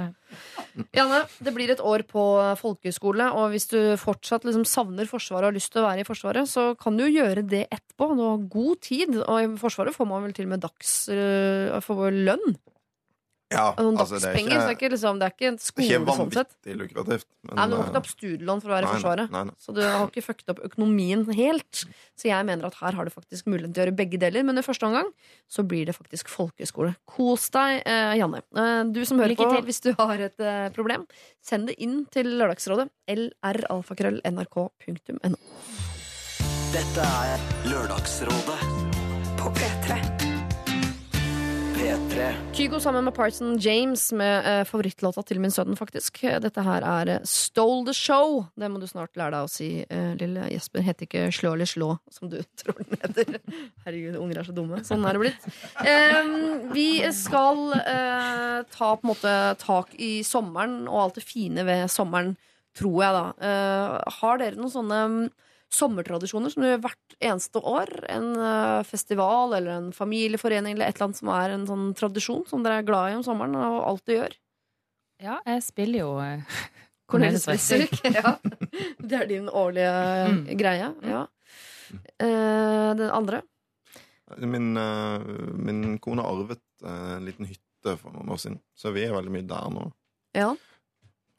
det, 0.74 0.88
Janne, 0.98 1.20
det 1.38 1.54
blir 1.54 1.70
et 1.70 1.84
år 1.86 2.02
på 2.10 2.24
folkehøyskole, 2.58 3.28
og 3.38 3.52
hvis 3.54 3.70
du 3.70 3.78
fortsatt 4.02 4.44
liksom 4.46 4.66
savner 4.66 5.06
Forsvaret 5.06 5.46
og 5.46 5.52
har 5.54 5.58
lyst 5.60 5.72
til 5.72 5.84
å 5.84 5.86
være 5.86 6.02
i 6.02 6.08
Forsvaret, 6.10 6.50
så 6.50 6.72
kan 6.82 6.98
du 6.98 7.06
jo 7.06 7.14
gjøre 7.22 7.46
det 7.48 7.68
etterpå. 7.70 8.10
Du 8.18 8.24
har 8.26 8.42
god 8.58 8.82
tid, 8.82 9.20
og 9.22 9.38
i 9.44 9.52
Forsvaret 9.62 9.94
får 9.94 10.10
man 10.10 10.26
vel 10.26 10.34
til 10.34 10.46
og 10.50 10.56
med 10.56 10.66
dags 10.66 10.96
Uh, 11.10 11.78
får 11.86 12.10
lønn. 12.26 12.58
Ja, 13.54 13.76
sånn 13.78 13.94
altså, 14.02 14.18
det 14.18 14.26
er 14.26 14.34
dagspenger, 14.34 14.50
så 14.50 14.58
det 14.58 14.66
er 14.66 14.74
ikke, 14.74 14.80
ikke, 14.80 14.90
liksom, 14.96 15.20
det 15.22 15.26
er 15.26 15.30
ikke 15.36 15.48
en 15.52 15.56
det 15.56 15.62
er 15.62 15.66
ikke 15.70 15.78
sånn 16.18 16.34
sett. 16.34 16.50
vanvittig 16.50 16.74
lukrativt. 16.80 17.28
Men, 17.46 17.54
Nei, 17.56 17.62
men 17.62 17.70
Du 17.70 17.74
har 17.78 17.86
ikke 17.86 17.94
eh, 17.94 18.02
opp 18.02 18.10
studielån 18.10 18.60
for 18.64 18.66
å 18.66 18.74
være 18.74 18.86
i 18.86 18.88
Forsvaret. 18.96 19.28
nei, 19.36 19.44
nei. 19.46 19.54
Så 19.62 19.70
du 19.76 19.82
har 19.86 20.08
ikke 20.10 20.24
fucket 20.26 20.50
opp 20.50 20.60
økonomien 20.66 21.22
helt. 21.38 21.74
Så 22.18 22.26
jeg 22.32 22.42
mener 22.50 22.66
at 22.66 22.74
her 22.82 22.92
har 22.98 23.04
du 23.06 23.12
faktisk 23.14 23.46
mulighet 23.46 23.70
til 23.76 23.82
å 23.84 23.86
gjøre 23.86 23.94
begge 24.02 24.18
deler. 24.26 24.42
Men 24.50 24.58
i 24.58 24.66
første 24.66 24.82
omgang 24.90 25.06
så 25.46 25.62
blir 25.62 25.86
det 25.86 25.94
faktisk 25.96 26.26
folkehøyskole. 26.34 26.96
Kos 27.06 27.46
deg, 27.54 27.86
eh, 27.86 28.18
Janne. 28.18 28.42
Eh, 28.58 28.82
du 28.90 29.06
som 29.06 29.22
hører 29.22 29.30
Lykke 29.36 29.46
på, 29.46 29.54
til. 29.60 29.66
hvis 29.70 29.82
du 29.86 29.94
har 30.02 30.18
et 30.26 30.40
eh, 30.42 30.74
problem, 30.74 31.06
send 31.46 31.70
det 31.70 31.78
inn 31.78 32.10
til 32.10 32.26
Lørdagsrådet. 32.42 32.90
lralfakrøll.nrk.no. 33.14 35.38
Dette 36.74 37.06
er 37.30 37.38
Lørdagsrådet 37.70 38.58
På 39.38 39.54
P3. 39.54 40.25
P3. 41.86 42.34
Kygo 42.54 42.80
sammen 42.80 43.04
med 43.06 43.14
Parson 43.14 43.58
James 43.62 44.12
med 44.18 44.48
eh, 44.50 44.64
favorittlåta 44.66 45.22
til 45.22 45.38
min 45.38 45.52
sønn, 45.54 45.76
faktisk. 45.78 46.18
Dette 46.42 46.64
her 46.66 46.82
er 46.82 47.12
eh, 47.14 47.28
Stole 47.30 47.86
the 47.86 47.94
Show. 47.94 48.40
Det 48.58 48.72
må 48.74 48.82
du 48.82 48.88
snart 48.90 49.14
lære 49.14 49.36
deg 49.36 49.46
å 49.46 49.52
si, 49.54 49.68
eh, 49.86 50.16
lille 50.18 50.48
Jesper. 50.50 50.82
Heter 50.82 51.06
ikke 51.06 51.28
Slå 51.36 51.52
eller 51.54 51.70
slå, 51.70 51.92
som 52.10 52.32
du 52.32 52.40
tror 52.64 52.82
den 52.82 53.04
heter. 53.04 53.38
Herregud, 53.86 54.18
unger 54.18 54.42
er 54.42 54.50
så 54.50 54.56
dumme. 54.58 54.82
Sånn 54.88 55.06
er 55.06 55.14
det 55.14 55.24
blitt. 55.28 55.46
Eh, 55.86 56.34
vi 56.74 56.88
skal 57.14 57.78
eh, 57.78 58.60
ta 58.74 58.92
på 58.96 59.06
en 59.06 59.14
måte 59.14 59.38
tak 59.62 59.94
i 60.02 60.16
sommeren 60.26 60.88
og 60.88 61.04
alt 61.04 61.22
det 61.22 61.28
fine 61.30 61.68
ved 61.70 61.86
sommeren, 61.94 62.34
tror 62.74 62.98
jeg, 63.06 63.20
da. 63.20 63.26
Eh, 63.46 64.14
har 64.24 64.42
dere 64.42 64.58
noen 64.58 64.74
sånne 64.74 65.04
mm, 65.20 65.26
sommertradisjoner 65.76 66.52
som 66.54 66.64
du 66.64 66.70
gjør 66.70 66.82
hvert 66.86 67.16
eneste 67.20 67.62
år. 67.62 67.92
En 68.12 68.32
eh, 68.40 68.82
festival 68.88 69.54
eller 69.58 69.76
en 69.78 69.92
familieforening 69.96 70.76
eller 70.78 70.88
et 70.90 70.96
eller 70.98 71.10
annet 71.10 71.20
som 71.22 71.32
er 71.36 71.54
en 71.56 71.68
sånn 71.70 71.86
tradisjon 72.00 72.46
som 72.50 72.64
dere 72.66 72.82
er 72.82 72.88
glad 72.88 73.12
i 73.12 73.18
om 73.20 73.24
sommeren 73.28 73.56
og 73.60 73.78
alltid 73.92 74.20
gjør. 74.22 74.38
Ja, 75.24 75.38
jeg 75.48 75.64
spiller 75.64 76.02
jo 76.06 76.10
eh, 76.24 76.58
Cornelis 77.12 77.46
Wessel. 77.48 77.86
ja. 78.18 78.36
Det 79.00 79.20
er 79.22 79.28
din 79.30 79.50
årlige 79.52 79.92
Mm. 80.26 80.40
greie. 80.58 80.88
Ja. 81.06 81.26
Eh, 82.20 82.90
den 82.98 83.12
andre? 83.14 83.44
Min, 84.42 84.72
eh, 84.78 85.22
min 85.54 86.00
kone 86.02 86.24
arvet 86.26 86.64
eh, 86.84 87.12
en 87.20 87.26
liten 87.28 87.46
hytte 87.46 87.94
for 88.02 88.10
noen 88.16 88.32
år 88.34 88.40
siden, 88.42 88.58
så 88.76 88.90
vi 88.96 89.04
er 89.06 89.14
veldig 89.14 89.32
mye 89.36 89.46
der 89.46 89.68
nå 89.70 89.84
Ja. 90.36 90.48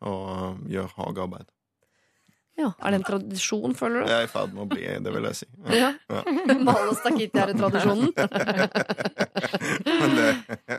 og 0.07 0.23
eh, 0.31 0.61
gjør 0.77 0.93
hagearbeid. 1.01 1.51
Ja. 2.57 2.71
Er 2.81 2.95
det 2.95 2.99
en 3.01 3.07
tradisjon, 3.07 3.75
føler 3.77 4.03
du? 4.05 4.11
Jeg 4.11 4.23
er 4.25 4.29
i 4.29 4.31
ferd 4.33 4.55
med 4.57 4.63
å 4.65 4.69
bli 4.71 4.85
det, 5.05 5.13
vil 5.13 5.27
jeg 5.29 5.37
si. 5.43 5.49
Ja. 5.77 5.91
Ja. 6.09 6.23
Male 6.69 6.95
stakitti 6.97 7.43
er 7.43 7.53
tradisjonen. 7.59 8.13
Men 9.87 10.17
det, 10.17 10.29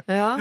ja. 0.09 0.31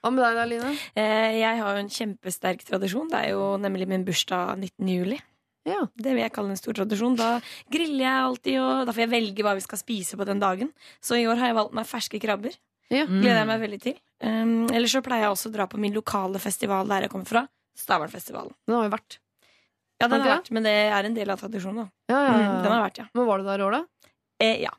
Hva 0.00 0.10
med 0.14 0.22
deg 0.24 0.38
da, 0.38 0.44
Line? 0.48 0.70
Eh, 0.96 1.34
Jeg 1.42 1.58
har 1.60 1.74
jo 1.76 1.82
en 1.82 1.90
kjempesterk 1.92 2.62
tradisjon. 2.64 3.10
Det 3.12 3.18
er 3.20 3.34
jo 3.34 3.50
nemlig 3.60 3.86
min 3.90 4.04
bursdag 4.06 4.54
19. 4.56 4.88
juli. 4.88 5.18
Ja. 5.68 5.82
Det 5.92 6.14
vil 6.16 6.22
jeg 6.24 6.32
kalle 6.32 6.54
en 6.54 6.60
stor 6.60 6.76
tradisjon. 6.78 7.18
Da 7.20 7.34
griller 7.70 8.06
jeg 8.06 8.24
alltid, 8.24 8.56
og 8.64 8.86
da 8.88 8.94
får 8.96 9.04
jeg 9.04 9.12
velge 9.12 9.44
hva 9.44 9.54
vi 9.58 9.64
skal 9.66 9.80
spise 9.82 10.16
på 10.16 10.24
den 10.28 10.40
dagen. 10.40 10.72
Så 11.04 11.18
i 11.20 11.26
år 11.28 11.36
har 11.42 11.52
jeg 11.52 11.58
valgt 11.60 11.76
meg 11.76 11.88
ferske 11.90 12.20
krabber. 12.22 12.56
Ja. 12.90 13.04
Gleder 13.06 13.42
jeg 13.42 13.50
meg 13.52 13.60
veldig 13.62 13.80
til. 13.84 13.98
Um, 14.24 14.64
ellers 14.74 14.96
så 14.96 15.02
pleier 15.04 15.28
jeg 15.28 15.34
også 15.36 15.52
å 15.52 15.54
dra 15.54 15.68
på 15.70 15.78
min 15.78 15.94
lokale 15.94 16.40
festival 16.42 16.88
der 16.90 17.04
jeg 17.06 17.12
kommer 17.12 17.28
fra. 17.28 17.44
Stavernfestivalen. 17.78 18.56
Den 18.66 18.74
har 18.80 18.88
jo 18.88 18.94
vært. 18.96 19.20
Ja, 20.00 20.08
den 20.08 20.20
har 20.24 20.38
vært, 20.38 20.50
men 20.56 20.62
det 20.66 20.72
er 20.90 21.04
en 21.04 21.14
del 21.14 21.30
av 21.30 21.40
tradisjonen. 21.40 21.84
da. 21.84 21.88
Ja, 22.08 22.20
ja, 22.24 22.32
Mm, 22.32 22.40
ja. 22.44 22.62
den 22.62 22.72
har 22.72 22.84
vært, 22.90 22.98
ja. 22.98 23.08
Men 23.14 23.26
var 23.26 23.38
du 23.38 23.44
der 23.44 23.58
i 23.60 23.62
år, 23.68 23.72
da? 23.72 23.84
Eh, 24.40 24.60
ja. 24.62 24.70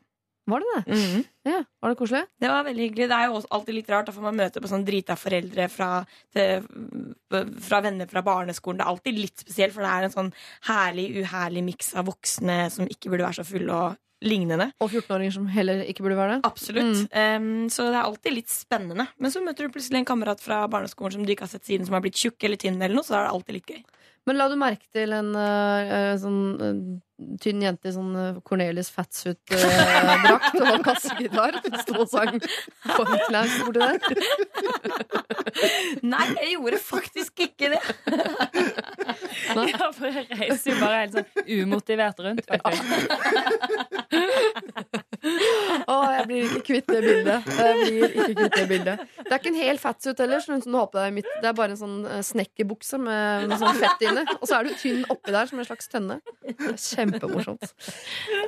Var 0.50 0.58
det 0.58 0.66
det? 0.74 0.96
Mhm. 0.96 1.24
Ja. 1.46 1.58
Var 1.80 1.90
det 1.92 1.98
koselig? 2.00 2.26
Det 2.42 2.48
var 2.50 2.64
veldig 2.66 2.82
hyggelig. 2.90 3.06
Det 3.08 3.14
er 3.14 3.26
jo 3.30 3.42
alltid 3.54 3.74
litt 3.76 3.88
rart, 3.94 4.06
da, 4.06 4.12
får 4.12 4.22
man 4.26 4.36
møte 4.40 4.60
på 4.60 4.66
sånn 4.72 4.84
drita 4.84 5.14
foreldre 5.14 5.68
fra, 5.70 5.90
til, 6.34 6.64
fra 7.62 7.80
venner 7.84 8.08
fra 8.10 8.22
barneskolen. 8.26 8.78
Det 8.80 8.84
er 8.84 8.90
alltid 8.90 9.18
litt 9.20 9.38
spesielt, 9.44 9.72
for 9.74 9.86
det 9.86 9.92
er 9.92 10.06
en 10.08 10.14
sånn 10.16 10.32
herlig, 10.68 11.06
uherlig 11.22 11.62
miks 11.66 11.92
av 11.94 12.06
voksne 12.10 12.58
som 12.74 12.88
ikke 12.90 13.12
burde 13.12 13.26
være 13.28 13.38
så 13.38 13.46
fulle 13.46 13.70
og 13.72 13.96
lignende. 14.22 14.68
Og 14.82 14.90
14-åringer 14.90 15.32
som 15.34 15.46
heller 15.50 15.82
ikke 15.90 16.04
burde 16.04 16.18
være 16.18 16.36
det? 16.36 16.44
Absolutt. 16.50 17.06
Um, 17.14 17.68
så 17.70 17.88
det 17.90 17.98
er 17.98 18.04
alltid 18.06 18.36
litt 18.36 18.52
spennende. 18.52 19.08
Men 19.18 19.30
så 19.34 19.42
møter 19.42 19.66
du 19.66 19.72
plutselig 19.74 19.98
en 20.02 20.10
kamerat 20.10 20.42
fra 20.42 20.60
barneskolen 20.70 21.16
som 21.16 21.24
du 21.26 21.32
ikke 21.34 21.46
har 21.46 21.54
sett 21.54 21.66
siden, 21.66 21.86
som 21.86 21.94
har 21.94 22.02
blitt 22.04 22.18
tjukk 22.18 22.42
eller 22.46 22.58
tynn, 22.60 22.78
eller 22.82 22.94
noe, 22.98 23.06
så 23.06 23.18
er 23.18 23.26
det 23.26 23.32
alltid 23.34 23.58
litt 23.60 23.72
gøy. 23.76 23.82
Men 24.28 24.38
la 24.38 24.48
du 24.50 24.56
merke 24.58 24.86
til 24.94 25.14
en 25.16 25.32
uh, 25.34 26.14
sånn 26.22 26.42
eh, 26.62 26.76
tynn 27.42 27.62
jente 27.64 27.90
i 27.90 27.94
sånn 27.94 28.12
Cornelius 28.46 28.72
Cornelis 28.72 28.90
Fatsuit-drakt 28.94 30.58
og 30.62 30.84
kassegitar? 30.86 31.58
Hun 31.62 31.78
sto 31.82 31.98
og 32.02 32.08
sang 32.10 32.38
Cornflakes 32.86 33.58
borti 33.66 33.80
der. 33.82 34.00
Nei, 36.02 36.26
jeg 36.38 36.54
gjorde 36.56 36.78
faktisk 36.82 37.46
ikke 37.48 37.74
det. 37.74 37.82
Ja, 39.52 39.88
for 39.94 40.06
jeg 40.06 40.26
reiser 40.30 40.72
jo 40.72 40.76
bare 40.80 40.98
helt 41.02 41.14
sånn 41.16 41.26
umotivert 41.62 42.18
rundt, 42.22 42.44
faktisk. 42.48 42.84
Å, 45.92 45.96
jeg 46.16 46.24
blir 46.28 46.46
ikke 46.48 46.62
kvitt 46.66 46.88
det 46.90 47.00
bildet. 47.04 47.48
Jeg 47.58 47.76
blir 47.78 48.06
ikke 48.08 48.24
kvitt 48.32 48.56
Det 48.56 48.64
bildet 48.70 49.04
Det 49.20 49.28
er 49.28 49.38
ikke 49.38 49.52
en 49.52 49.60
hel 49.60 49.78
fatsuit 49.82 50.22
heller. 50.22 50.42
Som 50.42 50.58
du 50.64 50.78
har 50.78 50.88
på 50.90 50.98
deg 50.98 51.12
i 51.12 51.16
midt. 51.20 51.30
Det 51.42 51.50
er 51.50 51.56
bare 51.58 51.74
en 51.74 51.80
sånn 51.80 51.98
eh, 52.08 52.22
snekkerbukse 52.26 52.98
med 53.02 53.48
noe 53.50 53.60
sånn 53.60 53.78
fett 53.82 54.06
inne. 54.08 54.24
Og 54.38 54.46
så 54.48 54.58
er 54.58 54.68
du 54.68 54.74
tynn 54.82 55.04
oppi 55.12 55.34
der 55.34 55.50
som 55.50 55.62
en 55.62 55.68
slags 55.68 55.90
tønne. 55.92 56.18
Er 56.48 57.11
Kjempemorsomt. 57.12 57.68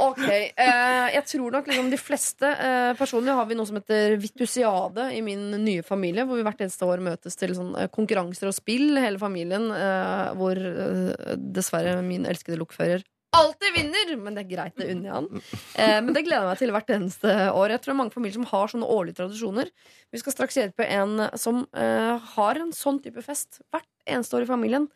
Ok. 0.04 0.24
Eh, 0.24 1.06
jeg 1.14 1.24
tror 1.30 1.54
nok 1.54 1.70
liksom 1.70 1.90
de 1.92 2.00
fleste 2.00 2.50
eh, 2.50 2.90
personer 2.98 3.38
har 3.38 3.48
vi 3.48 3.56
noe 3.58 3.68
som 3.68 3.78
heter 3.78 4.16
Vitusiade 4.20 5.10
i 5.14 5.22
min 5.24 5.50
nye 5.64 5.84
familie, 5.86 6.26
hvor 6.26 6.40
vi 6.40 6.46
hvert 6.46 6.64
eneste 6.64 6.88
år 6.88 7.02
møtes 7.04 7.38
til 7.40 7.54
sånn 7.56 7.74
eh, 7.78 7.90
konkurranser 7.94 8.50
og 8.50 8.56
spill, 8.56 8.96
hele 8.98 9.20
familien, 9.22 9.70
eh, 9.74 10.30
hvor 10.38 10.58
eh, 10.58 11.34
dessverre 11.38 11.98
min 12.04 12.26
elskede 12.30 12.60
lokfører 12.60 13.04
alltid 13.34 13.74
vinner, 13.74 14.12
men 14.20 14.36
det 14.36 14.44
er 14.44 14.50
greit, 14.50 14.76
det 14.78 14.90
unner 14.92 15.08
jeg 15.08 15.16
han. 15.16 15.42
Eh, 15.74 15.98
men 16.04 16.12
det 16.14 16.24
gleder 16.26 16.44
jeg 16.44 16.50
meg 16.50 16.60
til 16.60 16.74
hvert 16.74 16.92
eneste 16.96 17.34
år. 17.50 17.74
Jeg 17.74 17.82
tror 17.82 17.90
det 17.90 17.94
er 17.96 18.00
mange 18.02 18.14
familier 18.14 18.38
som 18.38 18.48
har 18.50 18.70
sånne 18.72 18.90
årlige 18.96 19.18
tradisjoner. 19.20 19.72
Vi 20.14 20.22
skal 20.22 20.36
straks 20.36 20.60
hjelpe 20.60 20.86
en 20.86 21.26
som 21.40 21.64
eh, 21.74 22.30
har 22.36 22.62
en 22.62 22.72
sånn 22.76 23.00
type 23.04 23.24
fest 23.26 23.60
hvert 23.74 23.90
eneste 24.06 24.38
år 24.38 24.46
i 24.46 24.50
familien, 24.52 24.88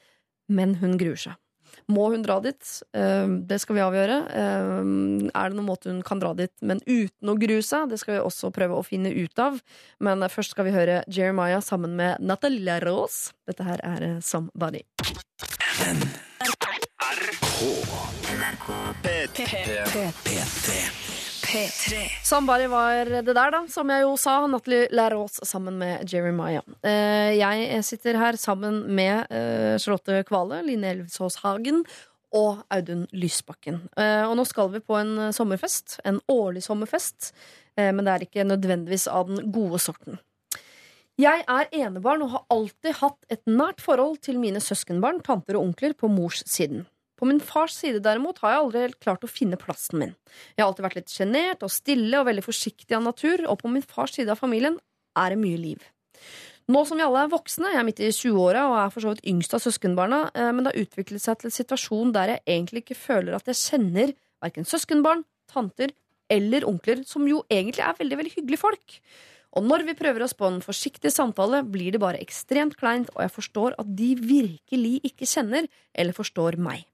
men 0.48 0.78
hun 0.82 0.96
gruer 1.00 1.20
seg. 1.28 1.38
Må 1.86 2.10
hun 2.12 2.22
dra 2.26 2.38
dit? 2.44 2.72
Eh, 2.96 3.26
det 3.48 3.60
skal 3.62 3.74
vi 3.78 3.84
avgjøre. 3.84 4.18
Eh, 4.42 4.78
er 5.30 5.48
det 5.48 5.56
noen 5.58 5.68
måte 5.68 5.92
hun 5.92 6.02
kan 6.06 6.20
dra 6.22 6.34
dit, 6.38 6.52
men 6.60 6.82
uten 6.86 7.32
å 7.32 7.38
grue 7.38 7.62
seg? 7.64 7.88
Det 7.92 8.00
skal 8.02 8.18
vi 8.18 8.24
også 8.24 8.52
prøve 8.54 8.78
å 8.78 8.86
finne 8.86 9.12
ut 9.14 9.38
av. 9.42 9.60
Men 10.04 10.16
eh, 10.22 10.32
først 10.32 10.50
skal 10.56 10.68
vi 10.68 10.76
høre 10.76 11.02
Jeremiah 11.06 11.62
sammen 11.64 11.96
med 11.98 12.12
Natalia 12.20 12.80
Rose. 12.84 13.32
Dette 13.48 13.62
her 13.68 13.78
er 13.84 14.18
Somebody. 14.24 14.84
Somebody. 15.78 16.18
P3. 19.02 21.27
Somebody 22.24 22.66
var 22.68 23.08
det 23.08 23.32
der, 23.32 23.52
da, 23.54 23.62
som 23.72 23.88
jeg 23.92 24.04
jo 24.04 24.12
sa. 24.20 24.34
Natalie 24.50 24.88
Larås 24.92 25.40
sammen 25.48 25.78
med 25.80 26.04
Jeremiah. 26.12 26.66
Eh, 26.84 27.38
jeg 27.38 27.80
sitter 27.88 28.18
her 28.20 28.36
sammen 28.36 28.82
med 28.94 29.32
eh, 29.32 29.78
Charlotte 29.80 30.22
Kvale, 30.28 30.60
Line 30.66 30.92
Elvsås 30.92 31.40
Hagen 31.44 31.84
og 32.36 32.60
Audun 32.74 33.06
Lysbakken. 33.16 33.80
Eh, 33.96 34.24
og 34.28 34.36
nå 34.36 34.44
skal 34.48 34.72
vi 34.74 34.84
på 34.84 34.98
en 35.00 35.32
sommerfest. 35.32 35.98
En 36.08 36.20
årlig 36.28 36.66
sommerfest. 36.66 37.32
Eh, 37.78 37.92
men 37.94 38.04
det 38.04 38.14
er 38.14 38.26
ikke 38.26 38.48
nødvendigvis 38.48 39.08
av 39.08 39.30
den 39.30 39.52
gode 39.54 39.80
sorten. 39.82 40.20
Jeg 41.18 41.42
er 41.50 41.72
enebarn 41.74 42.22
og 42.22 42.34
har 42.36 42.44
alltid 42.54 43.00
hatt 43.00 43.32
et 43.32 43.42
nært 43.50 43.80
forhold 43.82 44.20
til 44.22 44.38
mine 44.38 44.60
søskenbarn, 44.62 45.18
tanter 45.26 45.58
og 45.58 45.70
onkler 45.70 45.96
på 45.98 46.10
mors 46.12 46.44
siden. 46.46 46.84
På 47.18 47.26
min 47.26 47.40
fars 47.42 47.74
side 47.74 48.02
derimot 48.04 48.38
har 48.44 48.54
jeg 48.54 48.62
aldri 48.62 48.82
helt 48.86 49.00
klart 49.02 49.24
å 49.26 49.30
finne 49.30 49.58
plassen 49.58 49.98
min. 49.98 50.12
Jeg 50.54 50.62
har 50.62 50.70
alltid 50.70 50.86
vært 50.86 50.98
litt 51.00 51.14
sjenert 51.14 51.64
og 51.66 51.74
stille 51.74 52.20
og 52.20 52.28
veldig 52.28 52.44
forsiktig 52.46 52.94
av 52.94 53.02
natur, 53.08 53.42
og 53.50 53.58
på 53.62 53.72
min 53.72 53.82
fars 53.82 54.14
side 54.14 54.30
av 54.30 54.38
familien 54.38 54.78
er 55.18 55.34
det 55.34 55.40
mye 55.42 55.58
liv. 55.58 55.82
Nå 56.68 56.82
som 56.84 57.00
vi 57.00 57.04
alle 57.06 57.22
er 57.24 57.32
voksne, 57.32 57.70
jeg 57.72 57.80
er 57.80 57.86
midt 57.88 58.00
i 58.04 58.10
20-åra 58.12 58.66
og 58.68 58.74
er 58.76 58.90
for 58.92 59.04
så 59.04 59.14
vidt 59.14 59.24
yngst 59.32 59.54
av 59.56 59.62
søskenbarna, 59.64 60.18
eh, 60.36 60.50
men 60.52 60.66
det 60.66 60.74
har 60.74 60.84
utviklet 60.84 61.24
seg 61.24 61.38
til 61.40 61.48
en 61.48 61.54
situasjon 61.56 62.12
der 62.12 62.34
jeg 62.34 62.44
egentlig 62.44 62.82
ikke 62.84 62.98
føler 62.98 63.38
at 63.38 63.48
jeg 63.48 63.60
kjenner 63.62 64.12
verken 64.44 64.68
søskenbarn, 64.68 65.24
tanter 65.48 65.94
eller 66.28 66.66
onkler, 66.68 67.00
som 67.08 67.24
jo 67.26 67.40
egentlig 67.48 67.82
er 67.86 67.96
veldig, 67.98 68.18
veldig 68.20 68.34
hyggelige 68.34 68.60
folk. 68.60 68.98
Og 69.56 69.64
når 69.64 69.86
vi 69.88 69.96
prøver 69.96 70.26
oss 70.26 70.36
på 70.36 70.44
en 70.44 70.60
forsiktig 70.60 71.10
samtale, 71.14 71.62
blir 71.64 71.94
det 71.94 72.02
bare 72.02 72.20
ekstremt 72.20 72.76
kleint, 72.76 73.08
og 73.16 73.24
jeg 73.24 73.32
forstår 73.32 73.78
at 73.80 73.88
de 73.96 74.12
virkelig 74.20 74.98
ikke 75.08 75.28
kjenner 75.28 75.70
eller 75.96 76.16
forstår 76.16 76.60
meg. 76.60 76.84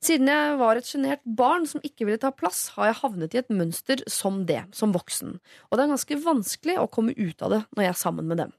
Siden 0.00 0.30
jeg 0.32 0.54
var 0.56 0.78
et 0.80 0.88
sjenert 0.88 1.20
barn 1.24 1.66
som 1.68 1.82
ikke 1.84 2.06
ville 2.08 2.20
ta 2.20 2.30
plass, 2.32 2.70
har 2.76 2.88
jeg 2.88 3.00
havnet 3.02 3.34
i 3.36 3.42
et 3.42 3.52
mønster 3.52 4.00
som 4.08 4.46
det, 4.48 4.62
som 4.72 4.94
voksen, 4.96 5.36
og 5.68 5.76
det 5.76 5.84
er 5.84 5.92
ganske 5.92 6.20
vanskelig 6.24 6.78
å 6.80 6.88
komme 6.88 7.12
ut 7.18 7.44
av 7.44 7.52
det 7.52 7.60
når 7.76 7.84
jeg 7.84 7.92
er 7.92 8.00
sammen 8.00 8.30
med 8.30 8.40
dem. 8.40 8.54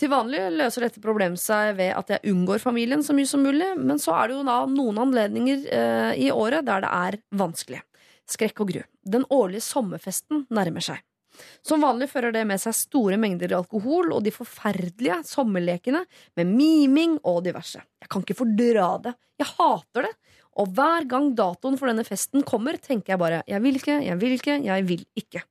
Til 0.00 0.08
vanlig 0.08 0.40
løser 0.54 0.86
dette 0.86 1.02
problemet 1.04 1.40
seg 1.42 1.74
ved 1.76 1.92
at 1.92 2.08
jeg 2.14 2.32
unngår 2.32 2.62
familien 2.62 3.02
så 3.04 3.12
mye 3.12 3.28
som 3.28 3.42
mulig, 3.44 3.74
men 3.76 4.00
så 4.00 4.14
er 4.16 4.30
det 4.30 4.38
jo 4.38 4.46
da 4.48 4.56
noen 4.70 5.02
anledninger 5.02 5.66
eh, 5.76 6.12
i 6.24 6.30
året 6.32 6.64
der 6.64 6.86
det 6.86 6.92
er 6.96 7.18
vanskelig. 7.36 7.82
Skrekk 8.30 8.62
og 8.64 8.72
gru. 8.72 8.80
Den 9.04 9.26
årlige 9.28 9.66
sommerfesten 9.66 10.46
nærmer 10.48 10.86
seg. 10.86 11.04
Som 11.64 11.84
vanlig 11.84 12.08
fører 12.10 12.32
det 12.34 12.46
med 12.48 12.60
seg 12.62 12.76
store 12.76 13.18
mengder 13.20 13.52
alkohol 13.58 14.14
og 14.14 14.24
de 14.24 14.32
forferdelige 14.34 15.20
sommerlekene 15.28 16.02
med 16.38 16.48
miming 16.48 17.18
og 17.28 17.42
diverse. 17.44 17.82
Jeg 18.00 18.10
kan 18.12 18.24
ikke 18.24 18.38
fordra 18.40 18.90
det. 19.04 19.14
Jeg 19.40 19.52
hater 19.58 20.08
det. 20.08 20.14
Og 20.60 20.74
hver 20.76 21.06
gang 21.08 21.30
datoen 21.36 21.78
for 21.80 21.88
denne 21.88 22.04
festen 22.04 22.44
kommer, 22.46 22.76
tenker 22.76 23.14
jeg 23.14 23.20
bare 23.22 23.40
jeg 23.48 23.62
vil 23.64 23.78
ikke, 23.78 24.00
jeg 24.04 24.18
vil 24.20 24.34
ikke, 24.36 24.58
jeg 24.66 24.88
vil 24.88 25.06
ikke. 25.16 25.44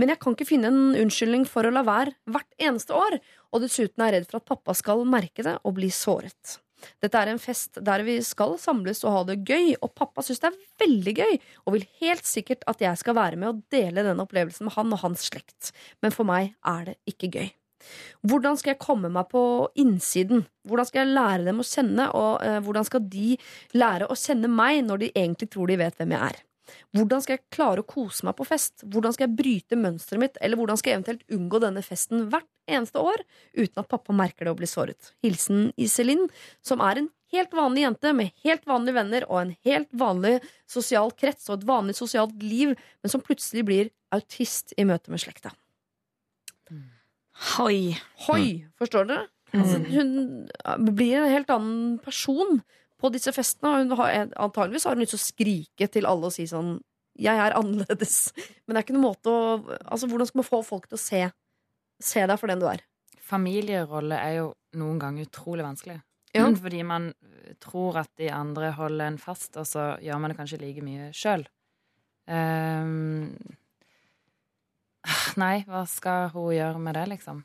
Men 0.00 0.14
jeg 0.14 0.20
kan 0.22 0.36
ikke 0.36 0.48
finne 0.48 0.70
en 0.72 0.96
unnskyldning 1.02 1.44
for 1.48 1.68
å 1.68 1.74
la 1.74 1.82
være 1.84 2.14
hvert 2.32 2.64
eneste 2.70 2.96
år, 2.96 3.18
og 3.52 3.64
dessuten 3.64 4.04
er 4.04 4.16
jeg 4.16 4.22
redd 4.22 4.30
for 4.30 4.40
at 4.40 4.48
pappa 4.48 4.76
skal 4.78 5.04
merke 5.08 5.44
det 5.44 5.58
og 5.62 5.76
bli 5.76 5.90
såret. 5.92 6.58
Dette 7.02 7.18
er 7.18 7.32
en 7.32 7.40
fest 7.42 7.80
der 7.84 8.04
vi 8.06 8.18
skal 8.22 8.54
samles 8.62 9.02
og 9.02 9.14
ha 9.14 9.22
det 9.28 9.40
gøy, 9.48 9.74
og 9.82 9.92
pappa 9.98 10.22
syns 10.24 10.42
det 10.44 10.52
er 10.52 10.58
veldig 10.84 11.14
gøy, 11.18 11.38
og 11.66 11.74
vil 11.74 11.88
helt 12.04 12.28
sikkert 12.28 12.64
at 12.70 12.82
jeg 12.84 13.00
skal 13.02 13.18
være 13.18 13.40
med 13.40 13.50
og 13.50 13.62
dele 13.74 14.06
denne 14.06 14.24
opplevelsen 14.24 14.68
med 14.68 14.78
han 14.78 14.94
og 14.94 15.02
hans 15.02 15.26
slekt, 15.28 15.72
men 16.04 16.14
for 16.14 16.28
meg 16.28 16.54
er 16.62 16.92
det 16.92 17.00
ikke 17.10 17.32
gøy. 17.34 17.48
Hvordan 18.26 18.58
skal 18.58 18.74
jeg 18.74 18.82
komme 18.82 19.10
meg 19.12 19.30
på 19.32 19.42
innsiden? 19.78 20.44
Hvordan 20.68 20.88
skal 20.88 21.04
jeg 21.04 21.14
lære 21.16 21.46
dem 21.48 21.62
å 21.62 21.66
kjenne, 21.66 22.10
og 22.16 22.44
eh, 22.44 22.58
hvordan 22.64 22.88
skal 22.88 23.06
de 23.08 23.38
lære 23.78 24.10
å 24.10 24.18
kjenne 24.18 24.50
meg 24.52 24.82
når 24.88 25.04
de 25.04 25.14
egentlig 25.14 25.50
tror 25.54 25.70
de 25.70 25.80
vet 25.80 25.98
hvem 25.98 26.14
jeg 26.16 26.32
er? 26.32 26.44
Hvordan 26.96 27.22
skal 27.24 27.36
jeg 27.36 27.46
klare 27.54 27.82
å 27.82 27.88
kose 27.88 28.26
meg 28.26 28.36
på 28.38 28.46
fest? 28.48 28.82
Hvordan 28.84 29.14
skal 29.14 29.28
jeg 29.28 29.38
bryte 29.38 29.78
mønsteret 29.80 30.22
mitt, 30.22 30.40
eller 30.44 30.60
hvordan 30.60 30.80
skal 30.80 30.90
jeg 30.90 30.98
eventuelt 30.98 31.36
unngå 31.38 31.60
denne 31.64 31.84
festen 31.84 32.26
hvert 32.32 32.48
eneste 32.68 33.00
år 33.00 33.22
uten 33.56 33.82
at 33.82 33.88
pappa 33.90 34.16
merker 34.16 34.46
det 34.46 34.54
og 34.54 34.60
blir 34.60 34.70
såret? 34.70 35.12
Hilsen 35.24 35.70
Iselin, 35.80 36.26
som 36.64 36.82
er 36.84 37.02
en 37.02 37.08
helt 37.32 37.54
vanlig 37.56 37.84
jente 37.84 38.12
med 38.16 38.34
helt 38.44 38.68
vanlige 38.68 38.98
venner 38.98 39.28
og 39.28 39.40
en 39.42 39.54
helt 39.68 39.88
vanlig 40.04 40.38
sosial 40.68 41.12
krets 41.16 41.48
og 41.48 41.58
et 41.58 41.68
vanlig 41.68 41.96
sosialt 41.98 42.36
liv, 42.42 42.74
men 43.02 43.12
som 43.12 43.24
plutselig 43.24 43.64
blir 43.68 43.94
autist 44.14 44.76
i 44.76 44.86
møte 44.88 45.12
med 45.12 45.24
slekta. 45.24 45.52
Hoi. 47.56 47.94
Hoi, 48.26 48.46
forstår 48.78 49.08
dere? 49.08 49.28
Altså, 49.56 49.78
hun 49.80 50.90
blir 50.92 51.22
en 51.22 51.30
helt 51.32 51.50
annen 51.52 51.96
person 52.04 52.60
på 52.98 53.10
disse 53.14 53.32
festene. 53.32 53.70
og 53.70 53.84
Hun 53.84 53.96
har, 54.00 54.32
antageligvis 54.36 54.84
har 54.88 54.96
hun 54.96 55.04
lyst 55.04 55.14
til 55.14 55.20
å 55.20 55.26
skrike 55.26 55.88
til 55.92 56.08
alle 56.08 56.28
og 56.28 56.34
si 56.34 56.48
sånn 56.50 56.76
Jeg 57.18 57.38
er 57.40 57.56
annerledes. 57.58 58.32
Men 58.66 58.74
det 58.74 58.80
er 58.80 58.86
ikke 58.86 58.96
noen 58.98 59.08
måte 59.08 59.32
å 59.32 59.44
Altså, 59.86 60.10
hvordan 60.10 60.30
skal 60.30 60.42
man 60.42 60.50
få 60.50 60.62
folk 60.66 60.88
til 60.90 60.98
å 60.98 61.02
se, 61.02 61.22
se 62.02 62.26
deg 62.26 62.40
for 62.40 62.50
den 62.50 62.62
du 62.62 62.68
er? 62.70 62.84
Familierolle 63.28 64.18
er 64.24 64.36
jo 64.40 64.52
noen 64.80 65.00
ganger 65.00 65.28
utrolig 65.28 65.66
vanskelig. 65.66 65.98
Ja. 66.36 66.44
Fordi 66.60 66.82
man 66.84 67.12
tror 67.60 68.02
at 68.02 68.10
de 68.20 68.28
andre 68.32 68.70
holder 68.76 69.08
en 69.08 69.18
fast, 69.20 69.56
og 69.56 69.66
så 69.68 69.94
gjør 70.04 70.20
man 70.20 70.32
det 70.32 70.38
kanskje 70.38 70.60
like 70.60 70.84
mye 70.84 71.08
sjøl. 71.16 71.44
Nei, 75.36 75.64
hva 75.68 75.84
skal 75.88 76.30
hun 76.34 76.50
gjøre 76.56 76.78
med 76.82 76.94
det, 76.98 77.06
liksom? 77.16 77.44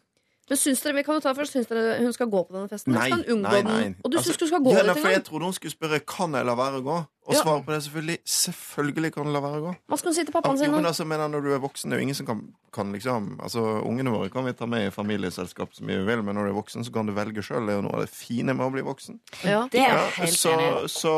Men 0.52 0.58
syns 0.60 0.82
dere, 0.84 0.92
vi 0.98 1.04
kan 1.08 1.16
jo 1.16 1.22
ta 1.24 1.32
først, 1.34 1.54
syns 1.56 1.70
dere 1.70 1.94
hun 2.04 2.12
skal 2.14 2.28
gå 2.28 2.42
på 2.44 2.52
denne 2.52 2.68
festen? 2.68 2.92
Nei, 2.92 3.06
skal 3.08 3.22
hun 3.24 3.38
unngå 3.40 3.52
nei, 3.54 3.62
nei. 3.64 3.76
den? 3.86 3.94
Og 4.04 4.12
du 4.12 4.18
Altså, 4.20 4.34
syns 4.34 4.42
hun 4.44 4.50
skal 4.52 4.64
gå 4.66 4.74
ja, 4.76 4.82
nei, 4.84 4.96
for 5.00 5.14
Jeg 5.14 5.22
trodde 5.24 5.48
hun 5.48 5.54
skulle 5.56 5.72
spørre 5.72 6.00
Kan 6.04 6.36
jeg 6.36 6.46
la 6.50 6.56
være 6.60 6.82
å 6.82 6.84
gå. 6.84 6.98
Og 7.24 7.32
Ja. 7.34 7.40
svare 7.46 7.64
på 7.64 7.72
det 7.72 7.78
selvfølgelig 7.86 8.18
selvfølgelig 8.28 9.12
kan 9.16 9.24
du 9.24 9.32
la 9.32 9.40
være 9.40 9.62
å 9.62 9.64
gå. 9.64 9.72
Hva 9.88 9.98
skal 10.02 10.10
hun 10.12 10.16
si 10.18 10.26
til 10.28 10.34
pappaen 10.36 10.58
sin? 10.60 10.68
jo, 10.68 10.76
men 10.76 10.86
altså, 10.90 11.06
mener, 11.08 11.32
når 11.32 11.42
du 11.48 11.54
er 11.56 11.62
voksen, 11.64 11.90
det 11.90 11.96
er 11.96 12.02
jo 12.02 12.08
ingen 12.10 12.20
som 12.20 12.28
kan, 12.28 12.42
kan 12.76 12.92
liksom 12.92 13.30
Altså, 13.40 13.64
Ungene 13.88 14.12
våre 14.12 14.30
kan 14.30 14.44
vi 14.44 14.52
ta 14.60 14.68
med 14.68 14.90
i 14.90 14.92
familieselskap 14.92 15.72
så 15.74 15.88
mye 15.88 16.04
vi 16.04 16.10
vil, 16.12 16.24
men 16.28 16.36
når 16.36 16.44
du 16.44 16.52
er 16.52 16.60
voksen, 16.60 16.84
så 16.84 16.92
kan 16.92 17.08
du 17.08 17.14
velge 17.16 17.40
sjøl. 17.42 17.64
Det 17.66 17.78
er 17.78 17.80
jo 17.80 17.88
noe 17.88 17.96
av 17.96 18.04
det 18.04 18.12
fine 18.12 18.52
med 18.54 18.68
å 18.68 18.72
bli 18.76 18.84
voksen. 18.84 19.22
Ja. 19.48 19.64
Det 19.72 19.80
er 19.80 19.96
Ja, 19.96 20.06
helt 20.20 20.36
så, 20.36 20.52
enig 20.60 20.92
så, 20.92 21.16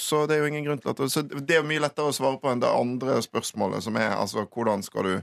så 0.00 0.24
det 0.26 0.38
er 0.38 0.46
jo 0.46 0.48
ingen 0.54 0.64
grunn 0.64 0.80
til 0.80 0.88
at 0.96 1.04
så 1.12 1.20
Det 1.28 1.60
er 1.60 1.68
mye 1.68 1.84
lettere 1.84 2.08
å 2.08 2.16
svare 2.16 2.40
på 2.40 2.48
enn 2.48 2.64
det 2.64 2.72
andre 2.72 3.20
spørsmålet, 3.20 3.84
som 3.84 4.00
er 4.00 4.16
altså 4.16 4.48
hvordan 4.48 4.82
skal 4.82 5.02
du 5.04 5.14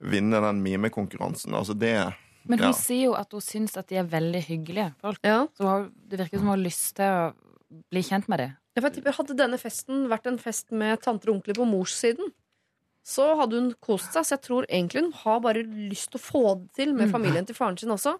vinne 0.00 0.40
den 0.44 0.62
mimekonkurransen? 0.64 1.54
Altså 1.54 1.74
det 1.74 1.94
Men 2.48 2.62
hun 2.62 2.70
ja. 2.70 2.76
sier 2.76 3.10
jo 3.10 3.16
at 3.18 3.32
hun 3.34 3.44
syns 3.44 3.76
at 3.76 3.90
de 3.90 3.98
er 4.00 4.08
veldig 4.08 4.42
hyggelige 4.46 4.92
folk. 5.02 5.20
Ja. 5.26 5.46
Så 5.58 5.90
det 6.08 6.20
virker 6.22 6.38
som 6.38 6.48
hun 6.48 6.56
har 6.56 6.64
lyst 6.64 6.94
til 6.96 7.04
å 7.12 7.82
bli 7.92 8.02
kjent 8.06 8.28
med 8.32 8.40
dem. 8.44 8.56
Ja, 8.78 9.12
Hadde 9.18 9.34
denne 9.36 9.58
festen 9.60 10.06
vært 10.08 10.28
en 10.30 10.38
fest 10.40 10.70
med 10.70 11.02
tanter 11.02 11.32
og 11.32 11.40
onkler 11.40 11.58
på 11.58 11.66
morssiden, 11.68 12.30
så 13.08 13.24
hadde 13.38 13.56
hun 13.56 13.68
kost 13.80 14.12
seg. 14.12 14.26
Så 14.28 14.34
jeg 14.36 14.42
tror 14.44 14.66
egentlig 14.68 15.00
hun 15.06 15.14
har 15.22 15.38
bare 15.44 15.62
lyst 15.64 16.10
til 16.12 16.20
å 16.20 16.24
få 16.26 16.42
det 16.60 16.68
til 16.76 16.92
med 16.96 17.08
familien 17.14 17.46
til 17.48 17.56
faren 17.56 17.78
sin 17.80 17.94
også. 17.94 18.12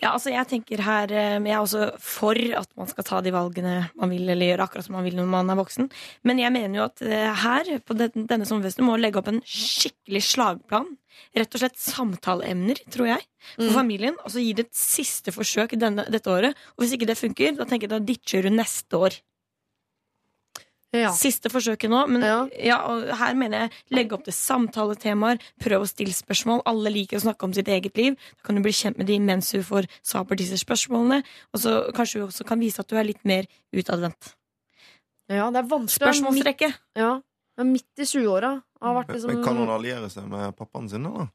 Ja, 0.00 0.14
altså 0.14 0.32
jeg 0.32 0.48
tenker 0.48 0.80
her 0.82 1.12
eh, 1.12 1.36
Jeg 1.36 1.52
er 1.52 1.60
også 1.60 1.90
for 2.00 2.40
at 2.62 2.70
man 2.80 2.88
skal 2.88 3.04
ta 3.04 3.20
de 3.20 3.34
valgene 3.34 3.74
man 3.98 4.10
vil, 4.14 4.24
eller 4.32 4.48
gjøre 4.54 4.64
akkurat 4.66 4.86
som 4.88 4.96
man 4.96 5.04
vil 5.04 5.18
når 5.20 5.28
man 5.34 5.52
er 5.52 5.60
voksen. 5.60 5.90
Men 6.24 6.40
jeg 6.40 6.54
mener 6.56 6.80
jo 6.80 6.86
at 6.88 7.04
eh, 7.04 7.28
her, 7.44 7.70
på 7.84 7.98
denne 8.00 8.48
sommerfesten, 8.48 8.86
må 8.88 8.96
legge 8.98 9.20
opp 9.20 9.28
en 9.30 9.42
skikkelig 9.44 10.24
slagplan. 10.32 10.88
Rett 11.36 11.52
og 11.54 11.60
slett 11.60 11.76
samtaleemner, 11.78 12.80
tror 12.92 13.10
jeg, 13.12 13.26
for 13.56 13.68
Mm. 13.68 13.74
familien. 13.74 14.16
Og 14.24 14.30
så 14.32 14.40
gi 14.40 14.52
det 14.56 14.66
et 14.70 14.78
siste 14.78 15.32
forsøk 15.34 15.74
denne, 15.78 16.06
dette 16.10 16.30
året. 16.30 16.56
Og 16.76 16.84
hvis 16.84 16.94
ikke 16.96 17.08
det 17.10 17.18
funker, 17.20 17.52
da 17.56 17.64
tenker 17.68 17.84
jeg 17.88 17.92
da 17.92 17.98
ditcher 18.00 18.42
du 18.48 18.50
neste 18.54 18.96
år. 18.96 19.16
Ja. 20.92 21.10
Siste 21.16 21.48
forsøket 21.48 21.88
nå. 21.88 22.02
Men 22.08 22.20
Ja. 22.22 22.48
ja. 22.60 22.76
og 22.86 23.06
her 23.16 23.34
mener 23.34 23.62
jeg 23.64 23.70
legge 23.96 24.12
opp 24.12 24.24
til 24.24 24.34
samtaletemaer. 24.36 25.40
Prøv 25.62 25.82
å 25.86 25.88
stille 25.88 26.12
spørsmål. 26.12 26.60
Alle 26.68 26.90
liker 26.92 27.16
å 27.16 27.22
snakke 27.24 27.44
om 27.48 27.52
sitt 27.56 27.66
eget 27.72 27.96
liv. 27.96 28.14
Da 28.36 28.42
kan 28.48 28.56
du 28.56 28.62
bli 28.62 28.72
kjent 28.76 28.98
med 28.98 29.06
dem 29.08 29.24
mens 29.24 29.50
du 29.52 29.62
får 29.62 29.88
svar 30.04 30.24
på 30.28 30.36
disse 30.36 30.58
spørsmålene. 30.60 31.22
Og 31.54 31.60
så 31.60 31.92
kanskje 31.96 32.20
du 32.20 32.26
også 32.28 32.44
kan 32.46 32.60
vise 32.60 32.80
at 32.80 32.88
du 32.88 32.96
er 33.00 33.04
litt 33.08 33.24
mer 33.24 33.46
utadvendt. 33.72 34.34
ja, 35.32 35.50
det 35.50 35.62
er 35.62 35.68
vanskelig. 35.70 35.96
Spørsmålsrekke. 36.12 36.72
Ja, 36.98 37.14
det 37.56 37.64
er 37.64 37.68
midt 37.72 37.98
i 37.98 38.02
20-åra. 38.04 38.62
Har 38.82 38.94
vært 38.98 39.14
liksom 39.14 39.32
Men 39.32 39.44
kan 39.44 39.56
hun 39.56 39.68
alliere 39.70 40.10
seg 40.10 40.28
med 40.28 40.56
pappaen 40.58 40.90
sin, 40.90 41.04
da? 41.04 41.28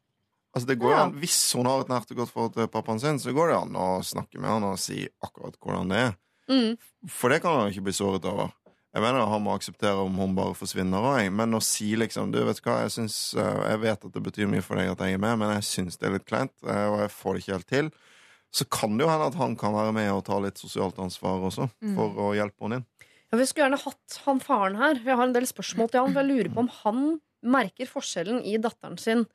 Altså 0.55 0.67
det 0.67 0.79
går 0.79 0.91
Ja. 0.91 1.03
an, 1.05 1.13
Hvis 1.21 1.53
hun 1.55 1.65
har 1.65 1.81
et 1.81 1.87
nært 1.87 2.11
og 2.11 2.17
godt 2.17 2.29
forhold 2.31 2.53
til 2.53 2.67
pappaen 2.67 2.99
sin, 2.99 3.17
så 3.19 3.33
går 3.33 3.47
det 3.49 3.57
an 3.57 3.73
å 3.73 4.03
snakke 4.03 4.39
med 4.39 4.49
han 4.49 4.63
og 4.63 4.77
si 4.79 5.07
akkurat 5.23 5.55
hvordan 5.61 5.89
det 5.89 5.97
er. 5.97 6.15
mm. 6.49 6.77
For 7.09 7.29
det 7.29 7.41
kan 7.41 7.59
han 7.59 7.71
ikke 7.71 7.83
bli 7.83 7.93
såret 7.93 8.25
over. 8.25 8.51
Jeg 8.97 9.03
mener 9.05 9.29
Han 9.29 9.43
må 9.45 9.53
akseptere 9.53 10.01
om 10.01 10.15
hun 10.17 10.33
bare 10.37 10.57
forsvinner 10.57 11.05
òg. 11.05 11.27
Men 11.29 11.53
å 11.53 11.61
si 11.61 11.91
liksom 11.99 12.31
Du, 12.33 12.39
vet 12.47 12.61
hva, 12.65 12.79
jeg 12.87 12.95
syns 12.95 13.17
eh, 13.37 13.63
Jeg 13.73 13.81
vet 13.85 14.07
at 14.09 14.15
det 14.15 14.23
betyr 14.25 14.49
mye 14.49 14.65
for 14.65 14.79
deg 14.79 14.89
at 14.89 15.03
jeg 15.05 15.17
er 15.17 15.21
med, 15.21 15.37
men 15.43 15.53
jeg 15.59 15.67
syns 15.69 16.01
det 16.01 16.09
er 16.09 16.15
litt 16.17 16.25
kleint, 16.25 16.53
eh, 16.65 16.85
og 16.89 17.03
jeg 17.03 17.13
får 17.13 17.35
det 17.35 17.43
ikke 17.43 17.57
helt 17.59 17.69
til. 17.69 17.91
Så 18.57 18.65
kan 18.73 18.97
det 18.97 19.05
jo 19.05 19.11
hende 19.11 19.27
at 19.29 19.37
han 19.37 19.53
kan 19.59 19.75
være 19.75 19.93
med 19.93 20.09
og 20.15 20.23
ta 20.25 20.39
litt 20.41 20.57
sosialt 20.57 20.97
ansvar 21.03 21.43
også, 21.49 21.67
for 21.97 22.21
å 22.23 22.29
hjelpe 22.33 22.63
henne 22.63 22.79
inn. 22.79 22.85
Ja, 23.27 23.37
vi 23.37 23.45
skulle 23.45 23.65
gjerne 23.67 23.81
hatt 23.81 24.19
han 24.23 24.39
faren 24.41 24.77
her. 24.79 25.01
Jeg 25.03 25.19
har 25.19 25.27
en 25.27 25.35
del 25.35 25.45
spørsmål 25.49 25.91
til 25.91 25.99
han. 25.99 26.13
For 26.15 26.23
jeg 26.23 26.29
lurer 26.31 26.53
på 26.55 26.63
om 26.63 26.69
han 26.79 27.01
merker 27.57 27.89
forskjellen 27.91 28.39
i 28.47 28.55
datteren 28.63 28.95
sin 28.97 29.25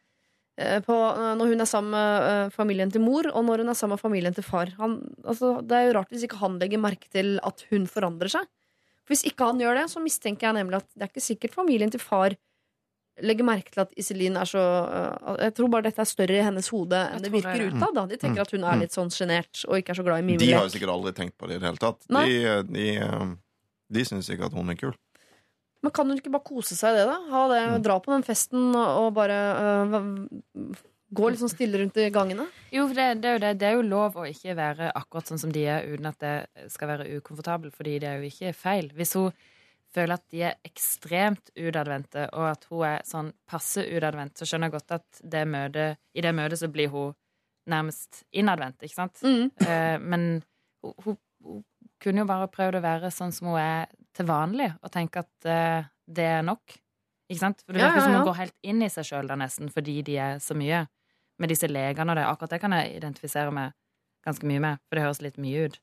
eh, 0.57 0.81
på, 0.83 0.97
når 1.39 1.53
hun 1.53 1.63
er 1.63 1.69
sammen 1.69 1.93
med 1.95 2.57
familien 2.57 2.91
til 2.91 3.05
mor, 3.05 3.29
og 3.31 3.47
når 3.47 3.63
hun 3.63 3.75
er 3.75 3.79
sammen 3.79 4.01
med 4.01 4.03
familien 4.03 4.35
til 4.35 4.49
far. 4.49 4.73
Han, 4.81 4.97
altså, 5.23 5.59
det 5.61 5.77
er 5.77 5.87
jo 5.87 5.95
rart 6.01 6.17
hvis 6.17 6.27
ikke 6.27 6.41
han 6.41 6.59
legger 6.63 6.83
merke 6.83 7.13
til 7.13 7.37
at 7.45 7.63
hun 7.71 7.87
forandrer 7.91 8.33
seg. 8.33 8.49
For 9.03 9.15
Hvis 9.15 9.27
ikke 9.29 9.51
han 9.51 9.61
gjør 9.61 9.81
det, 9.81 9.91
så 9.91 10.01
mistenker 10.03 10.49
jeg 10.49 10.59
nemlig 10.61 10.81
at 10.83 10.89
det 10.95 11.07
er 11.07 11.13
ikke 11.13 11.25
sikkert 11.25 11.55
familien 11.57 11.91
til 11.93 12.03
far 12.03 12.37
legger 13.21 13.45
merke 13.45 13.73
til 13.75 13.83
at 13.85 13.93
Iselin 14.01 14.39
er 14.41 14.49
så 14.49 14.63
eh, 14.89 15.45
Jeg 15.47 15.55
tror 15.59 15.71
bare 15.75 15.87
dette 15.89 16.01
er 16.01 16.09
større 16.09 16.39
i 16.39 16.45
hennes 16.47 16.69
hode 16.73 16.97
enn 17.13 17.25
det 17.25 17.33
virker 17.35 17.61
det. 17.61 17.71
utad. 17.77 18.01
De 18.09 18.19
tenker 18.21 18.45
at 18.45 18.55
hun 18.55 18.65
er 18.65 18.81
litt 18.81 18.95
sånn 18.97 19.13
sjenert 19.13 19.65
og 19.69 19.77
ikke 19.79 19.93
er 19.95 20.01
så 20.01 20.07
glad 20.07 20.25
i 20.25 20.37
De 20.41 20.53
har 20.55 20.65
jo 20.67 20.73
sikkert 20.73 20.95
aldri 20.95 21.13
tenkt 21.17 21.37
på 21.37 21.51
det 21.51 21.59
i 21.59 21.63
det 21.63 21.69
hele 21.69 21.83
tatt. 21.83 22.07
Nei. 22.13 22.25
De, 22.31 22.55
de, 22.71 22.87
eh, 23.05 23.27
de 23.93 24.07
syns 24.09 24.31
ikke 24.33 24.49
at 24.49 24.57
hun 24.57 24.73
er 24.73 24.81
kul. 24.81 24.95
Men 25.83 25.93
kan 25.95 26.07
hun 26.09 26.19
ikke 26.19 26.31
bare 26.33 26.47
kose 26.47 26.79
seg 26.79 26.95
i 26.95 27.01
det, 27.01 27.07
da? 27.11 27.19
Ha 27.35 27.43
det, 27.51 27.61
Mm. 27.73 27.83
Dra 27.83 27.99
på 28.01 28.13
den 28.15 28.23
festen 28.27 28.71
og 28.79 29.13
bare 29.19 29.39
øh, 29.83 29.97
gå 31.13 31.31
litt 31.31 31.41
sånn 31.43 31.53
stille 31.53 31.81
rundt 31.81 31.99
i 32.01 32.11
gangene? 32.15 32.47
Jo, 32.73 32.87
for 32.89 32.99
det, 32.99 33.09
det 33.23 33.31
er 33.31 33.37
jo 33.37 33.43
det. 33.45 33.55
Det 33.61 33.69
er 33.69 33.75
jo 33.77 33.87
lov 33.87 34.19
å 34.21 34.27
ikke 34.29 34.57
være 34.59 34.93
akkurat 34.99 35.33
sånn 35.33 35.41
som 35.43 35.55
de 35.55 35.65
er, 35.69 35.89
uten 35.93 36.09
at 36.09 36.21
det 36.23 36.69
skal 36.73 36.93
være 36.95 37.09
ukomfortabel, 37.19 37.73
fordi 37.75 37.99
det 38.03 38.11
er 38.11 38.21
jo 38.23 38.31
ikke 38.31 38.55
feil. 38.57 38.89
Hvis 38.97 39.17
hun 39.19 39.33
føler 39.93 40.17
at 40.17 40.25
de 40.33 40.45
er 40.49 40.61
ekstremt 40.65 41.53
utadvendte, 41.53 42.29
og 42.33 42.47
at 42.55 42.65
hun 42.71 42.87
er 42.89 43.03
sånn 43.09 43.33
passe 43.49 43.85
utadvendt, 43.85 44.39
så 44.39 44.49
skjønner 44.49 44.71
jeg 44.71 44.77
godt 44.79 44.97
at 44.99 45.25
det 45.35 45.43
møtet, 45.49 46.01
i 46.17 46.25
det 46.25 46.33
møtet 46.37 46.63
så 46.63 46.71
blir 46.73 46.93
hun 46.93 47.13
nærmest 47.71 48.25
innadvendt, 48.35 48.83
ikke 48.83 48.97
sant? 48.97 49.21
Mm. 49.23 49.51
Eh, 49.63 49.99
men 50.01 50.25
hun, 50.83 50.95
hun, 51.05 51.19
hun 51.45 51.61
kunne 52.03 52.25
jo 52.25 52.31
bare 52.31 52.49
prøvd 52.51 52.81
å 52.81 52.85
være 52.85 53.13
sånn 53.15 53.35
som 53.35 53.53
hun 53.53 53.61
er 53.61 53.93
til 54.17 54.29
vanlig, 54.29 54.73
og 54.83 54.95
tenke 54.95 55.23
at 55.23 55.49
eh, 55.49 55.91
det 56.09 56.27
er 56.39 56.43
nok. 56.47 56.75
Ikke 57.31 57.43
sant? 57.45 57.63
For 57.65 57.77
det 57.77 57.85
Ja, 57.85 57.93
ja, 57.93 58.01
ja, 58.01 58.03
som 58.05 58.17
hun 58.17 58.27
går 58.29 58.41
helt 58.41 58.59
inn 58.67 58.83
i 58.85 58.91
seg 58.93 59.09
sjøl 59.09 59.31
da, 59.31 59.39
nesten, 59.41 59.71
fordi 59.73 60.01
de 60.09 60.19
er 60.21 60.43
så 60.43 60.57
mye. 60.59 60.85
Med 61.43 61.51
disse 61.51 61.67
legene 61.71 62.15
og 62.15 62.19
det. 62.21 62.27
Akkurat 62.31 62.55
det 62.55 62.61
kan 62.63 62.75
jeg 62.79 62.97
identifisere 63.01 63.51
meg 63.55 63.73
ganske 64.23 64.47
mye 64.47 64.61
med, 64.63 64.79
for 64.87 64.95
det 64.95 65.03
høres 65.03 65.19
litt 65.25 65.39
mye 65.43 65.65
ut. 65.67 65.77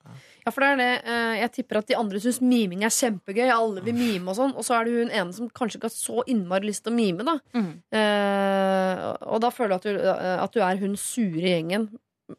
Ja, 0.45 0.51
for 0.55 0.63
det 0.63 0.67
er 0.71 0.77
det. 0.79 0.91
øh, 1.11 1.33
Jeg 1.41 1.51
tipper 1.57 1.81
at 1.81 1.89
de 1.89 1.97
andre 1.99 2.21
syns 2.23 2.37
miming 2.39 2.85
er 2.87 2.93
kjempegøy. 2.95 3.49
Alle 3.51 3.83
vil 3.83 3.97
mime 3.97 4.31
og 4.31 4.37
sånn. 4.37 4.53
Og 4.55 4.63
så 4.63 4.77
er 4.77 4.87
det 4.87 4.93
hun 4.95 5.11
ene 5.11 5.35
som 5.35 5.49
kanskje 5.51 5.75
ikke 5.81 5.89
har 5.91 5.95
så 5.97 6.23
innmari 6.31 6.69
lyst 6.69 6.85
til 6.85 6.93
å 6.93 6.95
mime, 6.95 7.25
da. 7.27 7.35
Mm. 7.51 7.73
Eh, 7.99 9.01
og 9.27 9.41
da 9.43 9.51
føler 9.51 9.73
du 9.73 9.75
at 9.81 9.87
du, 9.89 9.97
øh, 9.99 10.37
at 10.45 10.55
du 10.55 10.63
er 10.63 10.79
hun 10.79 10.95
sure 10.95 11.35
i 11.43 11.51
gjengen. 11.51 11.89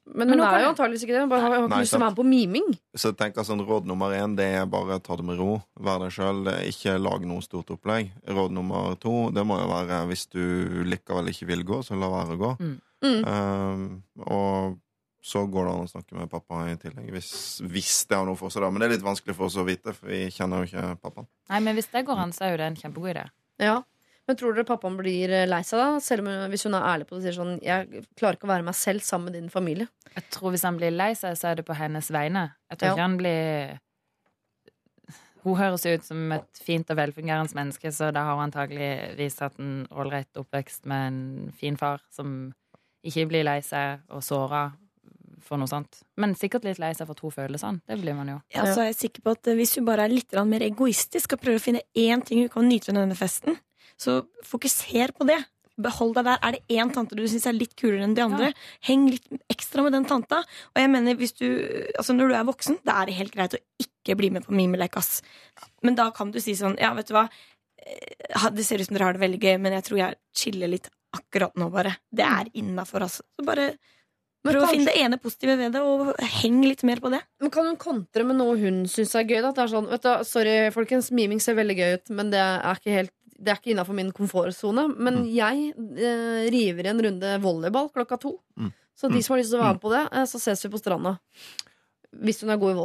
Men 0.07 0.29
Men 0.31 0.39
hun 0.39 0.47
er 0.47 0.61
jo 0.63 0.69
antakeligvis 0.71 1.03
ikke 1.05 1.17
det. 1.19 1.29
Bare 1.29 1.41
har, 1.43 1.51
har 1.51 1.65
ikke 1.67 1.75
Nei, 1.75 1.81
lyst 1.85 1.93
til 1.93 1.99
å 1.99 2.05
være 2.05 2.13
med 2.15 2.21
på 2.23 2.29
miming. 2.31 2.69
Så 2.97 3.11
jeg 3.11 3.17
tenker 3.21 3.45
sånn, 3.45 3.65
Råd 3.67 3.89
nummer 3.91 4.13
én 4.15 4.37
det 4.39 4.47
er 4.61 4.69
bare 4.71 5.01
ta 5.03 5.17
det 5.19 5.25
med 5.27 5.37
ro. 5.37 5.57
Vær 5.83 5.99
deg 6.05 6.15
sjøl. 6.15 6.47
Ikke 6.71 6.95
lag 6.97 7.27
noe 7.27 7.43
stort 7.45 7.73
opplegg. 7.75 8.13
Råd 8.31 8.55
nummer 8.55 8.95
to 9.03 9.31
det 9.35 9.45
må 9.45 9.59
jo 9.61 9.67
være 9.69 10.07
hvis 10.09 10.29
du 10.31 10.41
likevel 10.87 11.29
ikke 11.35 11.51
vil 11.51 11.67
gå, 11.67 11.83
så 11.85 11.99
la 11.99 12.09
være 12.09 12.39
å 12.39 12.41
gå. 12.41 12.53
Mm. 12.63 12.79
Mm. 13.05 13.21
Um, 13.25 13.85
og 14.27 14.79
så 15.25 15.43
går 15.53 15.67
det 15.69 15.73
an 15.75 15.85
å 15.85 15.91
snakke 15.91 16.17
med 16.17 16.31
pappa 16.33 16.63
i 16.71 16.77
tillegg, 16.81 17.11
hvis, 17.13 17.31
hvis 17.69 18.07
det 18.09 18.17
har 18.17 18.25
noe 18.29 18.39
for 18.41 18.53
seg. 18.53 18.63
da 18.65 18.71
Men 18.73 18.81
det 18.81 18.89
er 18.89 18.95
litt 18.97 19.05
vanskelig 19.05 19.35
for 19.37 19.51
oss 19.51 19.57
å 19.61 19.67
vite, 19.69 19.93
for 19.97 20.09
vi 20.09 20.27
kjenner 20.33 20.63
jo 20.63 20.71
ikke 20.71 20.97
pappaen. 21.03 21.29
Nei, 21.53 21.61
men 21.67 21.77
hvis 21.77 21.91
det 21.93 22.07
går 22.09 22.23
an, 22.25 22.33
så 22.33 22.47
er 22.47 22.55
jo 22.55 22.61
det 22.63 22.69
en 22.71 22.79
kjempegod 22.81 23.13
idé. 23.13 23.27
Ja. 23.61 23.79
Men 24.29 24.39
tror 24.39 24.55
dere 24.55 24.65
pappaen 24.69 24.97
blir 25.01 25.33
eh, 25.35 25.47
lei 25.49 25.61
seg 25.67 25.81
da? 25.81 25.89
Selv 26.05 26.23
om 26.25 26.31
hun, 26.31 26.45
hvis 26.53 26.65
hun 26.69 26.77
er 26.79 26.87
ærlig 26.87 27.09
på 27.09 27.17
det 27.17 27.21
og 27.21 27.25
sier 27.27 27.35
sånn 27.37 27.57
Jeg 27.65 28.05
klarer 28.21 28.37
ikke 28.39 28.47
å 28.47 28.53
være 28.53 28.67
meg 28.69 28.77
selv 28.79 29.03
sammen 29.05 29.29
med 29.33 29.37
din 29.41 29.51
familie. 29.53 29.89
Jeg 30.15 30.25
tror 30.37 30.53
Hvis 30.55 30.65
han 30.69 30.77
blir 30.79 30.93
lei 30.95 31.11
seg, 31.19 31.35
så 31.41 31.51
er 31.51 31.59
det 31.59 31.65
på 31.67 31.75
hennes 31.77 32.11
vegne. 32.15 32.45
Jeg 32.71 32.79
tror 32.79 32.89
Ja. 32.89 32.95
ikke 32.95 33.09
han 33.09 33.17
blir 33.19 33.81
Hun 35.43 35.57
høres 35.57 35.87
ut 35.89 36.05
som 36.05 36.33
et 36.37 36.61
fint 36.63 36.91
og 36.93 36.99
velfungerende 37.01 37.57
menneske, 37.57 37.89
så 37.97 38.11
da 38.13 38.27
har 38.29 38.37
hun 38.37 38.45
antageligvis 38.51 39.39
hatt 39.41 39.59
en 39.59 39.87
ålreit 39.89 40.37
oppvekst 40.37 40.85
med 40.91 41.07
en 41.09 41.53
fin 41.57 41.79
far 41.81 42.03
som 42.13 42.53
ikke 43.07 43.27
bli 43.31 43.43
lei 43.47 43.59
seg 43.65 44.03
og 44.13 44.25
såra 44.25 44.69
for 45.45 45.61
noe 45.61 45.71
sånt. 45.71 46.03
Men 46.21 46.35
sikkert 46.39 46.67
litt 46.69 46.81
lei 46.83 46.93
seg 46.97 47.09
for 47.09 47.19
to 47.19 47.31
følelsene. 47.33 47.81
Det 47.89 47.97
blir 48.01 48.17
man 48.19 48.29
jo. 48.29 48.41
Ja, 48.55 48.67
så 48.69 48.85
er 48.85 48.91
jeg 48.91 48.99
sikker 49.01 49.25
på 49.25 49.33
at 49.35 49.49
eh, 49.51 49.57
Hvis 49.59 49.73
hun 49.79 49.87
bare 49.89 50.05
er 50.07 50.13
litt 50.13 50.37
mer 50.47 50.65
egoistisk 50.67 51.35
og 51.35 51.41
prøver 51.43 51.59
å 51.59 51.65
finne 51.65 51.87
én 51.97 52.23
ting 52.27 52.45
hun 52.45 52.53
kan 52.53 52.69
nyte 52.69 52.93
under 52.93 53.07
denne 53.07 53.19
festen, 53.19 53.57
så 54.01 54.21
fokuser 54.47 55.15
på 55.17 55.27
det. 55.29 55.41
Behold 55.81 56.13
deg 56.19 56.29
der. 56.29 56.43
Er 56.45 56.57
det 56.59 56.77
én 56.77 56.93
tante 56.93 57.17
du 57.17 57.25
syns 57.25 57.49
er 57.49 57.57
litt 57.57 57.73
kulere 57.81 58.05
enn 58.05 58.15
de 58.15 58.23
andre, 58.27 58.51
heng 58.87 59.09
litt 59.09 59.27
ekstra 59.51 59.83
med 59.87 59.97
den 59.97 60.05
tanta. 60.09 60.43
Og 60.75 60.83
jeg 60.83 60.93
mener, 60.93 61.17
hvis 61.17 61.33
du, 61.41 61.47
altså 61.97 62.15
når 62.15 62.29
du 62.31 62.37
er 62.37 62.51
voksen, 62.51 62.83
da 62.85 63.01
er 63.01 63.09
det 63.09 63.17
helt 63.17 63.33
greit 63.35 63.57
å 63.57 63.63
ikke 63.81 64.19
bli 64.21 64.31
med 64.37 64.45
på 64.45 64.53
mimelek, 64.57 65.01
ass. 65.01 65.23
Men 65.85 65.97
da 65.97 66.11
kan 66.13 66.35
du 66.35 66.41
si 66.43 66.53
sånn, 66.59 66.77
ja, 66.81 66.93
vet 66.97 67.09
du 67.09 67.17
hva, 67.17 67.27
Eh, 67.87 68.49
det 68.53 68.65
ser 68.65 68.81
ut 68.81 68.89
som 68.89 68.97
dere 68.97 69.09
har 69.09 69.17
det 69.17 69.23
veldig 69.25 69.41
gøy, 69.41 69.57
men 69.63 69.77
jeg 69.79 69.87
tror 69.87 70.01
jeg 70.03 70.19
chiller 70.37 70.71
litt 70.71 70.91
akkurat 71.17 71.57
nå, 71.59 71.71
bare. 71.73 71.97
Det 72.11 72.27
er 72.27 72.51
innafor, 72.61 73.07
altså. 73.07 73.25
Så 73.37 73.47
bare 73.47 73.73
prøv 74.47 74.65
å 74.65 74.71
finne 74.71 74.89
det 74.89 75.01
ene 75.03 75.19
positive 75.21 75.57
ved 75.61 75.75
det, 75.77 75.83
og 75.85 76.15
heng 76.41 76.63
litt 76.65 76.85
mer 76.89 77.03
på 77.03 77.13
det. 77.13 77.21
Men 77.43 77.53
Kan 77.53 77.69
hun 77.69 77.81
kontre 77.81 78.25
med 78.27 78.39
noe 78.41 78.57
hun 78.61 78.85
syns 78.89 79.15
er 79.19 79.27
gøy? 79.29 79.41
Da? 79.43 79.51
At 79.51 79.59
det 79.59 79.65
er 79.67 79.73
sånn, 79.75 79.89
vet 79.91 80.07
du, 80.07 80.13
sorry, 80.29 80.59
folkens, 80.75 81.11
miming 81.15 81.43
ser 81.43 81.59
veldig 81.59 81.77
gøy 81.77 81.97
ut, 81.99 82.13
men 82.17 82.33
det 82.33 82.41
er 82.43 82.79
ikke 82.81 82.99
helt 82.99 83.17
det 83.41 83.53
er 83.53 83.57
ikke 83.57 83.73
innafor 83.73 83.97
min 83.97 84.13
komfortsone. 84.13 84.85
Men 85.01 85.23
jeg 85.33 85.71
eh, 85.73 86.47
river 86.53 86.91
en 86.91 87.03
runde 87.07 87.33
volleyball 87.41 87.89
klokka 87.95 88.19
to. 88.21 88.35
Mm. 88.61 88.69
Så 89.01 89.09
de 89.09 89.23
som 89.25 89.35
har 89.35 89.41
lyst 89.41 89.55
til 89.55 89.61
å 89.61 89.63
være 89.63 89.79
med 89.79 89.83
på 89.85 89.93
det, 89.95 90.03
eh, 90.13 90.27
så 90.29 90.41
ses 90.43 90.65
vi 90.67 90.73
på 90.73 90.81
stranda. 90.81 91.15
Hvis 92.21 92.43
hun 92.43 92.53
er 92.53 92.61
god 92.61 92.75
i 92.75 92.79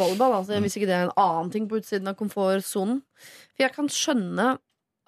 volleyball. 0.00 0.38
Altså, 0.38 0.60
Hvis 0.64 0.78
ikke 0.78 0.88
det 0.88 0.96
er 0.96 1.08
en 1.08 1.18
annen 1.20 1.52
ting 1.52 1.68
på 1.68 1.82
utsiden 1.82 2.08
av 2.08 2.16
komfortsonen. 2.16 3.02
For 3.52 3.66
jeg 3.66 3.74
kan 3.76 3.92
skjønne 3.92 4.54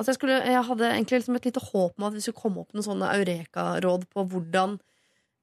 Altså 0.03 0.11
jeg, 0.11 0.18
skulle, 0.18 0.38
jeg 0.50 0.64
hadde 0.68 0.88
egentlig 0.90 1.20
liksom 1.20 1.38
et 1.38 1.46
lite 1.46 1.62
håp 1.62 1.94
om 1.94 2.09
at 2.09 2.16
vi 2.16 2.24
skulle 2.24 2.42
komme 2.42 2.64
opp 2.64 2.74
med 2.74 2.84
sånne 2.84 3.12
eureka-råd 3.20 4.09
på 4.11 4.26
hvordan 4.32 4.80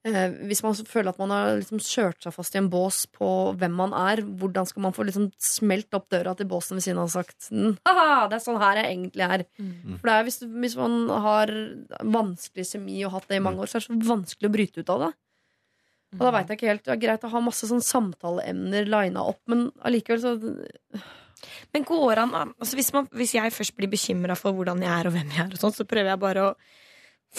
Eh, 0.08 0.32
hvis 0.48 0.62
man 0.64 0.78
føler 0.88 1.12
at 1.12 1.18
man 1.20 1.32
har 1.34 1.58
liksom 1.60 1.82
kjørt 1.84 2.24
seg 2.24 2.32
fast 2.32 2.54
i 2.56 2.60
en 2.62 2.70
bås 2.72 3.02
på 3.12 3.28
hvem 3.60 3.74
man 3.76 3.92
er, 3.92 4.22
hvordan 4.24 4.68
skal 4.70 4.86
man 4.86 4.96
få 4.96 5.04
liksom 5.10 5.26
smelt 5.44 5.92
opp 5.98 6.08
døra 6.14 6.32
til 6.40 6.48
båsen 6.48 6.80
ved 6.80 6.86
siden 6.86 7.02
av 7.02 7.10
og 7.10 7.16
sagt 7.18 7.50
Haha, 7.52 8.30
det 8.32 8.38
er 8.38 8.46
sånn 8.46 8.62
her 8.62 8.80
jeg 8.80 8.94
egentlig 8.94 9.26
er. 9.28 9.44
For 10.00 10.08
det 10.08 10.14
er 10.14 10.30
hvis, 10.30 10.40
hvis 10.64 10.78
man 10.80 10.96
har 11.26 11.52
vanskelig 12.16 12.68
semi 12.70 13.02
og 13.04 13.18
hatt 13.18 13.28
det 13.28 13.42
i 13.42 13.44
mange 13.44 13.60
år, 13.60 13.72
så 13.72 13.80
er 13.80 13.84
det 13.84 13.90
så 13.90 14.14
vanskelig 14.14 14.48
å 14.48 14.56
bryte 14.56 14.86
ut 14.86 14.94
av 14.96 15.04
det. 15.04 15.12
Og 16.16 16.24
da 16.26 16.32
veit 16.34 16.50
jeg 16.50 16.58
ikke 16.58 16.70
helt 16.72 16.86
Det 16.88 16.94
er 16.96 17.02
greit 17.04 17.26
å 17.28 17.30
ha 17.30 17.40
masse 17.44 17.68
sånn 17.70 17.84
samtaleemner 17.86 18.88
lina 18.90 19.28
opp, 19.30 19.42
men 19.52 19.68
allikevel 19.86 20.24
så 20.24 20.32
Men 21.74 21.88
går 21.88 22.24
an 22.26 22.36
altså 22.40 22.78
hvis, 22.80 22.92
man, 22.96 23.10
hvis 23.16 23.36
jeg 23.38 23.56
først 23.56 23.76
blir 23.78 23.92
bekymra 23.92 24.38
for 24.40 24.56
hvordan 24.56 24.84
jeg 24.84 24.92
er 24.92 25.10
og 25.10 25.16
hvem 25.16 25.34
jeg 25.36 25.46
er, 25.46 25.58
sånt, 25.62 25.78
så 25.78 25.88
prøver 25.90 26.14
jeg 26.14 26.22
bare 26.22 26.46
å 26.50 26.54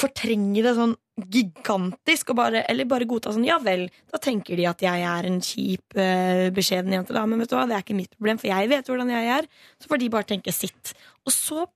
fortrenge 0.00 0.62
det 0.62 0.72
sånn 0.76 0.92
gigantisk, 1.34 2.30
bare, 2.38 2.62
eller 2.70 2.86
bare 2.88 3.08
godta 3.10 3.32
sånn 3.34 3.46
Ja 3.48 3.58
vel, 3.62 3.88
da 4.10 4.20
tenker 4.22 4.56
de 4.56 4.68
at 4.70 4.82
jeg 4.84 5.06
er 5.06 5.26
en 5.28 5.40
kjip, 5.44 5.96
eh, 5.98 6.46
beskjeden 6.54 6.94
jente, 6.94 7.14
da, 7.16 7.24
men 7.28 7.42
vet 7.42 7.50
du 7.50 7.56
hva, 7.58 7.66
det 7.68 7.76
er 7.76 7.84
ikke 7.84 7.98
mitt 7.98 8.14
problem, 8.14 8.38
for 8.40 8.52
jeg 8.52 8.70
vet 8.70 8.90
hvordan 8.90 9.10
jeg 9.12 9.32
er. 9.34 9.48
Så 9.82 9.90
får 9.90 10.00
de 10.00 10.12
bare 10.14 10.28
tenke 10.30 10.54
sitt. 10.54 10.94
Og 11.26 11.34
så 11.34 11.66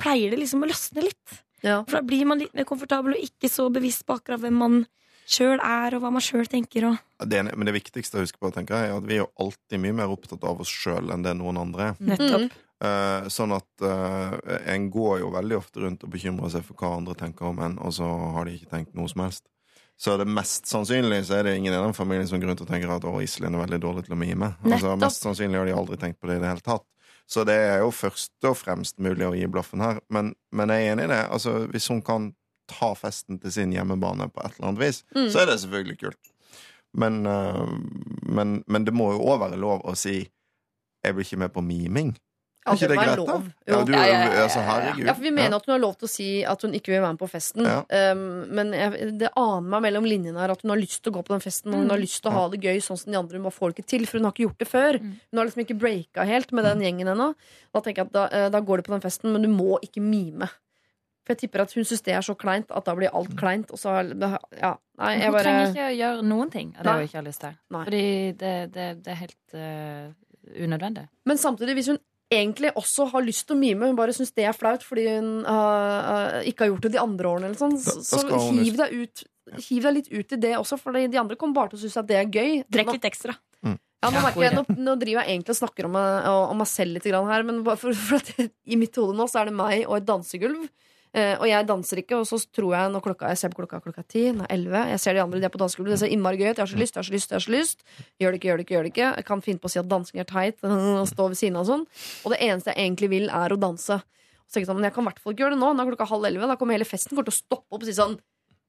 pleier 0.00 0.32
det 0.32 0.40
liksom 0.40 0.64
å 0.64 0.70
løsne 0.70 1.04
litt. 1.04 1.42
Ja. 1.62 1.82
For 1.84 1.98
da 1.98 2.06
blir 2.06 2.26
man 2.30 2.40
litt 2.40 2.54
mer 2.56 2.66
komfortabel 2.68 3.16
og 3.16 3.24
ikke 3.28 3.50
så 3.50 3.68
bevisst 3.74 4.06
på 4.06 4.16
akkurat 4.16 4.42
hvem 4.42 4.58
man 4.62 4.80
sjøl 5.28 5.60
er, 5.60 5.96
og 5.96 6.02
hva 6.04 6.12
man 6.14 6.24
sjøl 6.24 6.48
tenker. 6.50 6.88
Og 6.88 7.28
Det, 7.28 7.42
men 7.50 7.68
det 7.68 7.76
viktigste 7.76 8.18
å 8.18 8.24
huske 8.24 8.40
på 8.40 8.50
tenker 8.54 8.78
jeg, 8.78 8.92
er 8.92 9.02
at 9.02 9.08
vi 9.08 9.18
er 9.18 9.22
jo 9.24 9.28
alltid 9.44 9.82
mye 9.82 9.98
mer 10.00 10.14
opptatt 10.14 10.46
av 10.48 10.62
oss 10.64 10.72
sjøl 10.72 11.12
enn 11.14 11.26
det 11.26 11.36
noen 11.38 11.60
andre 11.60 11.92
er. 11.92 12.00
nettopp. 12.12 12.56
Eh, 12.78 13.28
sånn 13.34 13.50
at 13.56 13.82
eh, 13.82 14.34
en 14.70 14.84
går 14.94 15.20
jo 15.24 15.32
veldig 15.34 15.56
ofte 15.58 15.82
rundt 15.82 16.04
og 16.06 16.12
bekymrer 16.14 16.52
seg 16.52 16.62
for 16.62 16.78
hva 16.78 16.92
andre 17.00 17.16
tenker 17.18 17.48
om 17.50 17.58
en, 17.66 17.78
og 17.82 17.94
så 17.96 18.06
har 18.36 18.46
de 18.46 18.54
ikke 18.54 18.70
tenkt 18.70 18.94
noe 18.94 19.10
som 19.10 19.24
helst. 19.26 19.48
Så 19.98 20.14
det 20.20 20.28
mest 20.30 20.68
sannsynlig 20.70 21.24
så 21.26 21.40
er 21.40 21.48
det 21.48 21.56
ingen 21.58 21.74
i 21.74 21.80
den 21.80 21.96
familien 21.96 22.28
som 22.30 22.38
grunn 22.38 22.54
til 22.54 22.68
å 22.68 22.70
tenke 22.70 22.86
at 22.94 23.02
å, 23.02 23.16
Iselin 23.18 23.56
er 23.58 23.64
veldig 23.64 23.80
dårlig 23.82 24.04
til 24.06 24.14
å 24.14 24.20
mime. 24.20 24.52
Altså, 24.62 24.92
mest 24.94 25.24
sannsynlig 25.26 25.58
har 25.58 25.66
de 25.66 25.74
aldri 25.74 25.98
tenkt 25.98 26.20
på 26.22 26.30
det 26.30 26.36
i 26.38 26.42
det 26.44 26.52
hele 26.52 26.62
tatt. 26.62 26.86
Så 27.26 27.42
det 27.44 27.56
er 27.58 27.80
jo 27.82 27.90
først 27.90 28.46
og 28.46 28.54
fremst 28.56 29.02
mulig 29.02 29.26
å 29.26 29.34
gi 29.34 29.48
blaffen 29.50 29.82
her. 29.82 29.98
Men, 30.14 30.30
men 30.54 30.70
jeg 30.70 30.86
er 30.86 30.92
enig 30.94 31.08
i 31.08 31.10
det. 31.10 31.18
Altså, 31.34 31.56
hvis 31.72 31.90
hun 31.90 31.98
kan 32.06 32.30
ta 32.68 32.92
festen 32.94 33.40
til 33.42 33.50
sin 33.54 33.72
hjemmebane 33.72 34.28
på 34.32 34.44
et 34.44 34.54
eller 34.58 34.68
annet 34.68 34.84
vis, 34.84 35.02
Mm. 35.16 35.28
så 35.32 35.40
er 35.42 35.46
det 35.52 35.58
selvfølgelig 35.64 35.98
kult. 36.04 36.32
Men, 36.94 37.26
eh, 37.26 37.66
men, 38.28 38.62
men 38.66 38.84
det 38.84 38.94
må 38.94 39.12
jo 39.16 39.20
òg 39.28 39.40
være 39.44 39.58
lov 39.60 39.82
å 39.84 39.96
si 39.96 40.28
'jeg 41.04 41.14
blir 41.14 41.24
ikke 41.24 41.38
med 41.38 41.52
på 41.52 41.60
miming'. 41.62 42.16
Er 42.66 42.72
Altså, 42.72 42.84
ikke 42.84 42.88
det 42.88 42.98
er 42.98 43.16
greit, 43.16 43.26
da? 43.26 43.42
Ja, 43.66 43.84
du, 43.84 43.92
Ja, 43.92 43.98
ja, 43.98 44.12
ja, 44.12 44.32
ja, 44.34 44.42
altså, 44.44 44.58
ja. 44.60 44.66
herregud. 44.68 45.06
Ja, 45.06 45.12
for 45.14 45.22
Vi 45.22 45.30
mener 45.30 45.56
at 45.56 45.64
hun 45.66 45.72
har 45.72 45.78
lov 45.80 45.94
til 45.96 46.06
å 46.06 46.10
si 46.10 46.44
at 46.44 46.60
hun 46.62 46.72
ikke 46.72 46.86
vil 46.92 47.00
være 47.00 47.12
med 47.14 47.18
på 47.18 47.28
festen. 47.30 47.64
Ja. 47.64 48.12
Um, 48.12 48.48
men 48.52 48.72
jeg, 48.72 49.18
det 49.18 49.30
aner 49.36 49.60
meg 49.70 49.82
mellom 49.82 50.04
linjene 50.04 50.36
her 50.38 50.50
at 50.50 50.60
hun 50.62 50.70
har 50.70 50.76
lyst 50.76 51.00
til 51.02 51.12
å 51.12 51.16
gå 51.16 51.22
på 51.24 51.28
den 51.32 51.40
festen. 51.40 51.68
Og 51.72 51.78
hun 51.78 51.86
Mm. 51.86 51.90
har 51.90 51.98
lyst 51.98 52.20
til 52.22 52.30
å 52.30 52.34
ha 52.34 52.48
det 52.50 52.60
gøy 52.60 52.76
sånn 52.82 52.98
som 52.98 53.12
de 53.12 53.18
andre. 53.18 53.34
Hun 53.38 53.42
bare 53.44 53.58
får 53.58 53.68
det 53.72 53.76
ikke 53.78 53.88
til, 53.88 54.06
for 54.06 54.18
hun 54.18 54.24
har 54.24 54.32
ikke 54.32 54.44
gjort 54.48 54.58
det 54.58 54.68
før. 54.68 54.92
Mm. 55.00 55.16
Hun 55.32 55.38
har 55.38 55.44
liksom 55.46 55.64
ikke 55.64 55.78
breaka 55.78 56.26
helt 56.26 56.52
med 56.52 56.64
den 56.64 56.80
gjengen 56.80 57.08
ennå. 57.08 57.34
Da 57.72 57.80
tenker 57.80 57.96
jeg 57.96 58.06
at 58.06 58.12
da, 58.12 58.28
eh, 58.32 58.48
da 58.50 58.60
går 58.60 58.76
du 58.76 58.82
på 58.82 58.92
den 58.92 59.00
festen, 59.00 59.32
men 59.32 59.42
du 59.42 59.48
må 59.48 59.78
ikke 59.80 60.02
mime. 60.02 60.50
For 61.28 61.36
jeg 61.36 61.42
tipper 61.42 61.60
at 61.66 61.72
hun 61.76 61.84
syns 61.84 62.04
det 62.06 62.14
er 62.16 62.24
så 62.24 62.32
kleint 62.40 62.70
at 62.72 62.86
da 62.88 62.94
blir 62.96 63.12
alt 63.12 63.34
kleint. 63.36 63.72
Og 63.74 63.80
så, 63.80 63.98
ja, 64.56 64.70
nei, 64.96 65.10
jeg 65.20 65.28
Hun 65.28 65.38
trenger 65.38 65.66
ikke 65.74 65.88
å 65.88 65.96
gjøre 65.98 66.28
noen 66.30 66.52
ting 66.54 66.70
av 66.72 66.80
det 66.80 66.88
Nei. 66.88 66.94
hun 66.96 67.08
ikke 67.10 67.18
har 67.18 67.26
lyst 67.26 67.42
til. 67.44 67.56
Nei. 67.76 67.82
Fordi 67.88 68.04
det, 68.40 68.52
det, 68.72 68.86
det 69.04 69.12
er 69.12 69.18
helt 69.20 69.56
uh, 69.60 70.06
unødvendig. 70.64 71.04
Men 71.28 71.40
samtidig, 71.42 71.74
hvis 71.76 71.90
hun 71.92 72.00
egentlig 72.32 72.72
også 72.80 73.10
har 73.12 73.24
lyst 73.24 73.44
til 73.48 73.58
å 73.58 73.60
mime, 73.60 73.90
hun 73.90 73.98
bare 73.98 74.14
syns 74.16 74.32
det 74.36 74.46
er 74.48 74.56
flaut 74.56 74.84
fordi 74.84 75.04
hun 75.10 75.28
uh, 75.44 76.40
ikke 76.48 76.64
har 76.64 76.72
gjort 76.72 76.88
det 76.88 76.94
de 76.96 77.02
andre 77.02 77.34
årene, 77.34 77.50
eller 77.50 77.60
sånn, 77.60 77.76
så, 77.80 78.00
så 78.00 78.40
hiv, 78.48 78.80
deg 78.80 78.96
ut, 78.96 79.24
hiv 79.68 79.84
deg 79.84 79.96
litt 79.98 80.10
ut 80.12 80.34
i 80.36 80.40
det 80.48 80.56
også, 80.56 80.80
for 80.80 80.96
de 80.96 81.20
andre 81.20 81.36
kommer 81.40 81.60
bare 81.60 81.74
til 81.74 81.80
å 81.80 81.84
synes 81.84 82.00
at 82.00 82.08
det 82.08 82.18
er 82.22 82.32
gøy. 82.32 82.58
Drekk 82.72 82.96
litt 82.96 83.08
ekstra. 83.08 83.36
Ja, 83.98 84.12
nå, 84.14 84.20
merker 84.22 84.44
jeg, 84.44 84.54
nå, 84.54 84.62
nå 84.78 84.92
driver 84.94 85.24
jeg 85.24 85.34
egentlig 85.34 85.56
og 85.56 85.58
snakker 85.58 85.88
om 85.88 85.96
meg, 85.96 86.26
om 86.52 86.60
meg 86.62 86.68
selv 86.70 86.94
litt 86.94 87.06
her, 87.10 87.46
men 87.48 87.64
for, 87.66 87.90
for 87.98 88.20
at 88.20 88.28
i 88.38 88.78
mitt 88.78 88.94
hode 88.96 89.16
nå 89.18 89.26
så 89.26 89.42
er 89.42 89.50
det 89.50 89.56
meg 89.58 89.88
og 89.88 89.96
et 89.98 90.06
dansegulv. 90.06 90.68
Eh, 91.16 91.34
og 91.38 91.46
jeg 91.48 91.66
danser 91.68 92.02
ikke, 92.02 92.18
og 92.20 92.26
så 92.28 92.36
tror 92.52 92.74
jeg 92.76 92.92
når 92.92 93.04
klokka 93.06 93.30
jeg 93.32 93.40
ser 93.40 93.52
på 93.52 93.62
klokka 93.62 93.80
klokka 93.84 94.04
ti, 94.04 94.26
nei, 94.36 94.48
elleve, 94.52 94.82
jeg 94.92 95.00
ser 95.00 95.16
de 95.16 95.22
andre 95.22 95.40
de 95.40 95.48
er 95.48 95.54
på 95.54 95.60
dansegulvet, 95.62 95.94
det 95.94 96.00
ser 96.02 96.12
innmari 96.12 96.40
gøy 96.40 96.50
ut, 96.50 96.58
jeg 96.58 96.64
har 96.64 96.72
så 96.72 96.80
lyst, 96.80 96.98
jeg 96.98 97.00
har 97.00 97.08
så 97.08 97.16
lyst, 97.16 97.32
jeg 97.32 97.38
har 97.38 97.46
så 97.46 97.54
lyst. 97.54 97.84
Gjør 98.20 98.34
det 98.34 98.40
ikke, 98.40 98.50
gjør 98.50 98.60
det 98.60 98.66
ikke, 98.66 98.76
gjør 98.76 98.86
det 98.86 98.92
ikke. 98.92 99.08
Jeg 99.16 99.28
kan 99.30 99.44
finne 99.44 99.62
på 99.62 99.70
å 99.70 99.72
si 99.72 99.80
at 99.80 99.88
dansing 99.88 100.22
er 100.22 100.28
teit, 100.28 100.60
og 100.68 101.08
stå 101.08 101.30
ved 101.32 101.40
siden 101.40 101.56
av 101.56 101.64
og 101.64 101.70
sånn. 101.72 101.84
Og 102.24 102.34
det 102.34 102.40
eneste 102.44 102.74
jeg 102.74 102.84
egentlig 102.84 103.12
vil, 103.14 103.28
er 103.32 103.54
å 103.54 103.60
danse. 103.60 104.00
Så 104.48 104.60
jeg 104.60 104.68
sånn, 104.68 104.78
men 104.80 104.88
jeg 104.88 104.96
kan 104.96 105.04
i 105.04 105.10
hvert 105.10 105.22
fall 105.22 105.34
ikke 105.34 105.44
gjøre 105.44 105.56
det 105.56 105.60
nå, 105.60 105.72
nå 105.76 105.84
er 105.84 105.92
klokka 105.92 106.08
halv 106.08 106.28
elleve, 106.28 106.48
da 106.48 106.56
kommer 106.60 106.76
hele 106.76 106.88
festen 106.88 107.12
kommer 107.12 107.28
til 107.28 107.36
å 107.36 107.40
stoppe 107.40 107.68
opp 107.68 107.82
og 107.82 107.88
si 107.88 107.96
sånn 107.96 108.16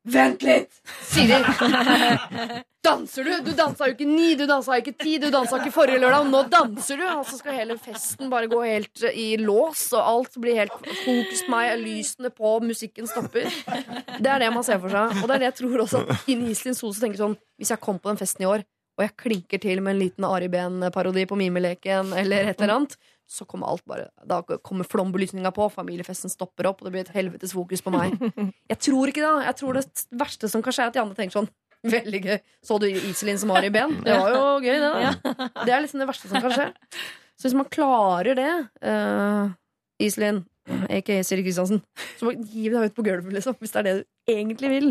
Vent 0.08 0.44
litt! 0.48 0.80
Siri. 1.10 1.40
Danser 2.84 3.24
du? 3.28 3.32
Du 3.44 3.52
dansa 3.58 3.90
jo 3.90 3.94
ikke 3.94 4.08
ni, 4.08 4.30
du 4.40 4.46
dansa 4.48 4.78
ikke 4.80 4.94
ti, 4.96 5.18
du 5.20 5.28
dansa 5.34 5.58
ikke 5.60 5.74
forrige 5.76 6.00
lørdag, 6.00 6.30
nå 6.32 6.46
danser 6.48 7.02
du! 7.02 7.04
Og 7.12 7.26
så 7.28 7.40
skal 7.42 7.58
hele 7.58 7.76
festen 7.82 8.32
bare 8.32 8.48
gå 8.50 8.62
helt 8.64 9.04
i 9.12 9.34
lås, 9.42 9.90
og 9.92 10.00
alt 10.00 10.40
blir 10.40 10.62
helt 10.62 10.78
fokus 11.04 11.44
på 11.44 11.52
meg, 11.52 11.74
lysene 11.84 12.32
på, 12.32 12.56
musikken 12.64 13.10
stopper. 13.12 13.52
Det 14.16 14.32
er 14.32 14.46
det 14.46 14.50
man 14.56 14.66
ser 14.66 14.80
for 14.80 14.96
seg. 14.96 15.20
Og 15.20 15.28
det 15.28 15.36
er 15.36 15.44
det 15.44 15.50
jeg 15.52 15.58
tror 15.60 15.84
også 15.84 16.06
at 16.06 16.24
Kine 16.24 16.48
Iselin 16.54 16.80
Sose 16.80 17.04
tenker 17.04 17.20
sånn 17.20 17.36
Hvis 17.60 17.74
jeg 17.76 17.84
kom 17.84 18.00
på 18.00 18.14
den 18.14 18.22
festen 18.22 18.48
i 18.48 18.50
år, 18.50 18.64
og 19.00 19.06
jeg 19.06 19.16
klinker 19.20 19.62
til 19.64 19.84
med 19.84 19.98
en 19.98 20.02
liten 20.02 20.28
Ari 20.28 20.48
Behn-parodi 20.52 21.28
på 21.28 21.38
Mimeleken 21.40 22.16
eller 22.20 22.54
et 22.54 22.64
eller 22.64 22.80
annet, 22.80 22.96
så 23.30 23.46
kommer 23.46 23.70
alt 23.70 23.86
bare 23.86 24.08
Da 24.26 24.42
kommer 24.66 24.88
flombelysninga 24.90 25.52
på, 25.54 25.68
familiefesten 25.70 26.32
stopper 26.34 26.72
opp, 26.72 26.82
og 26.82 26.88
det 26.88 26.94
blir 26.96 27.06
et 27.06 27.14
helvetes 27.14 27.54
fokus 27.54 27.84
på 27.86 27.94
meg. 27.94 28.16
Jeg 28.72 28.80
tror 28.90 29.12
ikke 29.12 29.22
det. 29.22 29.34
Jeg 29.46 29.58
tror 29.62 29.78
det 29.78 29.86
verste 30.18 30.50
som 30.50 30.66
kan 30.66 30.76
skje, 30.76 30.88
er 30.88 30.94
at 30.94 30.98
de 30.98 31.04
andre 31.04 31.18
tenker 31.20 31.40
sånn 31.42 31.52
Veldig 31.80 32.20
gøy. 32.20 32.40
Så 32.66 32.76
du 32.82 32.90
Iselin 32.90 33.38
som 33.40 33.54
har 33.56 33.64
i 33.64 33.70
ben? 33.72 33.94
Det 34.04 34.12
var 34.12 34.34
jo 34.34 34.40
gøy, 34.60 34.82
det. 34.82 34.90
da 35.24 35.46
Det 35.64 35.72
er 35.72 35.84
liksom 35.86 36.02
det 36.02 36.10
verste 36.10 36.28
som 36.28 36.44
kan 36.44 36.52
skje. 36.52 36.66
Så 37.40 37.48
hvis 37.48 37.56
man 37.56 37.70
klarer 37.72 38.36
det, 38.36 38.50
uh, 38.84 39.54
Iselin, 40.04 40.42
aka 40.92 41.22
Siri 41.24 41.46
Kristiansen, 41.46 41.80
så 42.20 42.28
må 42.28 42.34
gi 42.36 42.66
deg 42.68 42.90
ut 42.90 42.98
på 42.98 43.06
gulvet, 43.08 43.32
liksom, 43.38 43.56
hvis 43.64 43.72
det 43.72 43.80
er 43.80 43.88
det 43.88 43.94
du 44.02 44.34
egentlig 44.36 44.74
vil. 44.74 44.90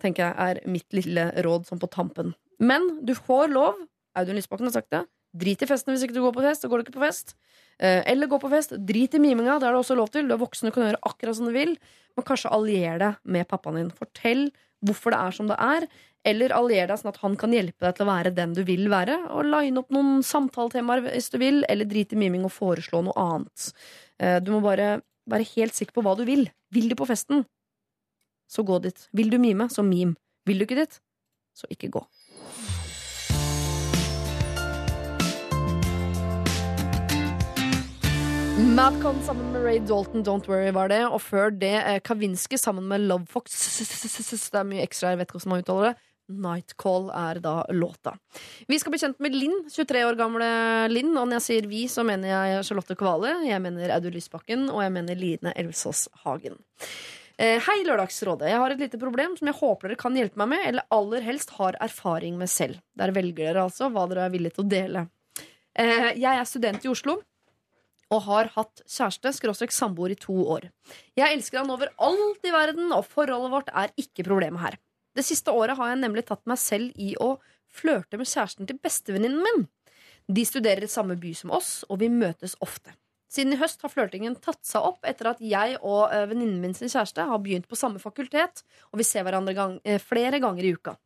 tenker 0.00 0.26
jeg 0.26 0.50
er 0.50 0.60
mitt 0.68 0.92
lille 0.96 1.26
råd 1.44 1.66
sånn 1.68 1.80
på 1.80 1.88
tampen. 1.92 2.34
Men 2.60 2.86
du 3.04 3.14
får 3.16 3.48
lov, 3.52 3.80
Audun 4.16 4.36
Lysbakken 4.36 4.68
har 4.68 4.76
sagt 4.76 4.92
det, 4.92 5.02
drit 5.36 5.62
i 5.62 5.68
festen 5.68 5.94
hvis 5.94 6.04
ikke 6.06 6.16
du 6.16 6.22
går 6.24 6.34
på 6.36 6.44
fest, 6.44 6.64
så 6.64 6.70
går 6.70 6.80
du 6.80 6.88
ikke 6.88 6.98
på 6.98 7.04
fest. 7.06 7.34
Eh, 7.78 8.02
Eller 8.10 8.28
gå 8.30 8.38
på 8.40 8.50
fest, 8.52 8.74
drit 8.86 9.14
i 9.14 9.22
miminga, 9.22 9.58
det 9.58 9.68
er 9.68 9.76
det 9.76 9.82
også 9.82 9.96
lov 9.96 10.10
til. 10.12 10.28
Du 10.28 10.34
er 10.34 10.42
voksen, 10.42 10.68
du 10.68 10.74
kan 10.74 10.88
gjøre 10.88 11.02
akkurat 11.06 11.36
som 11.38 11.46
du 11.48 11.52
vil. 11.54 11.76
Men 12.16 12.26
kanskje 12.26 12.52
allier 12.52 12.98
deg 13.00 13.20
med 13.24 13.48
pappaen 13.48 13.78
din. 13.80 13.90
Fortell 13.94 14.48
hvorfor 14.84 15.14
det 15.14 15.20
er 15.20 15.36
som 15.36 15.50
det 15.50 15.58
er. 15.60 15.86
Eller 16.26 16.52
allier 16.52 16.90
deg 16.90 17.00
sånn 17.00 17.12
at 17.14 17.20
han 17.22 17.36
kan 17.40 17.54
hjelpe 17.54 17.80
deg 17.86 17.96
til 17.96 18.04
å 18.04 18.10
være 18.10 18.34
den 18.36 18.52
du 18.56 18.62
vil 18.68 18.90
være. 18.92 19.16
Og 19.32 19.46
line 19.48 19.80
opp 19.80 19.92
noen 19.94 20.20
samtaletemaer 20.26 21.06
hvis 21.06 21.30
du 21.32 21.38
vil, 21.40 21.62
eller 21.68 21.88
drit 21.88 22.12
i 22.12 22.20
miming 22.20 22.44
og 22.44 22.52
foreslå 22.52 23.04
noe 23.06 23.16
annet. 23.16 23.70
Eh, 24.20 24.40
Du 24.40 24.52
må 24.52 24.60
bare 24.64 25.00
være 25.30 25.48
helt 25.54 25.76
sikker 25.76 25.96
på 25.96 26.04
hva 26.04 26.16
du 26.18 26.26
vil. 26.28 26.50
Vil 26.74 26.88
du 26.90 26.96
på 26.98 27.06
festen, 27.08 27.46
så 28.50 28.64
gå 28.66 28.80
dit. 28.82 29.08
Vil 29.14 29.30
du 29.30 29.38
mime, 29.38 29.68
så 29.70 29.84
mim. 29.86 30.16
Vil 30.46 30.58
du 30.58 30.66
ikke 30.66 30.80
dit, 30.82 31.00
så 31.56 31.68
ikke 31.70 31.90
gå. 31.94 32.04
Madcon 38.60 39.22
sammen 39.24 39.52
med 39.52 39.64
Ray 39.64 39.78
Dalton, 39.78 40.24
Don't 40.24 40.48
Worry 40.48 40.70
var 40.72 40.88
det. 40.92 41.00
Og 41.08 41.20
før 41.22 41.50
det 41.54 41.72
eh, 41.80 41.98
Kavinsky 42.04 42.58
sammen 42.60 42.86
med 42.88 43.00
Love 43.08 43.26
Fox. 43.30 43.54
Det 43.80 44.60
er 44.60 44.66
mye 44.68 44.84
ekstra, 44.84 45.12
jeg 45.14 45.20
vet 45.20 45.28
ikke 45.30 45.38
hvordan 45.38 45.52
man 45.54 45.62
uttaler 45.64 45.86
det. 45.90 45.94
Nightcall 46.30 47.08
er 47.16 47.40
da 47.42 47.54
låta. 47.74 48.12
Vi 48.70 48.78
skal 48.78 48.92
bli 48.94 49.00
kjent 49.02 49.18
med 49.24 49.34
Linn, 49.34 49.56
23 49.72 50.02
år 50.06 50.18
gamle 50.18 50.50
Linn. 50.92 51.10
Og 51.16 51.26
når 51.26 51.40
jeg 51.40 51.46
sier 51.48 51.70
vi, 51.70 51.86
så 51.90 52.04
mener 52.06 52.30
jeg 52.30 52.66
Charlotte 52.68 52.94
Kvale, 53.00 53.32
jeg 53.48 53.62
mener 53.64 53.94
Audun 53.96 54.14
Lysbakken, 54.14 54.68
og 54.70 54.84
jeg 54.84 54.94
mener 54.94 55.18
Line 55.18 55.54
Elvsås 55.58 56.04
Hagen. 56.26 56.60
Eh, 57.40 57.56
Hei, 57.66 57.80
Lørdagsrådet. 57.88 58.52
Jeg 58.52 58.60
har 58.62 58.76
et 58.76 58.84
lite 58.84 59.00
problem 59.00 59.34
som 59.40 59.50
jeg 59.50 59.58
håper 59.58 59.90
dere 59.90 60.02
kan 60.04 60.20
hjelpe 60.20 60.38
meg 60.44 60.52
med, 60.52 60.66
eller 60.68 60.86
aller 60.94 61.24
helst 61.26 61.56
har 61.56 61.78
erfaring 61.82 62.36
med 62.38 62.52
selv. 62.52 62.78
Der 63.00 63.16
velger 63.16 63.48
dere 63.50 63.64
altså 63.66 63.88
hva 63.90 64.06
dere 64.10 64.28
er 64.28 64.36
villige 64.36 64.58
til 64.58 64.68
å 64.68 64.70
dele. 64.76 65.06
Eh, 65.74 66.12
Jeg 66.20 66.30
er 66.36 66.46
student 66.46 66.84
i 66.86 66.92
Oslo 66.92 67.18
og 68.10 68.24
har 68.26 68.50
hatt 68.56 68.82
kjæreste, 68.84 69.32
skråstrek 69.36 69.74
samboer, 69.74 70.14
i 70.14 70.18
to 70.18 70.34
år. 70.56 70.68
Jeg 71.18 71.36
elsker 71.36 71.62
han 71.62 71.70
over 71.70 71.92
alt 72.02 72.46
i 72.46 72.54
verden, 72.54 72.90
og 72.94 73.06
forholdet 73.06 73.52
vårt 73.54 73.70
er 73.70 73.92
ikke 74.00 74.26
problemet 74.26 74.62
her. 74.62 74.78
Det 75.14 75.24
siste 75.26 75.52
året 75.54 75.78
har 75.78 75.92
jeg 75.92 76.02
nemlig 76.02 76.26
tatt 76.28 76.42
meg 76.50 76.58
selv 76.62 76.94
i 76.98 77.12
å 77.18 77.36
flørte 77.70 78.18
med 78.18 78.28
kjæresten 78.30 78.66
til 78.66 78.78
bestevenninnen 78.82 79.44
min. 79.46 79.68
De 80.30 80.44
studerer 80.46 80.86
i 80.86 80.90
samme 80.90 81.16
by 81.18 81.32
som 81.34 81.54
oss, 81.54 81.80
og 81.88 82.02
vi 82.02 82.10
møtes 82.12 82.56
ofte. 82.62 82.94
Siden 83.30 83.54
i 83.54 83.60
høst 83.60 83.82
har 83.84 83.92
flørtingen 83.92 84.34
tatt 84.42 84.64
seg 84.66 84.82
opp 84.82 85.06
etter 85.06 85.28
at 85.30 85.42
jeg 85.42 85.76
og 85.78 86.10
eh, 86.10 86.26
venninnen 86.30 86.58
min 86.62 86.74
sin 86.74 86.90
kjæreste 86.90 87.28
har 87.30 87.38
begynt 87.42 87.68
på 87.70 87.78
samme 87.78 88.02
fakultet, 88.02 88.64
og 88.90 88.98
vi 88.98 89.06
ser 89.06 89.22
hverandre 89.26 89.54
gang, 89.54 89.76
eh, 89.86 90.02
flere 90.02 90.40
ganger 90.42 90.66
i 90.66 90.72
uka. 90.74 90.96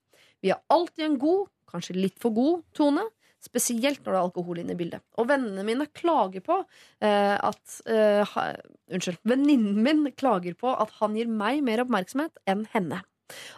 Vi 0.40 0.52
har 0.52 0.62
alltid 0.72 1.04
en 1.04 1.18
god, 1.20 1.50
kanskje 1.68 1.98
litt 1.98 2.16
for 2.20 2.32
god, 2.36 2.64
tone, 2.76 3.04
spesielt 3.44 4.02
når 4.02 4.10
det 4.10 4.18
er 4.18 4.22
alkohol 4.22 4.60
inne 4.62 4.74
i 4.74 4.78
bildet. 4.78 5.04
Og 5.20 5.28
vennene 5.30 5.64
mine 5.66 5.86
klager 5.92 6.44
på 6.44 6.60
eh, 7.04 7.36
at 7.36 7.80
eh, 7.90 8.22
ha, 8.34 8.46
Unnskyld. 8.94 9.20
Venninnen 9.28 9.80
min 9.84 10.04
klager 10.16 10.56
på 10.58 10.72
at 10.72 10.92
han 11.00 11.16
gir 11.16 11.30
meg 11.30 11.62
mer 11.64 11.84
oppmerksomhet 11.84 12.42
enn 12.50 12.66
henne. 12.74 13.00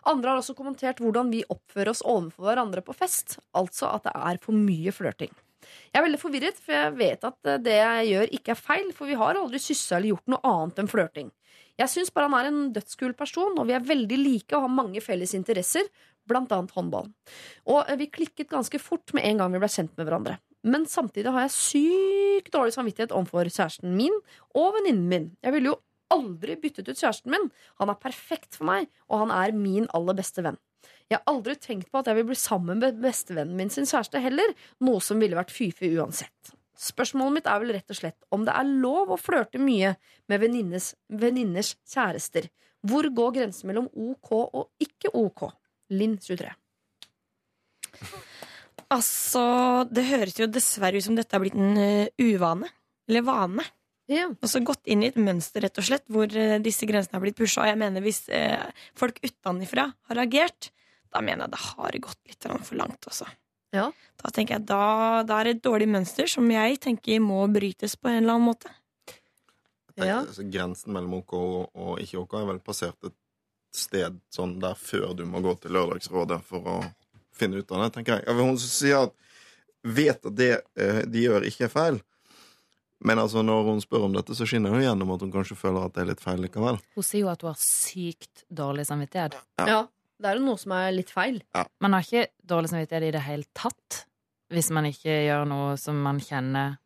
Andre 0.06 0.30
har 0.30 0.40
også 0.40 0.54
kommentert 0.58 1.00
hvordan 1.02 1.32
vi 1.32 1.42
oppfører 1.50 1.90
oss 1.90 2.04
overfor 2.06 2.46
hverandre 2.46 2.84
på 2.86 2.94
fest. 2.96 3.40
Altså 3.58 3.90
at 3.90 4.06
det 4.06 4.14
er 4.14 4.40
for 4.42 4.54
mye 4.56 4.94
flørting. 4.94 5.32
Jeg 5.66 5.98
er 5.98 6.04
veldig 6.04 6.20
forvirret, 6.20 6.58
for 6.62 6.76
jeg 6.76 6.94
vet 6.98 7.26
at 7.26 7.50
eh, 7.50 7.62
det 7.62 7.78
jeg 7.78 8.10
gjør, 8.12 8.32
ikke 8.38 8.54
er 8.54 8.60
feil, 8.60 8.92
for 8.94 9.10
vi 9.10 9.18
har 9.18 9.40
aldri 9.40 9.60
kyssa 9.62 9.98
eller 9.98 10.14
gjort 10.14 10.32
noe 10.34 10.52
annet 10.52 10.82
enn 10.82 10.92
flørting. 10.92 11.32
Jeg 11.76 11.92
syns 11.92 12.12
bare 12.14 12.30
han 12.30 12.38
er 12.38 12.50
en 12.50 12.68
dødskul 12.72 13.12
person, 13.18 13.56
og 13.58 13.66
vi 13.68 13.74
er 13.76 13.84
veldig 13.84 14.18
like 14.20 14.56
og 14.56 14.64
har 14.64 14.72
mange 14.72 15.02
felles 15.04 15.34
interesser, 15.36 15.88
blant 16.28 16.52
annet 16.54 16.74
håndball. 16.76 17.08
Og 17.70 17.82
eh, 17.84 17.98
vi 18.00 18.10
klikket 18.12 18.52
ganske 18.52 18.80
fort 18.82 19.14
med 19.16 19.26
en 19.28 19.42
gang 19.42 19.54
vi 19.54 19.62
ble 19.62 19.70
kjent 19.72 19.94
med 19.96 20.08
hverandre. 20.08 20.38
Men 20.66 20.86
samtidig 20.90 21.30
har 21.30 21.46
jeg 21.46 21.54
sykt 21.54 22.52
dårlig 22.54 22.74
samvittighet 22.74 23.14
overfor 23.14 23.46
kjæresten 23.46 23.94
min 23.98 24.14
og 24.56 24.72
venninnen 24.78 25.06
min. 25.10 25.28
Jeg 25.44 25.54
ville 25.54 25.72
jo 25.72 25.80
aldri 26.12 26.56
byttet 26.58 26.88
ut 26.90 26.98
kjæresten 26.98 27.32
min. 27.34 27.48
Han 27.80 27.90
er 27.92 28.02
perfekt 28.02 28.58
for 28.58 28.66
meg, 28.68 28.90
og 29.10 29.26
han 29.26 29.34
er 29.34 29.54
min 29.54 29.86
aller 29.94 30.18
beste 30.18 30.42
venn. 30.46 30.58
Jeg 31.06 31.20
har 31.20 31.30
aldri 31.30 31.54
tenkt 31.62 31.90
på 31.92 32.00
at 32.00 32.08
jeg 32.10 32.18
vil 32.18 32.30
bli 32.32 32.38
sammen 32.38 32.82
med 32.82 32.98
bestevennen 33.02 33.54
min 33.58 33.70
sin 33.70 33.86
kjæreste 33.86 34.22
heller, 34.22 34.54
noe 34.82 35.02
som 35.02 35.22
ville 35.22 35.38
vært 35.38 35.54
fy-fy 35.54 35.92
uansett. 36.00 36.56
Spørsmålet 36.76 37.38
mitt 37.38 37.46
er 37.48 37.60
vel 37.62 37.72
rett 37.72 37.92
og 37.92 37.98
slett 38.00 38.26
om 38.34 38.42
det 38.44 38.52
er 38.52 38.72
lov 38.82 39.14
å 39.14 39.20
flørte 39.20 39.60
mye 39.62 39.94
med 40.28 40.42
venninners 40.42 41.70
kjærester. 41.88 42.50
Hvor 42.86 43.06
går 43.16 43.38
grensen 43.38 43.70
mellom 43.70 43.86
OK 43.94 44.32
og 44.34 44.82
ikke 44.82 45.14
OK? 45.16 45.46
Linn 45.94 46.16
23. 46.22 46.50
Altså, 48.92 49.42
det 49.90 50.06
høres 50.06 50.38
jo 50.38 50.46
dessverre 50.50 51.00
ut 51.00 51.06
som 51.06 51.16
dette 51.18 51.34
har 51.34 51.42
blitt 51.42 51.56
en 51.58 51.78
eh, 51.80 52.12
uvane. 52.22 52.70
Eller 53.10 53.24
vane. 53.26 53.64
Ja. 54.10 54.28
Og 54.30 54.50
så 54.50 54.62
gått 54.62 54.86
inn 54.86 55.02
i 55.02 55.10
et 55.10 55.18
mønster, 55.18 55.64
rett 55.64 55.78
og 55.80 55.86
slett, 55.86 56.04
hvor 56.12 56.30
eh, 56.30 56.58
disse 56.62 56.86
grensene 56.86 57.18
har 57.18 57.24
blitt 57.24 57.38
pusha. 57.38 57.64
Og 57.64 57.70
jeg 57.72 57.80
mener, 57.80 58.04
hvis 58.04 58.24
eh, 58.34 58.62
folk 58.98 59.18
utenfra 59.24 59.88
har 60.10 60.22
agert, 60.22 60.70
da 61.10 61.22
mener 61.24 61.46
jeg 61.46 61.56
det 61.56 61.64
har 61.64 61.98
gått 62.06 62.22
litt 62.30 62.46
for 62.46 62.78
langt, 62.78 63.10
også. 63.10 63.26
Ja. 63.74 63.90
Da 64.22 64.30
tenker 64.32 64.56
jeg, 64.56 64.66
da, 64.68 65.22
da 65.26 65.40
er 65.40 65.48
det 65.48 65.56
et 65.56 65.66
dårlig 65.66 65.88
mønster 65.90 66.30
som 66.30 66.46
jeg 66.50 66.78
tenker 66.82 67.22
må 67.22 67.42
brytes 67.52 67.96
på 67.98 68.10
en 68.12 68.22
eller 68.22 68.36
annen 68.36 68.50
måte. 68.52 68.70
Ja. 69.96 70.20
Altså, 70.20 70.44
grensen 70.52 70.92
mellom 70.92 71.18
OK 71.22 71.34
og, 71.38 71.60
og 71.72 72.02
ikke 72.02 72.20
OK 72.20 72.34
er 72.38 72.50
vel 72.50 72.62
passert 72.64 73.08
et 73.08 73.16
sted 73.76 74.18
sånn 74.32 74.56
der 74.62 74.76
før 74.78 75.12
du 75.16 75.24
må 75.28 75.42
gå 75.44 75.54
til 75.60 75.76
Lørdagsrådet 75.76 76.40
for 76.46 76.72
å 76.72 76.76
finne 77.36 77.60
ut 77.60 77.72
av 77.72 77.84
det, 77.84 77.92
tenker 77.96 78.20
jeg. 78.20 78.36
Hun 78.36 78.58
sier 78.60 79.06
at 79.06 79.16
vet 79.86 80.24
at 80.26 80.36
det 80.36 80.52
eh, 80.80 81.02
de 81.06 81.26
gjør, 81.26 81.46
ikke 81.46 81.68
er 81.68 81.72
feil. 81.72 81.98
Men 83.04 83.20
altså, 83.20 83.42
når 83.44 83.68
hun 83.68 83.82
spør 83.84 84.06
om 84.06 84.16
dette, 84.16 84.34
så 84.34 84.46
skinner 84.48 84.72
hun 84.72 84.82
gjennom 84.82 85.12
at 85.12 85.22
hun 85.22 85.32
kanskje 85.34 85.58
føler 85.58 85.84
at 85.84 85.94
det 85.94 86.02
er 86.02 86.10
litt 86.14 86.24
feil 86.24 86.40
likevel. 86.42 86.80
Hun 86.96 87.04
sier 87.04 87.26
jo 87.26 87.30
at 87.32 87.44
hun 87.44 87.52
har 87.52 87.60
sykt 87.60 88.46
dårlig 88.48 88.86
samvittighet. 88.88 89.36
Ja. 89.60 89.68
ja. 89.68 89.80
Det 90.16 90.30
er 90.30 90.38
jo 90.38 90.46
noe 90.46 90.60
som 90.60 90.72
er 90.72 90.94
litt 90.96 91.12
feil. 91.12 91.42
Man 91.84 91.92
har 91.92 92.06
ikke 92.06 92.30
dårlig 92.40 92.72
samvittighet 92.72 93.10
i 93.10 93.16
det 93.18 93.24
hele 93.26 93.44
tatt 93.56 94.06
hvis 94.54 94.70
man 94.72 94.86
ikke 94.88 95.12
gjør 95.26 95.44
noe 95.50 95.74
som 95.80 95.98
man 96.00 96.22
kjenner 96.22 96.78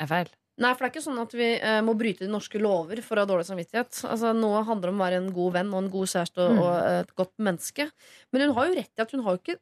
er 0.00 0.08
feil. 0.08 0.30
Nei, 0.62 0.70
for 0.76 0.84
det 0.84 0.88
er 0.88 0.94
ikke 0.94 1.04
sånn 1.04 1.20
at 1.22 1.32
vi 1.36 1.48
eh, 1.58 1.80
må 1.84 1.94
bryte 1.98 2.22
de 2.24 2.30
norske 2.30 2.60
lover 2.62 3.00
for 3.02 3.18
å 3.18 3.24
ha 3.24 3.28
dårlig 3.32 3.48
samvittighet. 3.48 4.02
Altså, 4.08 4.30
Noe 4.36 4.62
handler 4.68 4.92
om 4.92 5.00
å 5.00 5.04
være 5.06 5.18
en 5.22 5.30
god 5.34 5.56
venn 5.58 5.72
og 5.74 5.80
en 5.82 5.90
god 5.90 6.10
kjæreste 6.12 6.38
og, 6.44 6.52
Mm. 6.52 6.60
og 6.62 6.74
et 7.02 7.14
godt 7.18 7.32
menneske. 7.38 7.88
Men 8.32 8.46
hun 8.46 8.54
har 8.60 8.68
jo 8.70 8.76
rett 8.78 8.92
i 8.98 9.02
at 9.02 9.10
hun 9.16 9.24
har 9.26 9.36
jo 9.36 9.42
ikke 9.42 9.58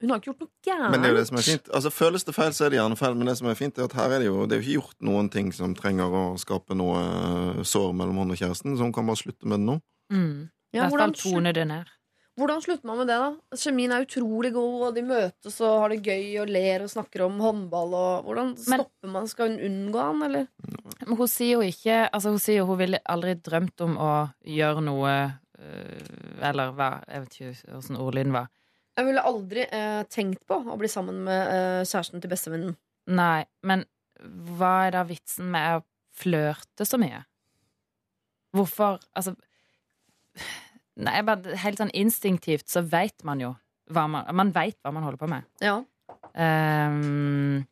Hun 0.00 0.08
har 0.08 0.16
ikke 0.22 0.30
gjort 0.32 0.40
noe 0.40 0.48
gærent. 0.64 0.90
Men 0.94 1.02
det 1.02 1.08
er 1.10 1.12
jo 1.12 1.16
det 1.20 1.26
som 1.28 1.36
er 1.36 1.42
fint. 1.44 1.66
Altså, 1.76 1.90
Føles 1.92 2.22
det 2.24 2.32
feil, 2.34 2.52
så 2.56 2.64
er 2.64 2.70
det 2.72 2.78
gjerne 2.78 2.96
feil. 2.96 3.14
Men 3.20 3.26
det 3.28 3.34
som 3.36 3.48
er 3.50 3.54
fint, 3.58 3.76
er 3.78 3.84
at 3.84 3.92
her 3.98 4.14
er 4.16 4.22
det 4.22 4.28
jo 4.30 4.46
Det 4.48 4.56
er 4.56 4.62
jo 4.62 4.64
ikke 4.64 4.78
gjort 4.80 4.96
noen 5.04 5.28
ting 5.30 5.50
som 5.52 5.74
trenger 5.76 6.08
å 6.08 6.22
skape 6.40 6.72
noe 6.78 7.02
eh, 7.58 7.62
sår 7.68 7.92
mellom 7.98 8.16
han 8.22 8.30
og 8.32 8.38
kjæresten, 8.40 8.78
så 8.78 8.86
hun 8.88 8.94
kan 8.96 9.04
bare 9.10 9.20
slutte 9.20 9.44
med 9.44 9.60
det 9.60 9.66
nå. 9.68 9.76
Mm. 10.10 10.48
I 10.72 10.76
Ja, 10.78 10.86
hvert 10.86 10.94
hvordan, 10.94 11.14
fall 11.20 11.32
tone 11.34 11.52
det 11.52 11.66
ned. 11.68 11.84
Hvordan 12.40 12.62
slutter 12.64 12.88
man 12.88 12.98
med 13.02 13.08
det, 13.10 13.16
da? 13.20 13.56
Kjemien 13.60 13.92
er 13.92 14.04
utrolig 14.06 14.50
god, 14.54 14.76
og 14.88 14.94
de 14.96 15.02
møtes 15.06 15.58
og 15.60 15.74
har 15.82 15.92
det 15.92 15.98
gøy 16.06 16.24
og 16.42 16.48
ler 16.52 16.84
og 16.86 16.90
snakker 16.92 17.24
om 17.26 17.36
håndball. 17.44 17.94
Og 17.96 18.24
hvordan 18.26 18.54
Men- 18.56 18.80
stopper 18.82 19.12
man? 19.14 19.28
Skal 19.28 19.50
hun 19.52 19.60
unngå 19.68 20.00
han, 20.06 20.22
eller? 20.26 20.46
Men 21.06 21.16
hun 21.20 21.28
sier 21.28 21.58
jo 21.58 21.60
ikke 21.64 22.08
Altså 22.12 22.30
hun 22.34 22.38
sier 22.42 22.58
jo 22.60 22.66
hun 22.68 22.78
ville 22.78 22.98
aldri 23.08 23.34
drømt 23.40 23.80
om 23.86 23.94
å 23.96 24.10
gjøre 24.44 24.82
noe 24.84 25.12
øh, 25.58 26.42
Eller 26.44 26.72
hva, 26.76 26.90
jeg 27.08 27.22
vet 27.22 27.36
ikke 27.38 27.76
åssen 27.78 27.96
ordlyden 28.00 28.32
var. 28.36 28.50
Jeg 28.98 29.06
ville 29.06 29.22
aldri 29.24 29.64
eh, 29.64 30.02
tenkt 30.12 30.42
på 30.50 30.58
å 30.60 30.76
bli 30.80 30.88
sammen 30.92 31.22
med 31.24 31.40
eh, 31.54 31.84
kjæresten 31.88 32.20
til 32.20 32.30
bestevennen. 32.32 32.76
Nei, 33.08 33.44
men 33.64 33.86
hva 34.58 34.86
er 34.88 34.96
da 34.98 35.04
vitsen 35.08 35.48
med 35.52 35.78
å 35.78 35.84
flørte 36.20 36.84
så 36.84 36.98
mye? 37.00 37.22
Hvorfor 38.52 38.98
Altså 39.16 39.36
Nei, 41.00 41.16
jeg 41.16 41.26
bare, 41.28 41.58
helt 41.64 41.80
sånn 41.80 41.92
instinktivt 41.96 42.68
så 42.70 42.82
veit 42.84 43.24
man 43.26 43.42
jo 43.42 43.54
hva 43.90 44.04
man 44.06 44.28
Man 44.36 44.52
vet 44.54 44.76
hva 44.84 44.92
man 44.94 45.02
holder 45.02 45.18
på 45.18 45.28
med. 45.30 45.46
Ja. 45.64 45.80
Um, 46.34 47.64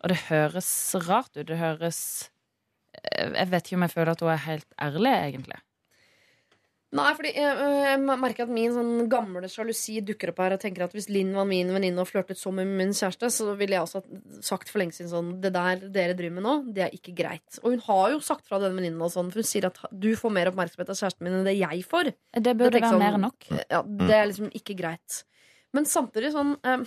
og 0.00 0.12
det 0.12 0.20
høres 0.30 0.68
rart 1.04 1.34
ut. 1.36 1.46
Det 1.50 1.58
høres 1.60 1.98
eh, 2.96 3.28
Jeg 3.34 3.50
vet 3.52 3.66
ikke 3.66 3.76
om 3.76 3.84
jeg 3.84 3.94
føler 3.94 4.12
at 4.14 4.24
hun 4.24 4.32
er 4.32 4.46
helt 4.46 4.78
ærlig, 4.80 5.12
egentlig. 5.12 5.58
Nei, 6.90 7.10
fordi 7.14 7.30
jeg, 7.36 7.58
jeg 7.86 7.98
merker 8.18 8.42
at 8.48 8.50
min 8.50 8.72
sånn 8.74 9.04
gamle 9.12 9.46
sjalusi 9.46 10.00
dukker 10.02 10.32
opp 10.32 10.40
her. 10.42 10.56
Og 10.56 10.62
tenker 10.64 10.82
at 10.88 10.94
Hvis 10.96 11.06
Linn 11.08 11.30
var 11.36 11.46
min 11.46 11.68
venninne 11.70 12.02
og 12.02 12.08
flørtet 12.10 12.38
så 12.40 12.50
med 12.50 12.66
min 12.66 12.90
kjæreste, 12.90 13.28
så 13.30 13.52
ville 13.60 13.76
jeg 13.76 13.84
også 13.84 14.00
sagt 14.42 14.72
for 14.72 14.82
lenge 14.82 14.96
siden 14.96 15.10
sånn 15.12 15.28
Det 15.44 15.52
der 15.54 15.84
dere 15.94 16.16
driver 16.18 16.34
med 16.40 16.46
nå, 16.48 16.54
det 16.74 16.82
er 16.88 16.96
ikke 16.96 17.14
greit. 17.20 17.60
Og 17.62 17.76
hun 17.76 17.84
har 17.86 18.16
jo 18.16 18.18
sagt 18.26 18.48
fra 18.50 18.58
denne 18.58 18.74
venninnen, 18.80 19.04
og 19.06 19.12
sånn, 19.14 19.30
for 19.30 19.38
hun 19.44 19.46
sier 19.52 19.68
at 19.70 19.78
du 19.94 20.08
får 20.18 20.34
mer 20.34 20.50
oppmerksomhet 20.50 20.90
av 20.90 20.98
kjæresten 20.98 21.28
min 21.28 21.36
enn 21.38 21.46
det 21.46 21.54
jeg 21.60 21.84
får. 21.86 22.10
Det 22.34 22.56
burde 22.58 22.74
tenker 22.74 22.88
være 22.88 22.96
sånn- 22.96 23.04
mer 23.06 23.18
enn 23.20 23.26
nok. 23.28 23.46
Ja, 23.70 23.82
Det 23.86 24.16
er 24.18 24.26
liksom 24.32 24.50
ikke 24.50 24.76
greit. 24.82 25.20
Men 25.72 25.86
samtidig 25.86 26.32
sånn 26.34 26.56
eh, 26.66 26.82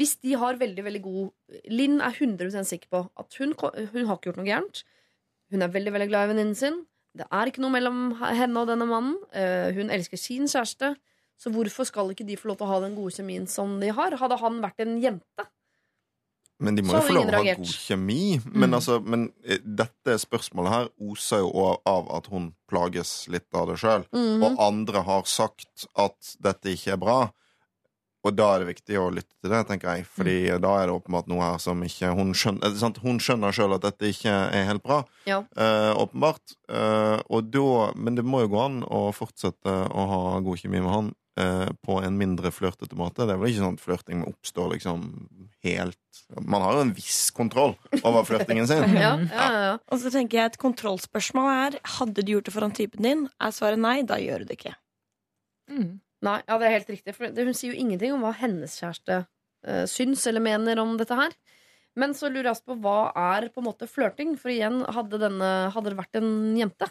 Hvis 0.00 0.14
de 0.24 0.32
har 0.40 0.56
veldig, 0.56 0.84
veldig 0.86 1.02
god 1.04 1.68
Linn 1.68 2.00
er 2.00 2.14
100 2.16 2.64
sikker 2.64 2.88
på 2.88 3.02
at 3.20 3.34
hun, 3.36 3.52
hun 3.92 4.06
har 4.08 4.16
ikke 4.16 4.30
gjort 4.32 4.40
noe 4.40 4.48
gærent. 4.48 4.84
Hun 5.52 5.60
er 5.60 5.68
veldig 5.68 5.92
veldig 5.92 6.08
glad 6.08 6.24
i 6.24 6.32
venninnen 6.32 6.56
sin. 6.56 6.78
Det 7.14 7.26
er 7.30 7.46
ikke 7.50 7.60
noe 7.60 7.74
mellom 7.74 8.14
henne 8.22 8.56
og 8.62 8.68
denne 8.70 8.86
mannen. 8.88 9.16
Eh, 9.36 9.72
hun 9.76 9.90
elsker 9.92 10.16
sin 10.16 10.46
kjæreste. 10.48 10.94
Så 11.42 11.50
hvorfor 11.52 11.84
skal 11.88 12.12
ikke 12.14 12.24
de 12.26 12.36
få 12.38 12.48
lov 12.52 12.56
til 12.60 12.66
å 12.68 12.70
ha 12.72 12.80
den 12.84 12.94
gode 12.96 13.12
kjemien 13.16 13.48
som 13.50 13.80
de 13.82 13.90
har? 13.92 14.14
Hadde 14.16 14.38
han 14.40 14.60
vært 14.62 14.80
en 14.84 15.00
jente, 15.02 15.46
Men 16.62 16.76
de 16.76 16.82
må 16.86 16.92
jo 16.94 17.00
få 17.02 17.14
lov 17.16 17.24
til 17.26 17.34
å 17.34 17.38
ha 17.42 17.54
god 17.56 17.66
kjemi. 17.66 18.40
Men, 18.46 18.70
Mm. 18.70 18.74
altså, 18.78 19.00
men 19.04 19.32
eh, 19.44 19.58
dette 19.58 20.14
spørsmålet 20.22 20.70
her 20.70 20.88
oser 21.00 21.38
jo 21.42 21.80
av- 21.84 22.08
at 22.14 22.26
hun 22.28 22.54
plages 22.70 23.26
litt 23.28 23.48
av 23.52 23.66
det 23.66 23.78
sjøl. 23.82 24.04
Mhm. 24.14 24.42
Og 24.44 24.60
andre 24.60 25.02
har 25.02 25.22
sagt 25.24 25.86
at 25.96 26.36
dette 26.40 26.70
ikke 26.70 26.92
er 26.92 26.96
bra. 26.98 27.32
Og 28.24 28.36
da 28.38 28.52
er 28.54 28.62
det 28.62 28.68
viktig 28.76 28.98
å 29.02 29.08
lytte 29.10 29.34
til 29.42 29.50
det, 29.50 29.60
tenker 29.66 29.96
jeg. 29.96 30.04
Fordi 30.06 30.34
Mm. 30.52 30.60
da 30.62 30.72
er 30.78 30.86
det 30.86 30.94
åpenbart 30.94 31.26
noe 31.26 31.42
her 31.42 31.58
som 31.58 31.80
ikke 31.82 32.14
Hun 32.14 32.32
skjønner, 32.32 32.76
sant? 32.78 32.98
Hun 33.02 33.18
skjønner 33.18 33.50
sjøl 33.52 33.74
at 33.74 33.82
dette 33.82 34.06
ikke 34.12 34.30
er 34.30 34.64
helt 34.68 34.82
bra. 34.84 35.00
Ja. 35.26 35.40
Eh, 35.56 35.90
åpenbart. 35.98 36.54
Eh, 36.68 37.20
og 37.28 37.50
da, 37.50 37.92
men 37.96 38.14
det 38.14 38.24
må 38.24 38.40
jo 38.44 38.52
gå 38.54 38.60
an 38.64 38.82
å 38.84 39.08
fortsette 39.12 39.74
å 39.90 40.06
ha 40.12 40.40
god 40.40 40.56
kjemi 40.62 40.80
med 40.80 40.92
han 40.92 41.10
eh, 41.36 41.68
på 41.82 41.98
en 42.04 42.16
mindre 42.16 42.52
flørtete 42.54 42.94
måte. 42.94 43.26
Det 43.26 43.34
er 43.34 43.38
vel 43.42 43.50
ikke 43.50 43.64
sånn 43.64 43.78
at 43.80 43.86
flørting 43.86 44.22
oppstår 44.28 44.70
liksom 44.76 45.08
helt 45.64 45.96
Man 46.40 46.62
har 46.62 46.74
jo 46.74 46.80
en 46.80 46.94
viss 46.94 47.30
kontroll 47.34 47.74
over 48.04 48.22
flørtingen 48.24 48.66
sin. 48.68 48.84
Ja, 49.02 49.16
ja, 49.18 49.26
ja, 49.26 49.62
ja. 49.66 49.74
Og 49.90 49.98
så 49.98 50.10
tenker 50.12 50.38
jeg 50.38 50.52
Et 50.52 50.58
kontrollspørsmål 50.62 51.50
er 51.74 51.80
Hadde 51.98 52.22
du 52.24 52.32
gjort 52.36 52.44
det 52.46 52.54
foran 52.54 52.72
typen 52.72 53.02
din. 53.02 53.26
Er 53.40 53.50
svaret 53.50 53.78
nei, 53.82 54.02
da 54.06 54.16
gjør 54.22 54.44
du 54.46 54.52
det 54.52 54.58
ikke. 54.60 54.74
Nei, 56.22 56.38
ja, 56.46 56.58
det 56.58 56.68
er 56.68 56.76
helt 56.76 56.92
riktig. 56.92 57.16
For 57.16 57.26
hun 57.28 57.56
sier 57.56 57.72
jo 57.72 57.82
ingenting 57.82 58.14
om 58.14 58.22
hva 58.22 58.32
hennes 58.38 58.76
kjæreste 58.78 59.24
uh, 59.24 59.84
syns 59.90 60.24
eller 60.30 60.44
mener 60.44 60.80
om 60.82 60.94
dette 61.00 61.18
her. 61.18 61.34
Men 61.98 62.14
så 62.16 62.30
lurer 62.30 62.48
jeg 62.48 62.56
også 62.56 62.70
på 62.72 62.78
hva 62.84 62.98
er 63.34 63.50
på 63.52 63.60
en 63.60 63.68
måte 63.68 63.88
flørting? 63.90 64.36
For 64.40 64.52
igjen, 64.52 64.80
hadde, 64.96 65.18
denne, 65.20 65.50
hadde 65.74 65.92
det 65.92 65.98
vært 65.98 66.20
en 66.22 66.30
jente, 66.56 66.88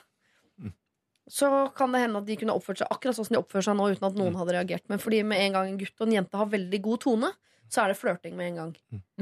så 1.32 1.48
kan 1.78 1.94
det 1.94 2.04
hende 2.04 2.20
at 2.20 2.28
de 2.28 2.36
kunne 2.36 2.54
oppført 2.58 2.82
seg 2.82 2.92
akkurat 2.92 3.16
sånn 3.16 3.30
som 3.30 3.38
de 3.38 3.40
oppfører 3.40 3.70
seg 3.70 3.78
nå, 3.80 3.88
uten 3.94 4.08
at 4.10 4.18
noen 4.20 4.36
hadde 4.36 4.56
reagert. 4.58 4.84
Men 4.92 5.00
fordi 5.00 5.22
med 5.24 5.40
en 5.46 5.56
gang 5.56 5.70
en 5.70 5.80
gutt 5.80 5.96
og 6.02 6.10
en 6.10 6.16
jente 6.18 6.40
har 6.42 6.52
veldig 6.52 6.82
god 6.84 7.02
tone, 7.06 7.32
så 7.72 7.86
er 7.86 7.92
det 7.92 8.00
flørting 8.02 8.36
med 8.36 8.50
en 8.50 8.58
gang. 8.60 8.72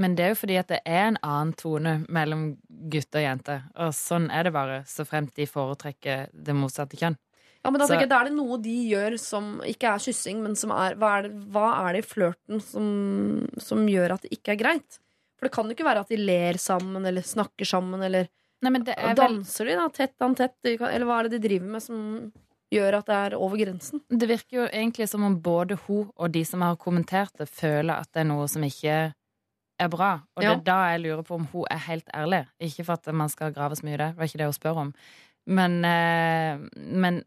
Men 0.02 0.15
det 0.18 0.26
er 0.26 0.31
jo 0.34 0.40
fordi 0.40 0.57
at 0.57 0.72
det 0.72 0.80
er 0.90 1.03
en 1.11 1.19
annen 1.22 1.53
tone 1.60 1.99
mellom 2.10 2.48
gutt 2.90 3.14
og 3.14 3.26
jente. 3.26 3.60
Og 3.77 3.94
sånn 3.94 4.26
er 4.34 4.48
det 4.48 4.56
bare, 4.56 4.80
så 4.90 5.06
fremt 5.06 5.36
de 5.38 5.45
foretrekker 5.49 6.31
det 6.34 6.56
motsatte 6.57 6.98
kjønn. 6.98 7.19
Ja, 7.64 7.72
men 7.72 7.81
da, 7.81 7.88
tenker 7.90 8.06
jeg, 8.06 8.11
da 8.14 8.22
er 8.22 8.30
det 8.30 8.38
noe 8.38 8.57
de 8.64 8.76
gjør 8.88 9.18
som 9.19 9.48
ikke 9.68 9.91
er 9.91 9.99
kyssing, 9.99 10.40
men 10.45 10.56
som 10.56 10.72
er 10.72 10.95
Hva 10.99 11.18
er 11.18 11.27
det, 11.27 11.31
hva 11.52 11.65
er 11.84 11.98
det 11.98 12.03
i 12.06 12.07
flørten 12.07 12.61
som, 12.64 12.86
som 13.60 13.81
gjør 13.90 14.15
at 14.15 14.23
det 14.26 14.31
ikke 14.38 14.56
er 14.56 14.61
greit? 14.61 14.99
For 15.40 15.48
det 15.48 15.53
kan 15.56 15.68
jo 15.68 15.76
ikke 15.76 15.88
være 15.88 16.03
at 16.06 16.11
de 16.11 16.19
ler 16.19 16.60
sammen, 16.60 17.03
eller 17.06 17.26
snakker 17.26 17.68
sammen, 17.68 18.02
eller 18.03 18.30
Nei, 18.60 18.72
men 18.76 18.84
det 18.84 18.95
er 18.99 19.14
vel 19.14 19.19
danser 19.19 19.69
de, 19.69 19.76
da? 19.80 19.86
Tett 19.95 20.23
an 20.23 20.34
tett? 20.36 20.57
Eller 20.68 21.06
hva 21.07 21.19
er 21.22 21.30
det 21.30 21.38
de 21.38 21.45
driver 21.48 21.69
med 21.76 21.84
som 21.84 22.02
gjør 22.73 22.98
at 22.98 23.07
det 23.07 23.15
er 23.15 23.36
over 23.40 23.60
grensen? 23.61 24.02
Det 24.11 24.27
virker 24.27 24.57
jo 24.57 24.65
egentlig 24.68 25.07
som 25.07 25.23
om 25.23 25.38
både 25.44 25.77
hun 25.86 26.10
og 26.15 26.34
de 26.36 26.44
som 26.45 26.65
har 26.65 26.76
kommentert 26.81 27.31
det, 27.40 27.48
føler 27.48 27.95
at 28.03 28.11
det 28.11 28.26
er 28.26 28.30
noe 28.31 28.49
som 28.52 28.65
ikke 28.68 28.98
er 29.80 29.90
bra. 29.91 30.11
Og 30.36 30.44
Ja. 30.44 30.56
det 30.56 30.60
er 30.60 30.68
da 30.68 30.91
jeg 30.91 31.02
lurer 31.06 31.23
på 31.23 31.36
om 31.40 31.48
hun 31.53 31.65
er 31.72 31.80
helt 31.88 32.11
ærlig. 32.14 32.45
Ikke 32.60 32.84
for 32.84 32.99
at 32.99 33.07
man 33.15 33.31
skal 33.31 33.53
grave 33.56 33.80
så 33.80 33.88
mye 33.88 33.95
i 33.95 34.02
det, 34.03 34.11
det 34.11 34.18
var 34.19 34.27
ikke 34.27 34.41
det 34.44 34.49
hun 34.52 34.60
spør 34.60 34.81
om. 34.84 34.94
Men, 35.48 35.86
eh, 35.86 36.60
men, 36.76 37.23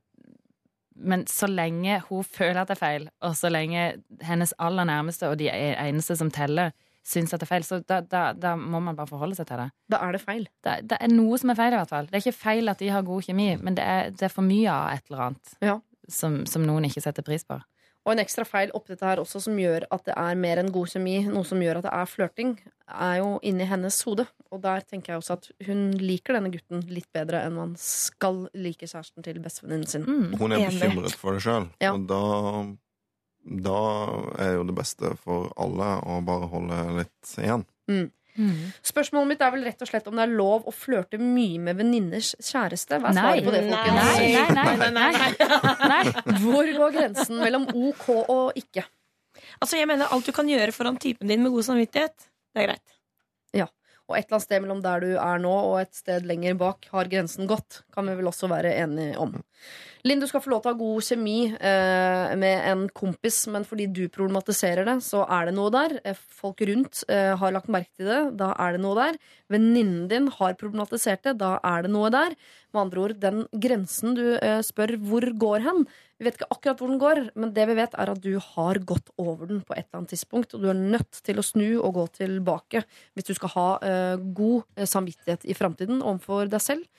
men 0.97 1.27
så 1.31 1.47
lenge 1.51 2.01
hun 2.09 2.24
føler 2.24 2.62
at 2.62 2.69
det 2.70 2.77
er 2.77 2.81
feil, 2.82 3.09
og 3.23 3.36
så 3.39 3.51
lenge 3.52 3.85
hennes 4.23 4.55
aller 4.59 4.85
nærmeste 4.89 5.28
og 5.31 5.39
de 5.40 5.48
eneste 5.52 6.16
som 6.19 6.31
teller, 6.31 6.73
syns 7.02 7.32
at 7.35 7.40
det 7.43 7.48
er 7.48 7.51
feil, 7.56 7.64
så 7.66 7.81
da, 7.82 7.97
da, 8.01 8.20
da 8.32 8.52
må 8.56 8.78
man 8.78 8.94
bare 8.94 9.10
forholde 9.10 9.35
seg 9.35 9.48
til 9.48 9.59
det. 9.59 9.70
Da 9.90 9.98
er 10.06 10.12
det 10.14 10.20
feil. 10.23 10.44
Det, 10.62 10.77
det 10.93 10.98
er 11.02 11.10
noe 11.10 11.39
som 11.40 11.51
er 11.51 11.59
feil, 11.59 11.74
i 11.74 11.81
hvert 11.81 11.90
fall. 11.90 12.06
Det 12.06 12.14
er 12.14 12.23
ikke 12.23 12.39
feil 12.44 12.70
at 12.70 12.78
de 12.78 12.90
har 12.94 13.02
god 13.02 13.24
kjemi, 13.27 13.48
men 13.59 13.74
det 13.78 13.82
er, 13.82 14.12
det 14.14 14.28
er 14.28 14.35
for 14.35 14.47
mye 14.47 14.70
av 14.70 14.93
et 14.94 15.09
eller 15.10 15.24
annet 15.27 15.56
Ja. 15.66 15.81
som, 16.09 16.43
som 16.47 16.62
noen 16.69 16.86
ikke 16.86 17.02
setter 17.02 17.27
pris 17.27 17.43
på. 17.48 17.59
Og 18.05 18.12
en 18.16 18.19
ekstra 18.19 18.43
feil 18.45 18.73
oppi 18.74 18.95
dette 18.97 19.07
her 19.07 19.20
også 19.23 19.39
som 19.45 19.55
gjør 19.61 19.85
at 19.95 20.05
det 20.09 20.15
er 20.19 20.35
mer 20.35 20.59
enn 20.59 20.73
god 20.74 20.89
kjemi, 20.91 21.20
noe 21.31 21.45
som 21.47 21.61
gjør 21.62 21.79
at 21.79 21.85
det 21.87 21.93
er 21.95 22.09
flørting, 22.11 22.55
er 22.91 23.19
jo 23.20 23.29
inni 23.47 23.65
hennes 23.70 24.01
hode. 24.09 24.24
Og 24.51 24.61
der 24.65 24.83
tenker 24.83 25.12
jeg 25.15 25.20
også 25.23 25.37
at 25.39 25.47
hun 25.69 25.85
liker 26.03 26.35
denne 26.35 26.51
gutten 26.51 26.83
litt 26.91 27.07
bedre 27.15 27.45
enn 27.47 27.55
man 27.55 27.77
skal 27.79 28.49
like 28.59 28.89
kjæresten 28.91 29.23
til 29.23 29.39
bestevenninnen 29.45 29.87
sin. 29.87 30.03
Mm. 30.09 30.35
Hun 30.41 30.51
er 30.57 30.65
Enig. 30.65 30.81
bekymret 30.81 31.15
for 31.15 31.39
det 31.39 31.45
sjøl, 31.47 31.69
Ja. 31.81 31.93
og 31.95 32.09
da 32.11 32.23
da 33.43 33.79
er 34.39 34.53
jo 34.55 34.65
det 34.69 34.74
beste 34.79 35.16
for 35.19 35.49
alle 35.59 35.87
å 36.07 36.20
bare 36.24 36.47
holde 36.47 36.77
litt 37.01 37.33
igjen. 37.43 37.65
Spørsmålet 38.83 39.29
mitt 39.35 39.43
er 39.45 39.53
vel 39.53 39.67
rett 39.67 39.83
og 39.85 39.91
slett 39.91 40.07
om 40.09 40.17
det 40.17 40.25
er 40.25 40.33
lov 40.39 40.65
å 40.69 40.73
flørte 40.73 41.19
mye 41.21 41.61
med 41.61 41.77
venninners 41.83 42.33
kjæreste. 42.39 42.99
Hva 43.03 43.13
er 43.13 43.19
svaret 43.19 43.45
på 43.45 43.55
det, 43.55 43.63
folkens? 43.69 44.57
Nei, 44.57 44.71
nei, 44.89 44.91
nei, 44.97 45.93
nei. 45.93 46.39
Hvor 46.41 46.73
går 46.79 46.97
grensen 46.97 47.43
mellom 47.43 47.69
OK 47.69 48.09
og 48.23 48.57
ikke? 48.59 48.87
Altså 49.61 49.79
jeg 49.79 49.89
mener 49.89 50.11
Alt 50.13 50.27
du 50.29 50.33
kan 50.35 50.49
gjøre 50.49 50.73
foran 50.75 50.99
typen 51.01 51.29
din 51.31 51.43
med 51.45 51.53
god 51.55 51.69
samvittighet, 51.69 52.29
det 52.55 52.65
er 52.65 52.73
greit. 52.73 52.99
Og 54.11 54.19
et 54.19 54.27
eller 54.27 54.37
annet 54.37 54.45
sted 54.45 54.61
mellom 54.65 54.81
der 54.85 55.01
du 55.05 55.11
er 55.15 55.39
nå 55.41 55.53
og 55.71 55.77
et 55.81 55.95
sted 55.97 56.27
lenger 56.29 56.57
bak 56.61 56.89
har 56.93 57.09
grensen 57.09 57.47
gått. 57.49 57.83
Kan 57.95 58.11
vi 58.11 58.17
vel 58.19 58.29
også 58.29 58.49
være 58.51 58.75
enige 58.83 59.15
om. 59.23 59.37
Linn, 60.03 60.19
du 60.19 60.27
skal 60.27 60.43
få 60.43 60.51
lov 60.51 60.65
til 60.65 60.73
å 60.73 60.73
ha 60.73 60.79
god 60.81 61.05
kjemi 61.07 61.37
eh, 61.55 62.33
med 62.35 62.65
en 62.66 62.81
kompis, 62.91 63.37
men 63.55 63.62
fordi 63.62 63.85
du 63.87 64.01
problematiserer 64.11 64.89
det, 64.89 64.97
så 65.07 65.20
er 65.31 65.47
det 65.47 65.53
noe 65.55 65.70
der. 65.70 65.93
Eh, 66.03 66.19
Folk 66.41 66.59
rundt 66.66 67.05
eh, 67.07 67.29
har 67.39 67.53
lagt 67.55 67.70
merke 67.70 68.01
til 68.01 68.09
det, 68.11 68.16
da 68.41 68.49
er 68.65 68.74
det 68.74 68.81
noe 68.83 68.97
der. 68.99 69.20
Venninnen 69.55 70.09
din 70.11 70.27
har 70.35 70.57
problematisert 70.59 71.23
det, 71.29 71.37
da 71.39 71.53
er 71.62 71.87
det 71.87 71.93
noe 71.95 72.11
der. 72.11 72.35
Med 72.74 72.81
andre 72.83 73.05
ord, 73.05 73.15
den 73.23 73.45
grensen 73.62 74.16
du 74.19 74.24
eh, 74.41 74.59
spør 74.66 74.97
hvor 75.07 75.29
går 75.45 75.62
hen. 75.69 75.87
Vi 76.19 76.27
vet 76.27 76.41
ikke 76.41 76.51
akkurat 76.51 76.83
hvor 76.83 76.91
den 76.91 77.03
går, 77.03 77.20
men 77.39 77.53
det 77.55 77.66
vi 77.70 77.77
vet 77.79 77.95
er 77.95 78.11
at 78.11 78.23
du 78.24 78.33
har 78.43 78.81
gått 78.83 79.12
over 79.23 79.53
den 79.53 79.61
på 79.62 79.77
et 79.77 79.85
eller 79.85 80.01
annet 80.01 80.16
tidspunkt, 80.16 80.57
og 80.59 80.65
du 80.65 80.73
er 80.73 80.81
nødt 80.83 81.20
til 81.23 81.39
å 81.39 81.45
snu 81.47 81.69
og 81.77 81.93
gå 82.01 82.09
tilbake 82.19 82.83
hvis 83.15 83.31
du 83.31 83.37
skal 83.39 83.55
ha 83.55 83.69
eh, 83.87 84.16
god 84.35 84.66
eh, 84.74 84.91
samvittighet 84.97 85.47
i 85.47 85.55
framtiden 85.55 86.03
overfor 86.03 86.51
deg 86.51 86.66
selv, 86.66 86.91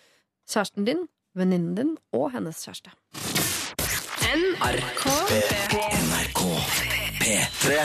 kjæresten 0.48 0.88
din, 0.88 1.04
venninnen 1.38 1.76
din 1.78 1.94
og 2.14 2.32
hennes 2.36 2.60
kjæreste. 2.66 2.94
NRK 4.34 5.04
P3. 7.22 7.78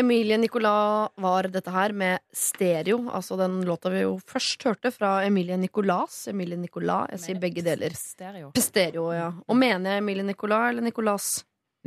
Emilie 0.00 0.36
Nicolas 0.40 1.10
var 1.20 1.48
dette 1.52 1.72
her 1.74 1.92
med 1.92 2.22
Stereo, 2.32 3.02
altså 3.12 3.36
den 3.36 3.58
låta 3.68 3.90
vi 3.92 4.04
jo 4.04 4.14
først 4.24 4.62
hørte 4.64 4.92
fra 4.94 5.18
Emilie 5.26 5.58
Nicolas. 5.60 6.22
Emilie 6.30 6.56
Nicolas, 6.56 7.10
jeg 7.16 7.20
sier 7.24 7.40
begge 7.42 7.64
deler. 7.66 7.92
Stereo. 7.98 8.52
Stereo, 8.56 9.10
ja. 9.12 9.26
Og 9.50 9.58
mener 9.60 9.96
jeg 9.96 10.04
Emilie 10.04 10.24
Nicolas 10.24 10.70
eller 10.70 10.86
Nicolas? 10.86 11.28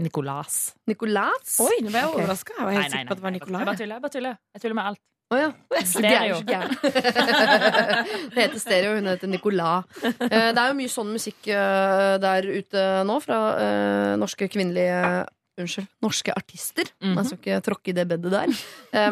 Nicolas. 0.03 0.59
Nicolas? 0.89 1.55
Oi, 1.61 1.79
nå 1.85 1.89
ble 1.93 1.99
jeg 2.03 2.09
Ok. 2.11 2.15
overraska. 2.19 2.53
Jeg 2.59 2.65
var 2.65 2.71
helt 2.77 2.91
sikker 2.91 3.07
på 3.07 3.13
at 3.13 3.17
det 3.17 3.23
var 3.23 3.31
Jeg 3.33 3.39
bare 3.65 3.77
tuller. 3.77 3.95
Jeg 3.95 4.01
bare 4.05 4.13
tuller. 4.17 4.37
Jeg 4.53 4.61
tuller 4.61 4.77
med 4.81 4.83
alt. 4.91 5.01
Å 5.33 5.37
ja. 5.39 5.49
Stereo. 5.89 6.39
det 8.33 8.37
heter 8.37 8.59
Stereo, 8.61 8.95
hun 8.99 9.09
heter 9.09 9.31
Nicolas. 9.31 9.87
Eh, 10.03 10.51
Det 10.53 10.59
er 10.61 10.67
jo 10.71 10.77
mye 10.77 10.91
sånn 10.93 11.11
musikk 11.15 11.47
eh, 11.51 12.15
der 12.23 12.47
ute 12.49 12.83
nå 13.09 13.17
fra 13.23 13.39
eh, 13.57 14.11
norske 14.21 14.49
kvinnelige 14.53 14.99
Unnskyld, 15.53 15.85
norske 16.01 16.33
artister. 16.33 16.87
Mhm. 16.97 17.17
Jeg 17.19 17.25
skal 17.29 17.37
ikke 17.37 17.57
tråkke 17.67 17.91
i 17.91 17.93
det 17.93 18.07
bedet 18.09 18.31
der. 18.33 18.53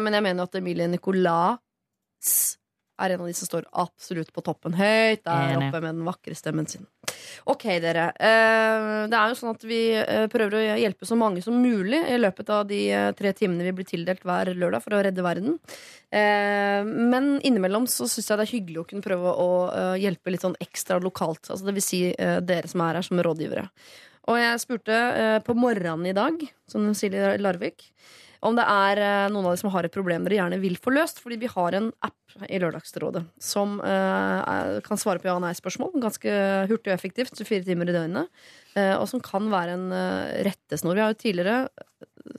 Men 0.02 0.16
jeg 0.16 0.24
mener 0.26 0.48
at 0.48 0.56
Emilie 0.58 0.88
Nicolas 0.90 2.58
er 3.02 3.14
en 3.14 3.22
av 3.24 3.28
de 3.30 3.34
som 3.36 3.48
står 3.48 3.66
absolutt 3.82 4.30
på 4.34 4.44
toppen 4.44 4.74
høyt 4.78 5.24
der 5.26 5.56
oppe 5.58 5.80
med 5.80 5.88
den 5.90 6.04
vakre 6.06 6.36
stemmen 6.38 6.68
sin. 6.70 6.86
Ok, 7.50 7.66
dere. 7.82 8.10
Eh, 8.16 9.08
Det 9.10 9.18
er 9.18 9.32
jo 9.32 9.38
sånn 9.38 9.54
at 9.54 9.64
vi 9.66 9.80
eh, 9.98 10.26
prøver 10.32 10.56
å 10.58 10.62
hjelpe 10.80 11.08
så 11.08 11.18
mange 11.18 11.42
som 11.44 11.58
mulig 11.58 12.00
i 12.08 12.20
løpet 12.20 12.52
av 12.54 12.66
de 12.70 12.80
eh, 12.92 13.08
tre 13.18 13.32
timene 13.36 13.66
vi 13.68 13.74
blir 13.80 13.88
tildelt 13.88 14.22
hver 14.26 14.52
lørdag 14.54 14.84
for 14.84 14.96
å 14.96 15.02
redde 15.04 15.24
verden. 15.24 15.58
Men 16.12 17.38
innimellom 17.40 17.86
så 17.88 18.04
syns 18.04 18.26
jeg 18.28 18.36
det 18.36 18.44
er 18.44 18.50
hyggelig 18.50 18.80
å 18.82 18.88
kunne 18.90 19.04
prøve 19.04 19.30
å 19.32 19.46
hjelpe 19.96 20.34
litt 20.34 20.42
sånn 20.44 20.58
ekstra 20.60 20.98
lokalt. 21.00 21.48
Altså 21.48 21.64
det 21.64 21.72
vil 21.78 21.84
si 21.86 22.00
dere 22.12 22.68
som 22.68 22.82
er 22.84 22.98
her 22.98 23.06
som 23.06 23.22
rådgivere. 23.24 23.64
Og 24.28 24.36
jeg 24.36 24.60
spurte 24.60 24.98
på 25.46 25.56
morgenen 25.56 26.10
i 26.10 26.12
dag, 26.12 26.44
som 26.68 26.84
de 26.84 26.92
sier 26.98 27.16
i 27.32 27.40
Larvik, 27.40 27.88
om 28.42 28.56
det 28.58 28.64
er 28.66 28.98
eh, 28.98 29.28
noen 29.30 29.44
av 29.46 29.52
dere 29.52 29.60
som 29.60 29.70
har 29.74 29.86
et 29.86 29.94
problem 29.94 30.24
dere 30.26 30.38
gjerne 30.40 30.58
vil 30.62 30.74
få 30.82 30.90
løst. 30.94 31.20
Fordi 31.22 31.38
vi 31.38 31.50
har 31.52 31.76
en 31.78 31.90
app 32.02 32.18
i 32.48 32.58
Lørdagsrådet 32.58 33.22
som 33.42 33.76
er- 33.84 34.80
kan 34.82 34.96
svare 34.98 35.20
på 35.20 35.28
ja- 35.28 35.34
og 35.36 35.42
nei-spørsmål 35.44 35.92
Ganske 36.00 36.32
hurtig 36.70 36.90
og 36.90 36.96
effektivt, 36.96 37.36
24 37.36 37.64
timer 37.66 37.90
i 37.90 37.94
døgnet. 37.94 38.28
Uh, 38.74 38.96
og 38.96 39.06
som 39.10 39.20
kan 39.20 39.50
være 39.52 39.74
en 39.76 39.92
uh, 39.92 40.42
rettesnor. 40.46 40.96
Vi 40.96 41.02
har 41.04 41.12
jo 41.12 41.20
tidligere 41.20 41.68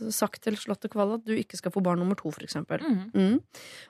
sagt 0.10 0.42
til 0.42 0.58
Slottet 0.58 0.90
Kvalle 0.92 1.20
at 1.20 1.26
du 1.28 1.36
ikke 1.38 1.60
skal 1.60 1.72
få 1.76 1.84
barn 1.86 2.00
nummer 2.02 2.18
to, 2.18 2.32
f.eks. 2.34 2.56
Mhm. 2.66 3.12
Mm. 3.14 3.40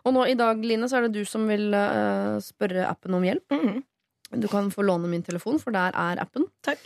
Og 0.06 0.14
nå 0.14 0.26
i 0.28 0.36
dag, 0.36 0.60
Line, 0.60 0.90
så 0.92 1.00
er 1.00 1.08
det 1.08 1.14
du 1.16 1.24
som 1.26 1.48
vil 1.48 1.72
spørre 2.44 2.84
appen 2.90 3.16
om 3.16 3.24
hjelp. 3.24 3.46
Mhm. 3.54 3.84
Du 4.44 4.48
kan 4.50 4.70
få 4.74 4.84
låne 4.84 5.08
min 5.08 5.24
telefon, 5.24 5.60
for 5.62 5.72
der 5.72 5.94
er 5.94 6.20
appen. 6.20 6.48
Takk. 6.66 6.80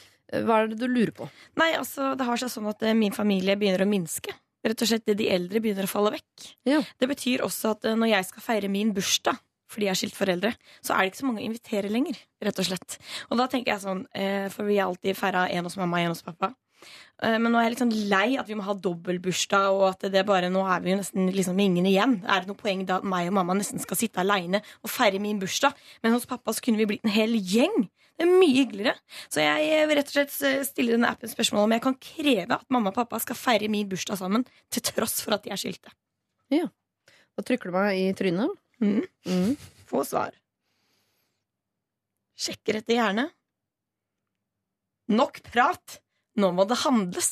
Hva 0.43 0.63
er 0.63 0.67
det 0.67 0.79
du 0.81 0.87
lurer 0.91 1.13
på? 1.15 1.29
Nei, 1.55 1.71
altså, 1.79 2.11
det 2.19 2.25
har 2.27 2.37
seg 2.37 2.51
sånn 2.51 2.67
at 2.69 2.83
min 2.99 3.15
familie 3.15 3.55
begynner 3.55 3.85
å 3.85 3.89
minske. 3.89 4.33
Rett 4.65 4.81
og 4.81 4.89
slett 4.89 5.05
det 5.05 5.17
De 5.19 5.27
eldre 5.31 5.61
begynner 5.63 5.85
å 5.87 5.91
falle 5.91 6.15
vekk. 6.17 6.47
Ja. 6.67 6.81
Det 6.97 7.09
betyr 7.11 7.43
også 7.45 7.75
at 7.75 7.85
eh, 7.85 7.97
når 7.99 8.13
jeg 8.15 8.29
skal 8.31 8.45
feire 8.45 8.71
min 8.71 8.95
bursdag 8.95 9.37
fordi 9.67 9.89
jeg 9.89 9.91
er 9.91 9.99
skilt 9.99 10.15
foreldre, 10.15 10.49
så 10.79 10.93
er 10.95 11.03
det 11.03 11.11
ikke 11.11 11.19
så 11.19 11.25
mange 11.27 11.41
å 11.41 11.47
invitere 11.49 11.89
lenger. 11.91 12.15
rett 12.39 12.59
og 12.61 12.67
slett. 12.69 12.95
Og 13.27 13.39
da 13.41 13.49
tenker 13.51 13.73
jeg 13.73 13.83
sånn, 13.83 14.05
eh, 14.15 14.47
For 14.47 14.63
vi 14.63 14.77
har 14.77 14.87
alltid 14.87 15.17
feira 15.19 15.49
en 15.51 15.67
hos 15.67 15.75
mamma, 15.75 15.97
og 15.97 16.05
en 16.05 16.13
hos 16.15 16.23
pappa. 16.23 16.53
Eh, 17.23 17.37
Men 17.41 17.51
nå 17.51 17.57
er 17.59 17.67
jeg 17.67 17.73
litt 17.75 17.81
sånn 17.83 18.09
lei 18.11 18.37
at 18.37 18.47
vi 18.49 18.55
må 18.57 18.65
ha 18.67 18.75
dobbeltbursdag, 18.77 19.67
og 19.73 19.85
at 19.89 20.07
det 20.13 20.25
bare, 20.27 20.51
nå 20.53 20.61
er 20.69 20.81
vi 20.83 20.93
jo 20.93 20.99
nesten 20.99 21.31
liksom 21.33 21.59
ingen 21.59 21.85
igjen. 21.89 22.17
Er 22.29 22.43
det 22.43 22.51
noe 22.51 22.59
poeng 22.59 22.85
da 22.85 22.99
at 23.01 23.07
meg 23.07 23.29
og 23.31 23.37
mamma 23.39 23.55
nesten 23.57 23.81
skal 23.81 23.97
sitte 23.99 24.21
aleine 24.21 24.61
og 24.83 24.91
feire 24.93 25.21
min 25.23 25.39
bursdag? 25.41 25.73
Men 26.03 26.13
hos 26.13 26.27
pappa 26.29 26.53
så 26.53 26.61
kunne 26.61 26.77
vi 26.81 26.89
blitt 26.93 27.05
en 27.07 27.15
hel 27.15 27.33
gjeng. 27.39 27.87
Det 28.17 28.25
er 28.25 28.31
mye 28.33 28.53
hyggeligere. 28.63 28.95
Så 29.29 29.43
jeg 29.43 29.87
vil 29.89 29.97
rett 29.99 30.09
og 30.09 30.15
slett 30.15 30.37
eh, 30.45 30.63
stille 30.65 30.95
denne 30.95 31.09
appen 31.13 31.29
spørsmål 31.29 31.67
om 31.67 31.75
jeg 31.75 31.83
kan 31.85 31.97
kreve 32.01 32.57
at 32.57 32.65
mamma 32.73 32.89
og 32.93 32.97
pappa 32.97 33.19
skal 33.21 33.37
feire 33.37 33.69
min 33.69 33.89
bursdag 33.89 34.17
sammen, 34.21 34.45
til 34.73 34.85
tross 34.89 35.19
for 35.21 35.37
at 35.37 35.45
de 35.45 35.53
er 35.53 35.61
skilte. 35.61 35.93
Ja. 36.53 36.65
Da 37.37 37.45
trykker 37.45 37.69
du 37.69 37.77
meg 37.77 37.97
i 37.99 38.07
trynet. 38.17 38.53
Mm. 38.81 39.03
Mm. 39.25 39.53
Få 39.89 40.01
svar. 40.05 40.33
Sjekker 42.37 42.79
etter 42.81 42.97
hjerne. 42.97 43.27
Nok 45.13 45.39
prat! 45.45 46.01
Nå 46.37 46.51
må 46.53 46.67
det 46.69 46.77
handles. 46.85 47.31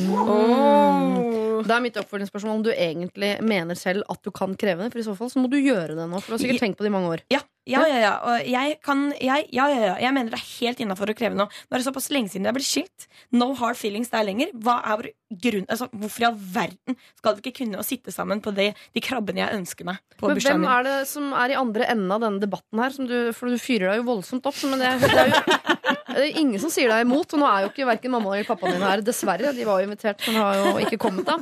Oh. 0.00 1.60
Det 1.64 1.72
er 1.72 1.82
mitt 1.84 1.96
oppfølgingsspørsmål 2.00 2.58
om 2.58 2.62
du 2.64 2.70
egentlig 2.72 3.34
mener 3.44 3.76
selv 3.78 4.04
at 4.12 4.20
du 4.24 4.30
kan 4.34 4.54
kreve 4.58 4.84
det. 4.84 4.92
For 4.92 5.00
i 5.00 5.06
så 5.06 5.14
fall 5.16 5.30
så 5.32 5.40
må 5.40 5.48
du 5.52 5.58
gjøre 5.60 5.96
det 5.96 6.06
nå, 6.08 6.20
for 6.20 6.32
du 6.32 6.36
har 6.36 6.42
sikkert 6.42 6.64
tenkt 6.64 6.78
på 6.80 6.84
det 6.86 6.90
i 6.90 6.94
mange 6.94 7.12
år. 7.12 7.22
Ja, 7.32 7.40
ja, 7.68 7.80
ja. 7.88 7.98
ja. 8.02 8.12
Og 8.28 8.48
jeg, 8.50 8.78
kan, 8.84 9.04
jeg, 9.20 9.46
ja, 9.54 9.68
ja, 9.72 9.80
ja. 9.90 9.94
jeg 10.02 10.16
mener 10.16 10.34
det 10.34 10.40
er 10.40 10.48
helt 10.58 10.82
innafor 10.84 11.12
å 11.12 11.16
kreve 11.16 11.38
noe. 11.38 11.48
Nå 11.48 11.76
er 11.76 11.80
det 11.80 11.86
såpass 11.86 12.10
lenge 12.12 12.32
siden 12.32 12.48
jeg 12.48 12.56
ble 12.58 12.64
skilt. 12.66 13.06
No 13.36 13.50
hard 13.60 13.78
feelings 13.80 14.12
der 14.12 14.26
lenger. 14.28 14.52
Hva 14.64 14.78
er 14.82 15.00
vår 15.00 15.10
grunn, 15.44 15.68
altså, 15.72 15.88
hvorfor 15.92 16.24
i 16.24 16.28
all 16.28 16.36
verden 16.56 16.98
skal 17.20 17.36
vi 17.38 17.44
ikke 17.44 17.56
kunne 17.62 17.80
å 17.80 17.86
sitte 17.86 18.12
sammen 18.14 18.42
på 18.44 18.52
det, 18.56 18.70
de 18.94 19.02
krabbene 19.04 19.40
jeg 19.44 19.60
ønsker 19.62 19.88
meg 19.88 20.00
på 20.20 20.30
Men 20.30 20.42
hvem 20.44 20.68
er 20.74 20.84
det 20.88 20.98
som 21.10 21.32
er 21.32 21.54
i 21.54 21.60
andre 21.60 21.88
enden 21.94 22.12
av 22.14 22.24
denne 22.24 22.42
debatten 22.44 22.84
her? 22.84 22.92
Som 22.94 23.08
du, 23.10 23.18
for 23.36 23.52
du 23.52 23.60
fyrer 23.62 23.92
deg 23.92 24.02
jo 24.02 24.08
voldsomt 24.12 24.48
opp. 24.50 24.60
Men 24.68 24.84
det, 24.84 24.92
er- 24.92 25.04
det 25.04 25.24
er 25.24 25.32
jo 25.32 25.93
det 26.14 26.24
er 26.30 26.40
ingen 26.40 26.62
som 26.62 26.72
sier 26.72 26.90
deg 26.92 27.04
imot. 27.06 27.34
Og 27.34 27.42
nå 27.42 27.50
er 27.50 27.66
jo 27.66 27.72
ikke 27.72 27.88
verken 27.88 28.14
mamma 28.14 28.34
eller 28.34 28.48
pappaen 28.48 28.76
din 28.78 28.86
her, 28.86 29.04
dessverre. 29.04 29.52
De 29.56 29.68
var 29.68 29.82
jo 29.82 29.90
invitert, 29.90 30.24
men 30.28 30.40
har 30.40 30.62
jo 30.62 30.74
ikke 30.86 31.00
kommet, 31.02 31.28
da. 31.28 31.38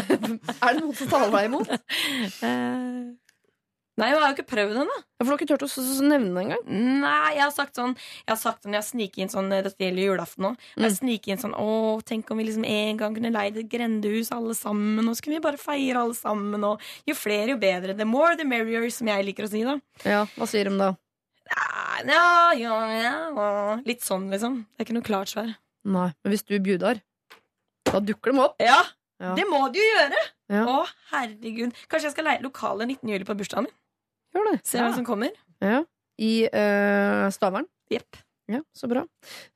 Er 0.60 0.76
det 0.76 0.82
noen 0.82 0.96
som 0.98 1.10
taler 1.10 1.34
deg 1.34 1.50
imot? 1.50 1.74
Eh, 2.44 3.10
Nei, 4.00 4.08
jeg 4.08 4.16
har 4.16 4.30
jo 4.30 4.36
ikke 4.38 4.48
prøvd 4.54 4.78
ennå. 4.80 4.94
da 4.96 5.24
For 5.24 5.28
du 5.28 5.32
har 5.34 5.40
ikke 5.40 5.48
turt 5.50 5.64
å 5.66 6.06
nevne 6.08 6.30
det 6.32 6.44
engang? 6.44 6.62
Nei, 7.02 7.32
jeg 7.36 7.42
har 7.42 7.52
sagt 7.52 7.76
sånn 7.76 7.92
Jeg 7.98 8.30
har 8.30 8.38
sagt 8.40 8.64
sånn, 8.64 8.76
jeg 8.78 8.86
sniker 8.86 9.24
inn 9.24 9.32
sånn 9.32 9.50
Dette 9.52 9.76
gjelder 9.76 10.06
julaften. 10.06 10.46
Mm. 10.54 10.86
Jeg 10.86 10.96
sniker 10.96 11.34
inn 11.34 11.42
sånn 11.42 11.56
Å, 11.58 11.66
tenk 12.08 12.30
om 12.32 12.40
vi 12.40 12.48
liksom 12.48 12.64
en 12.64 13.00
gang 13.00 13.16
kunne 13.16 13.32
leid 13.34 13.58
et 13.60 13.68
grendehus 13.70 14.32
alle 14.36 14.56
sammen, 14.56 15.04
og 15.04 15.18
så 15.18 15.26
kunne 15.26 15.40
vi 15.40 15.44
bare 15.44 15.60
feire 15.60 16.04
alle 16.04 16.16
sammen, 16.16 16.64
og 16.64 16.80
jo 17.08 17.16
flere, 17.18 17.52
jo 17.52 17.60
bedre. 17.60 17.96
The 17.98 18.08
more, 18.08 18.38
the 18.40 18.46
merrier, 18.48 18.86
som 18.94 19.10
jeg 19.10 19.26
liker 19.26 19.46
å 19.46 19.52
si, 19.52 19.64
da. 19.66 19.76
Ja, 20.06 20.24
Hva 20.38 20.48
sier 20.48 20.70
de 20.70 20.80
da? 20.80 20.94
Ja, 21.50 22.52
ja, 22.56 22.76
ja. 23.00 23.80
Litt 23.86 24.04
sånn, 24.06 24.28
liksom. 24.32 24.62
Det 24.76 24.84
er 24.84 24.88
ikke 24.88 24.96
noe 24.98 25.06
klart 25.06 25.32
svar. 25.32 25.50
Nei, 25.84 26.08
Men 26.22 26.32
hvis 26.34 26.44
du 26.46 26.54
bjudar, 26.62 27.00
da 27.90 28.00
dukker 28.04 28.32
de 28.34 28.42
opp. 28.46 28.56
Ja, 28.62 28.80
Ja. 29.20 29.34
det 29.36 29.44
må 29.50 29.66
du 29.72 29.76
jo 29.80 29.84
gjøre! 29.84 30.20
Ja. 30.50 30.62
Å, 30.64 30.86
herregud. 31.12 31.74
Kanskje 31.90 32.08
jeg 32.08 32.14
skal 32.14 32.24
leie 32.24 32.42
lokale 32.42 32.86
19. 32.88 33.04
juli 33.12 33.26
på 33.28 33.36
bursdagen 33.36 33.66
min? 33.68 33.74
Gjør 34.34 34.46
det. 34.52 34.60
Se 34.64 34.78
hvem 34.80 34.94
som 34.96 35.04
kommer. 35.04 35.34
Ja. 35.60 35.82
I 36.20 36.32
uh, 36.48 37.26
Stavern. 37.34 37.66
Jepp. 37.92 38.16
Ja, 38.50 38.62
så 38.74 38.88
bra. 38.90 39.04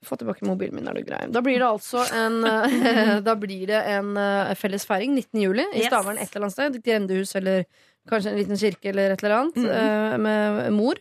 Få 0.06 0.14
tilbake 0.20 0.44
mobilen 0.46 0.76
min, 0.76 0.86
er 0.86 0.94
du 0.94 1.02
grei. 1.02 1.24
Da 1.32 1.40
blir 1.42 1.58
det 1.58 1.66
altså 1.66 2.04
en, 2.14 2.36
eh, 2.46 3.16
da 3.26 3.34
blir 3.34 3.64
det 3.72 3.80
en 3.90 4.12
eh, 4.20 4.52
felles 4.54 4.84
feiring 4.86 5.16
19. 5.16 5.40
juli 5.42 5.64
i 5.72 5.80
Yes. 5.80 5.88
Stavern 5.90 6.18
et 6.22 6.28
eller 6.30 6.46
annet 6.46 6.54
sted. 6.54 6.76
Grendehus 6.84 7.34
eller 7.40 7.64
kanskje 8.10 8.30
en 8.30 8.38
liten 8.38 8.60
kirke 8.60 8.92
eller 8.92 9.16
et 9.16 9.24
eller 9.24 9.34
annet. 9.40 9.56
Mhm. 9.58 9.72
eh, 9.72 10.16
med 10.28 10.72
mor 10.76 11.00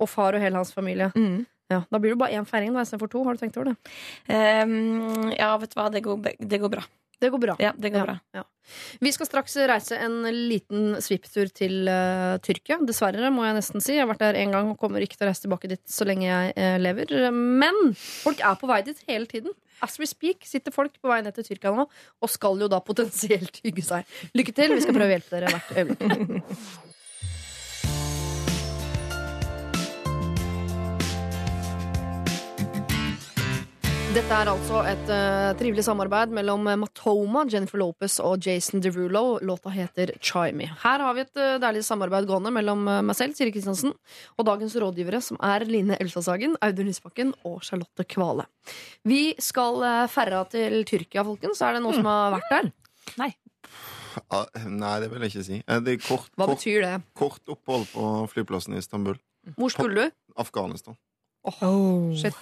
og 0.00 0.10
far 0.10 0.34
og 0.36 0.42
hele 0.42 0.58
hans 0.60 0.72
familie. 0.74 1.10
Mm. 1.14 1.44
Ja, 1.72 1.82
da 1.90 1.98
blir 1.98 2.12
det 2.12 2.20
bare 2.20 2.36
én 2.36 2.44
feiring 2.48 2.74
istedenfor 2.76 3.08
to. 3.10 3.22
Har 3.24 3.34
du 3.36 3.40
tenkt 3.40 3.56
over 3.56 3.72
det? 3.72 3.78
Um, 4.28 5.30
ja, 5.32 5.54
vet 5.62 5.72
du 5.72 5.78
hva, 5.80 5.86
det 5.94 6.02
går, 6.04 6.20
det 6.38 6.60
går 6.60 6.72
bra. 6.74 6.82
Det 7.22 7.30
går 7.32 7.40
bra. 7.40 7.54
Ja, 7.62 7.70
det 7.78 7.92
går 7.94 8.02
Ja, 8.02 8.04
bra. 8.04 8.14
ja. 8.34 8.42
Vi 9.00 9.12
skal 9.14 9.26
straks 9.28 9.54
reise 9.70 9.96
en 10.02 10.18
liten 10.48 10.96
svipptur 11.04 11.48
til 11.56 11.86
uh, 11.88 12.36
Tyrkia. 12.44 12.76
Dessverre, 12.84 13.30
må 13.32 13.46
jeg 13.46 13.56
nesten 13.56 13.80
si. 13.84 13.94
Jeg 13.94 14.02
har 14.04 14.10
vært 14.10 14.24
der 14.26 14.38
én 14.42 14.52
gang 14.52 14.68
og 14.72 14.78
kommer 14.80 15.00
ikke 15.04 15.16
til 15.16 15.24
å 15.26 15.30
reise 15.30 15.44
tilbake 15.46 15.70
dit 15.72 15.80
så 15.88 16.04
lenge 16.08 16.26
jeg 16.26 16.52
uh, 16.58 16.76
lever. 16.82 17.14
Men 17.32 17.94
folk 17.96 18.42
er 18.44 18.58
på 18.60 18.68
vei 18.68 18.80
dit 18.90 19.00
hele 19.08 19.30
tiden. 19.30 19.54
As 19.84 19.96
we 20.00 20.06
speak 20.10 20.44
sitter 20.48 20.74
folk 20.74 20.98
på 21.00 21.08
vei 21.10 21.22
ned 21.24 21.34
til 21.38 21.46
Tyrkia 21.48 21.72
nå 21.76 21.86
og 21.88 22.30
skal 22.32 22.60
jo 22.60 22.68
da 22.72 22.82
potensielt 22.84 23.60
hygge 23.64 23.84
seg. 23.88 24.16
Lykke 24.36 24.56
til. 24.60 24.74
Vi 24.76 24.84
skal 24.84 24.98
prøve 24.98 25.12
å 25.12 25.16
hjelpe 25.16 25.38
dere 25.38 25.54
hvert 25.54 25.78
øyeblikk. 25.80 26.90
Dette 34.14 34.30
er 34.30 34.46
altså 34.46 34.78
et 34.86 35.08
uh, 35.10 35.56
trivelig 35.58 35.82
samarbeid 35.82 36.30
mellom 36.36 36.68
eh, 36.70 36.76
Matoma, 36.78 37.40
Jennifer 37.50 37.80
Lopez 37.80 38.20
og 38.22 38.44
Jason 38.46 38.78
Derulo. 38.84 39.40
Låta 39.42 39.72
heter 39.74 40.12
Chimey. 40.22 40.68
Her 40.84 41.02
har 41.02 41.16
vi 41.16 41.24
et 41.24 41.40
uh, 41.40 41.56
deilig 41.58 41.82
samarbeid 41.82 42.28
gående 42.28 42.52
mellom 42.54 42.84
uh, 42.86 43.00
meg 43.02 43.18
selv, 43.18 43.34
Siri 43.34 43.50
Kristiansen, 43.50 43.90
og 44.38 44.46
dagens 44.46 44.76
rådgivere, 44.78 45.18
som 45.18 45.40
er 45.42 45.66
Line 45.66 45.98
Elsasagen, 45.98 46.54
Audun 46.62 46.92
Lysbakken 46.92 47.34
og 47.42 47.58
Charlotte 47.66 48.06
Kvale. 48.06 48.46
Vi 49.02 49.34
skal 49.42 49.82
uh, 49.82 50.06
ferra 50.12 50.44
til 50.52 50.86
Tyrkia, 50.86 51.26
folkens. 51.26 51.64
Er 51.66 51.80
det 51.80 51.82
noen 51.82 51.98
som 51.98 52.12
har 52.12 52.38
vært 52.38 52.54
der? 52.54 52.72
Ah, 54.30 54.46
Nei, 54.62 54.94
det 55.02 55.10
vil 55.10 55.26
jeg 55.26 55.34
ikke 55.34 55.46
si. 55.50 55.62
Det 55.90 55.98
kort, 56.06 56.30
Hva 56.38 56.52
kort, 56.52 56.60
betyr 56.62 56.86
det? 56.86 56.96
kort 57.18 57.56
opphold 57.58 57.90
på 57.90 58.14
flyplassen 58.30 58.78
i 58.78 58.84
Istanbul. 58.84 59.18
Hvor 59.58 59.74
skulle 59.74 60.06
du? 60.06 60.18
Afghanistan. 60.38 60.94
Shit. 62.14 62.38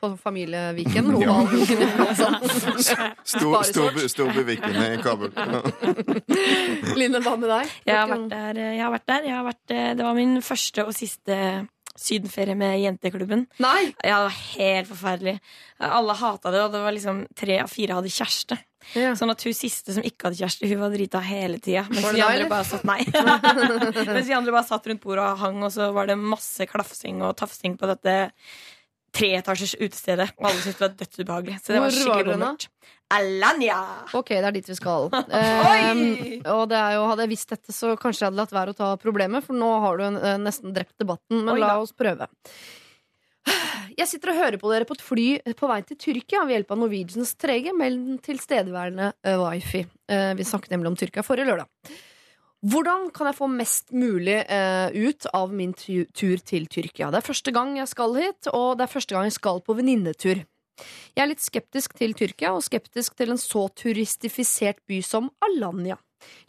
På 0.00 0.16
familieviken? 0.20 1.14
Ovalviken. 1.14 1.84
Sparesort. 3.24 4.10
Storbyviken 4.10 4.82
i 4.82 4.98
Kabul. 5.02 5.30
Line, 6.98 7.20
hva 7.24 7.36
med 7.38 7.48
deg? 7.48 7.76
Jeg 7.86 8.00
har 8.00 8.10
vært 8.10 8.26
der. 8.32 8.60
Jeg 8.64 8.82
har 8.82 8.92
vært 8.96 9.06
der. 9.12 9.28
Jeg 9.28 9.36
har 9.38 9.46
vært, 9.46 9.64
eh, 9.70 9.92
det 9.94 10.08
var 10.08 10.18
min 10.18 10.36
første 10.44 10.84
og 10.84 10.92
siste 10.96 11.38
sydenferie 11.94 12.56
med 12.58 12.80
jenteklubben. 12.82 13.46
Nei! 13.62 13.94
Ja, 14.02 14.18
det 14.18 14.28
var 14.28 14.38
helt 14.58 14.90
forferdelig. 14.90 15.34
Alle 15.78 16.16
hata 16.18 16.50
det, 16.50 16.62
og 16.64 16.72
det 16.74 16.82
var 16.82 16.94
liksom 16.96 17.24
tre 17.38 17.60
av 17.62 17.70
fire 17.70 18.00
hadde 18.00 18.10
kjæreste. 18.10 18.58
Ja. 18.92 19.14
Sånn 19.16 19.32
at 19.32 19.42
hun 19.46 19.54
siste 19.56 19.94
som 19.96 20.04
ikke 20.04 20.28
hadde 20.28 20.40
kjæreste, 20.42 20.68
hun 20.68 20.82
var 20.82 20.92
drita 20.92 21.22
hele 21.24 21.60
tida. 21.62 21.86
Mens, 21.88 22.10
vi 22.12 22.24
andre 22.24 22.50
bare 22.50 22.66
satt 22.68 22.84
Nei. 22.88 23.00
mens 24.10 24.28
vi 24.28 24.36
andre 24.36 24.52
bare 24.52 24.66
satt 24.68 24.90
rundt 24.90 25.04
bordet 25.04 25.24
og 25.24 25.40
hang, 25.40 25.62
og 25.64 25.72
så 25.74 25.88
var 25.94 26.10
det 26.10 26.18
masse 26.20 26.66
klafsing 26.68 27.22
og 27.24 27.36
tafsing 27.40 27.78
på 27.80 27.88
dette 27.90 28.16
treetasjers 29.14 29.74
utestedet. 29.78 30.28
Og 30.38 30.48
alle 30.50 30.60
syntes 30.60 30.78
det 30.78 30.84
var 30.84 30.94
dødsubehagelig. 31.00 31.56
Så 31.60 31.72
det 31.72 31.80
Hvor 31.80 31.86
var 31.86 31.96
skikkelig 31.98 32.32
bommert. 32.32 32.68
Alanya! 33.14 33.80
Ok, 34.16 34.30
det 34.32 34.48
er 34.48 34.56
dit 34.56 34.70
vi 34.70 34.78
skal. 34.78 35.10
Um, 35.34 36.00
og 36.50 36.62
det 36.70 36.78
jo, 36.94 37.02
hadde 37.10 37.24
jeg 37.24 37.30
visst 37.30 37.50
dette, 37.52 37.72
så 37.74 37.92
kanskje 38.00 38.24
jeg 38.24 38.30
hadde 38.30 38.40
latt 38.40 38.54
være 38.54 38.72
å 38.72 38.78
ta 38.78 38.88
problemet, 39.00 39.44
for 39.46 39.56
nå 39.58 39.68
har 39.84 39.98
du 39.98 40.04
en, 40.06 40.16
eh, 40.18 40.38
nesten 40.40 40.72
drept 40.74 40.96
debatten. 41.00 41.42
Men 41.44 41.54
Oi 41.54 41.60
la 41.62 41.76
oss 41.82 41.92
prøve. 41.96 42.28
Jeg 43.94 44.10
sitter 44.10 44.32
og 44.32 44.40
hører 44.40 44.58
på 44.58 44.70
dere 44.72 44.88
på 44.88 44.96
et 44.96 45.04
fly 45.04 45.26
på 45.58 45.68
vei 45.70 45.78
til 45.86 45.98
Tyrkia 46.00 46.42
ved 46.46 46.56
hjelp 46.56 46.72
av 46.74 46.80
Norwegians 46.80 47.34
trege, 47.38 47.74
men 47.76 48.18
tilstedeværende 48.24 49.12
eh, 49.22 49.38
wifi. 49.38 49.84
Eh, 50.10 50.32
vi 50.38 50.46
snakket 50.48 50.74
nemlig 50.74 50.90
om 50.90 50.98
Tyrkia 50.98 51.26
forrige 51.26 51.52
lørdag. 51.52 51.68
Hvordan 52.64 53.10
kan 53.12 53.28
jeg 53.28 53.36
få 53.36 53.46
mest 53.52 53.90
mulig 53.92 54.38
eh, 54.48 54.88
ut 54.88 55.26
av 55.36 55.50
min 55.52 55.74
tur 55.76 56.38
til 56.40 56.64
Tyrkia? 56.64 57.10
Det 57.12 57.18
er 57.20 57.26
første 57.26 57.52
gang 57.52 57.74
jeg 57.76 57.90
skal 57.90 58.16
hit, 58.16 58.48
og 58.56 58.78
det 58.78 58.86
er 58.86 58.94
første 58.94 59.16
gang 59.16 59.28
jeg 59.28 59.36
skal 59.36 59.60
på 59.60 59.76
venninnetur. 59.76 60.40
Jeg 61.12 61.22
er 61.22 61.28
litt 61.28 61.44
skeptisk 61.44 61.92
til 61.98 62.16
Tyrkia, 62.16 62.54
og 62.56 62.64
skeptisk 62.64 63.18
til 63.20 63.34
en 63.34 63.40
så 63.40 63.66
turistifisert 63.76 64.80
by 64.88 65.02
som 65.04 65.28
Alanya. 65.44 65.98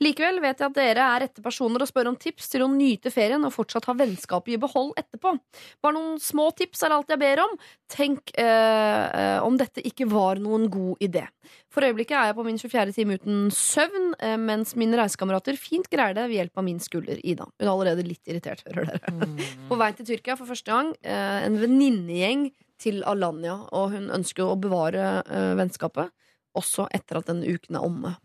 Likevel 0.04 0.42
vet 0.44 0.60
jeg 0.60 0.70
at 0.70 0.78
dere 0.78 1.06
er 1.06 1.24
rette 1.26 1.44
personer 1.44 1.84
å 1.84 1.88
spørre 1.90 2.12
om 2.12 2.18
tips 2.20 2.50
til 2.52 2.66
å 2.66 2.70
nyte 2.72 3.12
ferien 3.14 3.44
og 3.48 3.54
fortsatt 3.56 3.88
ha 3.90 3.96
vennskapet 3.98 4.56
i 4.56 4.60
behold 4.62 4.94
etterpå. 5.00 5.36
Bare 5.84 5.98
noen 5.98 6.20
små 6.22 6.50
tips 6.58 6.84
er 6.86 6.96
alt 6.96 7.12
jeg 7.14 7.22
ber 7.22 7.44
om. 7.46 7.56
Tenk 7.92 8.34
eh, 8.40 9.06
eh, 9.06 9.40
om 9.46 9.58
dette 9.60 9.84
ikke 9.86 10.08
var 10.12 10.42
noen 10.42 10.68
god 10.74 11.04
idé. 11.06 11.26
For 11.72 11.86
øyeblikket 11.86 12.18
er 12.18 12.30
jeg 12.30 12.38
på 12.38 12.46
min 12.48 12.60
24. 12.60 12.96
time 12.96 13.18
uten 13.20 13.48
søvn, 13.54 14.12
eh, 14.24 14.36
mens 14.42 14.76
mine 14.80 15.00
reisekamerater 15.00 15.58
fint 15.60 15.88
greier 15.92 16.16
det 16.18 16.28
ved 16.30 16.40
hjelp 16.40 16.62
av 16.62 16.68
min 16.68 16.82
skulder 16.84 17.22
Ida. 17.24 17.48
Hun 17.60 17.68
er 17.68 17.74
allerede 17.74 18.06
litt 18.08 18.32
irritert, 18.32 18.64
hører 18.68 18.94
dere. 18.94 19.48
På 19.70 19.80
vei 19.80 19.92
til 19.98 20.08
Tyrkia 20.12 20.38
for 20.40 20.50
første 20.50 20.72
gang. 20.72 20.94
Eh, 21.04 21.40
en 21.46 21.60
venninnegjeng 21.62 22.50
til 22.82 23.04
Alanya, 23.08 23.58
og 23.76 23.94
hun 23.96 24.12
ønsker 24.14 24.48
å 24.48 24.60
bevare 24.60 25.20
eh, 25.24 25.52
vennskapet 25.60 26.12
også 26.56 26.88
etter 26.96 27.20
at 27.20 27.30
denne 27.32 27.48
uken 27.48 27.78
er 27.78 27.86
omme. 27.86 28.16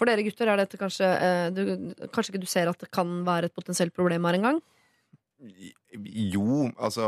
For 0.00 0.08
dere 0.08 0.24
gutter 0.24 0.48
er 0.48 0.62
dette 0.62 0.78
kanskje 0.80 1.08
eh, 1.12 1.46
du, 1.52 1.62
Kanskje 2.08 2.32
ikke 2.32 2.42
du 2.42 2.48
ser 2.48 2.70
at 2.70 2.80
det 2.80 2.88
kan 2.94 3.20
være 3.26 3.50
et 3.50 3.56
potensielt 3.56 3.92
problem 3.96 4.24
her 4.28 4.38
en 4.38 4.46
gang? 4.48 4.60
Jo, 6.30 6.70
altså 6.80 7.04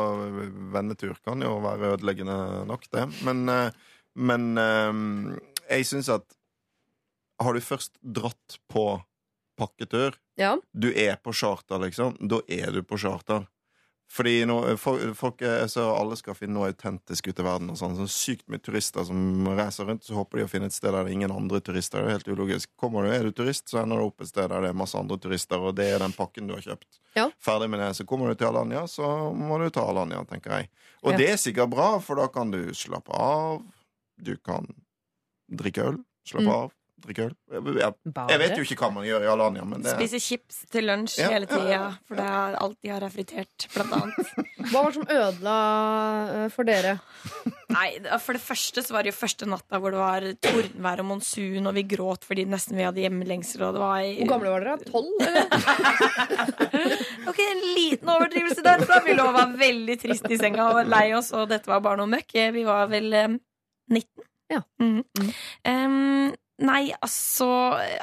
Vennetur 0.72 1.16
kan 1.24 1.40
jo 1.44 1.54
være 1.64 1.94
ødeleggende 1.96 2.36
nok, 2.68 2.84
det. 2.92 3.06
Men, 3.24 3.42
eh, 3.48 3.96
men 4.20 4.46
eh, 4.60 5.00
jeg 5.72 5.88
syns 5.88 6.12
at 6.12 6.36
har 7.42 7.56
du 7.56 7.64
først 7.64 7.96
dratt 8.04 8.60
på 8.70 8.86
pakketur, 9.58 10.14
Ja. 10.40 10.56
Du 10.72 10.88
er 10.96 11.18
på 11.20 11.32
charter, 11.36 11.78
liksom. 11.82 12.14
Da 12.28 12.40
er 12.48 12.72
du 12.72 12.82
på 12.82 12.96
charter. 12.96 13.44
Fordi 14.12 14.42
nå, 14.44 14.56
folk, 15.16 15.40
er 15.40 15.62
så 15.72 15.86
alle 15.96 16.18
skal 16.20 16.34
finne 16.36 16.52
noe 16.58 16.68
autentisk 16.68 17.30
ute 17.30 17.40
i 17.40 17.46
verden. 17.46 17.70
Og 17.72 17.78
sånn, 17.80 17.94
Så 17.96 18.04
sykt 18.12 18.44
mye 18.52 18.60
turister 18.60 19.06
som 19.08 19.46
reiser 19.56 19.86
rundt, 19.88 20.04
så 20.04 20.18
håper 20.18 20.38
de 20.42 20.44
å 20.44 20.50
finne 20.52 20.68
et 20.68 20.74
sted 20.76 20.92
der 20.92 21.06
det 21.06 21.12
er 21.14 21.16
ingen 21.16 21.32
andre 21.32 21.62
turister. 21.64 22.02
Det 22.04 22.10
er 22.10 22.18
helt 22.18 22.28
ulogisk. 22.28 22.68
Kommer 22.76 23.06
du, 23.06 23.12
Er 23.12 23.22
du 23.24 23.32
turist, 23.32 23.70
så 23.72 23.80
ender 23.82 23.96
du 24.02 24.04
opp 24.10 24.20
et 24.20 24.28
sted 24.28 24.50
der 24.52 24.60
det 24.66 24.68
er 24.68 24.76
masse 24.76 24.98
andre 25.00 25.16
turister, 25.16 25.56
og 25.64 25.74
det 25.76 25.86
er 25.94 25.98
den 26.04 26.12
pakken 26.12 26.46
du 26.46 26.52
har 26.52 26.60
kjøpt. 26.60 27.00
Ja. 27.16 27.30
Ferdig 27.40 27.70
med 27.72 27.80
det. 27.80 27.88
Så 27.96 28.04
kommer 28.04 28.28
du 28.28 28.34
til 28.34 28.48
Alanya, 28.52 28.84
så 28.86 29.32
må 29.32 29.56
du 29.64 29.70
ta 29.70 29.86
Alanya, 29.88 30.20
tenker 30.28 30.58
jeg. 30.58 30.68
Og 31.02 31.12
Ja. 31.12 31.16
det 31.16 31.30
er 31.30 31.36
sikkert 31.40 31.70
bra, 31.70 31.98
for 31.98 32.16
da 32.16 32.28
kan 32.28 32.50
du 32.50 32.68
slappe 32.74 33.10
av. 33.16 33.62
Du 34.20 34.36
kan 34.36 34.66
drikke 35.50 35.88
øl. 35.88 36.04
Slappe 36.28 36.44
Mm. 36.44 36.52
av. 36.52 36.72
Drikke 37.02 37.24
øl. 37.28 37.34
Jeg, 37.50 37.62
jeg, 37.82 37.94
jeg 38.30 38.38
vet 38.42 38.56
jo 38.58 38.64
ikke 38.66 38.78
hva 38.84 38.90
man 38.94 39.06
gjør 39.08 39.24
i 39.26 39.30
Alanya, 39.32 39.64
men 39.66 39.82
det 39.82 39.94
Spise 39.96 40.20
chips 40.22 40.60
til 40.72 40.86
lunsj 40.86 41.18
Ja. 41.22 41.28
hele 41.34 41.48
tida, 41.50 41.80
for 42.06 42.18
det 42.20 42.26
er 42.30 42.56
alt 42.62 42.78
de 42.82 42.92
har 42.92 43.02
er 43.06 43.10
fritert, 43.14 43.66
blant 43.74 43.92
annet. 43.98 44.32
Hva 44.72 44.84
var 44.84 44.92
det 44.92 45.00
som 45.00 45.08
ødela 45.10 45.54
eh, 46.36 46.48
for 46.54 46.68
dere? 46.68 46.92
Nei, 47.72 47.88
For 48.22 48.36
det 48.36 48.42
første 48.44 48.82
så 48.84 48.94
var 48.94 49.02
det 49.02 49.10
jo 49.10 49.16
første 49.18 49.48
natta 49.48 49.80
hvor 49.82 49.90
det 49.94 49.98
var 49.98 50.26
tordenvær 50.44 51.02
og 51.02 51.08
monsun, 51.08 51.66
og 51.66 51.74
vi 51.74 51.82
gråt 51.90 52.22
fordi 52.28 52.44
nesten 52.46 52.78
vi 52.78 52.86
hadde 52.86 53.02
hjemlengsel, 53.02 53.64
og 53.66 53.74
det 53.74 53.82
var 53.82 54.04
Hvor 54.20 54.30
gamle 54.36 54.52
var 54.54 54.66
dere? 54.68 54.78
Tolv? 54.86 55.16
eller? 55.26 55.42
Ok, 57.32 57.38
en 57.38 57.62
liten 57.76 58.08
overdrivelse 58.12 58.62
der. 58.64 58.82
Da 58.86 59.00
vi 59.04 59.14
lå 59.16 59.24
og 59.30 59.34
var 59.36 59.52
veldig 59.58 59.96
trist 60.02 60.26
i 60.30 60.38
senga 60.40 60.68
og 60.74 60.88
lei 60.90 61.08
oss, 61.16 61.30
og 61.36 61.48
dette 61.50 61.70
var 61.70 61.82
bare 61.84 62.00
noe 62.02 62.10
møkk. 62.12 62.34
Vi 62.54 62.64
var 62.66 62.86
vel 62.92 63.12
eh, 63.14 63.28
19. 63.90 64.26
Ja. 64.52 64.62
Mhm. 64.82 65.02
Mhm. 65.18 66.32
Nei, 66.62 66.92
altså, 67.02 67.48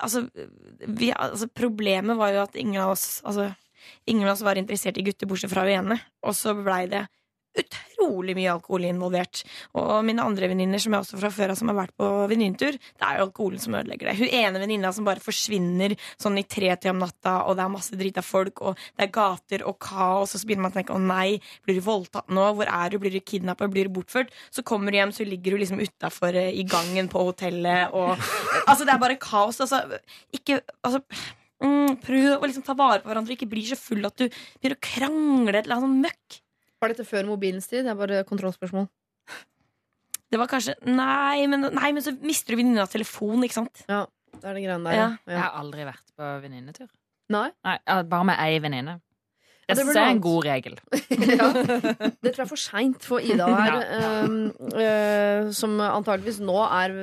altså, 0.03 0.25
vi, 0.83 1.11
altså 1.15 1.47
Problemet 1.55 2.17
var 2.19 2.33
jo 2.35 2.41
at 2.43 2.57
ingen 2.59 2.81
av 2.83 2.95
oss 2.95 3.21
Altså, 3.23 3.49
ingen 4.09 4.27
av 4.27 4.33
oss 4.33 4.43
var 4.45 4.59
interessert 4.59 4.99
i 4.99 5.05
gutter, 5.05 5.29
bortsett 5.29 5.53
fra 5.53 5.63
hun 5.67 5.75
ene. 5.77 5.99
Og 6.25 6.35
så 6.37 6.55
blei 6.57 6.83
det 6.91 7.05
utrolig 7.61 8.35
mye 8.37 8.51
alkohol 8.53 8.87
involvert. 8.89 9.43
Og 9.79 10.03
mine 10.07 10.23
andre 10.25 10.49
venninner 10.51 10.81
som 10.81 10.95
jeg 10.95 11.05
også 11.05 11.19
fra 11.21 11.31
før 11.33 11.53
av 11.53 11.59
som 11.59 11.71
har 11.71 11.77
vært 11.81 11.95
på 11.99 12.09
venninnetur, 12.31 12.77
det 12.79 13.07
er 13.07 13.19
jo 13.19 13.27
alkoholen 13.27 13.63
som 13.63 13.77
ødelegger 13.79 14.09
det. 14.09 14.17
Hun 14.19 14.35
ene 14.41 14.63
venninna 14.63 14.91
som 14.95 15.07
bare 15.07 15.23
forsvinner 15.23 15.95
sånn 16.21 16.39
i 16.41 16.45
tre-tida 16.47 16.93
om 16.93 17.01
natta, 17.03 17.39
og 17.45 17.57
det 17.57 17.65
er 17.65 17.73
masse 17.73 17.99
drita 17.99 18.23
folk, 18.25 18.63
og 18.63 18.79
det 18.97 19.07
er 19.07 19.13
gater 19.15 19.65
og 19.69 19.79
kaos, 19.83 20.35
og 20.35 20.41
så 20.41 20.45
begynner 20.45 20.67
man 20.67 20.75
å 20.75 20.79
tenke 20.79 20.95
å 20.95 21.01
nei, 21.01 21.39
blir 21.65 21.79
du 21.79 21.85
voldtatt 21.85 22.31
nå? 22.33 22.45
Hvor 22.59 22.69
er 22.69 22.93
du? 22.93 22.99
Blir 23.01 23.15
du 23.15 23.21
kidnappa? 23.23 23.69
Blir 23.71 23.89
du 23.89 23.97
bortført? 23.99 24.33
Så 24.53 24.65
kommer 24.67 24.91
du 24.93 24.99
hjem, 24.99 25.15
så 25.15 25.27
ligger 25.27 25.55
du 25.55 25.63
liksom 25.63 25.81
utafor 25.83 26.37
i 26.39 26.63
gangen 26.69 27.11
på 27.11 27.27
hotellet, 27.31 27.93
og 27.93 28.15
Altså, 28.69 28.85
det 28.85 28.93
er 28.93 29.01
bare 29.01 29.17
kaos. 29.17 29.57
Altså, 29.63 29.81
ikke 30.35 30.59
Altså 30.85 31.01
Mm, 31.59 31.97
prøv 31.99 32.37
å 32.37 32.47
liksom 32.47 32.63
ta 32.63 32.75
vare 32.77 33.01
på 33.03 33.09
hverandre, 33.09 33.35
ikke 33.35 33.49
bli 33.51 33.65
så 33.67 33.75
full 33.75 34.05
at 34.07 34.15
du 34.15 34.29
begynner 34.29 34.77
å 34.77 34.83
krangle 34.85 35.57
et 35.57 35.65
eller 35.65 35.75
annet 35.75 35.89
sånn 35.89 36.05
møkk. 36.05 36.37
Var 36.79 36.93
dette 36.93 37.05
før 37.07 37.27
mobilens 37.27 37.67
tid? 37.67 37.83
Det 37.85 37.91
er 37.91 37.99
bare 37.99 38.23
kontrollspørsmål. 38.27 38.87
Det 40.29 40.37
var 40.37 40.47
kanskje 40.51 40.75
Nei, 40.85 41.47
men, 41.49 41.65
nei, 41.73 41.89
men 41.95 42.03
så 42.05 42.13
mister 42.21 42.53
du 42.53 42.59
venninnas 42.61 42.91
telefon, 42.93 43.41
ikke 43.43 43.57
sant? 43.57 43.83
Det 43.89 44.45
er 44.45 44.55
det 44.55 44.63
greiene 44.63 44.85
der. 44.85 44.95
Ja. 44.95 45.07
Jeg 45.27 45.41
har 45.41 45.55
aldri 45.59 45.85
vært 45.87 46.11
på 46.15 46.31
venninnetur. 46.43 46.89
Nei? 47.33 47.47
Nei, 47.65 47.77
bare 48.09 48.27
med 48.29 48.39
ei 48.41 48.59
venninne. 48.63 48.99
Ja, 49.69 49.75
Det 49.77 49.83
jeg 49.85 50.01
er 50.01 50.07
en 50.15 50.21
god 50.21 50.45
regel. 50.47 50.77
ja. 51.39 51.47
Det 51.53 52.31
tror 52.33 52.39
jeg 52.39 52.45
er 52.47 52.49
for 52.49 52.57
seint 52.61 53.03
for 53.05 53.21
Ida 53.21 53.45
her, 53.53 53.83
um, 54.25 54.37
uh, 54.73 55.51
som 55.53 55.75
antageligvis 55.85 56.39
nå 56.41 56.55
er 56.65 56.95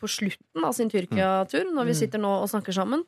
på 0.00 0.08
slutten 0.08 0.64
av 0.64 0.72
sin 0.76 0.88
Tyrkia-tur, 0.92 1.68
når 1.68 1.90
vi 1.90 1.96
Mm. 1.96 2.00
sitter 2.00 2.22
nå 2.22 2.30
og 2.40 2.48
snakker 2.48 2.72
sammen. 2.72 3.04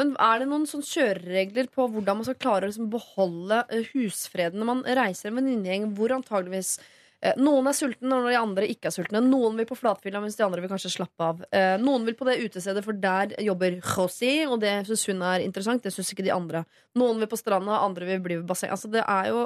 Men 0.00 0.14
er 0.22 0.40
det 0.40 0.48
noen 0.48 0.64
sånn 0.68 0.84
kjøreregler 0.86 1.68
på 1.72 1.86
hvordan 1.92 2.20
man 2.20 2.26
skal 2.28 2.40
klare 2.40 2.66
å 2.66 2.72
liksom 2.72 2.90
beholde 2.92 3.60
uh, 3.68 3.92
husfreden 3.92 4.62
når 4.62 4.68
man 4.70 4.82
reiser 5.00 5.30
en 5.30 5.38
venninnegjeng 5.40 5.90
hvor 5.98 6.14
antageligvis 6.16 6.78
uh, 6.80 7.34
noen 7.36 7.68
er 7.68 7.76
sultne 7.76 8.08
når 8.08 8.30
de 8.30 8.38
andre 8.40 8.70
ikke 8.72 8.88
er 8.88 8.96
sultne. 8.96 9.24
Noen 9.26 9.60
vil 9.60 9.68
på 9.68 9.76
flatfylla, 9.76 10.22
mens 10.24 10.38
de 10.38 10.46
andre 10.46 10.64
vil 10.64 10.72
kanskje 10.72 10.94
slappe 10.96 11.28
av. 11.28 11.44
Uh, 11.52 11.76
Noen 11.82 12.08
vil 12.08 12.16
på 12.18 12.28
det 12.28 12.40
utestedet, 12.40 12.84
for 12.86 12.96
der 12.96 13.36
jobber 13.44 13.76
José, 13.80 14.34
og 14.48 14.62
det 14.64 14.78
syns 14.88 15.08
hun 15.12 15.26
er 15.28 15.44
interessant. 15.44 15.84
Det 15.84 15.92
syns 15.92 16.14
ikke 16.14 16.24
de 16.24 16.32
andre. 16.34 16.64
Noen 16.96 17.20
vil 17.20 17.30
på 17.30 17.40
stranda, 17.40 17.82
andre 17.84 18.14
vil 18.14 18.24
bli 18.24 18.40
ved 18.40 18.48
basseng. 18.48 18.72
Altså, 18.72 18.92
det 18.92 19.04
er 19.04 19.32
jo 19.32 19.44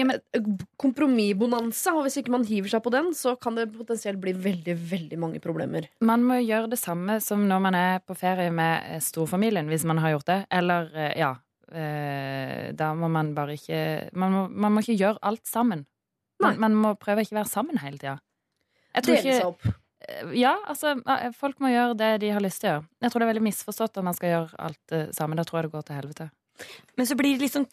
uh, 0.00 0.40
kompromissbonanza, 0.80 1.92
og 1.96 2.06
hvis 2.06 2.18
ikke 2.20 2.32
man 2.32 2.46
hiver 2.48 2.72
seg 2.72 2.82
på 2.84 2.92
den, 2.94 3.12
så 3.16 3.34
kan 3.40 3.58
det 3.58 3.68
potensielt 3.74 4.20
bli 4.22 4.32
veldig, 4.32 4.76
veldig 4.90 5.18
mange 5.20 5.42
problemer. 5.44 5.88
Man 6.00 6.24
må 6.26 6.40
gjøre 6.40 6.72
det 6.72 6.80
samme 6.80 7.18
som 7.24 7.44
når 7.48 7.62
man 7.66 7.78
er 7.78 8.02
på 8.06 8.16
ferie 8.18 8.52
med 8.54 8.88
eh, 8.88 9.02
storfamilien, 9.04 9.68
hvis 9.70 9.86
man 9.88 10.00
har 10.02 10.16
gjort 10.16 10.30
det. 10.30 10.38
Eller, 10.52 10.88
eh, 10.96 11.14
ja 11.20 11.34
eh, 11.72 12.72
Da 12.76 12.92
må 12.96 13.10
man 13.12 13.34
bare 13.36 13.56
ikke 13.58 14.10
man 14.18 14.34
må, 14.34 14.42
man 14.48 14.74
må 14.74 14.82
ikke 14.84 14.98
gjøre 14.98 15.22
alt 15.22 15.46
sammen. 15.48 15.86
Man, 16.42 16.58
man 16.58 16.74
må 16.74 16.96
prøve 16.98 17.22
å 17.22 17.26
ikke 17.26 17.38
være 17.38 17.52
sammen 17.52 17.78
hele 17.78 18.00
tida. 18.00 18.18
Dele 18.98 19.20
seg 19.20 19.34
ikke 19.36 19.52
opp. 19.52 19.70
Ja, 20.34 20.56
altså, 20.66 20.96
folk 21.38 21.60
må 21.62 21.70
gjøre 21.70 21.94
det 21.94 22.08
de 22.24 22.32
har 22.34 22.42
lyst 22.42 22.64
til 22.64 22.68
å 22.68 22.72
gjøre. 22.72 22.86
Jeg 23.04 23.12
tror 23.12 23.22
det 23.22 23.26
er 23.26 23.30
veldig 23.30 23.44
misforstått 23.46 24.00
at 24.00 24.06
man 24.08 24.16
skal 24.18 24.32
gjøre 24.32 24.62
alt 24.66 24.94
sammen. 25.14 25.38
Da 25.38 25.44
tror 25.46 25.60
jeg 25.60 25.68
det 25.68 25.74
går 25.76 25.84
til 25.86 25.98
helvete. 26.00 26.26
Men 26.98 27.08
så 27.08 27.16
blir 27.18 27.36
det 27.36 27.46
litt 27.46 27.54
sånn 27.54 27.68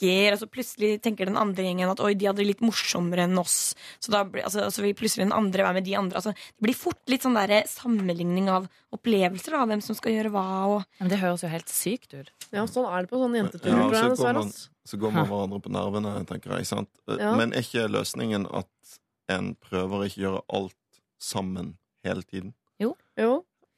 klikker, 0.00 0.34
og 0.34 0.40
så 0.40 0.48
plutselig 0.50 0.90
tenker 1.04 1.28
den 1.28 1.38
andre 1.40 1.64
gjengen 1.64 1.90
at 1.90 2.00
oi, 2.00 2.14
de 2.14 2.28
hadde 2.28 2.40
det 2.42 2.48
litt 2.48 2.64
morsommere 2.64 3.26
enn 3.26 3.38
oss. 3.40 3.74
Så 4.00 4.12
da 4.12 4.24
blir, 4.24 4.44
altså, 4.44 4.68
så 4.72 4.82
vil 4.84 4.96
plutselig 4.96 5.26
den 5.26 5.36
andre 5.36 5.64
være 5.66 5.78
med 5.78 5.86
de 5.86 5.96
andre. 5.98 6.16
Altså, 6.16 6.32
det 6.32 6.64
blir 6.64 6.76
fort 6.76 7.00
litt 7.10 7.24
sånn 7.26 7.36
der 7.38 7.66
sammenligning 7.68 8.50
av 8.52 8.68
opplevelser, 8.94 9.54
da, 9.54 9.66
hvem 9.70 9.82
som 9.84 9.98
skal 9.98 10.16
gjøre 10.16 10.32
hva. 10.34 10.46
Og... 10.74 10.88
Men 11.00 11.12
det 11.12 11.20
høres 11.20 11.44
jo 11.44 11.52
helt 11.52 11.72
sykt 11.72 12.14
ut. 12.14 12.32
Ja, 12.50 12.66
sånn 12.66 12.88
er 12.88 13.04
det 13.04 13.12
på 13.12 13.20
sånne 13.20 13.42
jenteturer. 13.44 13.84
Ja, 13.94 14.08
så, 14.14 14.24
går 14.24 14.40
man, 14.40 14.54
så 14.92 15.00
går 15.00 15.14
man 15.16 15.30
hverandre 15.30 15.62
på 15.64 15.74
nervene, 15.74 16.16
tenker 16.30 16.56
jeg. 16.56 16.70
Sant? 16.70 16.90
Ja. 17.10 17.34
Men 17.38 17.54
er 17.54 17.66
ikke 17.66 17.90
løsningen 17.90 18.48
at 18.48 18.96
en 19.30 19.54
prøver 19.62 20.00
å 20.00 20.08
ikke 20.08 20.24
gjøre 20.24 20.44
alt 20.56 20.76
sammen 21.20 21.76
hele 22.06 22.24
tiden? 22.26 22.54
Jo. 22.80 22.94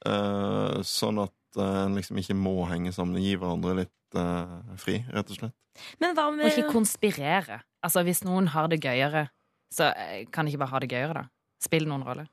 Eh, 0.06 0.78
sånn 0.86 1.20
at 1.22 1.58
eh, 1.58 1.80
en 1.84 1.98
liksom 1.98 2.18
ikke 2.22 2.34
må 2.38 2.62
henge 2.70 2.94
sammen 2.94 3.22
gi 3.22 3.34
hverandre 3.38 3.82
litt 3.82 3.92
eh, 4.18 4.76
fri, 4.80 4.98
rett 5.12 5.30
og 5.32 5.39
slett. 5.39 5.56
Men 6.02 6.16
hva 6.16 6.28
Og 6.28 6.36
med 6.36 6.51
ikke 6.51 6.72
konspirere. 6.72 7.62
Altså, 7.82 8.02
hvis 8.06 8.22
noen 8.26 8.51
har 8.52 8.68
det 8.70 8.82
gøyere, 8.84 9.26
så 9.72 9.90
eh, 9.97 10.26
kan 10.32 10.44
de 10.44 10.52
ikke 10.52 10.62
bare 10.64 10.74
ha 10.74 10.82
det 10.84 10.90
gøyere, 10.93 11.22
da. 11.22 11.24
Spill 11.62 11.89
noen 11.89 12.05
rolle. 12.06 12.26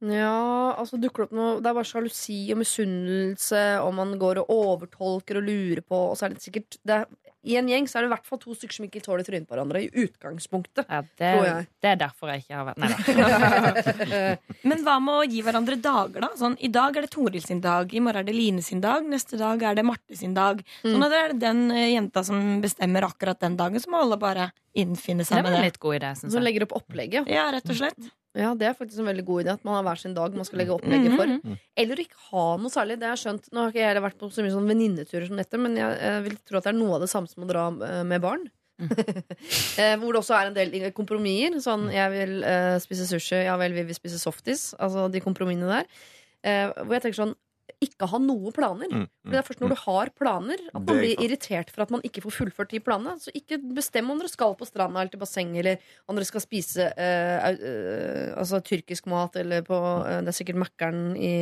Ja, 0.00 0.74
altså 0.78 0.94
dukker 1.02 1.24
det 1.24 1.28
opp 1.32 1.32
noe 1.34 1.54
Det 1.58 1.66
er 1.66 1.74
bare 1.74 1.88
sjalusi 1.88 2.36
og 2.54 2.60
misunnelse, 2.60 3.62
og 3.82 3.94
man 3.98 4.12
går 4.20 4.44
og 4.44 4.52
overtolker 4.54 5.40
og 5.40 5.48
lurer 5.48 5.82
på, 5.82 6.04
og 6.12 6.18
så 6.20 6.28
er 6.28 6.36
det 6.36 6.44
sikkert 6.44 6.76
det 6.86 7.00
er, 7.00 7.08
I 7.48 7.56
en 7.58 7.68
gjeng 7.70 7.86
så 7.90 7.98
er 7.98 8.04
det 8.04 8.10
i 8.10 8.12
hvert 8.12 8.26
fall 8.28 8.38
to 8.42 8.54
stykker 8.54 8.76
som 8.78 8.86
ikke 8.86 9.02
tåler 9.02 9.26
trynet 9.26 9.48
på 9.48 9.54
hverandre, 9.56 9.80
i 9.82 10.04
utgangspunktet. 10.04 10.84
Ja, 10.90 11.00
Tror 11.02 11.42
det, 11.42 11.48
jeg. 11.48 11.66
det 11.82 11.90
er 11.90 11.98
derfor 12.02 12.30
jeg 12.30 12.44
ikke 12.44 12.58
har 12.60 12.66
vært 12.68 12.80
Nei 12.82 12.90
da. 12.92 14.36
Men 14.70 14.82
hva 14.86 14.96
med 15.02 15.14
å 15.14 15.26
gi 15.32 15.42
hverandre 15.46 15.78
dager, 15.82 16.20
da? 16.26 16.30
Sånn, 16.38 16.54
I 16.62 16.70
dag 16.74 16.98
er 16.98 17.06
det 17.06 17.12
Toril 17.14 17.42
sin 17.42 17.62
dag, 17.64 17.90
i 17.94 18.02
morgen 18.04 18.22
er 18.22 18.28
det 18.28 18.36
Line 18.38 18.62
sin 18.62 18.82
dag, 18.84 19.06
neste 19.08 19.38
dag 19.40 19.62
er 19.70 19.78
det 19.78 19.86
Marte 19.86 20.18
sin 20.18 20.34
dag. 20.36 20.62
Sånn 20.84 21.06
at 21.08 21.14
det 21.14 21.22
er 21.24 21.36
den 21.48 21.64
eh, 21.74 21.88
jenta 21.96 22.22
som 22.26 22.60
bestemmer 22.62 23.06
akkurat 23.08 23.40
den 23.42 23.58
dagen, 23.58 23.82
så 23.82 23.90
må 23.94 24.02
alle 24.04 24.18
bare 24.20 24.50
innfinne 24.78 25.24
Det 25.24 25.30
seg 25.32 25.40
var 25.40 25.48
med 25.48 25.56
en 25.56 25.62
det. 25.64 25.72
litt 25.72 25.82
god 25.82 25.98
idé, 25.98 26.12
syns 26.20 26.30
Som 26.34 26.38
jeg. 26.42 26.46
legger 26.50 26.66
opp 26.68 26.76
opplegget. 26.82 27.30
Ja, 27.32 27.48
rett 27.54 27.66
og 27.70 27.78
slett. 27.80 28.10
Ja, 28.38 28.52
Det 28.54 28.68
er 28.68 28.76
faktisk 28.78 29.02
en 29.02 29.10
veldig 29.10 29.24
god 29.26 29.42
idé 29.42 29.54
at 29.56 29.64
man 29.66 29.74
har 29.78 29.86
hver 29.88 30.00
sin 30.00 30.14
dag 30.14 30.34
man 30.36 30.46
skal 30.46 30.60
legge 30.62 30.74
opplegget 30.76 31.16
for. 31.18 31.26
Mhm. 31.26 31.56
Eller 31.82 32.02
ikke 32.04 32.20
ha 32.30 32.44
noe 32.60 32.70
særlig. 32.70 32.98
Det 33.00 33.10
jeg 33.10 33.22
skjønt 33.24 33.50
Nå 33.50 33.64
har 33.64 33.72
ikke 33.72 33.82
jeg 33.82 34.04
vært 34.04 34.20
på 34.20 34.30
så 34.30 34.44
mye 34.44 34.54
sånn 34.54 34.70
venninneturer 34.70 35.26
som 35.26 35.40
dette, 35.40 35.58
men 35.58 35.74
jeg, 35.78 35.98
jeg 35.98 36.22
vil 36.28 36.38
tro 36.46 36.60
at 36.60 36.68
det 36.68 36.72
er 36.72 36.78
noe 36.78 36.94
av 36.96 37.02
det 37.04 37.10
samme 37.10 37.30
som 37.30 37.42
å 37.42 37.50
dra 37.50 37.66
eh, 37.88 38.04
med 38.06 38.22
barn. 38.22 38.46
Mm. 38.78 38.92
Hvor 39.98 40.12
det 40.14 40.20
også 40.20 40.36
er 40.38 40.50
en 40.52 40.58
del 40.58 40.92
kompromisser. 40.94 41.58
Sånn 41.64 41.88
jeg 41.90 42.14
vil 42.14 42.38
uh, 42.46 42.76
spise 42.82 43.08
sushi, 43.10 43.42
ja 43.48 43.56
vel, 43.58 43.74
vi 43.74 43.86
vil 43.88 43.98
spise 43.98 44.20
softis. 44.22 44.70
Altså 44.78 45.08
de 45.10 45.22
kompromissene 45.24 45.80
der. 45.80 45.90
Uh, 46.38 46.84
hvor 46.84 46.94
jeg 46.94 47.08
tenker 47.08 47.18
sånn 47.18 47.36
ikke 47.84 48.06
ha 48.10 48.18
noe 48.18 48.50
planer. 48.54 48.88
Mm, 48.90 49.06
For 49.24 49.30
Det 49.34 49.38
er 49.38 49.46
først 49.46 49.60
når 49.62 49.68
du 49.74 49.78
har 49.82 50.10
planer 50.18 50.58
at 50.68 50.74
man 50.78 50.86
blir 50.98 51.20
irritert 51.24 51.70
for 51.70 51.82
at 51.82 51.90
man 51.90 52.00
ikke 52.06 52.22
får 52.24 52.34
fullført 52.38 52.70
de 52.70 52.80
planene. 52.80 53.16
Så 53.20 53.30
ikke 53.34 53.58
bestem 53.74 54.10
om 54.10 54.18
dere 54.18 54.28
skal 54.32 54.54
på 54.58 54.66
stranda 54.66 55.00
eller 55.00 55.10
til 55.12 55.20
bassenget, 55.20 55.58
eller 55.60 55.78
om 56.08 56.16
dere 56.16 56.24
skal 56.28 56.40
spise 56.40 56.86
au- 56.96 57.60
eh, 57.60 58.34
altså 58.38 58.60
tyrkisk 58.64 59.06
mat, 59.06 59.36
eller 59.36 59.62
på 59.62 59.76
eh, 60.06 60.20
Det 60.22 60.28
er 60.32 60.38
sikkert 60.38 60.60
Mækkern 60.64 61.16
i 61.18 61.32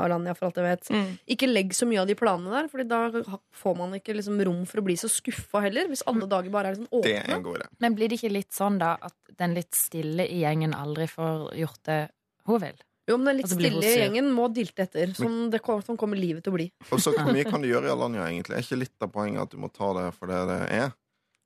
Alanya, 0.00 0.34
for 0.34 0.46
alt 0.48 0.56
jeg 0.56 0.64
vet. 0.70 0.90
Mm. 0.90 1.18
Ikke 1.36 1.50
legg 1.52 1.70
så 1.76 1.86
mye 1.86 2.00
av 2.00 2.06
de 2.08 2.14
planene 2.14 2.50
der, 2.50 2.68
Fordi 2.68 2.88
da 2.88 3.10
får 3.52 3.76
man 3.76 3.92
ikke 4.00 4.14
liksom 4.16 4.40
rom 4.44 4.64
for 4.66 4.80
å 4.80 4.84
bli 4.84 4.96
så 4.96 5.08
skuffa 5.12 5.62
heller. 5.62 5.88
Hvis 5.88 6.02
alle 6.06 6.26
dager 6.26 6.50
bare 6.50 6.72
er 6.72 6.74
liksom 6.76 7.02
Det 7.02 7.16
er 7.18 7.38
åpne. 7.38 7.68
Men 7.80 7.94
blir 7.94 8.08
det 8.08 8.18
ikke 8.20 8.32
litt 8.32 8.52
sånn, 8.52 8.78
da, 8.78 8.96
at 9.02 9.14
den 9.36 9.54
litt 9.54 9.74
stille 9.74 10.26
i 10.30 10.40
gjengen 10.42 10.74
aldri 10.74 11.06
får 11.10 11.54
gjort 11.58 11.82
det 11.84 12.00
hun 12.46 12.60
vil? 12.60 12.76
Jo, 13.08 13.16
men 13.20 13.26
den 13.28 13.36
litt 13.42 13.50
blir 13.52 13.70
stille 13.74 13.94
gjengen 14.00 14.30
må 14.32 14.46
dilte 14.54 14.86
etter. 14.86 15.10
Sånn, 15.16 15.50
det, 15.52 15.60
kom- 15.64 15.82
sånn 15.84 15.98
kommer 16.00 16.16
livet 16.16 16.44
til 16.46 16.54
å 16.54 16.56
bli. 16.56 16.70
Og 16.90 17.00
så 17.04 17.12
Hvor 17.12 17.32
mye 17.34 17.44
kan 17.52 17.60
du 17.60 17.68
gjøre 17.68 17.90
i 17.90 17.92
Alanya, 17.92 18.26
egentlig? 18.30 18.56
Er 18.56 18.64
ikke 18.64 18.78
litt 18.80 19.04
av 19.04 19.10
poenget 19.12 19.42
at 19.44 19.50
du 19.52 19.58
må 19.60 19.68
ta 19.72 19.90
det 19.98 20.06
for 20.16 20.30
det 20.32 20.38
det 20.48 20.60
er? 20.78 20.92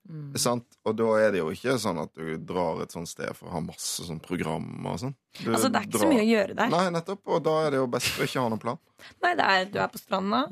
Mm. 0.09 0.29
Sant? 0.41 0.65
Og 0.89 0.95
da 0.97 1.09
er 1.21 1.33
det 1.35 1.41
jo 1.43 1.51
ikke 1.53 1.75
sånn 1.83 1.99
at 2.01 2.15
du 2.17 2.39
drar 2.49 2.79
et 2.81 2.95
sånt 2.95 3.11
sted 3.11 3.29
for 3.37 3.51
å 3.51 3.57
ha 3.59 3.61
masse 3.61 4.07
sånn 4.07 4.21
program 4.25 4.65
og 4.89 5.01
sånn. 5.03 5.13
Du 5.43 5.51
Altså, 5.53 5.69
det 5.69 5.83
er 5.83 5.89
ikke 5.91 5.99
så 5.99 6.05
drar- 6.07 6.13
mye 6.15 6.23
å 6.23 6.29
gjøre 6.31 6.55
der. 6.63 6.71
Nei, 6.73 6.85
nettopp. 6.95 7.21
Og 7.29 7.43
da 7.45 7.57
er 7.67 7.75
det 7.75 7.81
jo 7.83 7.89
best 7.93 8.15
å 8.17 8.25
ikke 8.25 8.41
ha 8.41 8.49
noen 8.55 8.63
plan. 8.63 8.79
Nei, 9.27 9.33
det 9.37 9.49
er, 9.57 9.67
du 9.75 9.79
er 9.83 9.91
på 9.93 10.01
stranda, 10.01 10.45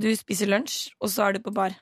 Du 0.00 0.08
spiser 0.16 0.48
lunsj, 0.48 0.92
og 1.02 1.10
så 1.12 1.26
er 1.26 1.36
du 1.36 1.42
på 1.44 1.52
bar. 1.52 1.74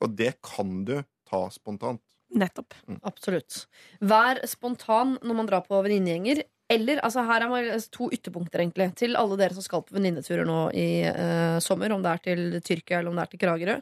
Og 0.00 0.16
det 0.18 0.32
kan 0.42 0.80
du 0.88 0.96
ta 1.30 1.44
spontant. 1.54 2.00
Nettopp. 2.34 2.72
Absolutt. 3.06 3.66
Vær 4.00 4.40
spontan 4.48 5.18
når 5.22 5.36
man 5.38 5.46
drar 5.50 5.62
på 5.66 5.78
venninnegjenger. 5.84 6.42
Eller, 6.72 7.02
altså 7.04 7.24
Her 7.28 7.44
er 7.44 7.86
to 7.92 8.08
ytterpunkter 8.14 8.62
egentlig 8.62 8.90
til 8.98 9.16
alle 9.20 9.38
dere 9.40 9.56
som 9.56 9.64
skal 9.64 9.84
på 9.84 9.96
venninneturer 9.96 10.48
nå 10.48 10.58
i 10.72 10.88
uh, 11.04 11.58
sommer. 11.62 11.92
Om 11.92 12.04
det 12.04 12.12
er 12.12 12.26
til 12.28 12.44
Tyrkia 12.64 13.00
eller 13.00 13.12
om 13.12 13.18
det 13.18 13.26
er 13.26 13.32
til 13.34 13.42
Kragerø. 13.42 13.78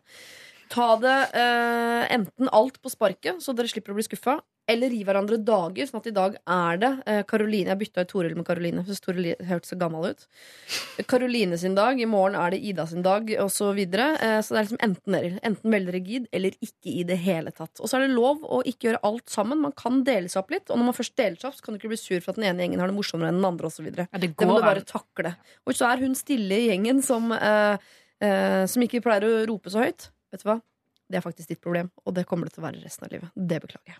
Ta 0.70 0.94
det 1.02 1.18
eh, 1.34 2.04
enten 2.14 2.48
alt 2.54 2.78
på 2.82 2.92
sparket, 2.92 3.42
så 3.42 3.54
dere 3.56 3.70
slipper 3.70 3.90
å 3.90 3.98
bli 3.98 4.06
skuffa. 4.06 4.38
Eller 4.70 4.92
gi 4.94 5.00
hverandre 5.02 5.34
dager, 5.42 5.88
sånn 5.88 5.98
at 5.98 6.06
i 6.06 6.12
dag 6.14 6.36
er 6.38 6.76
det 6.78 6.90
eh, 7.10 7.22
Karoline. 7.26 7.72
Jeg 7.72 7.80
bytta 7.80 8.04
ut 8.04 8.10
Toril 8.12 8.36
med 8.38 8.46
Karoline, 8.46 8.84
for 8.86 9.02
Toril 9.02 9.32
hørtes 9.48 9.72
så 9.72 9.78
gammel 9.80 10.12
ut. 10.12 10.22
Karoline 11.10 11.58
sin 11.58 11.74
dag, 11.74 11.98
i 11.98 12.06
morgen 12.06 12.36
er 12.38 12.54
det 12.54 12.60
Ida 12.70 12.84
sin 12.86 13.02
dag, 13.02 13.32
osv. 13.42 13.56
Så, 13.56 13.72
videre. 13.74 14.12
eh, 14.22 14.36
så 14.46 14.54
det 14.54 14.60
er 14.60 14.68
liksom 14.68 14.82
enten 14.86 15.16
eller. 15.18 15.40
Enten 15.50 15.74
veldig 15.74 15.94
rigid, 15.96 16.28
eller 16.38 16.54
ikke 16.62 16.92
i 16.92 17.02
det 17.08 17.18
hele 17.24 17.50
tatt. 17.56 17.82
Og 17.82 17.90
så 17.90 17.98
er 17.98 18.06
det 18.06 18.14
lov 18.14 18.46
å 18.46 18.62
ikke 18.62 18.92
gjøre 18.92 19.02
alt 19.10 19.34
sammen. 19.34 19.64
Man 19.64 19.74
kan 19.74 20.04
dele 20.06 20.30
seg 20.30 20.44
opp 20.44 20.54
litt. 20.54 20.70
Og 20.70 20.78
når 20.78 20.90
man 20.92 20.98
først 21.00 21.16
deler 21.18 21.40
seg 21.40 21.50
opp, 21.50 21.58
så 21.58 21.66
kan 21.66 21.74
du 21.74 21.80
ikke 21.82 21.90
bli 21.96 22.00
sur 22.04 22.22
for 22.22 22.30
at 22.30 22.38
den 22.38 22.46
ene 22.52 22.62
gjengen 22.62 22.84
har 22.84 22.94
det 22.94 22.98
morsommere 23.00 23.34
enn 23.34 23.42
den 23.42 23.50
andre, 23.50 23.72
osv. 23.72 23.90
Ja, 23.90 24.06
det 24.14 24.32
Det 24.38 24.46
må 24.46 24.60
du 24.60 24.68
bare 24.68 24.86
takle. 24.86 25.34
Og 25.66 25.74
så 25.74 25.90
er 25.90 26.06
hun 26.06 26.14
stille 26.18 26.62
i 26.62 26.70
gjengen 26.70 27.02
som, 27.02 27.32
eh, 27.34 27.74
eh, 28.22 28.62
som 28.70 28.86
ikke 28.86 29.02
pleier 29.02 29.26
å 29.26 29.34
rope 29.50 29.74
så 29.74 29.82
høyt. 29.82 30.12
Vet 30.30 30.44
du 30.44 30.48
hva? 30.50 30.60
Det 31.10 31.18
er 31.18 31.24
faktisk 31.24 31.50
ditt 31.50 31.62
problem, 31.62 31.90
og 32.06 32.14
det 32.14 32.24
kommer 32.30 32.46
det 32.46 32.54
til 32.54 32.62
å 32.62 32.68
være 32.68 32.84
resten 32.84 33.06
av 33.06 33.10
livet. 33.16 33.28
Det 33.34 33.58
beklager 33.64 33.90
jeg. 33.90 33.98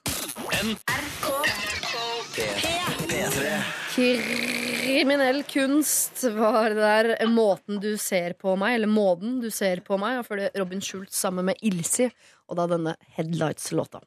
Kriminell 3.91 5.43
kunst 5.51 6.23
var 6.37 6.71
det 6.71 6.81
der 6.81 7.27
måten 7.31 7.81
du 7.83 7.97
ser 7.99 8.37
på 8.39 8.55
meg, 8.61 8.77
eller 8.79 8.91
måten 8.91 9.41
du 9.43 9.51
ser 9.55 9.83
på 9.87 9.99
meg, 10.01 10.21
og 10.21 10.29
før 10.29 10.45
det 10.45 10.53
Robin 10.61 10.83
Schultz 10.85 11.19
sammen 11.19 11.51
med 11.51 11.59
Ilsi, 11.67 12.07
og 12.51 12.59
da 12.59 12.69
denne 12.71 12.95
Headlights-låta. 13.17 14.01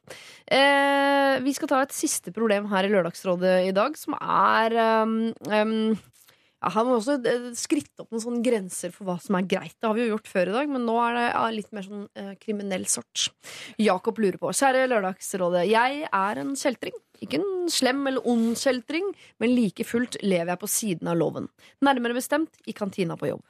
Eh, 0.46 1.36
vi 1.44 1.52
skal 1.56 1.70
ta 1.70 1.82
et 1.84 1.94
siste 1.96 2.32
problem 2.32 2.68
her 2.72 2.88
i 2.88 2.92
Lørdagsrådet 2.92 3.54
i 3.68 3.76
dag, 3.76 3.96
som 4.00 4.16
er 4.16 4.76
um, 5.04 5.16
um, 5.52 5.94
Han 6.72 6.88
må 6.88 6.96
også 6.98 7.18
eh, 7.28 7.48
skritte 7.58 8.04
opp 8.04 8.12
noen 8.14 8.22
sånne 8.22 8.44
grenser 8.44 8.92
for 8.94 9.08
hva 9.08 9.16
som 9.22 9.36
er 9.38 9.48
greit. 9.48 9.76
Det 9.76 9.88
har 9.88 9.96
vi 9.96 10.06
jo 10.06 10.14
gjort 10.14 10.30
før 10.30 10.50
i 10.50 10.56
dag, 10.56 10.70
men 10.72 10.86
nå 10.88 10.96
er 11.02 11.16
det 11.18 11.24
av 11.40 11.48
litt 11.54 11.72
mer 11.76 11.86
sånn 11.86 12.04
eh, 12.20 12.34
kriminell 12.40 12.86
sort. 12.90 13.28
Jakob 13.80 14.20
lurer 14.22 14.40
på. 14.40 14.52
Kjære 14.56 14.86
Lørdagsrådet. 14.92 15.66
Jeg 15.70 16.04
er 16.08 16.42
en 16.42 16.54
kjeltring. 16.58 16.96
Ikke 17.24 17.40
en 17.40 17.66
slem 17.72 18.04
eller 18.10 18.28
ond 18.28 18.54
kjeltring, 18.58 19.10
men 19.42 19.54
like 19.54 19.86
fullt 19.86 20.18
lever 20.24 20.54
jeg 20.54 20.62
på 20.62 20.70
siden 20.70 21.10
av 21.12 21.18
loven. 21.20 21.50
Nærmere 21.84 22.16
bestemt 22.16 22.64
i 22.68 22.76
kantina 22.76 23.18
på 23.20 23.32
jobb. 23.32 23.44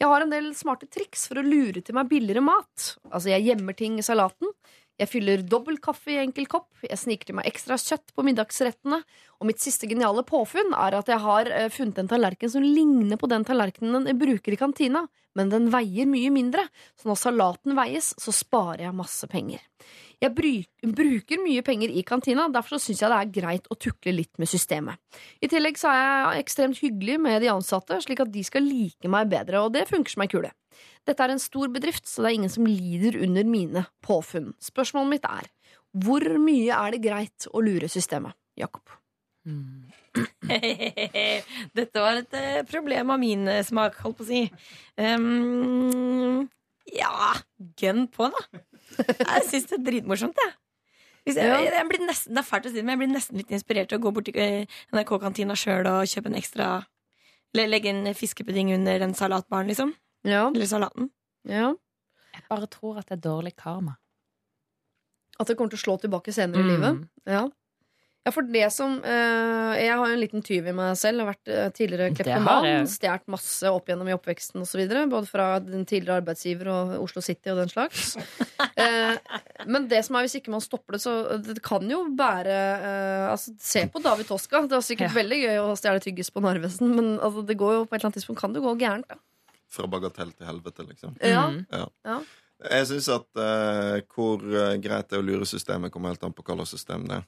Jeg 0.00 0.10
har 0.10 0.24
en 0.24 0.32
del 0.32 0.48
smarte 0.58 0.88
triks 0.90 1.28
for 1.30 1.38
å 1.38 1.46
lure 1.46 1.78
til 1.84 1.94
meg 1.94 2.08
billigere 2.10 2.42
mat. 2.42 2.96
Altså, 3.12 3.30
jeg 3.30 3.46
gjemmer 3.46 3.76
ting 3.78 4.00
i 4.00 4.06
salaten. 4.06 4.50
Jeg 5.00 5.10
fyller 5.10 5.42
dobbel 5.42 5.80
kaffe 5.82 6.12
i 6.14 6.20
enkel 6.22 6.46
kopp. 6.50 6.68
Jeg 6.86 7.00
sniker 7.00 7.26
til 7.26 7.38
meg 7.38 7.48
ekstra 7.50 7.74
kjøtt 7.80 8.12
på 8.14 8.24
middagsrettene. 8.26 9.00
Og 9.40 9.48
mitt 9.48 9.62
siste 9.62 9.88
geniale 9.90 10.22
påfunn 10.26 10.70
er 10.78 10.94
at 11.00 11.10
jeg 11.10 11.18
har 11.24 11.50
eh, 11.50 11.66
funnet 11.74 11.98
en 11.98 12.10
tallerken 12.10 12.52
som 12.52 12.62
ligner 12.62 13.18
på 13.18 13.30
den 13.30 13.46
tallerkenen 13.46 14.06
jeg 14.06 14.20
bruker 14.20 14.54
i 14.54 14.60
kantina, 14.60 15.02
men 15.34 15.50
den 15.50 15.66
veier 15.74 16.06
mye 16.06 16.30
mindre. 16.30 16.68
Så 16.94 17.10
når 17.10 17.18
salaten 17.24 17.74
veies, 17.74 18.12
så 18.22 18.34
sparer 18.34 18.86
jeg 18.86 18.98
masse 19.00 19.26
penger. 19.32 19.64
Jeg 20.24 20.94
bruker 20.96 21.42
mye 21.42 21.62
penger 21.66 21.92
i 21.92 22.04
kantina, 22.06 22.46
derfor 22.52 22.80
syns 22.80 23.02
jeg 23.02 23.12
det 23.12 23.20
er 23.20 23.32
greit 23.34 23.68
å 23.68 23.76
tukle 23.76 24.14
litt 24.14 24.32
med 24.40 24.48
systemet. 24.48 24.96
I 25.44 25.50
tillegg 25.52 25.76
så 25.80 25.90
er 25.92 26.00
jeg 26.00 26.46
ekstremt 26.46 26.80
hyggelig 26.80 27.18
med 27.20 27.42
de 27.44 27.52
ansatte, 27.52 28.00
slik 28.04 28.24
at 28.24 28.32
de 28.32 28.44
skal 28.46 28.64
like 28.64 29.10
meg 29.10 29.28
bedre, 29.32 29.66
og 29.66 29.74
det 29.76 29.84
funker 29.90 30.14
som 30.14 30.24
ei 30.24 30.30
kule. 30.32 30.52
Dette 31.04 31.20
er 31.20 31.34
en 31.34 31.42
stor 31.42 31.68
bedrift, 31.72 32.08
så 32.08 32.24
det 32.24 32.30
er 32.30 32.38
ingen 32.38 32.52
som 32.52 32.68
lider 32.68 33.20
under 33.22 33.44
mine 33.46 33.84
påfunn. 34.04 34.54
Spørsmålet 34.64 35.18
mitt 35.18 35.28
er 35.28 35.50
hvor 35.94 36.24
mye 36.42 36.74
er 36.74 36.96
det 36.96 37.04
greit 37.04 37.46
å 37.52 37.62
lure 37.62 37.88
systemet? 37.90 38.34
Jakob. 38.58 38.82
Dette 41.78 42.00
var 42.00 42.22
et 42.22 42.34
eh, 42.38 42.62
problem 42.66 43.10
av 43.14 43.20
min 43.20 43.48
eh, 43.50 43.64
smak, 43.66 43.98
holdt 44.02 44.18
på 44.18 44.24
å 44.24 44.28
si. 44.28 44.42
Um, 44.98 46.48
ja, 46.94 47.34
gønn 47.80 48.06
på, 48.14 48.30
da. 48.32 48.40
Jeg 49.34 49.42
syns 49.50 49.66
det 49.70 49.78
er 49.78 49.84
dritmorsomt, 49.90 50.36
jeg. 50.36 50.52
Hvis 51.24 51.36
jeg, 51.40 51.46
Ja. 51.48 51.58
jeg 51.78 51.88
blir 51.88 52.02
nesten, 52.06 52.34
det 52.36 52.42
er 52.42 52.48
fælt 52.48 52.66
å 52.66 52.70
si 52.70 52.76
det, 52.76 52.84
men 52.84 52.98
jeg 52.98 53.00
blir 53.08 53.14
nesten 53.16 53.36
litt 53.40 53.48
inspirert 53.56 53.88
til 53.88 53.98
å 53.98 54.02
gå 54.04 54.12
bort 54.12 54.26
til 54.28 54.36
eh, 54.36 54.66
NRK-kantina 54.92 55.54
sjøl 55.56 55.86
og 55.88 56.04
kjøpe 56.10 56.26
en 56.32 56.36
ekstra 56.40 56.66
Eller 57.54 57.68
legge 57.70 57.86
en 57.88 58.12
fiskepudding 58.14 58.72
under 58.74 58.98
den 58.98 59.14
salatbaren, 59.14 59.68
liksom. 59.70 59.94
Ja. 60.24 60.48
Eller 60.50 60.66
salaten. 60.66 61.10
ja. 61.48 61.74
Jeg 62.34 62.42
bare 62.50 62.66
tror 62.66 62.98
at 62.98 63.06
det 63.06 63.14
er 63.18 63.28
dårlig 63.30 63.54
karma. 63.56 63.94
At 65.38 65.46
det 65.46 65.56
kommer 65.56 65.70
til 65.70 65.78
å 65.78 65.84
slå 65.84 65.94
tilbake 66.02 66.32
senere 66.34 66.58
i 66.60 66.64
Mm. 66.64 66.70
livet? 66.72 67.08
Ja. 67.26 67.44
Ja, 68.24 68.32
for 68.32 68.46
det 68.48 68.64
som 68.72 68.94
eh, 69.04 69.72
Jeg 69.82 69.90
har 69.92 70.08
jo 70.08 70.14
en 70.16 70.20
liten 70.22 70.44
tyv 70.44 70.68
i 70.70 70.72
meg 70.76 70.94
selv. 70.96 71.20
Har 71.20 71.34
vært 71.34 71.50
eh, 71.52 71.66
tidligere 71.76 72.14
kleptoman. 72.16 72.88
Stjålet 72.88 73.26
masse 73.34 73.68
opp 73.68 73.90
gjennom 73.90 74.08
i 74.08 74.14
oppveksten 74.16 74.64
osv. 74.64 74.80
Både 75.12 75.28
fra 75.28 75.48
den 75.60 75.84
tidligere 75.84 76.22
arbeidsgiver 76.22 76.70
og 76.72 76.94
Oslo 77.04 77.20
City 77.24 77.52
og 77.52 77.60
den 77.62 77.72
slags. 77.72 78.14
Eh, 78.74 79.14
men 79.70 79.84
det 79.86 80.00
som 80.06 80.16
er 80.18 80.24
hvis 80.24 80.34
ikke 80.38 80.50
man 80.50 80.62
stopper 80.62 80.96
det, 80.96 81.00
så 81.04 81.12
det 81.38 81.60
kan 81.62 81.84
jo 81.86 82.00
være 82.18 82.54
eh, 82.54 83.26
altså, 83.30 83.52
Se 83.62 83.84
på 83.90 84.00
David 84.02 84.26
Toska. 84.26 84.64
Det 84.66 84.74
var 84.74 84.82
sikkert 84.82 85.12
Ja. 85.12 85.18
veldig 85.20 85.38
gøy 85.44 85.60
å 85.62 85.76
stjele 85.78 86.02
tyggis 86.02 86.32
på 86.34 86.42
Narvesen, 86.42 86.90
men 86.96 87.12
altså, 87.18 87.44
det 87.46 87.56
går 87.60 87.76
jo 87.76 87.84
på 87.84 87.94
et 87.94 88.00
eller 88.00 88.08
annet 88.10 88.18
tidspunkt 88.18 88.40
kan 88.42 88.56
det 88.56 88.64
gå 88.64 88.74
gærent. 88.80 89.06
Da. 89.10 89.20
Fra 89.74 89.86
bagatell 89.90 90.32
til 90.34 90.48
helvete, 90.48 90.86
liksom. 90.88 91.14
Ja. 91.22 91.44
Mm. 91.54 91.62
Ja. 91.70 92.18
Jeg 92.70 92.88
syns 92.90 93.08
at 93.12 93.26
uh, 93.38 94.00
hvor 94.14 94.42
eh, 94.42 94.76
greit 94.82 95.10
det 95.10 95.18
er 95.18 95.22
å 95.22 95.26
lure 95.26 95.46
systemet, 95.48 95.92
kommer 95.94 96.14
helt 96.14 96.26
an 96.26 96.34
på 96.34 96.44
hva 96.46 96.58
slags 96.60 96.74
system 96.78 97.06
det 97.10 97.20
er. 97.20 97.26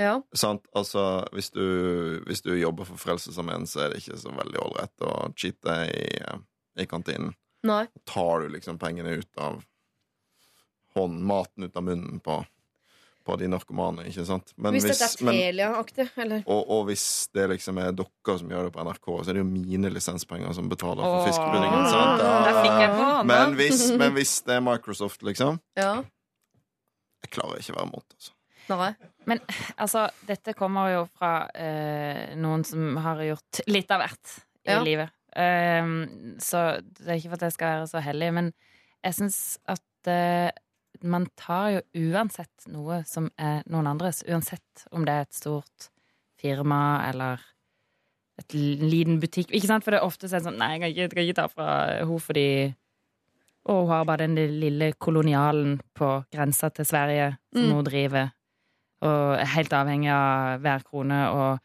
Ja. 0.00 0.14
Sant? 0.34 0.64
Altså, 0.74 1.24
hvis 1.36 1.50
du, 1.52 1.62
hvis 2.26 2.40
du 2.42 2.54
jobber 2.56 2.88
for 2.88 2.96
Frelsesarmeen, 3.00 3.66
så 3.68 3.84
er 3.84 3.92
det 3.92 4.00
ikke 4.02 4.16
så 4.20 4.32
veldig 4.34 4.62
ålreit 4.62 5.04
å 5.04 5.12
cheate 5.36 5.76
i, 5.92 6.06
eh, 6.22 6.38
i 6.82 6.86
kantinen. 6.88 7.34
Nei. 7.66 7.84
Tar 8.08 8.42
du 8.42 8.48
liksom 8.56 8.78
pengene 8.80 9.18
ut 9.20 9.38
av 9.38 9.60
hånden, 10.96 11.22
maten 11.24 11.64
ut 11.68 11.76
av 11.78 11.84
munnen 11.86 12.18
på, 12.24 12.40
på 13.24 13.36
de 13.38 13.46
narkomane, 13.52 14.08
ikke 14.10 14.24
sant? 14.26 14.50
Men 14.56 14.74
Hvis 14.74 14.88
dette 14.90 15.06
er 15.06 15.36
Telia-aktig, 15.36 16.08
eller 16.24 16.42
og, 16.50 16.64
og 16.74 16.88
hvis 16.90 17.04
det 17.36 17.46
liksom 17.54 17.78
er 17.80 17.94
dere 17.96 18.36
som 18.40 18.50
gjør 18.50 18.66
det 18.68 18.74
på 18.74 18.82
NRK, 18.88 19.08
så 19.22 19.30
er 19.30 19.38
det 19.38 19.44
jo 19.44 19.48
mine 19.52 19.92
lisenspenger 19.94 20.52
som 20.58 20.68
betaler 20.72 21.06
for 21.06 21.28
fiskepuddingen. 21.28 21.86
Sant? 21.92 22.24
På 22.26 22.98
hånda. 22.98 23.22
Men 23.30 23.56
hvis, 23.60 23.86
men 24.00 24.16
hvis 24.18 24.34
det 24.48 24.58
er 24.58 24.66
Microsoft, 24.66 25.22
liksom 25.28 25.60
Ja. 25.78 25.94
Jeg 27.22 27.30
klarer 27.36 27.60
ikke 27.62 27.76
å 27.76 27.78
være 27.78 27.92
mot, 27.92 28.06
altså. 28.18 28.32
Nei. 28.72 28.92
Men 29.26 29.40
altså, 29.78 30.08
dette 30.26 30.54
kommer 30.58 30.90
jo 30.92 31.02
fra 31.18 31.48
eh, 31.54 32.34
noen 32.36 32.64
som 32.66 32.96
har 33.04 33.20
gjort 33.22 33.60
litt 33.70 33.90
av 33.94 34.02
hvert 34.04 34.32
i 34.66 34.70
Ja. 34.72 34.82
livet. 34.82 35.10
Ehm, 35.36 36.36
så 36.42 36.80
det 36.82 37.06
er 37.08 37.16
ikke 37.20 37.30
for 37.32 37.38
at 37.40 37.46
jeg 37.48 37.52
skal 37.56 37.70
være 37.78 37.86
så 37.88 38.02
hellig, 38.04 38.32
men 38.34 38.52
jeg 39.04 39.14
syns 39.14 39.38
at 39.66 40.10
uh, 40.10 40.50
man 41.02 41.26
tar 41.40 41.70
jo 41.78 41.80
uansett 42.12 42.66
noe 42.68 43.00
som 43.08 43.30
er 43.38 43.62
noen 43.66 43.86
andres, 43.90 44.22
uansett 44.28 44.84
om 44.92 45.04
det 45.06 45.14
er 45.14 45.24
et 45.26 45.34
stort 45.34 45.88
firma 46.38 47.08
eller 47.08 47.40
et 48.38 48.52
liten 48.54 49.18
butikk. 49.22 49.50
Ikke 49.54 49.66
sant? 49.70 49.84
For 49.84 49.90
det 49.94 50.00
er 50.00 50.06
ofte 50.06 50.28
sånn 50.30 50.56
Nei, 50.58 50.74
jeg 50.76 50.80
kan 50.82 50.90
ikke, 50.90 51.00
jeg 51.00 51.10
kan 51.10 51.24
ikke 51.24 51.40
ta 51.40 51.48
fra 51.48 51.66
henne 52.02 52.20
fordi 52.20 52.46
og 53.62 53.84
hun 53.86 53.90
har 53.94 54.04
bare 54.08 54.26
den 54.26 54.34
lille 54.58 54.88
kolonialen 54.98 55.76
på 55.94 56.06
grensa 56.34 56.70
til 56.74 56.84
Sverige 56.84 57.28
som 57.54 57.62
Mm. 57.68 57.74
hun 57.76 57.84
driver. 57.84 58.32
Og 59.02 59.34
er 59.34 59.50
helt 59.56 59.72
avhengig 59.74 60.10
av 60.14 60.62
hver 60.62 60.84
krone. 60.86 61.18
Og 61.34 61.58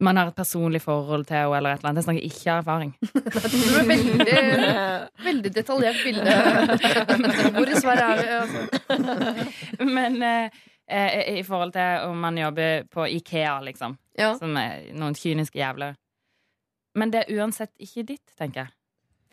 man 0.00 0.16
har 0.16 0.30
et 0.30 0.36
personlig 0.36 0.80
forhold 0.82 1.26
til 1.26 1.36
henne 1.36 1.58
eller 1.58 1.74
et 1.74 1.82
eller 1.82 1.90
annet. 1.90 1.98
Jeg 1.98 2.06
snakker 2.06 2.28
ikke 2.28 2.52
av 2.52 2.58
erfaring. 2.62 2.92
Det 2.98 3.80
er 3.80 3.88
veldig, 3.88 4.36
veldig 5.24 5.54
detaljert 5.54 6.02
bilde. 6.04 6.36
Hvor 7.56 7.74
Sverige 7.80 8.08
er 8.08 8.22
vi? 8.22 8.28
Altså. 8.38 8.60
Men 9.98 10.22
eh, 10.22 10.60
eh, 10.86 11.38
i 11.38 11.42
forhold 11.42 11.72
til 11.74 12.08
om 12.08 12.16
man 12.16 12.38
jobber 12.38 12.86
på 12.92 13.06
Ikea, 13.18 13.60
liksom. 13.60 13.98
Ja. 14.18 14.36
Som 14.38 14.56
er 14.56 14.92
noen 14.94 15.18
kyniske 15.18 15.58
jævler. 15.58 15.98
Men 16.94 17.12
det 17.12 17.24
er 17.24 17.40
uansett 17.40 17.74
ikke 17.78 18.06
ditt, 18.14 18.26
tenker 18.38 18.66
jeg. 18.66 18.77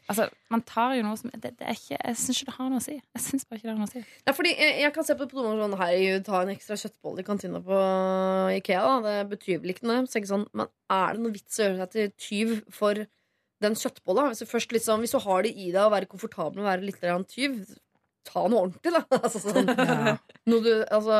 Altså, 0.06 0.27
man 0.53 0.61
tar 0.61 0.94
jo 0.94 1.06
noe 1.06 1.18
som 1.18 1.32
det, 1.34 1.56
det 1.57 1.65
er 1.65 1.73
ikke, 1.73 1.98
Jeg 1.98 2.18
syns 2.22 2.41
ikke 2.41 2.52
det 2.52 2.56
har 2.60 2.68
noe 2.69 2.82
å 2.82 2.86
si. 2.86 2.95
Jeg 2.99 3.23
synes 3.26 3.45
bare 3.48 3.57
ikke 3.57 3.68
det 3.68 3.73
har 3.73 3.80
noe 3.80 3.90
å 3.90 3.94
si. 3.94 4.03
Ja, 4.27 4.34
fordi 4.38 4.52
jeg, 4.53 4.76
jeg 4.84 4.94
kan 4.94 5.07
se 5.07 5.15
på 5.18 5.27
noen 5.34 5.61
sånn 5.64 5.77
Herregud, 5.80 6.26
ta 6.27 6.41
en 6.44 6.52
ekstra 6.53 6.77
kjøttbolle 6.82 7.23
i 7.23 7.27
kantina 7.27 7.61
på 7.65 7.80
Ikea. 8.60 8.84
Da. 8.86 8.98
Det 9.07 9.15
betyr 9.34 9.64
vel 9.64 9.73
ikke 9.73 9.88
noe. 9.90 10.03
Så 10.06 10.19
jeg 10.22 10.30
sånn, 10.30 10.45
men 10.53 10.69
er 10.94 11.18
det 11.18 11.23
noe 11.23 11.34
vits 11.34 11.57
å 11.57 11.65
gjøre 11.65 11.80
seg 11.82 11.95
til 11.95 12.14
tyv 12.27 12.53
for 12.76 13.02
den 13.65 13.80
kjøttbolla? 13.82 14.27
Hvis 14.30 14.44
du, 14.44 14.49
først 14.52 14.77
liksom, 14.77 15.02
hvis 15.02 15.15
du 15.15 15.19
har 15.26 15.48
det 15.48 15.56
i 15.56 15.72
deg 15.72 15.82
å 15.82 15.94
være 15.95 16.11
komfortabel 16.11 16.60
med 16.60 16.68
å 16.68 16.69
være 16.69 16.86
litt 16.86 17.02
grann 17.02 17.26
tyv, 17.32 17.57
ta 18.26 18.45
noe 18.49 18.68
ordentlig, 18.68 18.94
da. 18.94 19.02
Altså, 19.26 19.41
sånn, 19.41 19.73
noe 20.52 20.61
du, 20.61 20.72
altså, 20.94 21.18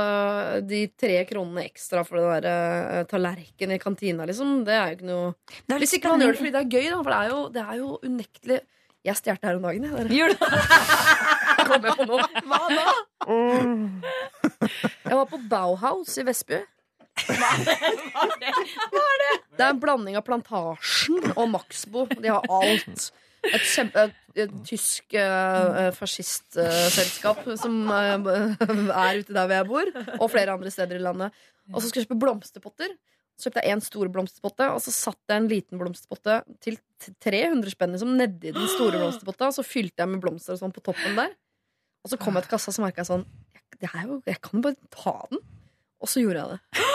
de 0.66 0.84
tre 0.94 1.18
kronene 1.30 1.66
ekstra 1.70 2.06
for 2.06 2.22
den 2.22 2.46
der 2.46 3.02
uh, 3.02 3.02
tallerkenen 3.10 3.80
i 3.80 3.82
kantina, 3.82 4.30
liksom, 4.30 4.60
det 4.68 4.78
er 4.78 4.94
jo 4.94 5.00
ikke 5.00 5.10
noe 5.10 5.34
er 5.74 5.82
Hvis 5.82 5.98
ikke 5.98 6.14
man 6.14 6.26
gjør 6.26 6.36
det 6.36 6.42
fordi 6.44 6.56
det 6.56 6.64
er 6.64 6.72
gøy, 6.72 6.88
da. 6.94 7.02
For 7.02 7.14
det 7.14 7.20
er 7.20 7.34
jo, 7.34 7.44
det 7.56 7.66
er 7.66 7.82
jo 7.82 7.92
unektelig 8.06 8.62
Jeg 9.06 9.20
stjal 9.20 9.38
det 9.38 9.50
her 9.50 9.58
om 9.60 9.66
dagen, 9.68 9.84
jeg. 9.86 10.08
Gjør 10.18 10.32
Kom 11.68 11.84
jeg 11.86 11.98
på 11.98 12.06
nå. 12.10 12.18
hva 12.50 12.62
da? 12.72 12.86
Jeg 15.06 15.20
var 15.20 15.28
på 15.30 15.40
Bauhaus 15.50 16.16
i 16.18 16.26
Vestby. 16.26 16.62
Hva 17.26 17.52
er 17.54 17.62
Det 19.56 19.62
er 19.62 19.70
en 19.70 19.82
blanding 19.82 20.18
av 20.18 20.26
Plantasjen 20.26 21.32
og 21.36 21.48
Maxbo. 21.54 22.08
De 22.18 22.34
har 22.34 22.50
alt. 22.50 23.12
Et, 23.46 23.62
kjempe, 23.62 24.08
et, 24.10 24.22
et 24.42 24.54
tysk 24.66 25.14
uh, 25.22 25.92
fascistselskap 25.94 27.44
som 27.62 27.84
uh, 27.86 28.32
er 28.58 29.22
ute 29.22 29.36
der 29.38 29.46
hvor 29.46 29.54
jeg 29.54 29.70
bor, 29.70 29.92
og 30.18 30.32
flere 30.34 30.58
andre 30.58 30.74
steder 30.74 30.98
i 30.98 31.06
landet. 31.06 31.46
Og 31.74 31.78
så 31.78 31.88
skulle 31.88 32.02
jeg 32.04 32.10
kjøpe 32.10 32.24
blomsterpotter. 32.26 32.98
Så 33.36 33.50
kjøpte 33.50 33.64
jeg 33.66 33.76
én 33.76 33.82
stor 33.84 34.10
blomsterpotte, 34.16 34.68
og 34.72 34.80
så 34.80 34.92
satte 34.96 35.34
jeg 35.34 35.42
en 35.44 35.50
liten 35.52 35.80
blomsterpotte 35.82 36.38
til 36.64 36.78
t- 37.04 37.12
300 37.26 37.74
spenn 37.74 37.92
liksom, 37.92 38.14
nedi 38.16 38.54
den 38.56 38.70
store 38.72 38.96
blomsterpotta, 39.02 39.50
og 39.52 39.58
så 39.58 39.66
fylte 39.68 40.00
jeg 40.06 40.12
med 40.14 40.22
blomster 40.24 40.56
og 40.56 40.62
sånn 40.62 40.72
på 40.76 40.84
toppen 40.86 41.18
der. 41.20 41.34
Og 42.06 42.14
så 42.14 42.20
kom 42.22 42.38
jeg 42.40 42.46
til 42.46 42.54
kassa, 42.56 42.72
og 42.72 42.78
så 42.78 42.86
merka 42.86 43.04
jeg 43.04 43.10
sånn 43.12 43.26
er 43.82 44.06
jo, 44.08 44.22
Jeg 44.26 44.40
kan 44.42 44.62
jo 44.62 44.64
bare 44.70 44.78
ta 44.94 45.16
den. 45.32 45.42
Og 46.00 46.08
så 46.08 46.22
gjorde 46.24 46.40
jeg 46.46 46.56
det. 46.56 46.86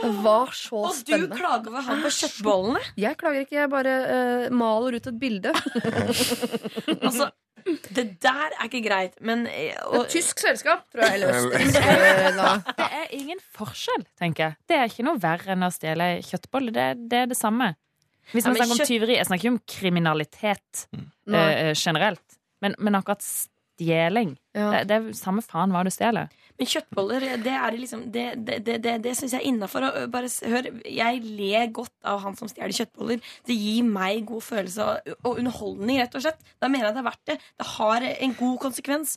Det 0.00 0.10
var 0.24 0.50
så 0.56 0.80
Og 0.88 1.02
du 1.06 1.26
klager 1.34 1.68
over 1.70 1.84
han 1.86 2.00
på 2.04 2.10
kjøttbollene? 2.16 2.80
Jeg 3.00 3.18
klager 3.20 3.44
ikke, 3.44 3.58
jeg 3.58 3.70
bare 3.72 3.94
uh, 4.06 4.46
maler 4.54 4.96
ut 5.00 5.06
et 5.10 5.20
bilde. 5.20 5.52
Altså, 7.00 7.30
det 7.94 8.04
der 8.22 8.54
er 8.56 8.64
ikke 8.66 8.80
greit, 8.86 9.18
men 9.20 9.44
og, 9.84 10.04
Et 10.06 10.14
tysk 10.16 10.40
selskap, 10.40 10.86
tror 10.92 11.04
jeg. 11.04 11.20
Det 12.80 12.86
er 12.86 13.12
ingen 13.16 13.40
forskjell, 13.56 14.04
tenker 14.18 14.44
jeg. 14.48 14.56
Det 14.70 14.78
er 14.78 14.88
ikke 14.90 15.04
noe 15.06 15.20
verre 15.20 15.54
enn 15.54 15.66
å 15.66 15.70
stjele 15.74 16.08
kjøttboller. 16.24 16.74
Det, 16.76 16.88
det 17.12 17.22
er 17.24 17.30
det 17.30 17.38
samme. 17.38 17.72
Hvis 18.32 18.46
man 18.46 18.56
ja, 18.56 18.62
snakker 18.62 18.72
om 18.76 18.80
kjøtt- 18.80 18.90
tyveri 18.92 19.14
Jeg 19.18 19.26
snakker 19.26 19.44
ikke 19.44 19.54
om 19.56 19.62
kriminalitet 19.76 20.84
eh, 20.94 21.72
generelt. 21.74 22.36
Men, 22.62 22.76
men 22.78 22.98
akkurat 22.98 23.24
stjeling 23.24 24.36
Ja. 24.54 24.70
det, 24.74 24.82
det 24.90 24.96
er 24.98 25.12
samme 25.18 25.42
faen 25.44 25.72
hva 25.74 25.82
du 25.86 25.90
stjeler. 25.94 26.28
Men 26.60 26.68
kjøttboller, 26.68 27.24
det 27.40 27.52
er 27.56 27.76
liksom 27.80 28.02
Det, 28.12 28.24
det, 28.44 28.58
det, 28.66 28.74
det, 28.84 28.96
det 29.06 29.14
syns 29.16 29.32
jeg 29.32 29.40
er 29.40 29.48
innafor. 29.48 29.86
Bare 30.12 30.28
hør, 30.52 30.68
jeg 30.84 31.22
ler 31.24 31.70
godt 31.72 31.94
av 32.04 32.20
han 32.26 32.36
som 32.36 32.50
stjeler 32.50 32.74
kjøttboller. 32.76 33.22
Det 33.48 33.56
gir 33.56 33.86
meg 33.88 34.26
god 34.28 34.44
følelse 34.44 34.84
og, 34.84 35.14
og 35.24 35.40
underholdning, 35.40 36.02
rett 36.02 36.18
og 36.20 36.26
slett. 36.26 36.44
Da 36.60 36.68
mener 36.68 36.90
jeg 36.90 36.98
det 36.98 37.02
er 37.02 37.08
verdt 37.08 37.32
det. 37.32 37.38
Det 37.62 37.68
har 37.78 38.06
en 38.10 38.36
god 38.42 38.60
konsekvens. 38.66 39.16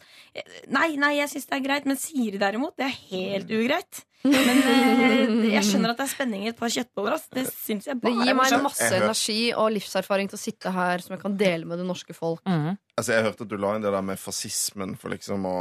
Nei, 0.72 0.94
nei, 0.96 1.18
jeg 1.20 1.34
syns 1.34 1.52
det 1.52 1.60
er 1.60 1.68
greit, 1.68 1.90
men 1.90 2.00
Siri 2.00 2.40
derimot, 2.40 2.78
det 2.80 2.88
er 2.88 2.98
helt 3.12 3.52
ugreit. 3.52 4.06
Men 4.24 4.60
eh, 4.72 5.32
jeg 5.52 5.66
skjønner 5.68 5.92
at 5.92 6.00
det 6.00 6.06
er 6.06 6.12
spenning 6.14 6.46
i 6.46 6.52
et 6.54 6.60
par 6.60 6.72
kjøttboller. 6.72 7.18
Ass. 7.18 7.28
Det 7.34 7.44
syns 7.52 7.90
jeg 7.90 8.00
Det 8.00 8.14
gir 8.16 8.38
meg 8.40 8.56
masse 8.64 8.88
energi 8.96 9.40
og 9.52 9.74
livserfaring 9.76 10.32
til 10.32 10.40
å 10.40 10.44
sitte 10.46 10.72
her 10.72 11.04
som 11.04 11.18
jeg 11.18 11.24
kan 11.26 11.36
dele 11.40 11.68
med 11.68 11.82
det 11.82 11.88
norske 11.90 12.16
folk. 12.16 12.40
Mhm. 12.48 12.78
Altså, 12.94 13.16
Jeg 13.18 13.26
hørte 13.26 13.44
at 13.44 13.50
du 13.50 13.58
la 13.58 13.76
inn 13.76 13.84
det 13.84 13.92
der 13.92 14.06
med 14.06 14.22
fascismen 14.22 14.96
for 15.02 15.10
liksom 15.10 15.48
å 15.50 15.58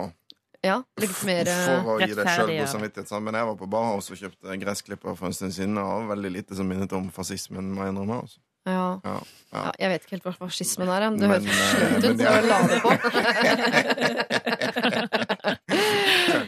Ja, 0.62 0.76
Litt 1.02 1.16
mer 1.26 1.48
eh, 1.50 1.64
For 1.82 1.96
å 1.96 1.98
gi 1.98 2.14
deg 2.14 2.28
sjøl 2.30 2.52
god 2.54 2.70
samvittighet. 2.70 3.10
Men 3.26 3.34
jeg 3.40 3.46
var 3.50 3.56
på 3.58 3.66
Bauhaus 3.72 4.06
og 4.14 4.18
kjøpte 4.20 4.54
gressklipper 4.62 5.16
for 5.18 5.26
en 5.26 5.34
stund 5.34 5.52
siden, 5.56 5.74
og 5.82 6.06
veldig 6.12 6.30
lite 6.38 6.54
som 6.58 6.66
minnet 6.70 6.92
om 6.94 7.10
fascismen. 7.10 7.72
må 7.74 7.82
jeg 7.82 7.90
innrømme, 7.96 8.16
altså. 8.22 8.38
ja. 8.70 8.84
Ja, 9.02 9.16
ja. 9.16 9.18
Ja, 9.52 9.72
jeg 9.82 9.88
vet 9.90 10.00
ikke 10.06 10.14
helt 10.16 10.26
hva 10.28 10.34
fascismen 10.38 10.88
er. 10.88 11.00
Det 11.18 11.26
Men, 11.28 11.42
høres 11.42 11.50
eh, 11.50 11.58
slutt 11.74 12.04
ut, 12.06 12.14
når 12.14 12.14
så 12.22 12.28
er- 12.30 12.46
la 12.46 12.58
det 12.70 12.78
på. 12.86 12.90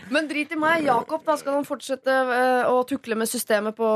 Men 0.15 0.29
drit 0.31 0.53
i 0.55 0.59
meg. 0.63 0.85
Jakob, 0.87 1.25
da 1.27 1.35
skal 1.41 1.57
han 1.59 1.67
fortsette 1.67 2.15
eh, 2.39 2.71
å 2.71 2.85
tukle 2.89 3.19
med 3.19 3.27
systemet 3.31 3.75
på 3.79 3.89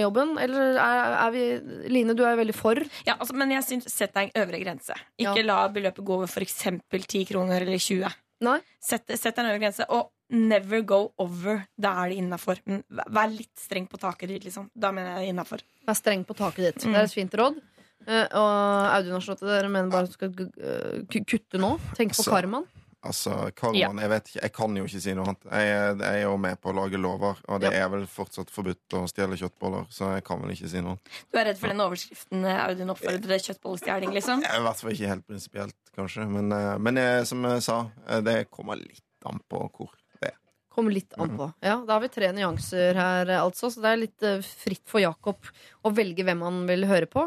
jobben? 0.00 0.36
Eller 0.40 0.78
er, 0.80 1.16
er 1.20 1.30
vi 1.34 1.44
Line, 1.92 2.16
du 2.16 2.24
er 2.24 2.32
jo 2.32 2.40
veldig 2.42 2.56
for. 2.56 2.80
Ja, 3.06 3.14
altså, 3.20 3.36
men 3.36 3.52
jeg 3.52 3.64
syns 3.66 3.92
sett 3.92 4.14
deg 4.16 4.30
en 4.32 4.40
øvre 4.46 4.58
grense. 4.64 4.96
Ikke 5.20 5.44
la 5.44 5.60
beløpet 5.72 6.00
gå 6.06 6.16
over 6.16 6.30
f.eks. 6.32 6.62
10 6.96 7.26
kroner 7.28 7.60
eller 7.66 7.76
20. 7.82 8.08
Nei? 8.44 8.58
Sett, 8.82 9.08
sett 9.18 9.38
en 9.38 9.46
øvre 9.48 9.60
grense, 9.62 9.86
og 9.88 10.10
never 10.30 10.82
go 10.82 11.12
over. 11.22 11.62
Da 11.78 11.92
er 12.04 12.10
det 12.10 12.18
innafor. 12.20 12.58
Vær- 12.66 13.08
vær 13.14 13.30
litt 13.32 13.54
streng 13.56 13.86
på 13.88 13.98
taket 14.02 14.28
ditt, 14.28 14.44
liksom. 14.44 14.68
Da 14.76 14.90
mener 14.92 15.20
jeg 15.22 15.32
innafor. 15.32 15.62
Vær 15.86 15.94
streng 15.96 16.24
på 16.26 16.34
taket 16.36 16.74
ditt. 16.74 16.84
Det 16.84 16.94
er 16.94 17.04
et 17.04 17.14
fint 17.14 17.32
råd. 17.32 17.60
Eh, 18.06 18.26
og 18.38 18.92
Audun 18.92 19.12
har 19.16 19.20
slått 19.24 19.40
det, 19.40 19.48
dere 19.48 19.68
mener 19.72 19.90
bare 19.90 20.04
at 20.06 20.12
du 20.12 20.12
skal 20.12 20.28
eh, 20.62 21.22
kutte 21.26 21.58
nå. 21.58 21.72
Tenk 21.96 22.12
på 22.14 22.22
Så- 22.22 22.30
karmaen. 22.30 22.66
Altså, 23.06 23.36
Karman, 23.56 24.00
jeg 24.02 24.10
vet 24.12 24.28
ikke, 24.30 24.42
jeg 24.42 24.52
kan 24.56 24.76
jo 24.76 24.84
ikke 24.88 25.00
si 25.04 25.14
noe 25.16 25.26
annet. 25.30 25.46
Jeg, 25.50 25.72
er- 25.76 26.00
jeg 26.02 26.20
er 26.20 26.24
jo 26.26 26.36
med 26.42 26.60
på 26.60 26.72
å 26.72 26.76
lage 26.76 27.00
lover, 27.00 27.40
og 27.48 27.60
det 27.62 27.72
er 27.74 27.88
vel 27.92 28.06
fortsatt 28.10 28.50
forbudt 28.50 28.96
å 28.98 29.04
stjele 29.10 29.38
kjøttboller, 29.40 29.86
så 29.90 30.12
jeg 30.16 30.24
kan 30.26 30.40
vel 30.42 30.54
ikke 30.56 30.68
si 30.72 30.82
noe. 30.84 30.98
Du 31.32 31.38
er 31.40 31.48
redd 31.50 31.58
for 31.60 31.72
den 31.72 31.84
overskriften 31.86 32.44
eh, 32.44 32.62
Audun 32.66 32.90
oppfordrer 32.96 33.44
kjøttbollestjeling, 33.46 34.12
liksom? 34.18 34.42
Er 34.44 34.58
I 34.60 34.64
hvert 34.66 34.82
fall 34.82 34.92
ikke 34.96 35.12
helt 35.14 35.26
prinsipielt, 35.30 35.76
kanskje. 35.96 36.26
Men, 36.28 36.52
eh, 36.52 36.72
men 36.78 36.96
jeg, 37.02 37.26
som 37.30 37.44
jeg 37.48 37.62
sa, 37.68 37.78
eh, 38.08 38.20
det 38.26 38.40
kommer 38.50 38.76
litt 38.82 39.02
an 39.26 39.40
på 39.50 39.62
hvor 39.76 39.94
det 40.20 40.32
er. 40.32 40.36
Kommer 40.76 40.92
litt 40.92 41.14
an 41.16 41.30
på. 41.38 41.46
Ja, 41.64 41.78
Da 41.88 41.94
har 41.96 42.02
vi 42.04 42.08
tre 42.12 42.28
nyanser 42.36 42.94
her, 42.98 43.30
eh, 43.32 43.40
altså. 43.40 43.70
Så 43.72 43.80
det 43.80 43.92
er 43.94 44.02
litt 44.02 44.22
eh, 44.28 44.42
fritt 44.44 44.82
for 44.90 45.00
Jakob 45.00 45.38
å 45.86 45.92
velge 45.94 46.24
hvem 46.26 46.42
han 46.44 46.64
vil 46.68 46.84
høre 46.90 47.06
på. 47.10 47.22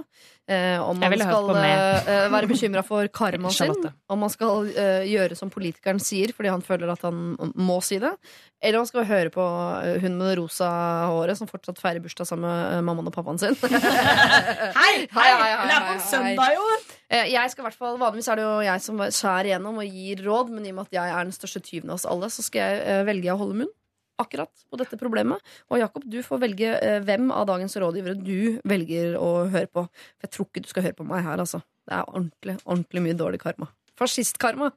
Eh, 0.49 0.79
om 0.81 0.97
man 0.97 1.13
skal 1.21 1.45
på 1.45 1.55
eh, 1.61 2.25
være 2.33 2.47
bekymra 2.49 2.81
for 2.85 3.05
karmaen 3.19 3.53
sin. 3.53 3.73
Om 4.09 4.23
man 4.25 4.31
skal 4.33 4.67
eh, 4.73 5.03
gjøre 5.09 5.37
som 5.37 5.51
politikeren 5.53 6.01
sier 6.01 6.33
fordi 6.35 6.49
han 6.51 6.63
føler 6.65 6.89
at 6.93 7.03
han 7.05 7.19
må 7.55 7.77
si 7.85 7.99
det. 8.01 8.11
Eller 8.59 8.79
om 8.79 8.83
man 8.83 8.89
skal 8.89 9.05
høre 9.07 9.31
på 9.33 9.45
eh, 9.85 9.99
hun 10.03 10.17
med 10.17 10.31
det 10.31 10.37
rosa 10.41 10.69
håret 11.13 11.37
som 11.39 11.47
fortsatt 11.51 11.79
feirer 11.79 12.01
bursdag 12.03 12.27
sammen 12.27 12.49
med 12.49 12.77
eh, 12.79 12.83
mammaen 12.89 13.11
og 13.11 13.15
pappaen 13.15 13.39
sin. 13.41 13.55
Hei! 14.79 14.95
Hei, 15.17 15.29
hei, 15.29 15.51
hei, 15.53 15.67
Det 15.69 15.75
er 15.77 15.85
på 15.91 15.97
søndag, 16.09 16.55
jo! 16.57 16.65
Eh, 17.09 17.29
Jeg 17.33 17.53
skal 17.53 17.63
i 17.63 17.67
hvert 17.69 17.79
fall, 17.79 17.99
Vanligvis 18.01 18.27
er 18.33 18.41
det 18.41 18.47
jo 18.47 18.55
jeg 18.65 18.83
som 18.85 18.99
skjærer 19.05 19.51
igjennom 19.53 19.79
og 19.81 19.99
gir 20.01 20.25
råd, 20.25 20.51
men 20.55 20.65
i 20.65 20.73
og 20.73 20.79
med 20.81 20.89
at 20.89 20.97
jeg 20.99 21.13
er 21.15 21.29
den 21.29 21.35
største 21.35 21.61
tyven 21.65 21.93
av 21.93 21.99
oss 22.01 22.09
alle, 22.09 22.29
så 22.33 22.45
skal 22.45 22.65
jeg 22.65 22.81
eh, 22.89 23.03
velge 23.07 23.33
å 23.33 23.39
holde 23.43 23.61
munn 23.63 23.71
akkurat 24.19 24.51
på 24.69 24.79
dette 24.79 24.99
problemet. 24.99 25.43
Og 25.71 25.81
Jakob, 25.81 26.05
du 26.05 26.19
får 26.25 26.43
velge 26.43 26.75
eh, 26.77 26.99
hvem 27.05 27.31
av 27.35 27.47
dagens 27.49 27.77
rådgivere 27.79 28.19
du 28.19 28.59
velger 28.67 29.17
å 29.19 29.47
høre 29.49 29.69
på. 29.71 29.85
For 30.17 30.27
jeg 30.27 30.35
tror 30.35 30.49
ikke 30.49 30.63
du 30.65 30.71
skal 30.71 30.87
høre 30.89 30.99
på 30.99 31.07
meg 31.07 31.25
her, 31.25 31.41
altså. 31.41 31.61
Det 31.89 31.95
er 31.97 32.09
ordentlig, 32.11 32.59
ordentlig 32.65 33.05
mye 33.07 33.17
dårlig 33.17 33.41
karma. 33.41 33.69
Fascistkarma. 33.99 34.69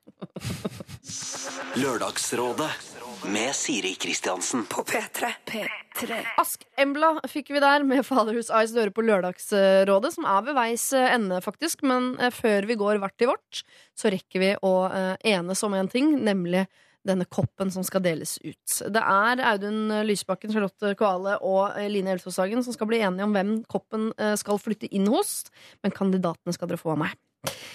Lørdagsrådet 1.79 2.71
med 3.31 3.55
Siri 3.55 3.93
Kristiansen. 4.03 4.65
På 4.67 4.83
P3. 4.89 5.29
P3. 5.47 6.17
Ask 6.43 6.65
Embla 6.81 7.13
fikk 7.31 7.53
vi 7.55 7.63
der 7.63 7.85
med 7.87 8.03
Faderhus 8.07 8.51
Eyes 8.51 8.73
døre 8.75 8.91
på 8.95 9.05
Lørdagsrådet, 9.07 10.15
som 10.17 10.27
er 10.27 10.47
ved 10.49 10.59
veis 10.59 10.89
eh, 10.97 11.11
ende, 11.15 11.43
faktisk. 11.45 11.85
Men 11.87 12.15
eh, 12.19 12.33
før 12.35 12.67
vi 12.71 12.79
går 12.81 13.03
hvert 13.03 13.19
til 13.21 13.31
vårt, 13.31 13.63
så 13.99 14.11
rekker 14.11 14.43
vi 14.43 14.55
å 14.67 14.73
enes 15.35 15.63
om 15.67 15.77
en 15.77 15.93
ting, 15.93 16.17
nemlig 16.25 16.65
denne 17.09 17.25
koppen 17.27 17.73
som 17.73 17.85
skal 17.87 18.05
deles 18.05 18.37
ut. 18.45 18.79
Det 18.93 19.03
er 19.03 19.43
Audun 19.53 20.05
Lysbakken, 20.07 20.53
Charlotte 20.55 20.93
Kvale 21.01 21.39
og 21.43 21.79
Line 21.91 22.03
Line 22.03 22.17
Elfsåshagen 22.17 22.65
som 22.67 22.75
skal 22.75 22.91
bli 22.91 23.03
enige 23.03 23.27
om 23.27 23.35
hvem 23.35 23.59
koppen 23.71 24.11
eh, 24.19 24.35
skal 24.41 24.61
flytte 24.61 24.91
inn 24.91 25.07
hos, 25.13 25.45
men 25.83 25.95
kandidatene 25.95 26.55
skal 26.57 26.71
dere 26.71 26.81
få 26.81 26.97
av 26.97 27.05
meg. 27.07 27.21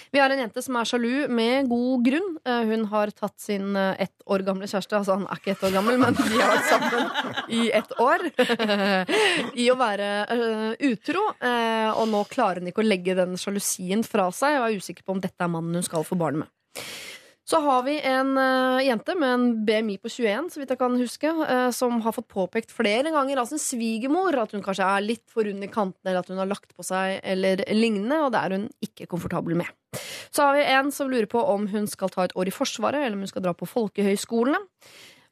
Vi 0.08 0.16
har 0.16 0.32
en 0.32 0.40
jente 0.40 0.62
som 0.64 0.78
er 0.80 0.88
sjalu 0.88 1.26
med 1.28 1.66
god 1.68 2.04
grunn. 2.06 2.28
Eh, 2.48 2.62
Hun 2.70 2.86
har 2.92 3.12
tatt 3.12 3.36
sin 3.40 3.76
eh, 3.76 4.04
ett 4.06 4.24
år 4.28 4.44
gamle 4.46 4.68
kjæreste, 4.68 4.96
altså 4.96 5.18
han 5.18 5.26
er 5.28 5.40
ikke 5.40 5.54
ett 5.56 5.66
år 5.68 5.74
gammel, 5.76 5.98
men 6.00 6.16
de 6.16 6.28
har 6.36 6.54
vært 6.54 6.70
sammen 6.70 7.50
i 7.52 7.66
ett 7.76 7.92
år, 8.00 8.24
i 9.64 9.68
å 9.72 9.76
være 9.80 10.08
utro. 10.88 11.24
og 11.98 12.06
nå 12.12 12.22
klarer 12.30 12.60
hun 12.62 12.70
ikke 12.70 12.84
å 12.84 12.88
legge 12.88 13.16
den 13.18 13.36
sjalusien 13.40 14.04
fra 14.06 14.28
seg, 14.32 14.60
og 14.60 14.68
er 14.68 14.80
usikker 14.80 15.04
på 15.04 15.16
om 15.16 15.24
dette 15.24 15.44
er 15.44 15.52
mannen 15.52 15.80
hun 15.80 15.86
skal 15.86 16.06
få 16.06 16.16
barn 16.20 16.44
med. 16.44 16.52
Så 17.48 17.56
har 17.64 17.82
vi 17.86 17.94
en 18.04 18.34
uh, 18.36 18.84
jente 18.84 19.14
med 19.16 19.30
en 19.32 19.44
BMI 19.64 19.94
på 20.02 20.10
21, 20.12 20.50
så 20.52 20.60
vidt 20.60 20.72
jeg 20.74 20.80
kan 20.82 20.96
huske, 21.00 21.30
uh, 21.32 21.70
som 21.72 21.96
har 22.04 22.12
fått 22.12 22.28
påpekt 22.28 22.74
flere 22.76 23.08
ganger 23.14 23.40
av 23.40 23.48
sin 23.48 23.62
svigermor 23.62 24.36
at 24.36 24.52
hun 24.52 24.64
kanskje 24.64 24.84
er 24.84 25.06
litt 25.06 25.24
for 25.32 25.48
rund 25.48 25.64
i 25.64 25.70
kantene, 25.72 26.10
eller 26.10 26.20
at 26.20 26.28
hun 26.28 26.42
har 26.42 26.50
lagt 26.50 26.74
på 26.76 26.84
seg, 26.84 27.22
eller 27.24 27.62
lignende, 27.72 28.20
og 28.26 28.34
det 28.34 28.42
er 28.42 28.56
hun 28.58 28.66
ikke 28.84 29.08
komfortabel 29.08 29.56
med. 29.62 29.70
Så 30.28 30.44
har 30.44 30.58
vi 30.58 30.66
en 30.74 30.92
som 30.92 31.08
lurer 31.08 31.30
på 31.30 31.40
om 31.40 31.64
hun 31.72 31.88
skal 31.88 32.12
ta 32.12 32.26
et 32.26 32.36
år 32.36 32.50
i 32.50 32.52
Forsvaret, 32.52 33.00
eller 33.00 33.16
om 33.16 33.24
hun 33.24 33.32
skal 33.32 33.46
dra 33.46 33.56
på 33.56 33.70
folkehøyskolene. 33.70 34.60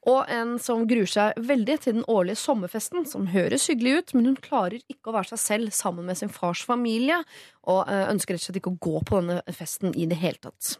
Og 0.06 0.30
en 0.30 0.56
som 0.62 0.86
gruer 0.88 1.10
seg 1.10 1.36
veldig 1.50 1.76
til 1.82 1.98
den 1.98 2.08
årlige 2.08 2.40
sommerfesten, 2.40 3.04
som 3.10 3.28
høres 3.34 3.66
hyggelig 3.68 3.98
ut, 3.98 4.16
men 4.16 4.30
hun 4.30 4.40
klarer 4.40 4.78
ikke 4.86 5.10
å 5.10 5.18
være 5.18 5.34
seg 5.34 5.42
selv 5.42 5.76
sammen 5.76 6.08
med 6.08 6.16
sin 6.16 6.32
fars 6.32 6.62
familie, 6.64 7.20
og 7.66 7.90
eh, 7.90 8.06
ønsker 8.12 8.38
rett 8.38 8.44
og 8.44 8.48
slett 8.48 8.60
ikke 8.62 8.72
å 8.76 8.82
gå 8.86 9.02
på 9.04 9.20
denne 9.20 9.42
festen 9.52 9.92
i 9.98 10.06
det 10.08 10.20
hele 10.22 10.40
tatt. 10.46 10.76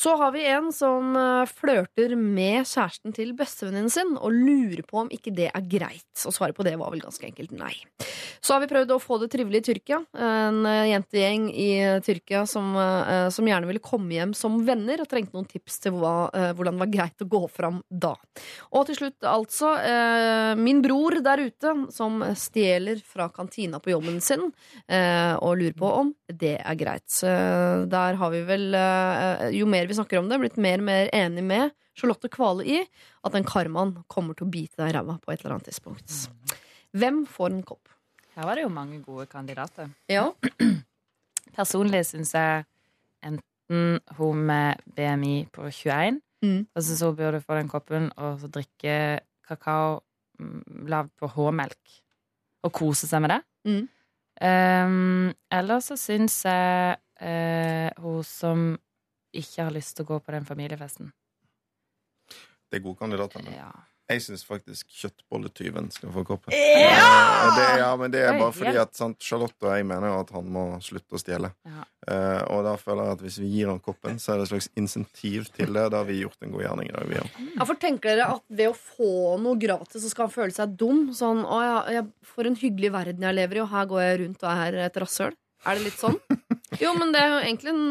Så 0.00 0.16
har 0.18 0.32
vi 0.34 0.44
en 0.50 0.72
som 0.74 1.14
eh, 1.16 1.44
flørter 1.46 2.16
med 2.18 2.66
kjæresten 2.66 3.14
til 3.14 3.32
bestevenninnen 3.38 3.92
sin 3.92 4.16
og 4.18 4.34
lurer 4.34 4.82
på 4.86 5.04
om 5.04 5.10
ikke 5.14 5.32
det 5.34 5.50
er 5.50 5.68
greit. 5.70 6.24
Og 6.26 6.34
svaret 6.34 6.56
på 6.56 6.66
det 6.66 6.74
var 6.80 6.90
vel 6.92 7.04
ganske 7.04 7.26
enkelt 7.28 7.54
nei. 7.54 7.72
Så 8.44 8.52
har 8.54 8.60
vi 8.60 8.68
prøvd 8.68 8.90
å 8.92 9.00
få 9.00 9.16
det 9.22 9.30
trivelig 9.32 9.62
i 9.62 9.66
Tyrkia. 9.70 10.00
En 10.18 10.64
eh, 10.68 10.90
jentegjeng 10.90 11.46
i 11.50 11.70
Tyrkia 12.04 12.42
som, 12.50 12.74
eh, 12.76 13.28
som 13.34 13.46
gjerne 13.48 13.70
ville 13.70 13.82
komme 13.84 14.12
hjem 14.16 14.34
som 14.36 14.58
venner, 14.66 15.00
og 15.00 15.08
trengte 15.10 15.36
noen 15.36 15.48
tips 15.48 15.78
til 15.86 15.96
hva, 16.00 16.16
eh, 16.34 16.50
hvordan 16.56 16.76
det 16.76 16.84
var 16.84 16.92
greit 16.92 17.24
å 17.24 17.30
gå 17.30 17.42
fram 17.52 17.80
da. 17.88 18.12
Og 18.74 18.88
til 18.88 18.98
slutt 18.98 19.28
altså 19.30 19.74
eh, 19.78 20.52
min 20.60 20.82
bror 20.84 21.16
der 21.24 21.46
ute 21.46 21.74
som 21.94 22.20
stjeler 22.36 23.00
fra 23.06 23.30
kantina 23.32 23.80
på 23.80 23.94
jobben 23.94 24.20
sin, 24.24 24.50
eh, 24.88 25.32
og 25.38 25.56
lurer 25.60 25.78
på 25.78 25.94
om 26.02 26.12
det 26.28 26.56
er 26.58 26.78
greit. 26.78 27.08
Der 27.24 28.18
har 28.18 28.30
vi 28.32 28.42
vel, 28.48 28.68
eh, 28.74 29.48
jo 29.54 29.66
mer 29.70 29.83
vi 29.90 29.96
snakker 29.98 30.20
om 30.20 30.28
det, 30.30 30.40
blitt 30.42 30.60
mer 30.60 30.82
og 30.82 30.88
mer 30.88 31.10
enig 31.14 31.44
med 31.46 31.74
Charlotte 31.98 32.30
Kvale 32.32 32.66
i 32.66 32.80
at 32.82 33.34
den 33.36 33.46
karmaen 33.46 33.96
kommer 34.10 34.36
til 34.36 34.48
å 34.48 34.52
bite 34.52 34.80
deg 34.80 34.92
i 34.92 34.96
ræva 34.96 35.18
på 35.22 35.32
et 35.32 35.42
eller 35.42 35.56
annet 35.56 35.70
tidspunkt. 35.70 36.18
Hvem 36.94 37.24
får 37.30 37.52
en 37.52 37.64
kopp? 37.66 37.90
Her 38.34 38.48
var 38.48 38.58
det 38.58 38.66
jo 38.66 38.74
mange 38.74 38.98
gode 39.04 39.28
kandidater. 39.30 39.90
Ja. 40.10 40.28
Personlig 41.58 42.02
syns 42.08 42.34
jeg 42.34 42.64
enten 43.24 44.00
hun 44.18 44.46
med 44.48 44.82
BMI 44.96 45.36
på 45.54 45.70
21 45.70 46.20
Mm. 46.44 46.66
Og 46.74 46.82
så, 46.82 47.06
hun 47.06 47.16
burde 47.16 47.40
få 47.40 47.58
den 47.58 47.70
koppen 47.72 48.10
og 48.16 48.40
så 48.40 48.50
drikke 48.52 48.96
kakao 49.48 50.00
mm, 50.38 50.86
lagd 50.92 51.12
på 51.20 51.30
H-melk. 51.32 52.00
Og 52.64 52.72
kose 52.72 53.08
seg 53.08 53.24
med 53.24 53.34
det. 53.34 53.40
Mm. 53.68 53.82
Um, 54.44 55.32
eller 55.52 55.82
så 55.84 55.96
syns 56.00 56.40
jeg 56.44 56.96
uh, 57.22 58.02
hun 58.02 58.24
som 58.26 58.64
ikke 59.40 59.64
har 59.68 59.74
lyst 59.74 59.96
til 59.98 60.06
å 60.06 60.12
gå 60.14 60.20
på 60.24 60.32
den 60.36 60.46
familiefesten. 60.48 61.12
Det 62.70 62.80
er 62.80 62.86
gode 62.86 62.98
kandidater. 62.98 63.42
Men 63.44 63.54
Ja. 63.54 63.70
jeg 64.10 64.20
syns 64.20 64.42
faktisk 64.44 64.88
kjøttbolletyven 64.90 65.90
skal 65.92 66.10
få 66.12 66.24
koppen. 66.26 66.52
Ja! 66.52 67.46
Eh, 67.46 67.56
Det, 67.56 67.78
ja, 67.78 67.90
men 67.96 68.10
det 68.10 68.20
er 68.24 68.38
bare 68.38 68.52
fordi 68.56 68.78
at 68.80 68.94
sant, 68.96 69.18
Charlotte 69.20 69.54
og 69.62 69.74
jeg 69.76 69.84
mener 69.86 70.08
jo 70.08 70.20
at 70.20 70.30
han 70.32 70.46
må 70.50 70.62
slutte 70.82 71.12
å 71.14 71.20
stjele. 71.20 71.50
Ja. 71.68 71.84
Uh, 72.08 72.42
og 72.52 72.64
da 72.64 72.72
føler 72.76 73.04
jeg 73.04 73.12
at 73.16 73.20
hvis 73.24 73.36
vi 73.40 73.48
gir 73.52 73.68
han 73.68 73.78
koppen, 73.80 74.16
så 74.20 74.32
er 74.32 74.36
det 74.40 74.44
et 74.46 74.52
slags 74.52 74.68
insentiv 74.80 75.46
til 75.54 75.72
det. 75.72 75.84
Da 75.92 75.98
har 76.02 76.08
vi 76.08 76.18
gjort 76.22 76.40
en 76.42 76.52
god 76.52 76.64
gjerning 76.64 76.88
i 76.88 76.92
dag. 76.96 77.06
Vi, 77.08 77.20
òg. 77.20 77.38
Ja, 77.58 77.64
for 77.68 77.74
tenker 77.80 78.16
dere 78.16 78.26
at 78.34 78.42
ved 78.48 78.68
å 78.72 78.74
få 78.76 79.38
noe 79.40 79.56
gratis, 79.60 80.02
så 80.02 80.10
skal 80.10 80.26
han 80.26 80.34
føle 80.34 80.52
seg 80.56 80.74
dum? 80.76 81.06
Sånn, 81.16 81.44
å 81.44 81.60
ja, 81.62 81.78
jeg, 82.00 82.08
for 82.34 82.44
en 82.48 82.56
hyggelig 82.60 82.92
verden 82.96 83.20
jeg 83.28 83.38
lever 83.38 83.56
i, 83.60 83.62
og 83.64 83.70
her 83.72 83.86
går 83.92 84.02
jeg 84.04 84.20
rundt 84.24 84.42
og 84.44 84.64
er 84.66 84.80
et 84.88 84.96
rasshøl. 85.04 85.36
Er 85.64 85.78
det 85.78 85.84
litt 85.90 86.00
sånn? 86.00 86.18
Jo, 86.82 86.90
men 86.98 87.12
det 87.14 87.20
er 87.22 87.28
jo 87.30 87.40
egentlig 87.44 87.70
en 87.70 87.84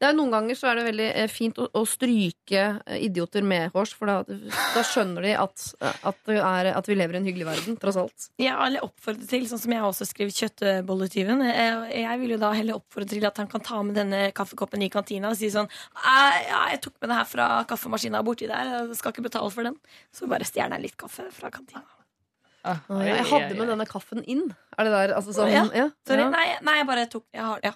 det 0.00 0.08
er 0.08 0.16
Noen 0.16 0.32
ganger 0.34 0.58
så 0.58 0.70
er 0.70 0.80
det 0.80 0.86
veldig 0.90 1.08
eh, 1.12 1.28
fint 1.32 1.58
å, 1.62 1.68
å 1.76 1.84
stryke 1.88 2.64
idioter 2.96 3.26
idioter 3.26 3.42
medhårs, 3.46 3.94
for 3.96 4.06
da, 4.06 4.16
da 4.26 4.82
skjønner 4.84 5.24
de 5.26 5.32
at, 5.38 5.64
at, 5.80 6.18
det 6.28 6.38
er, 6.38 6.70
at 6.76 6.88
vi 6.88 6.96
lever 6.96 7.16
i 7.16 7.20
en 7.20 7.28
hyggelig 7.28 7.46
verden, 7.48 7.76
tross 7.80 7.98
alt. 8.00 8.28
Ja, 8.42 8.58
eller 8.66 8.84
oppfordre 8.86 9.26
til, 9.28 9.46
sånn 9.48 9.60
som 9.62 9.72
jeg 9.74 9.84
også 9.84 10.06
skrev 10.08 10.32
kjøttbolletyven. 10.36 11.42
Jeg, 11.48 11.76
jeg 12.02 12.20
vil 12.22 12.36
jo 12.36 12.40
da 12.42 12.52
heller 12.56 12.80
oppfordre 12.80 13.08
til 13.14 13.26
at 13.28 13.40
han 13.42 13.50
kan 13.50 13.64
ta 13.64 13.82
med 13.86 13.98
denne 13.98 14.30
kaffekoppen 14.36 14.84
i 14.86 14.90
kantina 14.92 15.32
og 15.32 15.38
si 15.38 15.50
sånn 15.52 15.68
ja, 15.68 16.62
jeg 16.72 16.82
tok 16.86 16.96
med 17.00 17.12
det 17.12 17.20
her 17.20 17.28
fra 17.30 17.48
kaffemaskina 17.68 18.22
borti 18.26 18.48
der, 18.50 18.72
jeg 18.78 18.98
skal 19.00 19.14
ikke 19.14 19.26
betale 19.28 19.52
for 19.54 19.66
den. 19.66 19.78
Så 20.14 20.28
bare 20.30 20.46
stjeler 20.48 20.78
jeg 20.78 20.90
litt 20.90 20.98
kaffe 21.00 21.28
fra 21.34 21.52
kantina. 21.54 21.84
Ah, 22.66 22.80
Jeg 23.06 23.22
hadde 23.30 23.54
med 23.54 23.68
denne 23.70 23.86
kaffen 23.86 24.24
inn. 24.26 24.48
Er 24.74 24.88
det 24.88 24.92
der, 24.92 25.14
altså 25.14 25.34
sånn, 25.36 25.52
Ja. 25.54 25.66
ja. 25.70 25.86
Sorry, 26.08 26.24
nei, 26.32 26.48
nei, 26.66 26.80
jeg 26.80 26.88
bare 26.88 27.06
tok 27.10 27.24
Jeg 27.30 27.44
har, 27.46 27.60
ja. 27.62 27.72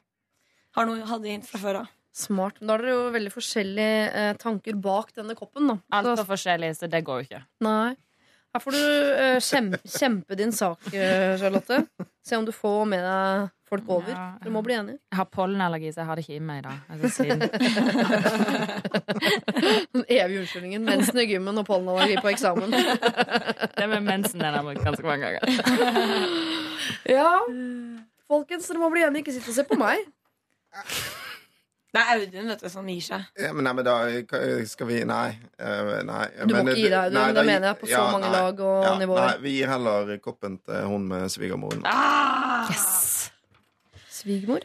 har 0.74 0.88
noe, 0.88 1.04
hadde 1.06 1.30
inn 1.30 1.46
fra 1.46 1.60
før 1.62 1.82
av. 1.84 1.92
Smart. 2.20 2.60
Men 2.60 2.68
da 2.68 2.76
har 2.76 2.84
dere 2.84 2.94
jo 2.96 3.08
veldig 3.16 3.32
forskjellige 3.32 4.04
eh, 4.20 4.30
tanker 4.40 4.78
bak 4.88 5.14
denne 5.16 5.36
koppen, 5.38 5.72
da. 5.72 5.80
Altfor 6.00 6.28
forskjellig, 6.34 6.74
så 6.78 6.90
det 6.90 7.02
går 7.06 7.22
jo 7.22 7.28
ikke. 7.28 7.42
Nei. 7.66 7.96
Her 8.50 8.62
får 8.64 8.74
du 8.74 8.82
eh, 9.14 9.38
kjempe, 9.46 9.78
kjempe 9.86 10.34
din 10.38 10.52
sak, 10.52 10.88
eh, 10.90 11.36
Charlotte. 11.38 11.84
Se 12.26 12.36
om 12.36 12.44
du 12.44 12.50
får 12.52 12.84
med 12.90 13.04
deg 13.06 13.48
folk 13.70 13.88
over. 13.94 14.10
Ja. 14.10 14.24
Du 14.42 14.50
må 14.50 14.62
bli 14.66 14.74
enig. 14.74 14.96
Jeg 15.12 15.18
har 15.20 15.28
pollenallergi, 15.30 15.92
så 15.94 16.02
jeg 16.02 16.08
har 16.08 16.18
det 16.18 16.24
ikke 16.24 16.34
i 16.34 16.42
meg 16.42 16.58
i 16.58 16.64
dag. 16.66 16.78
Er. 16.90 16.96
Den 19.94 20.02
evige 20.08 20.40
unnskyldningen. 20.42 20.82
Mensen 20.88 21.22
i 21.22 21.28
gymmen 21.30 21.62
og 21.62 21.66
pollenallergi 21.68 22.18
på 22.18 22.32
eksamen. 22.32 22.74
Det 23.80 23.86
med 23.88 24.02
mensen 24.04 24.42
den 24.42 24.50
har 24.50 24.58
jeg 24.58 24.66
brukt 24.66 24.84
ganske 24.84 25.06
mange 25.06 25.30
ganger. 25.30 25.40
Ja. 27.08 27.30
Folkens, 28.28 28.66
dere 28.68 28.82
må 28.82 28.90
bli 28.90 29.06
enige. 29.06 29.22
Ikke 29.22 29.38
sitte 29.38 29.54
og 29.54 29.56
se 29.56 29.64
på 29.70 29.78
meg. 29.78 30.02
Det 31.90 31.98
er 32.00 32.10
Audun 32.14 32.46
vet 32.52 32.60
du, 32.62 32.68
som 32.70 32.86
gir 32.86 33.00
seg. 33.02 33.24
Ja, 33.40 33.48
men 33.52 33.64
nei, 33.66 33.72
men 33.74 33.84
da 33.84 33.94
skal 34.70 34.86
vi 34.86 35.00
Nei. 35.04 35.30
eh, 35.58 36.02
nei 36.06 36.26
Du 36.46 36.54
må 36.54 36.60
Men 36.60 36.68
ikke 36.70 36.76
gi 36.76 36.84
deg, 36.88 36.98
Audun. 37.00 37.16
nei, 37.18 37.32
Det 37.34 37.44
mener 37.48 37.66
jeg 37.72 37.78
på 37.80 37.88
så 37.90 38.02
mange 38.12 38.30
lag 38.30 38.60
og 38.60 38.84
ja, 38.84 38.92
nivåer. 39.00 39.24
Nei, 39.26 39.38
vi 39.42 39.54
gir 39.56 39.72
heller 39.72 40.12
koppen 40.22 40.58
til 40.62 40.84
hun 40.86 41.08
med 41.10 41.26
svigermoren. 41.34 41.82
Ah! 41.84 42.70
Yes. 42.70 43.32
Svigermor? 44.20 44.60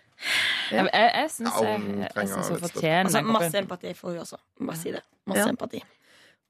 Jeg, 0.72 0.86
jeg, 0.94 1.12
jeg 1.16 1.32
syns 1.32 1.50
Ja, 1.62 1.74
hun 1.78 1.90
jeg, 2.02 2.10
trenger 2.14 2.34
synes 2.34 2.48
hun 2.50 2.60
fortjener 2.60 3.04
Altså, 3.10 3.22
masse 3.22 3.58
empati 3.58 3.94
får 3.94 4.10
hun 4.14 4.20
også. 4.26 4.38
Bare 4.62 4.78
si 4.78 4.92
det. 4.92 5.02
Masse 5.26 5.40
Ja. 5.46 5.50
empati. 5.50 5.84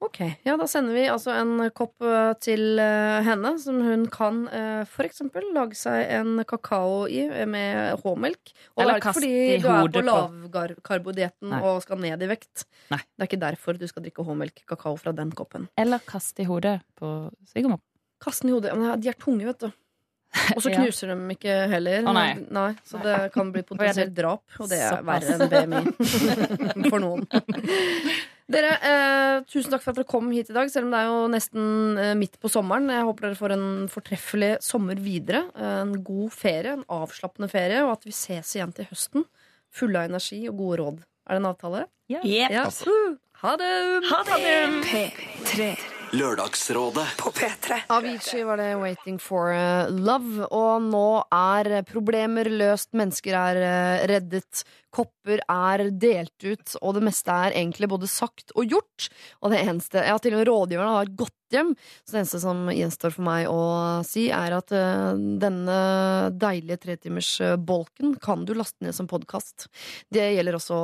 Ok, 0.04 0.18
ja 0.44 0.56
Da 0.60 0.66
sender 0.68 0.92
vi 0.96 1.06
altså 1.08 1.32
en 1.32 1.70
kopp 1.76 2.04
eh, 2.04 2.34
til 2.44 2.80
eh, 2.82 3.20
henne, 3.24 3.54
som 3.62 3.78
hun 3.80 4.04
kan 4.12 4.42
f.eks. 4.50 4.92
for 4.92 5.08
eksempel 5.08 5.46
lage 5.56 5.78
seg 5.78 6.12
en 6.18 6.42
kakao 6.48 7.06
i 7.08 7.22
eh, 7.24 7.46
med 7.48 8.02
H-melk. 8.02 8.52
Og 8.76 8.84
Eller 8.84 8.92
det 8.92 8.98
er 8.98 9.00
ikke 9.00 9.14
fordi 9.16 9.32
du 9.62 9.70
er 9.72 9.90
på 9.94 10.04
lavkarbodietten 10.04 11.56
og 11.62 11.80
skal 11.86 12.02
ned 12.04 12.26
i 12.26 12.30
vekt. 12.30 12.66
Nei. 12.92 13.00
Det 13.00 13.24
er 13.24 13.30
ikke 13.30 13.42
derfor 13.46 13.80
du 13.80 13.86
skal 13.88 14.04
drikke 14.04 14.26
H-melk 14.26 14.66
kakao 14.68 14.98
fra 15.00 15.16
den 15.16 15.32
koppen. 15.36 15.70
Eller 15.80 16.04
kaste 16.04 16.44
i 16.44 16.48
hodet 16.50 16.78
på 17.00 17.16
svigermor. 17.48 17.80
Kast 18.22 18.44
den 18.44 18.52
i 18.52 18.56
hodet. 18.56 18.76
Men 18.76 19.00
de 19.00 19.12
er 19.12 19.16
tunge, 19.20 19.48
vet 19.48 19.64
du. 19.64 19.72
Og 20.56 20.62
så 20.62 20.70
Ja. 20.72 20.78
knuser 20.82 21.10
de 21.12 21.34
ikke 21.34 21.54
heller. 21.70 22.02
Å, 22.06 22.12
nei. 22.14 22.70
Så 22.84 23.00
det 23.02 23.32
kan 23.34 23.50
bli 23.54 23.62
potensielt 23.66 24.14
drap, 24.14 24.42
og 24.60 24.68
det 24.70 24.78
er 24.82 24.96
Såpass. 24.96 25.26
verre 25.26 25.34
enn 25.36 25.48
BMI 25.52 26.90
for 26.90 27.00
noen. 27.02 27.26
Dere, 28.46 28.68
eh, 28.78 29.40
tusen 29.50 29.72
takk 29.72 29.82
for 29.82 29.90
at 29.90 29.96
dere 29.98 30.06
kom 30.06 30.28
hit 30.30 30.50
i 30.52 30.54
dag, 30.54 30.68
selv 30.70 30.86
om 30.86 30.92
det 30.94 31.00
er 31.00 31.08
jo 31.10 31.22
nesten 31.32 31.98
eh, 31.98 32.12
midt 32.14 32.36
på 32.38 32.50
sommeren. 32.52 32.86
Jeg 32.94 33.02
håper 33.08 33.26
dere 33.26 33.38
får 33.40 33.54
en 33.56 33.66
fortreffelig 33.90 34.52
sommer 34.62 35.00
videre. 35.02 35.40
Eh, 35.56 35.80
en 35.82 35.96
god 36.06 36.30
ferie, 36.36 36.76
en 36.76 36.84
avslappende 37.00 37.50
ferie, 37.50 37.82
og 37.82 37.96
at 37.96 38.06
vi 38.06 38.14
ses 38.14 38.54
igjen 38.54 38.72
til 38.76 38.86
høsten. 38.92 39.26
Fulle 39.74 39.98
av 40.04 40.10
energi 40.12 40.44
og 40.48 40.56
gode 40.62 40.78
råd. 40.84 41.02
Er 41.26 41.34
det 41.34 41.42
en 41.42 41.50
avtale? 41.50 41.84
Yep. 42.08 42.22
Ja. 42.54 42.68
Ha 43.42 43.56
det! 43.58 43.72
Ha 44.12 44.22
det! 44.30 44.56
P3 44.86 45.74
Lørdagsrådet. 46.14 47.06
på 47.18 47.30
P3. 47.34 47.80
Avicii 47.88 48.44
var 48.46 48.56
det 48.56 48.74
'Waiting 48.76 49.18
for 49.18 49.50
eh, 49.50 49.90
Love'. 49.90 50.46
Og 50.50 50.82
nå 50.82 51.24
er 51.32 51.82
problemer 51.82 52.44
løst, 52.44 52.92
mennesker 52.94 53.34
er 53.34 53.56
eh, 53.56 54.06
reddet, 54.06 54.62
kopper 54.96 55.42
er 55.44 55.86
delt 55.92 56.46
ut, 56.46 56.76
og 56.80 56.96
det 56.96 57.04
meste 57.06 57.32
er 57.32 57.56
egentlig 57.56 57.90
både 57.92 58.10
sagt 58.10 58.54
og 58.56 58.76
gjort. 58.76 59.10
Og 59.42 59.52
det 59.52 59.62
eneste 59.64 60.04
Ja, 60.06 60.16
til 60.22 60.36
og 60.36 60.42
med 60.42 60.48
rådgiverne 60.50 60.96
har 60.96 61.16
gått 61.18 61.34
hjem, 61.54 61.72
så 62.04 62.14
det 62.14 62.20
eneste 62.22 62.40
som 62.42 62.66
gjenstår 62.72 63.12
for 63.14 63.26
meg 63.26 63.46
å 63.50 63.60
si, 64.06 64.26
er 64.34 64.56
at 64.56 64.72
eh, 64.74 65.18
denne 65.42 65.76
deilige 66.34 66.80
tretimersbolken 66.82 68.16
kan 68.22 68.44
du 68.46 68.54
laste 68.56 68.82
ned 68.84 68.96
som 68.96 69.08
podkast. 69.10 69.68
Det 70.12 70.24
gjelder 70.34 70.58
også 70.58 70.78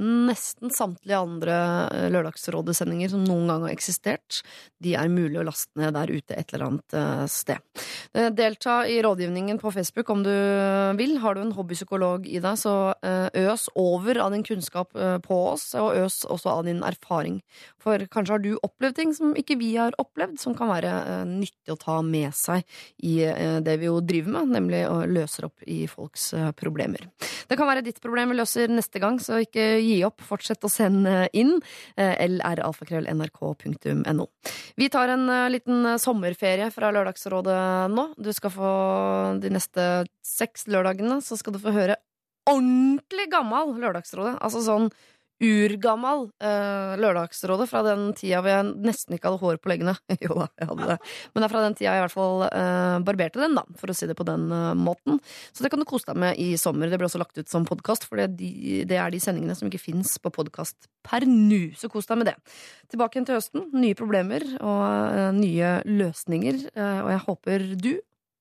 nesten 0.00 0.74
samtlige 0.74 1.20
andre 1.22 1.58
eh, 1.94 2.08
Lørdagsrådet-sendinger 2.14 3.12
som 3.14 3.24
noen 3.26 3.46
gang 3.52 3.66
har 3.68 3.74
eksistert. 3.74 4.40
De 4.82 4.96
er 4.98 5.12
mulig 5.12 5.38
å 5.40 5.46
laste 5.46 5.78
ned 5.78 5.94
der 5.94 6.10
ute 6.10 6.38
et 6.38 6.54
eller 6.54 6.68
annet 6.72 6.98
eh, 6.98 7.24
sted. 7.30 7.62
Eh, 8.14 8.30
Delta 8.34 8.80
i 8.90 8.98
rådgivningen 9.04 9.62
på 9.62 9.72
Facebook 9.74 10.10
om 10.14 10.26
du 10.26 10.34
vil. 10.98 11.18
Har 11.22 11.38
du 11.38 11.44
en 11.44 11.54
hobbypsykolog 11.54 12.26
i 12.26 12.42
deg, 12.42 12.58
så 12.58 12.74
eh, 13.06 13.28
øs 13.58 13.66
over 13.74 14.18
av 14.22 14.30
din 14.32 14.44
kunnskap 14.46 14.94
eh, 14.96 15.18
på 15.18 15.52
oss, 15.52 15.74
og 15.74 15.96
øs 15.98 16.24
også 16.28 16.48
av 16.52 16.64
din 16.66 16.82
erfaring. 16.86 17.40
For 17.82 17.98
kanskje 18.10 18.32
har 18.34 18.38
du 18.44 18.58
opplevd 18.62 18.94
ting 18.96 19.14
som 19.14 19.34
ikke 19.38 19.56
vi 19.58 19.76
har 19.76 19.92
opplevd, 19.98 20.40
som 20.40 20.54
kan 20.56 20.68
være 20.70 20.86
eh, 20.86 21.24
nyttig 21.26 21.72
å 21.74 21.76
ta 21.80 22.02
med 22.02 22.34
seg 22.36 22.62
i 23.02 23.24
eh, 23.26 23.60
det 23.64 23.78
vi 23.80 23.86
jo 23.88 24.00
driver 24.00 24.30
med, 24.38 24.48
nemlig 24.54 24.88
å 24.88 25.06
løse 25.08 25.44
opp 25.46 25.62
i 25.66 25.86
folks 25.90 26.34
problemer. 26.58 27.08
Det 27.48 27.56
kan 27.58 27.68
være 27.68 27.82
ditt 27.86 28.00
problem 28.02 28.28
vi 28.32 28.36
løser 28.38 28.68
neste 28.70 28.98
gang, 29.02 29.20
så 29.22 29.38
ikke 29.42 29.80
gi 29.82 30.04
opp. 30.06 30.20
Fortsett 30.28 30.64
å 30.64 30.68
sende 30.70 31.28
inn. 31.36 31.60
lralfakrøll.nrk.no. 31.96 34.26
Vi 34.78 34.88
tar 34.92 35.08
en 35.14 35.24
liten 35.52 35.98
sommerferie 36.00 36.70
fra 36.74 36.90
Lørdagsrådet 36.94 37.90
nå. 37.94 38.04
Du 38.20 38.32
skal 38.36 38.50
få 38.52 38.70
de 39.42 39.48
neste 39.54 39.82
seks 40.24 40.66
lørdagene, 40.70 41.20
så 41.24 41.36
skal 41.40 41.52
du 41.56 41.60
få 41.62 41.70
høre 41.74 41.96
ordentlig 42.48 43.28
gammal 43.32 43.76
Lørdagsrådet. 43.78 44.38
Altså 44.40 44.64
sånn 44.64 44.90
urgammal 45.38 46.24
eh, 46.42 46.96
Lørdagsrådet 46.98 47.68
fra 47.70 47.82
den 47.86 48.08
tida 48.18 48.40
hvor 48.42 48.50
jeg 48.50 48.70
nesten 48.88 49.14
ikke 49.14 49.30
hadde 49.30 49.42
hår 49.42 49.60
på 49.62 49.70
leggene. 49.70 49.94
jo 50.24 50.34
da, 50.34 50.48
jeg 50.58 50.70
hadde 50.72 50.88
det. 50.90 50.96
Men 51.30 51.42
det 51.42 51.46
er 51.46 51.52
fra 51.52 51.62
den 51.64 51.76
tida 51.78 51.92
jeg 51.92 52.02
i 52.02 52.04
hvert 52.04 52.16
fall 52.16 52.44
eh, 52.48 52.96
barberte 53.06 53.42
den, 53.42 53.54
da, 53.58 53.64
for 53.78 53.92
å 53.92 53.96
si 53.96 54.08
det 54.10 54.18
på 54.18 54.26
den 54.28 54.48
eh, 54.54 54.72
måten. 54.78 55.20
Så 55.52 55.64
det 55.64 55.70
kan 55.72 55.82
du 55.82 55.86
kose 55.88 56.10
deg 56.10 56.20
med 56.24 56.42
i 56.42 56.50
sommer. 56.60 56.90
Det 56.90 56.98
blir 56.98 57.08
også 57.10 57.22
lagt 57.22 57.38
ut 57.38 57.50
som 57.50 57.68
podkast, 57.68 58.08
for 58.08 58.20
det, 58.20 58.32
de, 58.40 58.82
det 58.88 58.98
er 58.98 59.14
de 59.14 59.22
sendingene 59.22 59.56
som 59.58 59.70
ikke 59.70 59.82
fins 59.82 60.16
på 60.22 60.34
podkast 60.34 60.90
per 61.06 61.26
nu. 61.28 61.70
Så 61.78 61.90
kos 61.92 62.10
deg 62.10 62.20
med 62.20 62.32
det. 62.32 62.36
Tilbake 62.90 63.18
igjen 63.18 63.30
til 63.30 63.38
høsten. 63.38 63.68
Nye 63.78 63.98
problemer 63.98 64.44
og 64.58 64.84
eh, 64.88 65.30
nye 65.38 65.78
løsninger. 65.86 66.64
eh, 66.74 67.00
og 67.04 67.14
jeg 67.14 67.24
håper 67.28 67.68
du 67.78 67.92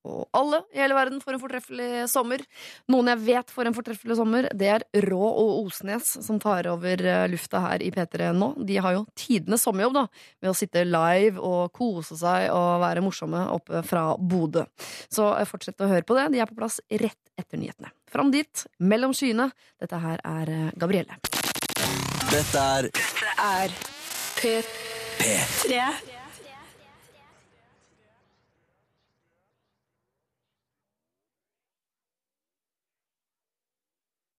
Og 0.07 0.37
alle 0.37 0.61
i 0.73 0.81
hele 0.81 0.95
verden 0.97 1.21
får 1.23 1.35
en 1.35 1.41
fortreffelig 1.41 1.89
sommer. 2.11 2.43
Noen 2.91 3.11
jeg 3.11 3.23
vet 3.27 3.53
får 3.53 3.69
en 3.69 3.77
fortreffelig 3.77 4.17
sommer, 4.19 4.49
det 4.57 4.71
er 4.77 4.85
Rå 5.07 5.21
og 5.27 5.67
Osnes, 5.67 6.13
som 6.25 6.39
tar 6.41 6.69
over 6.71 7.03
eh, 7.03 7.25
lufta 7.31 7.61
her 7.65 7.83
i 7.85 7.91
P3 7.93 8.31
nå. 8.37 8.53
De 8.67 8.79
har 8.83 8.97
jo 8.97 9.05
tidenes 9.17 9.65
sommerjobb, 9.67 9.97
da, 9.97 10.05
med 10.43 10.51
å 10.53 10.57
sitte 10.57 10.85
live 10.87 11.43
og 11.43 11.73
kose 11.75 12.17
seg 12.19 12.49
og 12.55 12.81
være 12.83 13.03
morsomme 13.05 13.43
oppe 13.53 13.83
fra 13.87 14.09
Bodø. 14.17 14.65
Så 15.13 15.29
eh, 15.35 15.47
fortsett 15.49 15.83
å 15.83 15.91
høre 15.91 16.07
på 16.07 16.17
det. 16.17 16.29
De 16.33 16.43
er 16.43 16.49
på 16.49 16.57
plass 16.59 16.79
rett 16.87 17.21
etter 17.37 17.61
nyhetene. 17.61 17.93
Fram 18.11 18.31
dit, 18.33 18.65
mellom 18.79 19.13
skyene. 19.15 19.51
Dette 19.81 19.99
her 20.01 20.23
er 20.23 20.53
eh, 20.53 20.69
Gabrielle. 20.79 21.19
Dette 22.27 22.67
er 22.79 22.91
er 23.37 23.69
P3. 24.37 24.63
P3. 25.19 26.16